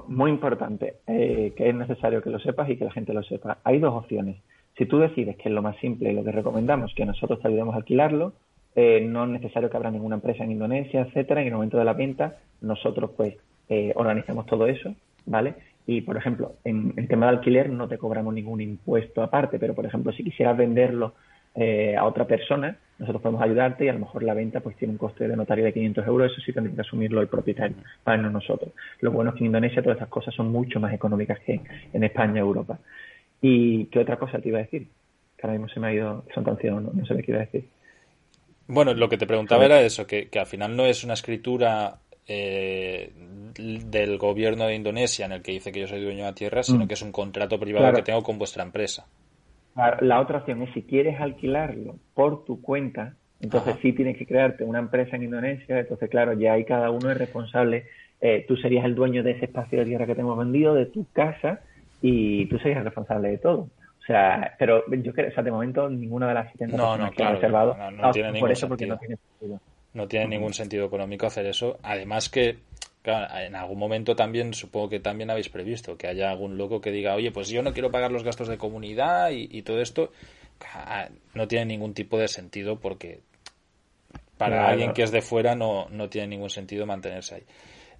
Muy 0.08 0.32
importante, 0.32 0.96
eh, 1.06 1.52
que 1.56 1.68
es 1.68 1.74
necesario 1.74 2.20
que 2.20 2.30
lo 2.30 2.40
sepas 2.40 2.68
y 2.68 2.76
que 2.76 2.84
la 2.84 2.90
gente 2.90 3.12
lo 3.12 3.22
sepa. 3.22 3.58
Hay 3.62 3.78
dos 3.78 3.94
opciones. 3.94 4.36
Si 4.76 4.86
tú 4.86 4.98
decides 4.98 5.36
que 5.36 5.48
es 5.48 5.54
lo 5.54 5.62
más 5.62 5.76
simple 5.76 6.10
y 6.10 6.14
lo 6.14 6.24
que 6.24 6.32
recomendamos, 6.32 6.92
que 6.94 7.06
nosotros 7.06 7.40
te 7.40 7.46
ayudemos 7.46 7.74
a 7.74 7.78
alquilarlo, 7.78 8.32
eh, 8.74 9.00
no 9.00 9.24
es 9.24 9.30
necesario 9.30 9.70
que 9.70 9.76
abra 9.76 9.92
ninguna 9.92 10.16
empresa 10.16 10.42
en 10.42 10.50
Indonesia, 10.50 11.02
etcétera. 11.02 11.40
En 11.40 11.46
el 11.46 11.54
momento 11.54 11.78
de 11.78 11.84
la 11.84 11.92
venta, 11.92 12.38
nosotros 12.60 13.12
pues 13.16 13.36
eh, 13.68 13.92
organizamos 13.94 14.46
todo 14.46 14.66
eso, 14.66 14.94
¿vale? 15.24 15.54
Y, 15.86 16.00
por 16.00 16.16
ejemplo, 16.16 16.56
en 16.64 16.94
el 16.96 17.06
tema 17.06 17.26
de 17.26 17.36
alquiler 17.36 17.70
no 17.70 17.88
te 17.88 17.98
cobramos 17.98 18.34
ningún 18.34 18.60
impuesto 18.60 19.22
aparte, 19.22 19.58
pero, 19.58 19.74
por 19.74 19.86
ejemplo, 19.86 20.12
si 20.12 20.24
quisieras 20.24 20.56
venderlo 20.56 21.14
eh, 21.54 21.96
a 21.96 22.04
otra 22.04 22.26
persona, 22.26 22.76
nosotros 22.98 23.22
podemos 23.22 23.42
ayudarte 23.42 23.84
y 23.84 23.88
a 23.88 23.92
lo 23.92 24.00
mejor 24.00 24.22
la 24.22 24.34
venta 24.34 24.60
pues 24.60 24.76
tiene 24.76 24.92
un 24.92 24.98
coste 24.98 25.28
de 25.28 25.36
notario 25.36 25.64
de 25.64 25.72
500 25.72 26.06
euros, 26.06 26.32
eso 26.32 26.40
sí 26.40 26.52
tendría 26.52 26.74
que 26.74 26.80
asumirlo 26.82 27.20
el 27.20 27.28
propietario, 27.28 27.76
para 28.02 28.18
no 28.20 28.30
nosotros. 28.30 28.72
Lo 29.00 29.12
bueno 29.12 29.30
es 29.30 29.36
que 29.36 29.40
en 29.40 29.46
Indonesia 29.46 29.82
todas 29.82 29.96
estas 29.96 30.08
cosas 30.08 30.34
son 30.34 30.50
mucho 30.50 30.80
más 30.80 30.92
económicas 30.92 31.38
que 31.40 31.60
en 31.92 32.04
España 32.04 32.40
Europa. 32.40 32.78
¿Y 33.40 33.86
qué 33.86 34.00
otra 34.00 34.16
cosa 34.16 34.38
te 34.38 34.48
iba 34.48 34.58
a 34.58 34.62
decir? 34.62 34.88
Que 35.36 35.46
ahora 35.46 35.58
mismo 35.58 35.68
se 35.68 35.80
me 35.80 35.86
ha 35.88 35.92
ido 35.92 36.24
Santanciano, 36.34 36.80
no, 36.80 36.90
no 36.92 37.06
sé 37.06 37.22
qué 37.22 37.30
iba 37.30 37.40
a 37.40 37.44
decir. 37.44 37.68
Bueno, 38.68 38.94
lo 38.94 39.08
que 39.08 39.16
te 39.16 39.26
preguntaba 39.26 39.64
era 39.64 39.80
eso, 39.80 40.06
que, 40.06 40.28
al 40.38 40.46
final 40.46 40.76
no 40.76 40.86
es 40.86 41.04
una 41.04 41.14
escritura 41.14 41.98
eh, 42.28 43.12
del 43.54 44.18
gobierno 44.18 44.66
de 44.66 44.74
Indonesia 44.74 45.26
en 45.26 45.32
el 45.32 45.42
que 45.42 45.52
dice 45.52 45.72
que 45.72 45.80
yo 45.80 45.86
soy 45.86 46.02
dueño 46.02 46.24
de 46.24 46.30
la 46.30 46.34
tierra, 46.34 46.62
sino 46.62 46.84
mm. 46.84 46.88
que 46.88 46.94
es 46.94 47.02
un 47.02 47.12
contrato 47.12 47.58
privado 47.58 47.92
que 47.94 48.02
tengo 48.02 48.22
con 48.22 48.38
vuestra 48.38 48.62
empresa. 48.62 49.06
La 50.00 50.20
otra 50.20 50.38
opción 50.38 50.62
es 50.62 50.72
si 50.72 50.82
quieres 50.82 51.20
alquilarlo 51.20 51.96
por 52.14 52.44
tu 52.44 52.62
cuenta, 52.62 53.14
entonces 53.40 53.76
sí 53.82 53.92
tienes 53.92 54.16
que 54.16 54.26
crearte 54.26 54.64
una 54.64 54.78
empresa 54.78 55.16
en 55.16 55.24
Indonesia, 55.24 55.78
entonces 55.78 56.08
claro, 56.08 56.32
ya 56.32 56.54
ahí 56.54 56.64
cada 56.64 56.90
uno 56.90 57.10
es 57.10 57.18
responsable, 57.18 57.84
eh, 58.20 58.44
tú 58.48 58.56
serías 58.56 58.86
el 58.86 58.94
dueño 58.94 59.22
de 59.22 59.32
ese 59.32 59.44
espacio 59.44 59.80
de 59.80 59.84
tierra 59.84 60.06
que 60.06 60.14
tengo 60.14 60.34
vendido, 60.34 60.74
de 60.74 60.86
tu 60.86 61.06
casa, 61.12 61.60
y 62.00 62.46
tú 62.46 62.58
serías 62.58 62.84
responsable 62.84 63.28
de 63.28 63.38
todo. 63.38 63.68
O 64.00 64.06
sea, 64.06 64.54
pero 64.58 64.84
yo 64.88 65.12
creo, 65.12 65.28
o 65.28 65.32
sea, 65.32 65.42
de 65.42 65.50
momento 65.50 65.90
ninguna 65.90 66.28
de 66.28 66.34
las 66.34 66.52
70 66.52 66.76
no, 66.76 66.96
no, 66.96 67.10
claro, 67.10 67.34
reservado 67.34 67.76
no, 67.90 68.10
tiene 68.12 68.32
ningún 68.32 68.50
eso 68.52 68.68
porque 68.68 68.86
no 68.86 68.96
tiene 68.96 69.16
sentido. 69.16 69.60
No 69.96 70.06
tiene 70.06 70.26
ningún 70.26 70.52
sentido 70.52 70.84
económico 70.84 71.26
hacer 71.26 71.46
eso. 71.46 71.78
Además 71.82 72.28
que, 72.28 72.58
claro, 73.00 73.34
en 73.38 73.56
algún 73.56 73.78
momento 73.78 74.14
también, 74.14 74.52
supongo 74.52 74.90
que 74.90 75.00
también 75.00 75.30
habéis 75.30 75.48
previsto 75.48 75.96
que 75.96 76.06
haya 76.06 76.30
algún 76.30 76.58
loco 76.58 76.82
que 76.82 76.90
diga, 76.90 77.14
oye, 77.14 77.30
pues 77.32 77.48
yo 77.48 77.62
no 77.62 77.72
quiero 77.72 77.90
pagar 77.90 78.12
los 78.12 78.22
gastos 78.22 78.48
de 78.48 78.58
comunidad 78.58 79.30
y, 79.30 79.62
todo 79.62 79.80
esto. 79.80 80.12
No 81.32 81.48
tiene 81.48 81.64
ningún 81.64 81.94
tipo 81.94 82.18
de 82.18 82.28
sentido 82.28 82.78
porque 82.78 83.20
para 84.36 84.68
alguien 84.68 84.92
que 84.92 85.02
es 85.02 85.10
de 85.10 85.22
fuera 85.22 85.54
no, 85.54 85.88
no 85.88 86.10
tiene 86.10 86.28
ningún 86.28 86.50
sentido 86.50 86.84
mantenerse 86.84 87.36
ahí. 87.36 87.42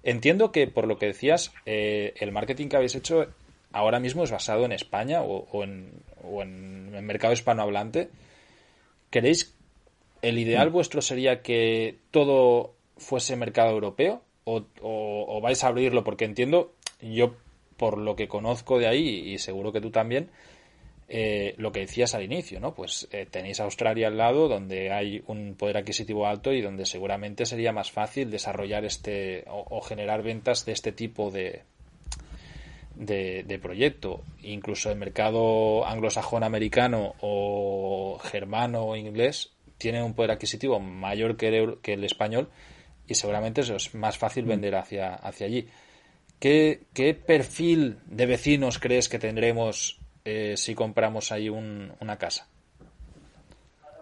Entiendo 0.03 0.51
que, 0.51 0.67
por 0.67 0.85
lo 0.85 0.99
que 0.99 1.07
decías, 1.07 1.51
eh, 1.65 2.13
el 2.19 2.31
marketing 2.31 2.67
que 2.67 2.75
habéis 2.75 2.93
hecho 2.93 3.27
ahora 3.71 3.99
mismo 3.99 4.23
es 4.23 4.29
basado 4.29 4.65
en 4.65 4.71
España 4.71 5.23
o, 5.23 5.63
en, 5.63 6.03
el 6.93 7.01
mercado 7.01 7.33
hispanohablante. 7.33 8.09
¿Queréis, 9.09 9.56
el 10.27 10.39
ideal 10.39 10.69
vuestro 10.69 11.01
sería 11.01 11.41
que 11.41 11.99
todo 12.11 12.73
fuese 12.97 13.35
mercado 13.35 13.71
europeo 13.71 14.21
o, 14.43 15.39
vais 15.41 15.63
a 15.63 15.67
abrirlo? 15.67 16.03
Porque 16.03 16.25
entiendo, 16.25 16.73
yo 17.01 17.35
por 17.77 17.97
lo 17.97 18.15
que 18.15 18.27
conozco 18.27 18.79
de 18.79 18.87
ahí 18.87 19.33
y 19.33 19.37
seguro 19.37 19.71
que 19.71 19.81
tú 19.81 19.91
también, 19.91 20.29
eh, 21.09 21.53
lo 21.57 21.71
que 21.71 21.81
decías 21.81 22.15
al 22.15 22.23
inicio, 22.23 22.59
¿no? 22.59 22.73
Pues 22.73 23.07
eh, 23.11 23.27
tenéis 23.29 23.59
Australia 23.59 24.07
al 24.07 24.17
lado, 24.17 24.47
donde 24.47 24.91
hay 24.91 25.23
un 25.27 25.55
poder 25.55 25.77
adquisitivo 25.77 26.27
alto 26.27 26.51
y 26.51 26.61
donde 26.61 26.85
seguramente 26.85 27.45
sería 27.45 27.71
más 27.71 27.91
fácil 27.91 28.31
desarrollar 28.31 28.83
este 28.83 29.45
o 29.47 29.81
generar 29.81 30.23
ventas 30.23 30.65
de 30.65 30.73
este 30.73 30.91
tipo 30.91 31.29
de, 31.31 31.61
de, 32.97 33.59
proyecto. 33.59 34.21
Incluso 34.43 34.91
el 34.91 34.97
mercado 34.97 35.85
anglosajón 35.85 36.43
americano 36.43 37.15
o 37.21 38.19
germano 38.23 38.85
o 38.85 38.95
inglés 38.95 39.51
tiene 39.77 40.03
un 40.03 40.13
poder 40.13 40.31
adquisitivo 40.31 40.79
mayor 40.79 41.37
que 41.37 41.47
el, 41.49 41.77
que 41.81 41.93
el 41.93 42.03
español 42.03 42.49
y 43.07 43.15
seguramente 43.15 43.61
eso 43.61 43.75
es 43.75 43.95
más 43.95 44.17
fácil 44.17 44.45
mm. 44.45 44.49
vender 44.49 44.75
hacia, 44.75 45.15
hacia 45.15 45.47
allí. 45.47 45.67
¿Qué, 46.39 46.81
¿Qué, 46.93 47.13
perfil 47.13 47.97
de 48.05 48.25
vecinos 48.25 48.79
crees 48.79 49.09
que 49.09 49.17
tendremos 49.17 49.99
eh, 50.25 50.55
si 50.55 50.75
compramos 50.75 51.31
ahí 51.31 51.49
una 51.49 52.17
casa? 52.17 52.47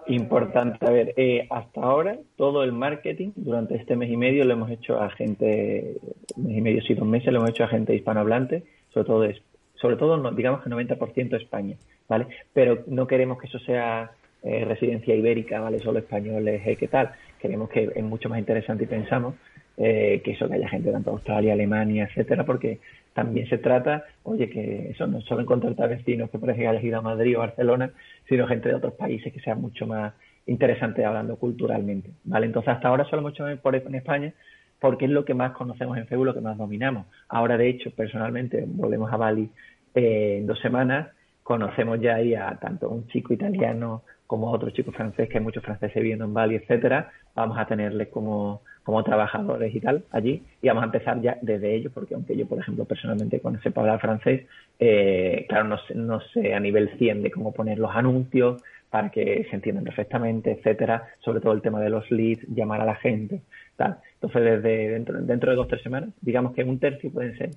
Importante. 0.08 0.86
A 0.86 0.92
ver, 0.92 1.14
eh, 1.18 1.48
hasta 1.50 1.82
ahora 1.82 2.18
todo 2.36 2.64
el 2.64 2.74
marketing 2.74 3.32
durante 3.36 3.76
este 3.76 3.96
mes 3.96 4.12
y 4.12 4.18
medio 4.18 4.44
lo 4.44 4.54
hemos 4.54 4.70
hecho 4.70 5.00
a 5.00 5.10
gente, 5.12 5.96
mes 6.36 6.58
y 6.58 6.62
medio, 6.62 6.82
sí, 6.82 6.94
dos 6.94 7.08
meses, 7.08 7.32
lo 7.32 7.40
hemos 7.40 7.52
hecho 7.52 7.64
a 7.64 7.70
gente 7.70 7.96
hispanohablante 7.96 8.64
sobre 8.96 9.06
todo, 9.06 9.28
sobre 9.76 9.96
todo 9.98 10.32
digamos 10.32 10.64
que 10.64 10.70
90% 10.70 11.36
España, 11.36 11.76
¿vale? 12.08 12.28
Pero 12.54 12.84
no 12.88 13.06
queremos 13.08 13.38
que 13.38 13.48
eso 13.48 13.60
sea 13.60 14.12
eh, 14.46 14.64
residencia 14.64 15.16
ibérica, 15.16 15.60
¿vale? 15.60 15.80
Solo 15.80 16.00
españoles, 16.00 16.62
eh, 16.66 16.76
¿qué 16.76 16.88
tal? 16.88 17.12
Queremos 17.40 17.68
que 17.70 17.92
es 17.96 18.04
mucho 18.04 18.30
más 18.30 18.38
interesante 18.38 18.84
y 18.84 18.88
pensamos 18.88 19.34
eh, 19.76 20.22
que 20.24 20.32
eso, 20.32 20.48
que 20.48 20.54
haya 20.54 20.70
gente 20.70 20.92
tanto 20.92 21.10
de 21.10 21.16
Australia, 21.16 21.54
Alemania, 21.54 22.04
etcétera, 22.06 22.46
porque 22.46 22.80
también 23.14 23.50
se 23.50 23.58
trata, 23.58 24.06
oye, 24.24 24.48
que 24.48 24.92
eso 24.92 25.08
no 25.08 25.20
solo 25.22 25.42
encontrarte 25.42 25.88
vecinos 25.88 26.30
que 26.30 26.38
parece 26.38 26.60
que 26.60 26.68
hayas 26.68 26.84
ido 26.84 27.00
a 27.00 27.02
Madrid 27.02 27.36
o 27.38 27.40
Barcelona, 27.40 27.90
sino 28.30 28.48
gente 28.48 28.70
de 28.70 28.76
otros 28.76 28.94
países 28.94 29.34
que 29.34 29.40
sea 29.40 29.56
mucho 29.56 29.88
más 29.88 30.14
interesante 30.46 31.04
hablando 31.04 31.38
culturalmente, 31.38 32.12
¿vale? 32.24 32.46
Entonces 32.46 32.72
hasta 32.74 32.88
ahora 32.88 33.06
solo 33.06 33.28
hemos 33.28 33.40
en 33.40 33.96
España, 33.96 34.32
porque 34.80 35.06
es 35.06 35.12
lo 35.12 35.26
que 35.26 35.34
más 35.34 35.54
conocemos 35.54 35.98
en 35.98 36.06
Facebook, 36.06 36.28
lo 36.28 36.34
que 36.36 36.42
más 36.42 36.58
dominamos. 36.58 37.08
Ahora, 37.30 37.58
de 37.58 37.68
hecho, 37.68 37.90
personalmente, 37.92 38.64
volvemos 38.68 39.12
a 39.12 39.18
Bali 39.18 39.50
eh, 39.96 40.38
en 40.38 40.46
dos 40.46 40.60
semanas, 40.60 41.10
conocemos 41.42 42.00
ya 42.00 42.16
ahí 42.16 42.36
a 42.36 42.58
tanto 42.62 42.90
un 42.90 43.08
chico 43.08 43.34
italiano 43.34 44.04
como 44.28 44.52
otro 44.52 44.70
chico 44.72 44.92
francés, 44.92 45.30
que 45.30 45.38
hay 45.38 45.44
muchos 45.44 45.64
franceses 45.64 45.96
viviendo 45.96 46.26
en 46.26 46.34
Bali, 46.34 46.56
etcétera, 46.56 47.12
vamos 47.36 47.58
a 47.58 47.66
tenerles 47.66 48.08
como, 48.08 48.62
como 48.84 49.04
trabajadores 49.04 49.74
y 49.74 49.80
tal 49.80 50.04
allí, 50.12 50.44
y 50.62 50.68
vamos 50.68 50.84
a 50.84 50.88
empezar 50.88 51.22
ya 51.22 51.38
desde 51.42 51.76
ellos, 51.76 51.92
porque 51.94 52.16
aunque 52.16 52.36
yo, 52.36 52.48
por 52.48 52.60
ejemplo, 52.60 52.86
personalmente 52.86 53.40
cuando 53.40 53.62
sepa 53.62 53.82
hablar 53.82 54.00
francés, 54.00 54.46
eh, 54.80 55.46
claro, 55.48 55.66
no 55.66 55.78
no 55.96 56.20
sé 56.34 56.54
a 56.54 56.60
nivel 56.60 56.90
100 56.98 57.24
de 57.24 57.32
cómo 57.32 57.54
poner 57.54 57.78
los 57.78 57.96
anuncios 57.96 58.62
para 58.90 59.10
que 59.10 59.46
se 59.50 59.56
entiendan 59.56 59.84
perfectamente, 59.84 60.52
etcétera, 60.52 61.04
sobre 61.20 61.42
todo 61.42 61.54
el 61.54 61.62
tema 61.62 61.82
de 61.82 61.90
los 61.90 62.10
leads, 62.12 62.48
llamar 62.48 62.80
a 62.82 62.86
la 62.86 62.96
gente, 62.96 63.42
tal. 63.76 63.98
Entonces, 64.14 64.42
desde 64.42 64.90
dentro, 64.90 65.22
dentro 65.22 65.50
de 65.52 65.58
dos 65.58 65.66
o 65.66 65.68
tres 65.68 65.82
semanas, 65.82 66.12
digamos 66.22 66.54
que 66.54 66.64
un 66.64 66.80
tercio 66.80 67.12
pueden 67.12 67.38
ser, 67.38 67.50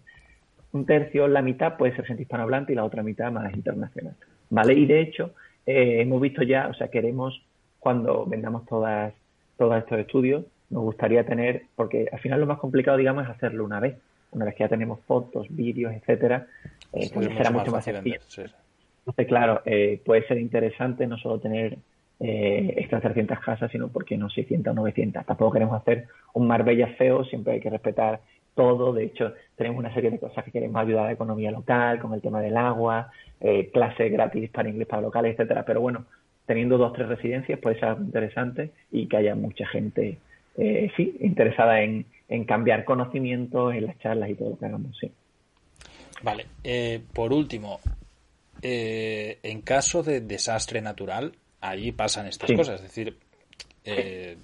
un 0.73 0.85
tercio, 0.85 1.29
la 1.29 1.41
mitad 1.41 1.77
puede 1.77 1.95
ser 1.95 2.07
gente 2.07 2.23
hispanohablante 2.23 2.73
y 2.73 2.77
la 2.77 2.85
otra 2.85 3.03
mitad 3.03 3.31
más 3.31 3.55
internacional. 3.55 4.15
¿Vale? 4.51 4.75
Y 4.75 4.87
de 4.87 5.01
hecho, 5.01 5.35
eh, 5.69 6.01
hemos 6.01 6.19
visto 6.19 6.43
ya, 6.43 6.69
o 6.69 6.75
sea, 6.75 6.89
queremos, 6.89 7.43
cuando 7.79 8.25
vendamos 8.25 8.65
todas, 8.65 9.13
todos 9.59 9.77
estos 9.77 9.99
estudios, 9.99 10.47
nos 10.71 10.83
gustaría 10.83 11.27
tener, 11.27 11.65
porque 11.77 12.09
al 12.11 12.19
final 12.21 12.41
lo 12.41 12.47
más 12.47 12.59
complicado, 12.59 12.97
digamos, 12.97 13.25
es 13.25 13.31
hacerlo 13.31 13.67
una 13.67 13.79
vez. 13.79 13.99
Una 14.31 14.47
vez 14.47 14.55
que 14.55 14.65
ya 14.65 14.69
tenemos 14.69 15.01
fotos, 15.07 15.47
vídeos, 15.51 15.93
etcétera, 15.93 16.47
eh, 16.95 17.11
pues 17.13 17.27
será 17.29 17.51
mucho 17.51 17.71
más, 17.71 17.85
sencillo. 17.85 18.19
Entonces, 19.01 19.27
claro, 19.27 19.61
eh, 19.67 20.01
puede 20.05 20.27
ser 20.27 20.39
interesante 20.39 21.07
no 21.07 21.19
solo 21.19 21.39
tener 21.39 21.77
eh, 22.21 22.75
estas 22.79 23.03
300 23.03 23.39
casas, 23.41 23.71
sino 23.71 23.89
porque 23.89 24.17
no 24.17 24.31
600 24.31 24.71
o 24.71 24.75
900. 24.75 25.27
Tampoco 25.27 25.53
queremos 25.53 25.81
hacer 25.81 26.07
un 26.33 26.47
Marbella 26.47 26.89
feo, 26.99 27.25
siempre 27.25 27.55
hay 27.55 27.61
que 27.61 27.71
respetar 27.71 28.21
todo. 28.59 28.93
De 28.93 29.05
hecho, 29.05 29.35
tenemos 29.55 29.79
una 29.79 29.95
serie 29.95 30.11
de 30.11 30.19
cosas 30.19 30.45
que 30.45 30.51
queremos 30.51 30.83
ayudar 30.83 31.05
a 31.05 31.07
la 31.07 31.13
economía 31.13 31.53
local, 31.53 32.01
con 32.01 32.13
el 32.13 32.21
tema 32.21 32.41
del 32.41 32.57
agua, 32.57 33.13
eh, 33.41 33.71
clases 33.73 34.11
gratis 34.11 34.51
para 34.51 34.69
inglés 34.69 34.89
para 34.89 35.03
locales, 35.03 35.35
etcétera. 35.35 35.65
Pero 35.65 35.81
bueno, 35.81 36.07
teniendo 36.45 36.77
dos 36.77 36.91
o 36.91 36.93
tres 36.93 37.09
residencias 37.09 37.61
puede 37.61 37.79
ser 37.79 37.91
algo 37.91 38.03
interesante 38.03 38.73
y 38.91 39.07
que 39.07 39.17
haya 39.17 39.37
mucha 39.37 39.65
gente, 39.69 40.19
eh, 40.57 40.91
sí, 40.97 41.17
interesada 41.21 41.83
en, 41.83 42.05
en 42.29 42.45
cambiar 42.45 42.85
conocimientos 42.85 43.75
en 43.75 43.87
las 43.87 43.97
charlas 44.01 44.29
y 44.31 44.35
todo 44.35 44.51
lo 44.51 44.59
que 44.59 44.67
hagamos, 44.67 44.99
sí. 44.99 45.13
Vale, 46.25 46.47
eh, 46.65 47.01
por 47.15 47.33
último, 47.33 47.79
eh, 48.61 49.39
en 49.45 49.63
caso 49.63 50.03
de 50.03 50.21
desastre 50.21 50.81
natural, 50.81 51.33
allí 51.61 51.93
pasan 51.93 52.27
estas 52.27 52.51
cosas, 52.51 52.77
es 52.77 52.83
decir, 52.83 53.17
eh, 53.89 54.37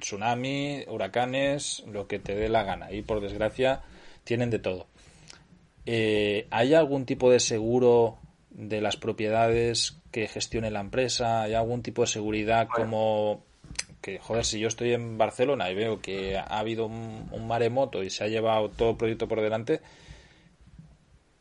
tsunami, 0.00 0.84
huracanes, 0.88 1.84
lo 1.90 2.06
que 2.06 2.18
te 2.18 2.34
dé 2.34 2.48
la 2.48 2.64
gana. 2.64 2.92
Y 2.92 3.02
por 3.02 3.20
desgracia 3.20 3.82
tienen 4.24 4.50
de 4.50 4.58
todo. 4.58 4.86
¿Hay 5.84 6.74
algún 6.74 7.06
tipo 7.06 7.30
de 7.30 7.40
seguro 7.40 8.18
de 8.50 8.80
las 8.80 8.96
propiedades 8.96 9.98
que 10.10 10.28
gestione 10.28 10.70
la 10.70 10.80
empresa? 10.80 11.42
¿Hay 11.42 11.54
algún 11.54 11.82
tipo 11.82 12.02
de 12.02 12.08
seguridad 12.08 12.68
como 12.68 13.44
que, 14.00 14.18
joder, 14.18 14.44
si 14.44 14.60
yo 14.60 14.68
estoy 14.68 14.92
en 14.92 15.16
Barcelona 15.16 15.70
y 15.70 15.74
veo 15.74 16.00
que 16.00 16.36
ha 16.36 16.58
habido 16.58 16.86
un, 16.86 17.28
un 17.30 17.46
maremoto 17.46 18.02
y 18.02 18.10
se 18.10 18.24
ha 18.24 18.28
llevado 18.28 18.68
todo 18.68 18.90
el 18.90 18.96
proyecto 18.96 19.28
por 19.28 19.40
delante, 19.40 19.80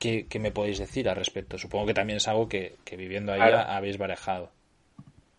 ¿qué, 0.02 0.40
me 0.40 0.52
podéis 0.52 0.80
decir 0.80 1.08
al 1.08 1.16
respecto? 1.16 1.58
Supongo 1.58 1.88
que 1.88 1.94
también 1.94 2.18
es 2.18 2.28
algo 2.28 2.50
que, 2.50 2.76
viviendo 2.98 3.34
ahí 3.34 3.42
habéis 3.42 3.98
barajado. 3.98 4.52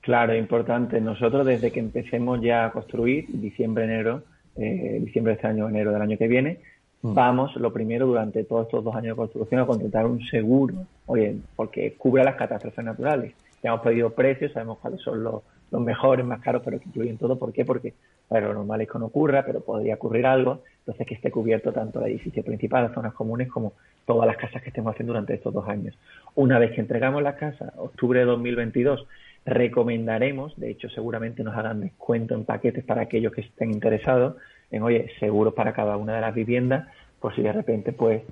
Claro, 0.02 0.34
importante. 0.34 1.00
Nosotros 1.00 1.46
desde 1.46 1.70
que 1.70 1.78
empecemos 1.78 2.40
ya 2.40 2.66
a 2.66 2.72
construir, 2.72 3.26
diciembre, 3.28 3.84
enero, 3.84 4.22
eh, 4.56 4.98
diciembre 5.00 5.30
de 5.32 5.36
este 5.36 5.46
año, 5.46 5.68
enero 5.68 5.92
del 5.92 6.02
año 6.02 6.18
que 6.18 6.26
viene, 6.26 6.58
mm. 7.02 7.14
vamos, 7.14 7.54
lo 7.54 7.72
primero, 7.72 8.06
durante 8.08 8.42
todos 8.42 8.66
estos 8.66 8.82
dos 8.82 8.96
años 8.96 9.12
de 9.12 9.16
construcción, 9.16 9.60
a 9.60 9.66
contratar 9.66 10.06
un 10.06 10.20
seguro, 10.26 10.74
oye, 11.06 11.36
porque 11.54 11.94
cubre 11.94 12.24
las 12.24 12.34
catástrofes 12.34 12.84
naturales. 12.84 13.32
Ya 13.62 13.70
hemos 13.70 13.82
pedido 13.82 14.10
precios, 14.10 14.52
sabemos 14.52 14.78
cuáles 14.78 15.00
son 15.00 15.22
los, 15.22 15.42
los 15.70 15.80
mejores, 15.80 16.26
más 16.26 16.40
caros, 16.40 16.62
pero 16.64 16.80
que 16.80 16.88
incluyen 16.88 17.16
todo. 17.16 17.38
¿Por 17.38 17.52
qué? 17.52 17.64
Porque 17.64 17.94
lo 18.28 18.54
normal 18.54 18.80
es 18.80 18.90
que 18.90 18.98
no 18.98 19.06
ocurra, 19.06 19.44
pero 19.46 19.60
podría 19.60 19.94
ocurrir 19.94 20.26
algo. 20.26 20.62
Entonces, 20.80 21.06
que 21.06 21.14
esté 21.14 21.30
cubierto 21.30 21.72
tanto 21.72 22.00
el 22.00 22.10
edificio 22.10 22.42
principal, 22.42 22.84
las 22.84 22.94
zonas 22.94 23.14
comunes, 23.14 23.48
como 23.48 23.74
todas 24.04 24.26
las 24.26 24.36
casas 24.36 24.62
que 24.62 24.70
estemos 24.70 24.92
haciendo 24.92 25.12
durante 25.12 25.34
estos 25.34 25.54
dos 25.54 25.68
años. 25.68 25.96
Una 26.34 26.58
vez 26.58 26.72
que 26.72 26.80
entregamos 26.80 27.22
la 27.22 27.36
casa, 27.36 27.72
octubre 27.76 28.18
de 28.18 28.24
2022, 28.24 29.06
recomendaremos, 29.44 30.58
de 30.58 30.70
hecho, 30.70 30.88
seguramente 30.88 31.42
nos 31.42 31.56
hagan 31.56 31.80
descuento 31.80 32.34
en 32.34 32.44
paquetes 32.44 32.84
para 32.84 33.02
aquellos 33.02 33.32
que 33.32 33.42
estén 33.42 33.70
interesados 33.72 34.36
en, 34.70 34.82
oye, 34.82 35.10
seguros 35.18 35.54
para 35.54 35.72
cada 35.72 35.96
una 35.96 36.14
de 36.14 36.20
las 36.20 36.34
viviendas, 36.34 36.88
por 37.20 37.34
si 37.34 37.42
de 37.42 37.52
repente, 37.52 37.92
pues, 37.92 38.22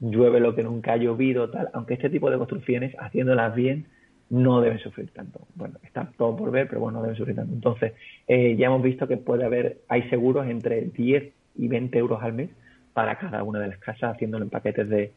llueve 0.00 0.40
lo 0.40 0.54
que 0.54 0.62
nunca 0.62 0.94
ha 0.94 0.96
llovido, 0.96 1.50
tal. 1.50 1.68
Aunque 1.72 1.94
este 1.94 2.10
tipo 2.10 2.30
de 2.30 2.38
construcciones, 2.38 2.94
haciéndolas 2.98 3.54
bien, 3.54 3.86
no 4.30 4.60
deben 4.60 4.78
sufrir 4.78 5.10
tanto. 5.10 5.40
Bueno, 5.54 5.74
está 5.82 6.10
todo 6.16 6.36
por 6.36 6.50
ver, 6.50 6.68
pero 6.68 6.80
bueno, 6.80 6.98
no 6.98 7.02
deben 7.02 7.16
sufrir 7.16 7.36
tanto. 7.36 7.52
Entonces, 7.52 7.92
eh, 8.28 8.56
ya 8.56 8.66
hemos 8.66 8.82
visto 8.82 9.06
que 9.06 9.16
puede 9.16 9.44
haber, 9.44 9.78
hay 9.88 10.08
seguros 10.08 10.46
entre 10.48 10.82
10 10.82 11.32
y 11.56 11.68
20 11.68 11.98
euros 11.98 12.22
al 12.22 12.32
mes 12.32 12.50
para 12.92 13.18
cada 13.18 13.42
una 13.42 13.60
de 13.60 13.68
las 13.68 13.78
casas, 13.78 14.14
haciéndolo 14.14 14.44
en 14.44 14.50
paquetes 14.50 14.88
de 14.88 15.12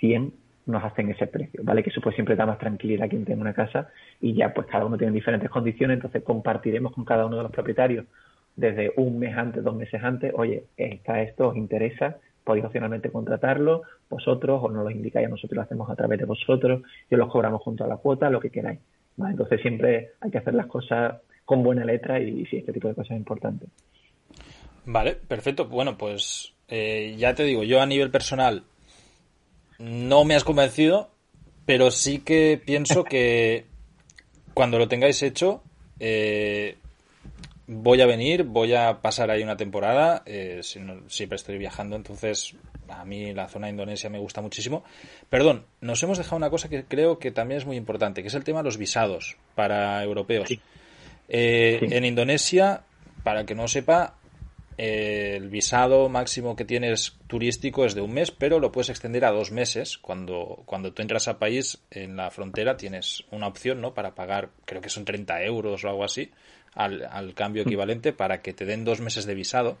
100, 0.00 0.32
nos 0.68 0.84
hacen 0.84 1.10
ese 1.10 1.26
precio, 1.26 1.62
¿vale? 1.64 1.82
Que 1.82 1.90
eso 1.90 2.00
pues 2.00 2.14
siempre 2.14 2.36
da 2.36 2.46
más 2.46 2.58
tranquilidad 2.58 3.06
a 3.06 3.08
quien 3.08 3.24
tenga 3.24 3.40
una 3.40 3.54
casa 3.54 3.88
y 4.20 4.34
ya 4.34 4.52
pues 4.52 4.66
cada 4.66 4.84
uno 4.84 4.98
tiene 4.98 5.12
diferentes 5.12 5.50
condiciones, 5.50 5.96
entonces 5.96 6.22
compartiremos 6.22 6.92
con 6.92 7.04
cada 7.04 7.26
uno 7.26 7.38
de 7.38 7.42
los 7.42 7.52
propietarios 7.52 8.04
desde 8.54 8.92
un 8.96 9.18
mes 9.18 9.36
antes, 9.36 9.64
dos 9.64 9.74
meses 9.74 10.02
antes, 10.02 10.32
oye, 10.34 10.64
está 10.76 11.22
esto, 11.22 11.48
os 11.48 11.56
interesa, 11.56 12.16
podéis 12.44 12.66
opcionalmente 12.66 13.10
contratarlo 13.10 13.82
vosotros 14.10 14.60
o 14.62 14.68
nos 14.70 14.84
lo 14.84 14.90
indicáis 14.90 15.26
a 15.26 15.30
nosotros, 15.30 15.56
lo 15.56 15.62
hacemos 15.62 15.90
a 15.90 15.96
través 15.96 16.18
de 16.18 16.24
vosotros, 16.24 16.82
yo 17.10 17.16
los 17.16 17.30
cobramos 17.30 17.62
junto 17.62 17.84
a 17.84 17.86
la 17.86 17.96
cuota, 17.96 18.30
lo 18.30 18.40
que 18.40 18.50
queráis. 18.50 18.80
Entonces 19.18 19.60
siempre 19.60 20.10
hay 20.20 20.30
que 20.30 20.38
hacer 20.38 20.54
las 20.54 20.66
cosas 20.66 21.16
con 21.44 21.62
buena 21.62 21.84
letra 21.84 22.20
y, 22.20 22.44
sí, 22.46 22.58
este 22.58 22.72
tipo 22.72 22.88
de 22.88 22.94
cosas 22.94 23.12
es 23.12 23.16
importante. 23.16 23.66
Vale, 24.86 25.14
perfecto. 25.14 25.66
Bueno, 25.66 25.96
pues 25.96 26.54
eh, 26.68 27.14
ya 27.16 27.34
te 27.34 27.44
digo, 27.44 27.64
yo 27.64 27.80
a 27.80 27.86
nivel 27.86 28.10
personal 28.10 28.64
no 29.78 30.24
me 30.24 30.34
has 30.34 30.44
convencido, 30.44 31.10
pero 31.66 31.90
sí 31.90 32.18
que 32.18 32.60
pienso 32.64 33.04
que 33.04 33.66
cuando 34.54 34.78
lo 34.78 34.88
tengáis 34.88 35.22
hecho, 35.22 35.62
eh, 36.00 36.76
voy 37.66 38.00
a 38.00 38.06
venir, 38.06 38.44
voy 38.44 38.74
a 38.74 39.00
pasar 39.00 39.30
ahí 39.30 39.42
una 39.42 39.56
temporada, 39.56 40.22
eh, 40.26 40.60
siempre 40.62 41.36
estoy 41.36 41.58
viajando, 41.58 41.96
entonces 41.96 42.56
a 42.88 43.04
mí 43.04 43.32
la 43.34 43.48
zona 43.48 43.66
de 43.66 43.72
Indonesia 43.72 44.08
me 44.10 44.18
gusta 44.18 44.40
muchísimo. 44.40 44.82
Perdón, 45.28 45.66
nos 45.80 46.02
hemos 46.02 46.18
dejado 46.18 46.36
una 46.36 46.50
cosa 46.50 46.68
que 46.68 46.84
creo 46.84 47.18
que 47.18 47.30
también 47.30 47.58
es 47.58 47.66
muy 47.66 47.76
importante, 47.76 48.22
que 48.22 48.28
es 48.28 48.34
el 48.34 48.44
tema 48.44 48.60
de 48.60 48.64
los 48.64 48.78
visados 48.78 49.36
para 49.54 50.02
europeos. 50.02 50.48
Eh, 51.28 51.78
en 51.82 52.04
Indonesia, 52.04 52.82
para 53.22 53.44
que 53.44 53.54
no 53.54 53.68
sepa, 53.68 54.14
el 54.78 55.48
visado 55.48 56.08
máximo 56.08 56.54
que 56.54 56.64
tienes 56.64 57.18
turístico 57.26 57.84
es 57.84 57.96
de 57.96 58.00
un 58.00 58.14
mes, 58.14 58.30
pero 58.30 58.60
lo 58.60 58.70
puedes 58.70 58.90
extender 58.90 59.24
a 59.24 59.32
dos 59.32 59.50
meses. 59.50 59.98
Cuando, 59.98 60.62
cuando 60.66 60.92
tú 60.92 61.02
entras 61.02 61.26
al 61.26 61.36
país, 61.36 61.82
en 61.90 62.16
la 62.16 62.30
frontera 62.30 62.76
tienes 62.76 63.24
una 63.32 63.48
opción, 63.48 63.80
¿no? 63.80 63.92
Para 63.92 64.14
pagar, 64.14 64.50
creo 64.64 64.80
que 64.80 64.88
son 64.88 65.04
30 65.04 65.42
euros 65.42 65.84
o 65.84 65.88
algo 65.88 66.04
así 66.04 66.30
al, 66.74 67.34
cambio 67.34 67.64
mm. 67.64 67.66
equivalente 67.66 68.12
para 68.12 68.40
que 68.40 68.52
te 68.52 68.64
den 68.64 68.84
dos 68.84 69.00
meses 69.00 69.26
de 69.26 69.34
visado. 69.34 69.72
Mm. 69.72 69.74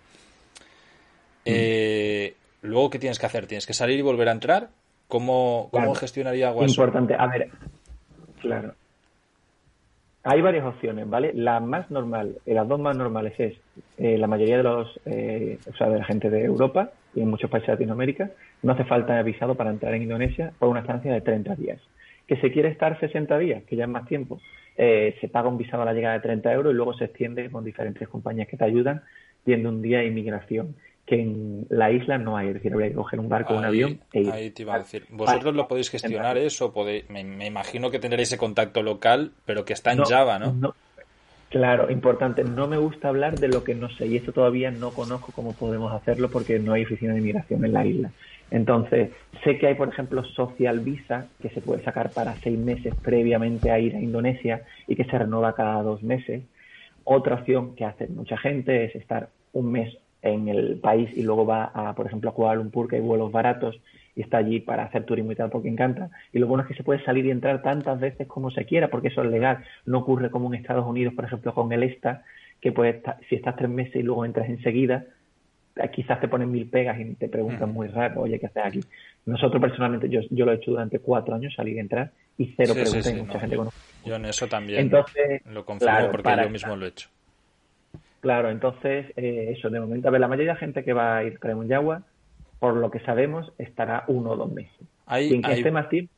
Eh, 1.44 2.34
luego, 2.62 2.90
¿qué 2.90 2.98
tienes 2.98 3.20
que 3.20 3.26
hacer? 3.26 3.46
¿Tienes 3.46 3.66
que 3.66 3.74
salir 3.74 4.00
y 4.00 4.02
volver 4.02 4.28
a 4.28 4.32
entrar? 4.32 4.70
¿Cómo, 5.06 5.68
cómo 5.70 5.94
gestionaría 5.94 6.48
algo 6.48 6.64
Importante. 6.64 7.14
A 7.14 7.26
ver, 7.28 7.50
claro. 8.40 8.74
Hay 10.30 10.42
varias 10.42 10.66
opciones, 10.66 11.08
¿vale? 11.08 11.32
La 11.32 11.58
más 11.58 11.90
normal, 11.90 12.36
eh, 12.44 12.52
las 12.52 12.68
dos 12.68 12.78
más 12.78 12.94
normales 12.94 13.32
es 13.38 13.54
eh, 13.96 14.18
la 14.18 14.26
mayoría 14.26 14.58
de 14.58 14.62
los, 14.62 14.88
o 14.98 15.76
sea, 15.78 15.88
de 15.88 15.98
la 15.98 16.04
gente 16.04 16.28
de 16.28 16.44
Europa 16.44 16.90
y 17.14 17.22
en 17.22 17.30
muchos 17.30 17.48
países 17.48 17.68
de 17.68 17.72
Latinoamérica, 17.72 18.30
no 18.62 18.72
hace 18.72 18.84
falta 18.84 19.22
visado 19.22 19.54
para 19.54 19.70
entrar 19.70 19.94
en 19.94 20.02
Indonesia 20.02 20.52
por 20.58 20.68
una 20.68 20.80
estancia 20.80 21.12
de 21.14 21.22
30 21.22 21.54
días. 21.54 21.80
Que 22.26 22.36
se 22.36 22.52
quiere 22.52 22.68
estar 22.68 23.00
60 23.00 23.38
días, 23.38 23.62
que 23.64 23.76
ya 23.76 23.84
es 23.84 23.90
más 23.90 24.06
tiempo, 24.06 24.38
eh, 24.76 25.16
se 25.20 25.28
paga 25.28 25.48
un 25.48 25.56
visado 25.56 25.82
a 25.82 25.86
la 25.86 25.94
llegada 25.94 26.14
de 26.14 26.20
30 26.20 26.52
euros 26.52 26.72
y 26.72 26.76
luego 26.76 26.92
se 26.92 27.06
extiende 27.06 27.50
con 27.50 27.64
diferentes 27.64 28.06
compañías 28.06 28.48
que 28.48 28.58
te 28.58 28.64
ayudan 28.64 29.02
viendo 29.46 29.70
un 29.70 29.80
día 29.80 30.00
de 30.00 30.08
inmigración 30.08 30.76
que 31.08 31.22
en 31.22 31.66
la 31.70 31.90
isla 31.90 32.18
no 32.18 32.36
hay, 32.36 32.48
es 32.48 32.54
decir, 32.54 32.70
habría 32.72 32.90
que 32.90 32.94
coger 32.94 33.18
un 33.18 33.30
barco 33.30 33.54
o 33.54 33.58
un 33.58 33.64
avión. 33.64 33.98
E 34.12 34.30
ahí 34.30 34.50
te 34.50 34.62
iba 34.62 34.74
a 34.74 34.78
decir. 34.78 35.06
Vosotros 35.08 35.54
lo 35.54 35.66
podéis 35.66 35.88
gestionar 35.88 36.36
eso, 36.36 36.72
podéis, 36.72 37.08
me, 37.08 37.46
imagino 37.46 37.90
que 37.90 37.98
tendréis 37.98 38.28
ese 38.28 38.36
contacto 38.36 38.82
local, 38.82 39.32
pero 39.46 39.64
que 39.64 39.72
está 39.72 39.92
en 39.92 40.04
Java, 40.04 40.38
¿no? 40.38 40.74
Claro, 41.48 41.90
importante. 41.90 42.44
No 42.44 42.68
me 42.68 42.76
gusta 42.76 43.08
hablar 43.08 43.38
de 43.38 43.48
lo 43.48 43.64
que 43.64 43.74
no 43.74 43.88
sé 43.88 44.06
y 44.06 44.16
esto 44.16 44.32
todavía 44.32 44.70
no 44.70 44.90
conozco 44.90 45.32
cómo 45.34 45.54
podemos 45.54 45.94
hacerlo 45.94 46.28
porque 46.28 46.58
no 46.58 46.74
hay 46.74 46.84
oficina 46.84 47.14
de 47.14 47.20
inmigración 47.20 47.64
en 47.64 47.72
la 47.72 47.86
isla. 47.86 48.10
Entonces, 48.50 49.10
sé 49.44 49.56
que 49.56 49.68
hay, 49.68 49.74
por 49.76 49.88
ejemplo, 49.88 50.22
Social 50.24 50.80
Visa, 50.80 51.28
que 51.40 51.48
se 51.48 51.62
puede 51.62 51.82
sacar 51.82 52.10
para 52.10 52.34
seis 52.36 52.58
meses 52.58 52.94
previamente 53.02 53.70
a 53.70 53.78
ir 53.78 53.96
a 53.96 54.00
Indonesia 54.00 54.62
y 54.86 54.94
que 54.94 55.04
se 55.04 55.18
renueva 55.18 55.54
cada 55.54 55.82
dos 55.82 56.02
meses. 56.02 56.42
Otra 57.04 57.36
opción 57.36 57.74
que 57.74 57.86
hace 57.86 58.08
mucha 58.08 58.36
gente 58.36 58.84
es 58.84 58.94
estar 58.94 59.30
un 59.54 59.72
mes 59.72 59.96
en 60.22 60.48
el 60.48 60.78
país 60.78 61.10
y 61.16 61.22
luego 61.22 61.46
va 61.46 61.64
a, 61.64 61.94
por 61.94 62.06
ejemplo, 62.06 62.30
a 62.30 62.34
Kuala 62.34 62.56
Lumpur, 62.56 62.88
que 62.88 62.96
hay 62.96 63.02
vuelos 63.02 63.30
baratos 63.30 63.80
y 64.16 64.22
está 64.22 64.38
allí 64.38 64.60
para 64.60 64.84
hacer 64.84 65.04
turismo 65.04 65.32
y 65.32 65.36
tal 65.36 65.50
porque 65.50 65.68
encanta. 65.68 66.10
Y 66.32 66.38
lo 66.38 66.46
bueno 66.48 66.62
es 66.62 66.68
que 66.68 66.74
se 66.74 66.82
puede 66.82 67.04
salir 67.04 67.24
y 67.26 67.30
entrar 67.30 67.62
tantas 67.62 68.00
veces 68.00 68.26
como 68.26 68.50
se 68.50 68.64
quiera 68.64 68.88
porque 68.88 69.08
eso 69.08 69.22
es 69.22 69.30
legal. 69.30 69.64
No 69.86 69.98
ocurre 69.98 70.30
como 70.30 70.52
en 70.52 70.60
Estados 70.60 70.86
Unidos, 70.86 71.14
por 71.14 71.24
ejemplo, 71.24 71.54
con 71.54 71.72
el 71.72 71.84
ESTA, 71.84 72.24
que 72.60 72.72
puedes, 72.72 73.02
si 73.28 73.36
estás 73.36 73.54
tres 73.54 73.70
meses 73.70 73.94
y 73.94 74.02
luego 74.02 74.24
entras 74.24 74.48
enseguida, 74.48 75.04
quizás 75.92 76.20
te 76.20 76.26
ponen 76.26 76.50
mil 76.50 76.68
pegas 76.68 76.98
y 76.98 77.14
te 77.14 77.28
preguntan 77.28 77.72
muy 77.72 77.86
raro, 77.86 78.22
oye, 78.22 78.40
¿qué 78.40 78.46
haces 78.46 78.64
aquí? 78.64 78.80
Nosotros 79.26 79.60
personalmente, 79.60 80.08
yo, 80.08 80.20
yo 80.30 80.44
lo 80.44 80.52
he 80.52 80.56
hecho 80.56 80.72
durante 80.72 80.98
cuatro 80.98 81.36
años, 81.36 81.54
salir 81.54 81.76
y 81.76 81.78
entrar, 81.78 82.10
y 82.36 82.52
cero 82.56 82.74
preguntas 82.74 83.12
y 83.12 83.14
mucha 83.14 83.38
gente 83.38 83.56
conoce. 83.56 83.78
Yo 84.04 84.16
en 84.16 84.24
eso 84.24 84.48
también 84.48 84.80
entonces, 84.80 85.42
lo 85.46 85.64
confirmo 85.64 86.10
porque 86.10 86.36
yo 86.42 86.50
mismo 86.50 86.74
lo 86.74 86.86
he 86.86 86.88
hecho. 86.88 87.08
Claro, 88.20 88.50
entonces, 88.50 89.06
eh, 89.16 89.54
eso, 89.56 89.70
de 89.70 89.80
momento, 89.80 90.08
a 90.08 90.10
ver, 90.10 90.20
la 90.20 90.28
mayoría 90.28 90.52
de 90.52 90.54
la 90.54 90.60
gente 90.60 90.84
que 90.84 90.92
va 90.92 91.18
a 91.18 91.24
ir 91.24 91.38
a 91.40 91.64
Yagua, 91.66 92.02
por 92.58 92.74
lo 92.74 92.90
que 92.90 93.00
sabemos, 93.00 93.52
estará 93.58 94.04
uno 94.08 94.30
o 94.30 94.36
dos 94.36 94.52
meses. 94.52 94.72
¿Hay, 95.06 95.40
que 95.40 95.52
esté 95.52 95.70
más 95.70 95.88
tiempo, 95.88 96.12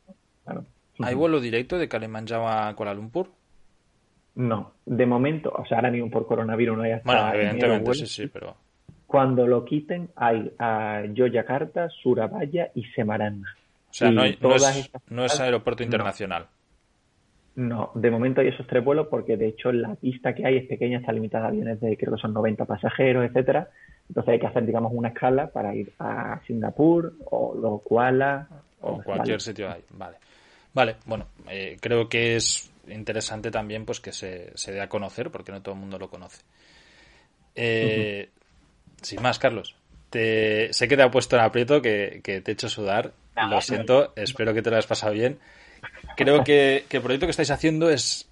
¿Hay 1.02 1.14
vuelo 1.14 1.40
directo 1.40 1.78
de 1.78 1.88
Kalimanjaro 1.88 2.48
a 2.48 2.74
Kuala 2.74 2.94
Lumpur? 2.94 3.28
No, 4.34 4.72
de 4.86 5.06
momento, 5.06 5.50
o 5.50 5.66
sea, 5.66 5.78
ahora 5.78 5.90
mismo 5.90 6.10
por 6.10 6.26
coronavirus 6.26 6.76
no 6.76 6.82
hay 6.82 6.92
hasta 6.92 7.12
Bueno, 7.12 7.34
evidentemente 7.34 7.94
sí, 7.94 8.06
sí, 8.06 8.26
pero... 8.28 8.56
Cuando 9.06 9.46
lo 9.46 9.64
quiten, 9.64 10.10
hay 10.14 10.52
a 10.58 11.02
Yoyakarta, 11.12 11.88
Surabaya 11.88 12.70
y 12.74 12.84
Semarang. 12.94 13.42
O 13.42 13.92
sea, 13.92 14.10
no, 14.10 14.22
es, 14.22 15.40
aeropuerto 15.40 15.82
internacional. 15.82 16.42
No, 16.42 16.59
de 17.94 18.10
momento 18.10 18.40
hay 18.40 18.48
esos 18.48 18.66
tres 18.66 18.84
vuelos 18.84 19.08
porque 19.08 19.36
de 19.36 19.48
hecho 19.48 19.70
la 19.72 19.94
pista 19.94 20.34
que 20.34 20.46
hay 20.46 20.56
es 20.56 20.66
pequeña, 20.66 20.98
está 20.98 21.12
limitada 21.12 21.46
a 21.46 21.48
aviones 21.48 21.80
de 21.80 21.96
creo 21.96 22.14
que 22.14 22.20
son 22.20 22.32
90 22.32 22.64
pasajeros, 22.64 23.24
etcétera. 23.24 23.68
Entonces 24.08 24.32
hay 24.32 24.40
que 24.40 24.46
hacer, 24.46 24.66
digamos, 24.66 24.92
una 24.94 25.08
escala 25.08 25.48
para 25.48 25.74
ir 25.74 25.92
a 25.98 26.40
Singapur 26.46 27.14
o 27.26 27.54
luego 27.54 27.80
Kuala 27.80 28.48
o, 28.80 29.02
cualquier 29.02 29.40
sitio 29.40 29.70
ahí. 29.70 29.82
Vale. 29.90 30.16
Vale, 30.72 30.96
bueno, 31.04 31.26
eh, 31.48 31.76
creo 31.80 32.08
que 32.08 32.36
es 32.36 32.72
interesante 32.88 33.50
también 33.50 33.84
pues 33.84 34.00
que 34.00 34.12
se, 34.12 34.56
se 34.56 34.72
dé 34.72 34.80
a 34.80 34.88
conocer 34.88 35.30
porque 35.30 35.52
no 35.52 35.62
todo 35.62 35.74
el 35.74 35.80
mundo 35.80 35.98
lo 35.98 36.08
conoce. 36.08 36.42
Eh, 37.54 38.28
Sin 39.02 39.22
más, 39.22 39.38
Carlos. 39.38 39.76
Te, 40.08 40.72
sé 40.72 40.88
que 40.88 40.96
te 40.96 41.02
ha 41.02 41.10
puesto 41.10 41.36
en 41.36 41.42
aprieto, 41.42 41.82
que, 41.82 42.20
te 42.22 42.50
he 42.50 42.52
hecho 42.52 42.68
sudar. 42.68 43.12
lo 43.36 43.60
siento, 43.60 44.12
espero 44.16 44.54
que 44.54 44.62
te 44.62 44.70
lo 44.70 44.76
hayas 44.76 44.86
pasado 44.86 45.12
bien. 45.12 45.38
Creo 46.24 46.44
que, 46.44 46.84
el 46.90 47.02
proyecto 47.02 47.26
que 47.26 47.30
estáis 47.30 47.50
haciendo 47.50 47.88
es 47.90 48.28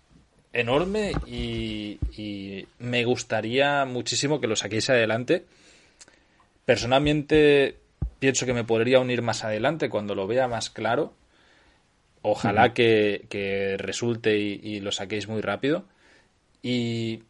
enorme 0.52 1.12
y, 1.26 1.98
y, 2.16 2.66
me 2.78 3.04
gustaría 3.04 3.84
muchísimo 3.86 4.40
que 4.40 4.46
lo 4.46 4.56
saquéis 4.56 4.90
adelante. 4.90 5.44
Personalmente 6.64 7.76
pienso 8.18 8.46
que 8.46 8.52
me 8.52 8.64
podría 8.64 9.00
unir 9.00 9.22
más 9.22 9.42
adelante 9.44 9.88
cuando 9.88 10.14
lo 10.14 10.26
vea 10.26 10.48
más 10.48 10.70
claro. 10.70 11.14
Ojalá 12.22 12.74
que, 12.74 13.76
resulte 13.78 14.36
y, 14.36 14.80
lo 14.80 14.92
saquéis 14.92 15.28
muy 15.28 15.40
rápido. 15.40 15.84
Y 16.62 17.22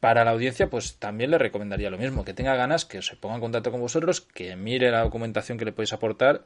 para 0.00 0.24
la 0.24 0.30
audiencia, 0.30 0.70
pues 0.70 0.96
también 0.96 1.30
le 1.30 1.38
recomendaría 1.38 1.90
lo 1.90 1.98
mismo, 1.98 2.24
que 2.24 2.34
tenga 2.34 2.54
ganas, 2.56 2.84
que 2.84 3.02
se 3.02 3.16
ponga 3.16 3.34
en 3.34 3.40
contacto 3.40 3.70
con 3.70 3.80
vosotros, 3.80 4.20
que 4.20 4.56
mire 4.56 4.90
la 4.90 5.02
documentación 5.02 5.58
que 5.58 5.64
le 5.64 5.72
podéis 5.72 5.92
aportar, 5.92 6.44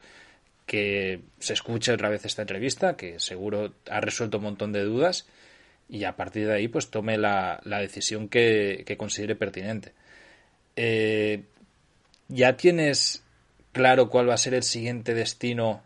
que 0.68 1.22
se 1.38 1.54
escuche 1.54 1.92
otra 1.92 2.10
vez 2.10 2.26
esta 2.26 2.42
entrevista, 2.42 2.94
que 2.94 3.18
seguro 3.18 3.72
ha 3.90 4.00
resuelto 4.00 4.36
un 4.36 4.44
montón 4.44 4.70
de 4.70 4.84
dudas, 4.84 5.26
y 5.88 6.04
a 6.04 6.14
partir 6.14 6.46
de 6.46 6.52
ahí, 6.52 6.68
pues 6.68 6.90
tome 6.90 7.16
la, 7.16 7.60
decisión 7.64 8.28
que, 8.28 8.84
considere 8.98 9.34
pertinente. 9.34 9.92
Eh, 10.76 11.44
¿Ya 12.28 12.56
tienes 12.58 13.24
claro 13.72 14.10
cuál 14.10 14.28
va 14.28 14.34
a 14.34 14.36
ser 14.36 14.52
el 14.52 14.62
siguiente 14.62 15.14
destino 15.14 15.80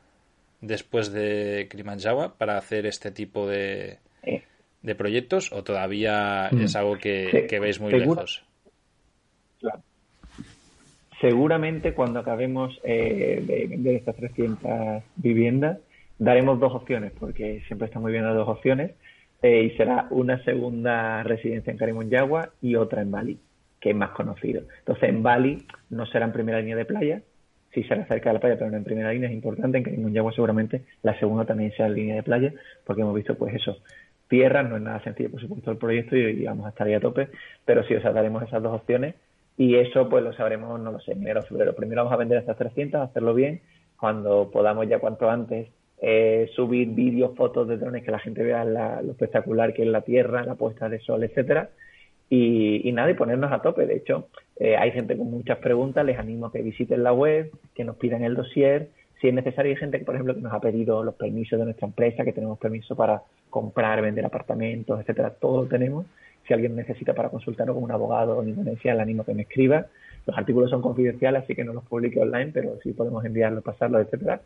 después 0.60 1.12
de 1.12 1.68
Kilimanjaro 1.70 2.34
para 2.36 2.58
hacer 2.58 2.84
este 2.84 3.12
tipo 3.12 3.46
de, 3.46 3.98
de 4.82 4.94
proyectos 4.96 5.52
o 5.52 5.62
todavía 5.62 6.48
mm. 6.50 6.62
es 6.62 6.74
algo 6.74 6.98
que, 6.98 7.58
veis 7.60 7.78
muy 7.78 7.92
lejos? 7.92 8.44
Seguramente 11.22 11.94
cuando 11.94 12.18
acabemos 12.18 12.78
eh, 12.82 13.42
de 13.46 13.66
vender 13.68 13.94
estas 13.94 14.16
300 14.16 15.04
viviendas 15.16 15.78
daremos 16.18 16.58
dos 16.58 16.74
opciones 16.74 17.12
porque 17.18 17.62
siempre 17.68 17.86
está 17.86 18.00
muy 18.00 18.10
bien 18.10 18.24
las 18.24 18.34
dos 18.34 18.48
opciones 18.48 18.90
eh, 19.40 19.62
y 19.62 19.76
será 19.76 20.08
una 20.10 20.42
segunda 20.42 21.22
residencia 21.22 21.70
en 21.70 21.78
Karimunjawa 21.78 22.50
y 22.60 22.74
otra 22.74 23.02
en 23.02 23.12
Bali 23.12 23.38
que 23.80 23.90
es 23.90 23.96
más 23.96 24.10
conocido. 24.10 24.62
Entonces 24.80 25.08
en 25.08 25.22
Bali 25.22 25.64
no 25.90 26.06
será 26.06 26.26
en 26.26 26.32
primera 26.32 26.58
línea 26.58 26.76
de 26.76 26.84
playa, 26.84 27.22
si 27.72 27.84
será 27.84 28.04
cerca 28.06 28.30
de 28.30 28.34
la 28.34 28.40
playa, 28.40 28.56
pero 28.58 28.70
no 28.72 28.76
en 28.76 28.84
primera 28.84 29.12
línea, 29.12 29.28
es 29.28 29.34
importante. 29.34 29.78
En 29.78 29.84
Karimunjawa 29.84 30.32
seguramente 30.32 30.82
la 31.02 31.18
segunda 31.20 31.44
también 31.44 31.72
sea 31.76 31.86
en 31.86 31.94
línea 31.94 32.16
de 32.16 32.22
playa, 32.24 32.52
porque 32.84 33.02
hemos 33.02 33.14
visto, 33.14 33.36
pues 33.36 33.54
eso, 33.54 33.78
tierra, 34.28 34.64
no 34.64 34.76
es 34.76 34.82
nada 34.82 35.02
sencillo, 35.04 35.30
por 35.30 35.40
supuesto, 35.40 35.70
el 35.70 35.78
proyecto 35.78 36.16
y, 36.16 36.44
vamos 36.44 36.66
a 36.66 36.70
estar 36.70 36.86
ahí 36.86 36.94
a 36.94 37.00
tope, 37.00 37.28
pero 37.64 37.84
sí, 37.84 37.94
o 37.94 38.00
sea, 38.00 38.12
daremos 38.12 38.42
esas 38.42 38.62
dos 38.62 38.74
opciones 38.74 39.14
y 39.56 39.76
eso 39.76 40.08
pues 40.08 40.24
lo 40.24 40.32
sabremos, 40.32 40.80
no 40.80 40.92
lo 40.92 41.00
sé, 41.00 41.12
en 41.12 41.22
enero 41.22 41.40
o 41.40 41.44
febrero. 41.44 41.74
Primero 41.74 42.02
vamos 42.02 42.12
a 42.12 42.16
vender 42.16 42.38
estas 42.38 42.56
300, 42.56 43.00
hacerlo 43.00 43.34
bien, 43.34 43.60
cuando 43.98 44.50
podamos 44.50 44.88
ya 44.88 44.98
cuanto 44.98 45.30
antes 45.30 45.68
eh, 46.00 46.50
subir 46.56 46.88
vídeos, 46.88 47.36
fotos 47.36 47.68
de 47.68 47.76
drones, 47.76 48.02
que 48.02 48.10
la 48.10 48.18
gente 48.18 48.42
vea 48.42 48.64
lo 48.64 49.12
espectacular 49.12 49.72
que 49.72 49.82
es 49.82 49.88
la 49.88 50.00
tierra, 50.00 50.44
la 50.44 50.56
puesta 50.56 50.88
de 50.88 50.98
sol, 50.98 51.22
etcétera, 51.22 51.70
y, 52.28 52.90
nada, 52.92 53.10
y 53.10 53.14
ponernos 53.14 53.52
a 53.52 53.60
tope. 53.60 53.86
De 53.86 53.96
hecho, 53.96 54.28
eh, 54.56 54.74
hay 54.76 54.90
gente 54.90 55.16
con 55.18 55.30
muchas 55.30 55.58
preguntas, 55.58 56.04
les 56.04 56.18
animo 56.18 56.46
a 56.46 56.52
que 56.52 56.62
visiten 56.62 57.02
la 57.02 57.12
web, 57.12 57.50
que 57.74 57.84
nos 57.84 57.96
pidan 57.96 58.24
el 58.24 58.34
dossier. 58.34 58.88
Si 59.20 59.28
es 59.28 59.34
necesario, 59.34 59.70
hay 59.70 59.76
gente 59.76 59.98
que, 59.98 60.04
por 60.06 60.14
ejemplo, 60.14 60.34
que 60.34 60.40
nos 60.40 60.52
ha 60.52 60.60
pedido 60.60 61.04
los 61.04 61.14
permisos 61.14 61.58
de 61.58 61.66
nuestra 61.66 61.86
empresa, 61.86 62.24
que 62.24 62.32
tenemos 62.32 62.58
permiso 62.58 62.96
para 62.96 63.22
comprar, 63.50 64.00
vender 64.00 64.24
apartamentos, 64.24 64.98
etcétera, 64.98 65.30
todo 65.30 65.64
lo 65.64 65.68
tenemos. 65.68 66.06
Si 66.46 66.52
alguien 66.54 66.76
necesita 66.76 67.14
para 67.14 67.28
consultarnos 67.28 67.74
con 67.74 67.84
un 67.84 67.92
abogado 67.92 68.42
en 68.42 68.50
Indonesia, 68.50 68.94
le 68.94 69.02
animo 69.02 69.22
a 69.22 69.26
que 69.26 69.34
me 69.34 69.42
escriba. 69.42 69.86
Los 70.26 70.36
artículos 70.36 70.70
son 70.70 70.82
confidenciales, 70.82 71.44
así 71.44 71.54
que 71.54 71.64
no 71.64 71.72
los 71.72 71.84
publique 71.84 72.20
online, 72.20 72.50
pero 72.52 72.78
sí 72.82 72.92
podemos 72.92 73.24
enviarlos, 73.24 73.64
pasarlos, 73.64 74.02
etcétera. 74.02 74.40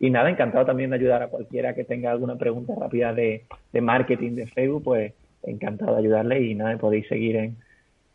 Y 0.00 0.10
nada, 0.10 0.30
encantado 0.30 0.66
también 0.66 0.90
de 0.90 0.96
ayudar 0.96 1.22
a 1.22 1.28
cualquiera 1.28 1.74
que 1.74 1.84
tenga 1.84 2.10
alguna 2.10 2.36
pregunta 2.36 2.74
rápida 2.78 3.12
de, 3.12 3.44
de 3.72 3.80
marketing 3.80 4.32
de 4.32 4.46
Facebook, 4.46 4.82
pues 4.84 5.12
encantado 5.42 5.92
de 5.92 6.00
ayudarle 6.00 6.42
y 6.42 6.54
nada, 6.54 6.76
podéis 6.76 7.06
seguir 7.08 7.36
en, 7.36 7.56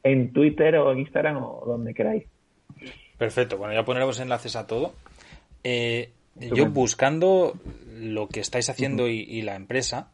en 0.03 0.33
Twitter 0.33 0.75
o 0.75 0.91
en 0.91 0.99
Instagram 0.99 1.37
o 1.37 1.63
donde 1.65 1.93
queráis. 1.93 2.23
Perfecto, 3.17 3.57
bueno, 3.57 3.73
ya 3.73 3.83
pondremos 3.83 4.19
enlaces 4.19 4.55
a 4.55 4.67
todo. 4.67 4.93
Eh, 5.63 6.11
yo 6.35 6.67
buscando 6.67 7.53
lo 7.91 8.27
que 8.27 8.39
estáis 8.39 8.69
haciendo 8.69 9.07
y, 9.07 9.41
la 9.41 9.55
empresa, 9.55 10.11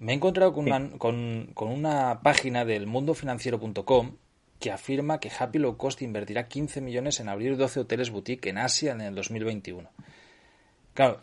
me 0.00 0.12
he 0.12 0.14
encontrado 0.14 0.52
con, 0.54 0.66
una, 0.66 0.90
con, 0.98 1.52
una 1.68 2.20
página 2.22 2.64
del 2.64 2.86
mundofinanciero.com 2.86 4.16
que 4.58 4.70
afirma 4.70 5.20
que 5.20 5.30
Happy 5.38 5.58
Low 5.58 5.76
Cost 5.76 6.00
invertirá 6.02 6.48
15 6.48 6.80
millones 6.80 7.20
en 7.20 7.28
abrir 7.28 7.56
12 7.56 7.80
hoteles 7.80 8.10
boutique 8.10 8.48
en 8.48 8.58
Asia 8.58 8.92
en 8.92 9.02
el 9.02 9.14
2021. 9.14 9.88
Claro, 10.94 11.20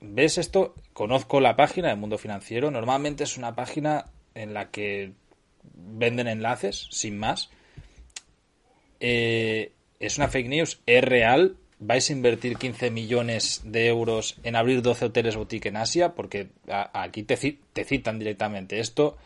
¿ves 0.00 0.38
esto? 0.38 0.74
Conozco 0.92 1.40
la 1.40 1.56
página 1.56 1.88
del 1.88 1.98
Mundo 1.98 2.18
Financiero. 2.18 2.70
Normalmente 2.70 3.24
es 3.24 3.36
una 3.36 3.54
página 3.56 4.06
en 4.34 4.54
la 4.54 4.70
que 4.70 5.12
venden 5.74 6.28
enlaces, 6.28 6.86
sin 6.90 7.18
más. 7.18 7.50
Eh, 9.00 9.72
es 9.98 10.18
una 10.18 10.28
fake 10.28 10.48
news, 10.48 10.80
es 10.86 11.02
real. 11.02 11.56
¿Vais 11.80 12.10
a 12.10 12.12
invertir 12.12 12.56
15 12.56 12.90
millones 12.90 13.62
de 13.64 13.86
euros 13.86 14.40
en 14.42 14.56
abrir 14.56 14.82
12 14.82 15.06
hoteles 15.06 15.36
boutique 15.36 15.66
en 15.66 15.76
Asia? 15.76 16.14
Porque 16.14 16.48
aquí 16.92 17.22
te, 17.22 17.36
citan 17.36 18.18
directamente 18.18 18.80
esto. 18.80 19.16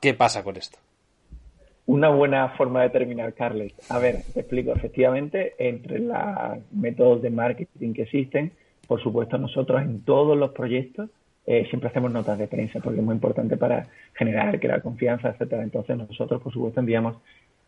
¿Qué 0.00 0.12
pasa 0.12 0.44
con 0.44 0.56
esto? 0.56 0.78
Una 1.86 2.10
buena 2.10 2.50
forma 2.50 2.82
de 2.82 2.90
terminar, 2.90 3.32
Carles. 3.32 3.72
A 3.90 3.98
ver, 3.98 4.22
te 4.34 4.40
explico. 4.40 4.72
Efectivamente, 4.72 5.54
entre 5.58 5.98
los 5.98 6.16
métodos 6.72 7.22
de 7.22 7.30
marketing 7.30 7.94
que 7.94 8.02
existen, 8.02 8.52
por 8.86 9.02
supuesto, 9.02 9.38
nosotros 9.38 9.80
en 9.80 10.04
todos 10.04 10.36
los 10.36 10.50
proyectos 10.50 11.08
eh, 11.44 11.66
siempre 11.70 11.88
hacemos 11.88 12.12
notas 12.12 12.38
de 12.38 12.46
prensa 12.46 12.78
porque 12.80 13.00
es 13.00 13.04
muy 13.04 13.14
importante 13.14 13.56
para 13.56 13.88
generar, 14.14 14.60
crear 14.60 14.82
confianza, 14.82 15.30
etcétera. 15.30 15.62
Entonces 15.62 15.96
nosotros, 15.96 16.40
por 16.42 16.52
supuesto, 16.52 16.80
enviamos 16.80 17.16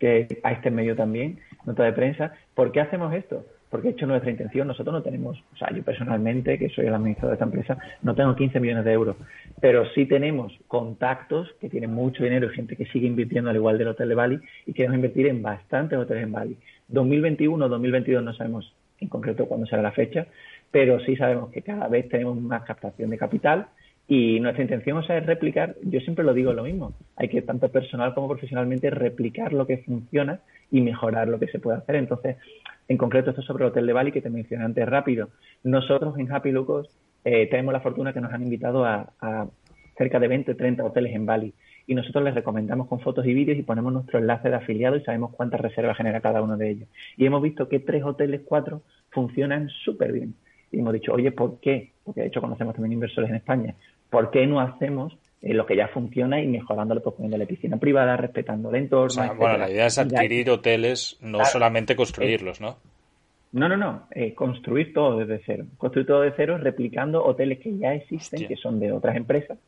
que 0.05 0.39
a 0.43 0.53
este 0.53 0.71
medio 0.71 0.95
también 0.95 1.39
nota 1.65 1.83
de 1.83 1.95
prensa. 1.95 2.35
¿Por 2.55 2.73
qué 2.73 2.83
hacemos 2.83 3.15
esto? 3.15 3.47
Porque 3.71 3.89
hecho 3.89 4.07
nuestra 4.07 4.31
intención, 4.31 4.69
nosotros 4.69 4.93
no 4.93 5.03
tenemos, 5.03 5.43
o 5.55 5.57
sea, 5.57 5.73
yo 5.75 5.83
personalmente, 5.83 6.59
que 6.59 6.69
soy 6.69 6.87
el 6.87 6.95
administrador 6.95 7.31
de 7.31 7.35
esta 7.37 7.47
empresa, 7.47 7.79
no 8.03 8.15
tengo 8.15 8.37
15 8.37 8.61
millones 8.61 8.85
de 8.85 8.93
euros, 8.93 9.17
pero 9.63 9.89
sí 9.95 10.05
tenemos 10.05 10.53
contactos 10.69 11.51
que 11.59 11.71
tienen 11.71 11.95
mucho 11.95 12.23
dinero 12.23 12.51
y 12.51 12.55
gente 12.55 12.77
que 12.77 12.85
sigue 12.85 13.07
invirtiendo 13.07 13.49
al 13.49 13.57
igual 13.57 13.79
del 13.79 13.89
Hotel 13.89 14.11
de 14.11 14.15
Bali 14.15 14.41
y 14.67 14.75
queremos 14.75 14.97
invertir 14.97 15.27
en 15.27 15.43
bastantes 15.43 15.99
hoteles 15.99 16.25
en 16.25 16.33
Bali. 16.33 16.59
2021, 16.89 17.67
2022 17.67 18.23
no 18.23 18.35
sabemos 18.35 18.75
en 19.01 19.09
concreto 19.09 19.47
cuándo 19.47 19.67
será 19.67 19.81
la 19.81 19.93
fecha, 19.93 20.27
pero 20.71 21.01
sí 21.01 21.17
sabemos 21.17 21.51
que 21.51 21.63
cada 21.63 21.89
vez 21.89 22.11
tenemos 22.11 22.39
más 22.39 22.63
captación 22.65 23.09
de 23.09 23.17
capital 23.17 23.69
y 24.07 24.39
nuestra 24.41 24.63
intención 24.63 25.03
es 25.03 25.27
replicar, 25.27 25.77
yo 25.83 25.99
siempre 26.01 26.25
lo 26.25 26.35
digo 26.35 26.53
lo 26.53 26.65
mismo, 26.65 26.93
hay 27.17 27.29
que 27.29 27.41
tanto 27.41 27.71
personal 27.71 28.13
como 28.15 28.29
profesionalmente 28.29 28.91
replicar 28.91 29.53
lo 29.53 29.67
que 29.67 29.79
funciona 29.79 30.41
y 30.71 30.83
mejorar 30.83 31.29
lo 31.29 31.39
que 31.39 31.49
se 31.49 31.59
puede 31.59 31.79
hacer. 31.79 31.97
Entonces, 31.97 32.37
en 32.89 32.99
concreto, 32.99 33.31
esto 33.31 33.41
sobre 33.43 33.65
el 33.65 33.71
Hotel 33.71 33.87
de 33.87 33.93
Bali 33.95 34.13
que 34.13 34.21
te 34.21 34.29
mencioné 34.29 34.65
antes 34.65 34.87
rápido. 34.87 35.31
Nosotros 35.63 36.19
en 36.19 36.31
Happy 36.31 36.53
Lucos 36.53 36.91
eh, 37.25 37.47
tenemos 37.47 37.73
la 37.73 37.81
fortuna 37.81 38.13
que 38.13 38.21
nos 38.21 38.33
han 38.33 38.43
invitado 38.43 38.85
a, 38.85 39.11
a 39.21 39.47
cerca 39.97 40.21
de 40.21 40.29
20 40.29 40.53
o 40.53 40.57
30 40.57 40.85
hoteles 40.85 41.15
en 41.15 41.25
Bali 41.25 41.55
y 41.87 41.95
nosotros 41.95 42.25
les 42.25 42.35
recomendamos 42.35 42.89
con 42.89 43.01
fotos 43.01 43.25
y 43.27 43.33
vídeos 43.33 43.59
y 43.59 43.63
ponemos 43.63 43.93
nuestro 43.93 44.19
enlace 44.19 44.51
de 44.51 44.57
afiliado 44.57 44.97
y 44.97 45.05
sabemos 45.05 45.33
cuántas 45.35 45.61
reservas 45.61 45.97
genera 45.97 46.21
cada 46.21 46.43
uno 46.43 46.59
de 46.59 46.71
ellos. 46.71 46.89
Y 47.17 47.25
hemos 47.25 47.43
visto 47.43 47.69
que 47.69 47.79
tres 47.79 48.05
hoteles, 48.05 48.43
cuatro, 48.45 48.83
funcionan 49.11 49.69
súper 49.69 50.13
bien 50.13 50.35
y 50.75 50.81
hemos 50.81 50.93
dicho, 50.93 51.13
oye, 51.13 51.31
¿por 51.33 51.61
qué? 51.61 51.93
Porque 52.03 52.23
de 52.23 52.27
hecho 52.27 52.41
conocemos 52.41 52.75
también 52.75 52.93
inversores 52.93 53.31
en 53.31 53.37
España. 53.37 53.75
¿Por 54.15 54.31
qué 54.31 54.47
no 54.47 54.61
hacemos 54.61 55.13
eh, 55.43 55.55
lo 55.55 55.67
que 55.67 55.75
ya 55.75 55.89
funciona 55.89 56.41
y 56.41 56.47
mejorándolo, 56.47 57.03
pues 57.03 57.17
poniéndole 57.17 57.47
piscina 57.47 57.79
privada, 57.79 58.17
respetando 58.17 58.71
el 58.71 58.77
entorno? 58.77 59.35
bueno, 59.35 59.59
la 59.59 59.69
idea 59.69 59.87
es 59.87 59.99
adquirir 59.99 60.51
hoteles, 60.51 61.19
no 61.21 61.45
solamente 61.45 61.97
construirlos, 61.97 62.61
¿no? 62.61 62.77
No, 63.51 63.69
no, 63.69 63.77
no, 63.77 64.07
eh, 64.13 64.33
construir 64.33 64.95
todo 64.95 65.19
desde 65.19 65.43
cero. 65.45 65.65
Construir 65.79 66.07
todo 66.07 66.21
de 66.21 66.33
cero 66.37 66.59
replicando 66.59 67.25
hoteles 67.25 67.59
que 67.59 67.77
ya 67.77 67.93
existen, 67.93 68.47
que 68.47 68.55
son 68.55 68.79
de 68.79 68.93
otras 68.93 69.17
empresas, 69.17 69.59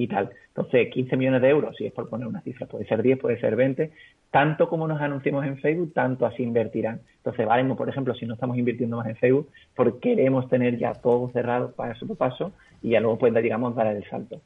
y 0.00 0.08
tal. 0.08 0.30
Entonces, 0.48 0.88
15 0.88 1.14
millones 1.18 1.42
de 1.42 1.50
euros, 1.50 1.76
si 1.76 1.84
es 1.84 1.92
por 1.92 2.08
poner 2.08 2.26
una 2.26 2.40
cifra, 2.40 2.66
puede 2.66 2.86
ser 2.86 3.02
10, 3.02 3.18
puede 3.18 3.38
ser 3.38 3.54
20, 3.54 3.90
tanto 4.30 4.66
como 4.66 4.88
nos 4.88 4.98
anunciemos 4.98 5.44
en 5.44 5.58
Facebook, 5.58 5.92
tanto 5.92 6.24
así 6.24 6.42
invertirán. 6.42 7.02
Entonces, 7.18 7.46
valemos, 7.46 7.76
por 7.76 7.86
ejemplo, 7.86 8.14
si 8.14 8.24
no 8.24 8.32
estamos 8.32 8.56
invirtiendo 8.56 8.96
más 8.96 9.08
en 9.08 9.16
Facebook, 9.16 9.50
porque 9.76 10.00
queremos 10.00 10.48
tener 10.48 10.78
ya 10.78 10.94
todo 10.94 11.28
cerrado 11.32 11.72
paso 11.72 12.06
por 12.06 12.16
paso 12.16 12.52
y 12.80 12.90
ya 12.90 13.00
luego, 13.00 13.18
pues, 13.18 13.34
digamos, 13.34 13.74
dar 13.74 13.88
el 13.88 14.02
salto. 14.08 14.40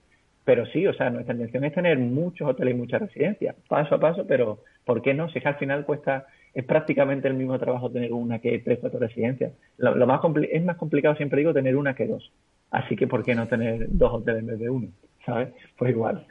Pero 0.44 0.66
sí, 0.66 0.84
o 0.88 0.92
sea, 0.92 1.08
nuestra 1.10 1.34
intención 1.34 1.64
es 1.64 1.72
tener 1.72 1.98
muchos 2.00 2.48
hoteles 2.48 2.74
y 2.74 2.76
muchas 2.76 3.02
residencias, 3.02 3.54
paso 3.68 3.94
a 3.94 4.00
paso, 4.00 4.26
pero 4.26 4.58
¿por 4.84 5.02
qué 5.02 5.14
no? 5.14 5.28
Si 5.28 5.38
es 5.38 5.42
que 5.44 5.48
al 5.48 5.56
final 5.56 5.86
cuesta, 5.86 6.26
es 6.52 6.64
prácticamente 6.64 7.28
el 7.28 7.34
mismo 7.34 7.56
trabajo 7.60 7.92
tener 7.92 8.12
una 8.12 8.40
que 8.40 8.58
tres, 8.58 8.80
cuatro 8.80 8.98
residencias. 8.98 9.52
Lo, 9.78 10.04
más 10.04 10.20
es 10.50 10.64
más 10.64 10.76
complicado, 10.76 11.14
siempre 11.14 11.38
digo, 11.38 11.54
tener 11.54 11.76
una 11.76 11.94
que 11.94 12.08
dos. 12.08 12.32
Así 12.72 12.96
que 12.96 13.06
¿por 13.06 13.22
qué 13.22 13.36
no 13.36 13.46
tener 13.46 13.86
dos 13.88 14.14
hoteles 14.14 14.40
en 14.40 14.46
vez 14.48 14.58
de 14.58 14.68
uno? 14.68 14.88
¿Sabes? 15.26 15.48
Pues 15.76 15.90
igual. 15.90 16.26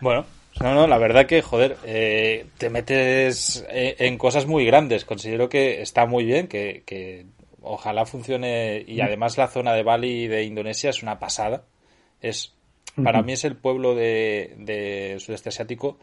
bueno, 0.00 0.24
no, 0.60 0.74
no, 0.74 0.86
la 0.86 0.98
verdad 0.98 1.26
que, 1.26 1.42
joder, 1.42 1.76
eh, 1.84 2.46
te 2.58 2.70
metes 2.70 3.64
eh, 3.70 3.96
en 3.98 4.18
cosas 4.18 4.46
muy 4.46 4.64
grandes. 4.64 5.04
Considero 5.04 5.48
que 5.48 5.82
está 5.82 6.06
muy 6.06 6.24
bien, 6.24 6.48
que, 6.48 6.82
que 6.86 7.26
ojalá 7.62 8.06
funcione. 8.06 8.84
Y 8.86 8.98
mm. 8.98 9.02
además 9.02 9.38
la 9.38 9.48
zona 9.48 9.72
de 9.74 9.82
Bali 9.82 10.28
de 10.28 10.44
Indonesia 10.44 10.90
es 10.90 11.02
una 11.02 11.18
pasada. 11.18 11.64
Es 12.20 12.54
para 13.02 13.22
mí 13.22 13.32
es 13.32 13.44
el 13.44 13.56
pueblo 13.56 13.94
de, 13.94 15.16
sudeste 15.18 15.48
asiático 15.48 15.98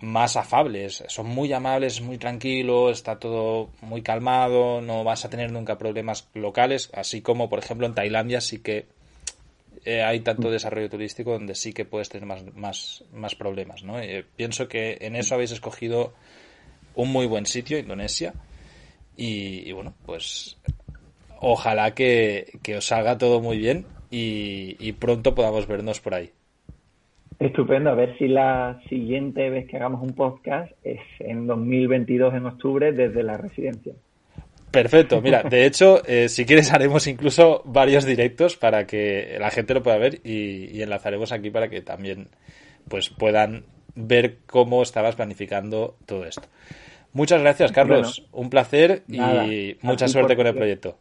más 0.00 0.36
afables. 0.36 1.04
Son 1.08 1.26
muy 1.26 1.52
amables, 1.52 2.00
muy 2.00 2.16
tranquilos, 2.16 2.92
está 2.92 3.18
todo 3.18 3.70
muy 3.82 4.02
calmado, 4.02 4.80
no 4.80 5.04
vas 5.04 5.24
a 5.24 5.30
tener 5.30 5.52
nunca 5.52 5.78
problemas 5.78 6.28
locales, 6.34 6.90
así 6.94 7.20
como 7.20 7.48
por 7.50 7.58
ejemplo 7.58 7.86
en 7.86 7.94
Tailandia 7.94 8.40
sí 8.40 8.60
que 8.60 8.86
eh, 9.84 10.02
hay 10.02 10.20
tanto 10.20 10.50
desarrollo 10.50 10.90
turístico 10.90 11.32
donde 11.32 11.54
sí 11.54 11.72
que 11.72 11.84
puedes 11.84 12.08
tener 12.08 12.26
más, 12.26 13.04
más, 13.12 13.34
problemas. 13.34 13.82
¿no? 13.82 13.98
Eh, 13.98 14.24
pienso 14.36 14.68
que 14.68 14.98
en 15.00 15.16
eso 15.16 15.34
habéis 15.34 15.52
escogido 15.52 16.12
un 16.94 17.10
muy 17.10 17.26
buen 17.26 17.46
sitio, 17.46 17.78
Indonesia, 17.78 18.34
y, 19.16 19.70
bueno, 19.72 19.94
pues 20.06 20.58
ojalá 21.40 21.94
que, 21.94 22.58
que 22.62 22.76
os 22.76 22.86
salga 22.86 23.18
todo 23.18 23.40
muy 23.40 23.58
bien 23.58 23.84
y, 24.10 24.92
pronto 24.92 25.34
podamos 25.34 25.66
vernos 25.66 26.00
por 26.00 26.14
ahí. 26.14 26.30
Estupendo, 27.38 27.90
a 27.90 27.94
ver 27.94 28.16
si 28.18 28.28
la 28.28 28.80
siguiente 28.88 29.48
vez 29.48 29.66
que 29.66 29.76
hagamos 29.76 30.02
un 30.02 30.14
podcast 30.14 30.72
es 30.84 31.00
en 31.20 31.46
2022, 31.46 32.34
en 32.34 32.46
octubre, 32.46 32.92
desde 32.92 33.22
la 33.22 33.36
residencia. 33.36 33.94
Perfecto, 34.70 35.20
mira, 35.20 35.42
de 35.42 35.66
hecho, 35.66 36.02
eh, 36.06 36.28
si 36.28 36.44
quieres 36.44 36.72
haremos 36.72 37.06
incluso 37.06 37.62
varios 37.64 38.04
directos 38.04 38.56
para 38.56 38.86
que 38.86 39.36
la 39.40 39.50
gente 39.50 39.74
lo 39.74 39.82
pueda 39.82 39.98
ver 39.98 40.20
y, 40.24 40.80
enlazaremos 40.80 41.32
aquí 41.32 41.50
para 41.50 41.68
que 41.68 41.82
también 41.82 42.28
pues 42.88 43.10
puedan 43.10 43.64
ver 43.94 44.38
cómo 44.46 44.82
estabas 44.82 45.16
planificando 45.16 45.96
todo 46.06 46.24
esto. 46.24 46.48
Muchas 47.12 47.40
gracias, 47.40 47.72
Carlos. 47.72 48.26
un 48.32 48.50
placer 48.50 49.02
y 49.08 49.76
mucha 49.82 50.06
suerte 50.06 50.36
con 50.36 50.46
el 50.46 50.54
proyecto. 50.54 50.96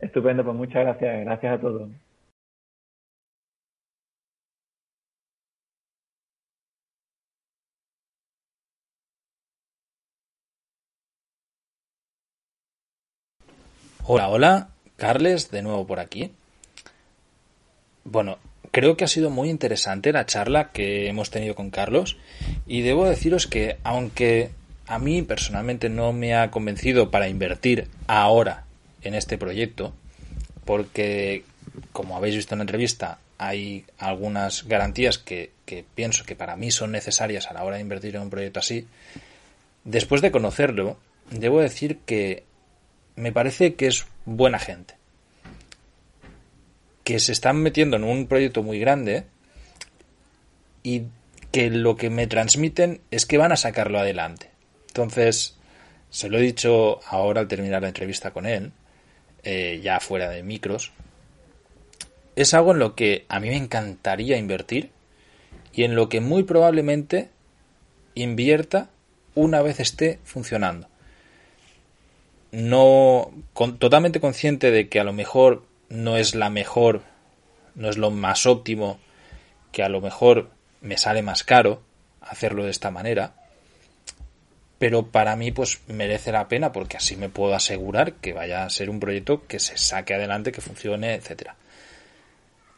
Estupendo, 0.00 0.44
pues 0.44 0.56
muchas 0.56 0.82
gracias. 0.82 1.24
Gracias 1.24 1.54
a 1.54 1.60
todos. 1.60 1.88
Hola, 14.06 14.28
hola, 14.28 14.68
Carles, 14.96 15.50
de 15.50 15.62
nuevo 15.62 15.86
por 15.86 15.98
aquí. 15.98 16.30
Bueno, 18.04 18.36
creo 18.70 18.98
que 18.98 19.04
ha 19.04 19.08
sido 19.08 19.30
muy 19.30 19.48
interesante 19.48 20.12
la 20.12 20.26
charla 20.26 20.72
que 20.72 21.08
hemos 21.08 21.30
tenido 21.30 21.54
con 21.54 21.70
Carlos 21.70 22.18
y 22.66 22.82
debo 22.82 23.08
deciros 23.08 23.46
que 23.46 23.78
aunque 23.82 24.50
a 24.86 24.98
mí 24.98 25.22
personalmente 25.22 25.88
no 25.88 26.12
me 26.12 26.34
ha 26.34 26.50
convencido 26.50 27.10
para 27.10 27.30
invertir 27.30 27.88
ahora 28.06 28.66
en 29.00 29.14
este 29.14 29.38
proyecto, 29.38 29.94
porque 30.66 31.44
como 31.94 32.14
habéis 32.14 32.36
visto 32.36 32.54
en 32.54 32.58
la 32.58 32.64
entrevista 32.64 33.20
hay 33.38 33.86
algunas 33.96 34.68
garantías 34.68 35.16
que, 35.16 35.50
que 35.64 35.82
pienso 35.94 36.24
que 36.24 36.36
para 36.36 36.56
mí 36.56 36.70
son 36.70 36.92
necesarias 36.92 37.46
a 37.46 37.54
la 37.54 37.64
hora 37.64 37.76
de 37.76 37.82
invertir 37.82 38.16
en 38.16 38.22
un 38.22 38.30
proyecto 38.30 38.60
así, 38.60 38.86
después 39.84 40.20
de 40.20 40.30
conocerlo, 40.30 40.98
debo 41.30 41.62
decir 41.62 42.00
que 42.04 42.44
me 43.16 43.32
parece 43.32 43.74
que 43.74 43.86
es 43.86 44.06
buena 44.24 44.58
gente. 44.58 44.94
Que 47.04 47.18
se 47.18 47.32
están 47.32 47.58
metiendo 47.58 47.96
en 47.96 48.04
un 48.04 48.26
proyecto 48.26 48.62
muy 48.62 48.78
grande 48.78 49.24
y 50.82 51.04
que 51.50 51.70
lo 51.70 51.96
que 51.96 52.10
me 52.10 52.26
transmiten 52.26 53.00
es 53.10 53.26
que 53.26 53.38
van 53.38 53.52
a 53.52 53.56
sacarlo 53.56 53.98
adelante. 53.98 54.50
Entonces, 54.88 55.56
se 56.10 56.28
lo 56.28 56.38
he 56.38 56.42
dicho 56.42 57.00
ahora 57.06 57.40
al 57.40 57.48
terminar 57.48 57.82
la 57.82 57.88
entrevista 57.88 58.32
con 58.32 58.46
él, 58.46 58.72
eh, 59.42 59.80
ya 59.82 60.00
fuera 60.00 60.30
de 60.30 60.42
micros. 60.42 60.92
Es 62.36 62.54
algo 62.54 62.72
en 62.72 62.78
lo 62.78 62.94
que 62.94 63.26
a 63.28 63.38
mí 63.38 63.48
me 63.48 63.56
encantaría 63.56 64.36
invertir 64.36 64.90
y 65.72 65.84
en 65.84 65.94
lo 65.94 66.08
que 66.08 66.20
muy 66.20 66.42
probablemente 66.42 67.30
invierta 68.14 68.90
una 69.34 69.62
vez 69.62 69.80
esté 69.80 70.18
funcionando 70.24 70.88
no 72.54 73.32
totalmente 73.78 74.20
consciente 74.20 74.70
de 74.70 74.88
que 74.88 75.00
a 75.00 75.04
lo 75.04 75.12
mejor 75.12 75.64
no 75.88 76.16
es 76.16 76.34
la 76.34 76.50
mejor, 76.50 77.02
no 77.74 77.88
es 77.88 77.98
lo 77.98 78.10
más 78.10 78.46
óptimo, 78.46 79.00
que 79.72 79.82
a 79.82 79.88
lo 79.88 80.00
mejor 80.00 80.50
me 80.80 80.96
sale 80.96 81.22
más 81.22 81.42
caro 81.42 81.82
hacerlo 82.20 82.64
de 82.64 82.70
esta 82.70 82.92
manera, 82.92 83.34
pero 84.78 85.06
para 85.06 85.34
mí 85.34 85.50
pues 85.50 85.80
merece 85.88 86.30
la 86.30 86.48
pena 86.48 86.70
porque 86.70 86.96
así 86.96 87.16
me 87.16 87.28
puedo 87.28 87.54
asegurar 87.54 88.14
que 88.14 88.32
vaya 88.32 88.64
a 88.64 88.70
ser 88.70 88.88
un 88.88 89.00
proyecto 89.00 89.46
que 89.46 89.58
se 89.58 89.76
saque 89.76 90.14
adelante, 90.14 90.52
que 90.52 90.60
funcione, 90.60 91.14
etcétera. 91.14 91.56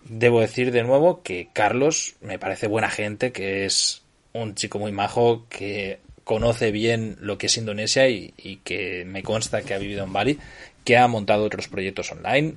Debo 0.04 0.40
decir 0.40 0.72
de 0.72 0.84
nuevo 0.84 1.22
que 1.22 1.48
Carlos 1.52 2.16
me 2.20 2.38
parece 2.38 2.66
buena 2.66 2.88
gente, 2.88 3.32
que 3.32 3.66
es 3.66 4.02
un 4.32 4.54
chico 4.54 4.78
muy 4.78 4.92
majo, 4.92 5.46
que 5.50 5.98
conoce 6.26 6.72
bien 6.72 7.16
lo 7.20 7.38
que 7.38 7.46
es 7.46 7.56
Indonesia 7.56 8.08
y, 8.08 8.60
que 8.64 9.04
me 9.04 9.22
consta 9.22 9.62
que 9.62 9.74
ha 9.74 9.78
vivido 9.78 10.02
en 10.02 10.12
Bali, 10.12 10.40
que 10.84 10.96
ha 10.96 11.06
montado 11.06 11.44
otros 11.44 11.68
proyectos 11.68 12.10
online. 12.10 12.54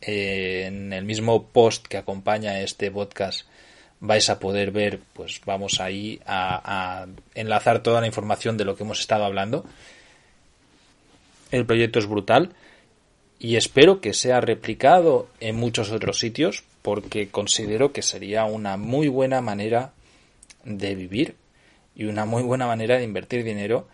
Eh, 0.00 0.64
en 0.66 0.94
el 0.94 1.04
mismo 1.04 1.44
post 1.48 1.86
que 1.86 1.98
acompaña 1.98 2.62
este 2.62 2.90
podcast 2.90 3.46
vais 4.00 4.30
a 4.30 4.38
poder 4.38 4.70
ver, 4.70 5.00
pues 5.12 5.42
vamos 5.44 5.82
ahí 5.82 6.18
a, 6.24 7.02
a 7.02 7.06
enlazar 7.34 7.82
toda 7.82 8.00
la 8.00 8.06
información 8.06 8.56
de 8.56 8.64
lo 8.64 8.74
que 8.74 8.84
hemos 8.84 9.00
estado 9.00 9.26
hablando. 9.26 9.66
El 11.50 11.66
proyecto 11.66 11.98
es 11.98 12.06
brutal 12.06 12.54
y 13.38 13.56
espero 13.56 14.00
que 14.00 14.14
sea 14.14 14.40
replicado 14.40 15.28
en 15.40 15.56
muchos 15.56 15.90
otros 15.92 16.18
sitios 16.18 16.64
porque 16.80 17.28
considero 17.28 17.92
que 17.92 18.00
sería 18.00 18.46
una 18.46 18.78
muy 18.78 19.08
buena 19.08 19.42
manera 19.42 19.92
de 20.64 20.94
vivir 20.94 21.34
y 21.94 22.04
una 22.04 22.24
muy 22.24 22.42
buena 22.42 22.66
manera 22.66 22.98
de 22.98 23.04
invertir 23.04 23.44
dinero 23.44 23.86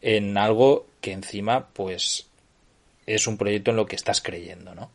en 0.00 0.36
algo 0.36 0.86
que 1.00 1.12
encima 1.12 1.68
pues 1.68 2.26
es 3.06 3.26
un 3.26 3.36
proyecto 3.36 3.70
en 3.70 3.76
lo 3.76 3.86
que 3.86 3.96
estás 3.96 4.20
creyendo, 4.20 4.74
¿no? 4.74 4.90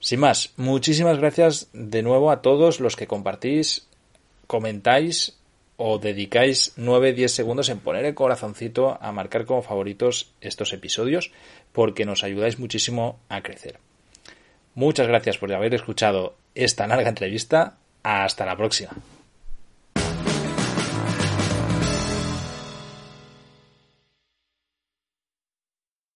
Sin 0.00 0.20
más, 0.20 0.52
muchísimas 0.56 1.18
gracias 1.18 1.68
de 1.72 2.02
nuevo 2.02 2.30
a 2.30 2.42
todos 2.42 2.80
los 2.80 2.96
que 2.96 3.06
compartís, 3.06 3.86
comentáis 4.46 5.36
o 5.76 5.98
dedicáis 5.98 6.76
9-10 6.76 7.28
segundos 7.28 7.68
en 7.68 7.80
poner 7.80 8.04
el 8.04 8.14
corazoncito 8.14 8.98
a 9.00 9.12
marcar 9.12 9.44
como 9.44 9.62
favoritos 9.62 10.32
estos 10.40 10.72
episodios 10.72 11.32
porque 11.72 12.04
nos 12.06 12.24
ayudáis 12.24 12.58
muchísimo 12.58 13.18
a 13.28 13.42
crecer. 13.42 13.78
Muchas 14.74 15.06
gracias 15.06 15.38
por 15.38 15.52
haber 15.52 15.74
escuchado 15.74 16.36
esta 16.54 16.86
larga 16.86 17.08
entrevista. 17.08 17.78
Hasta 18.02 18.46
la 18.46 18.56
próxima. 18.56 18.92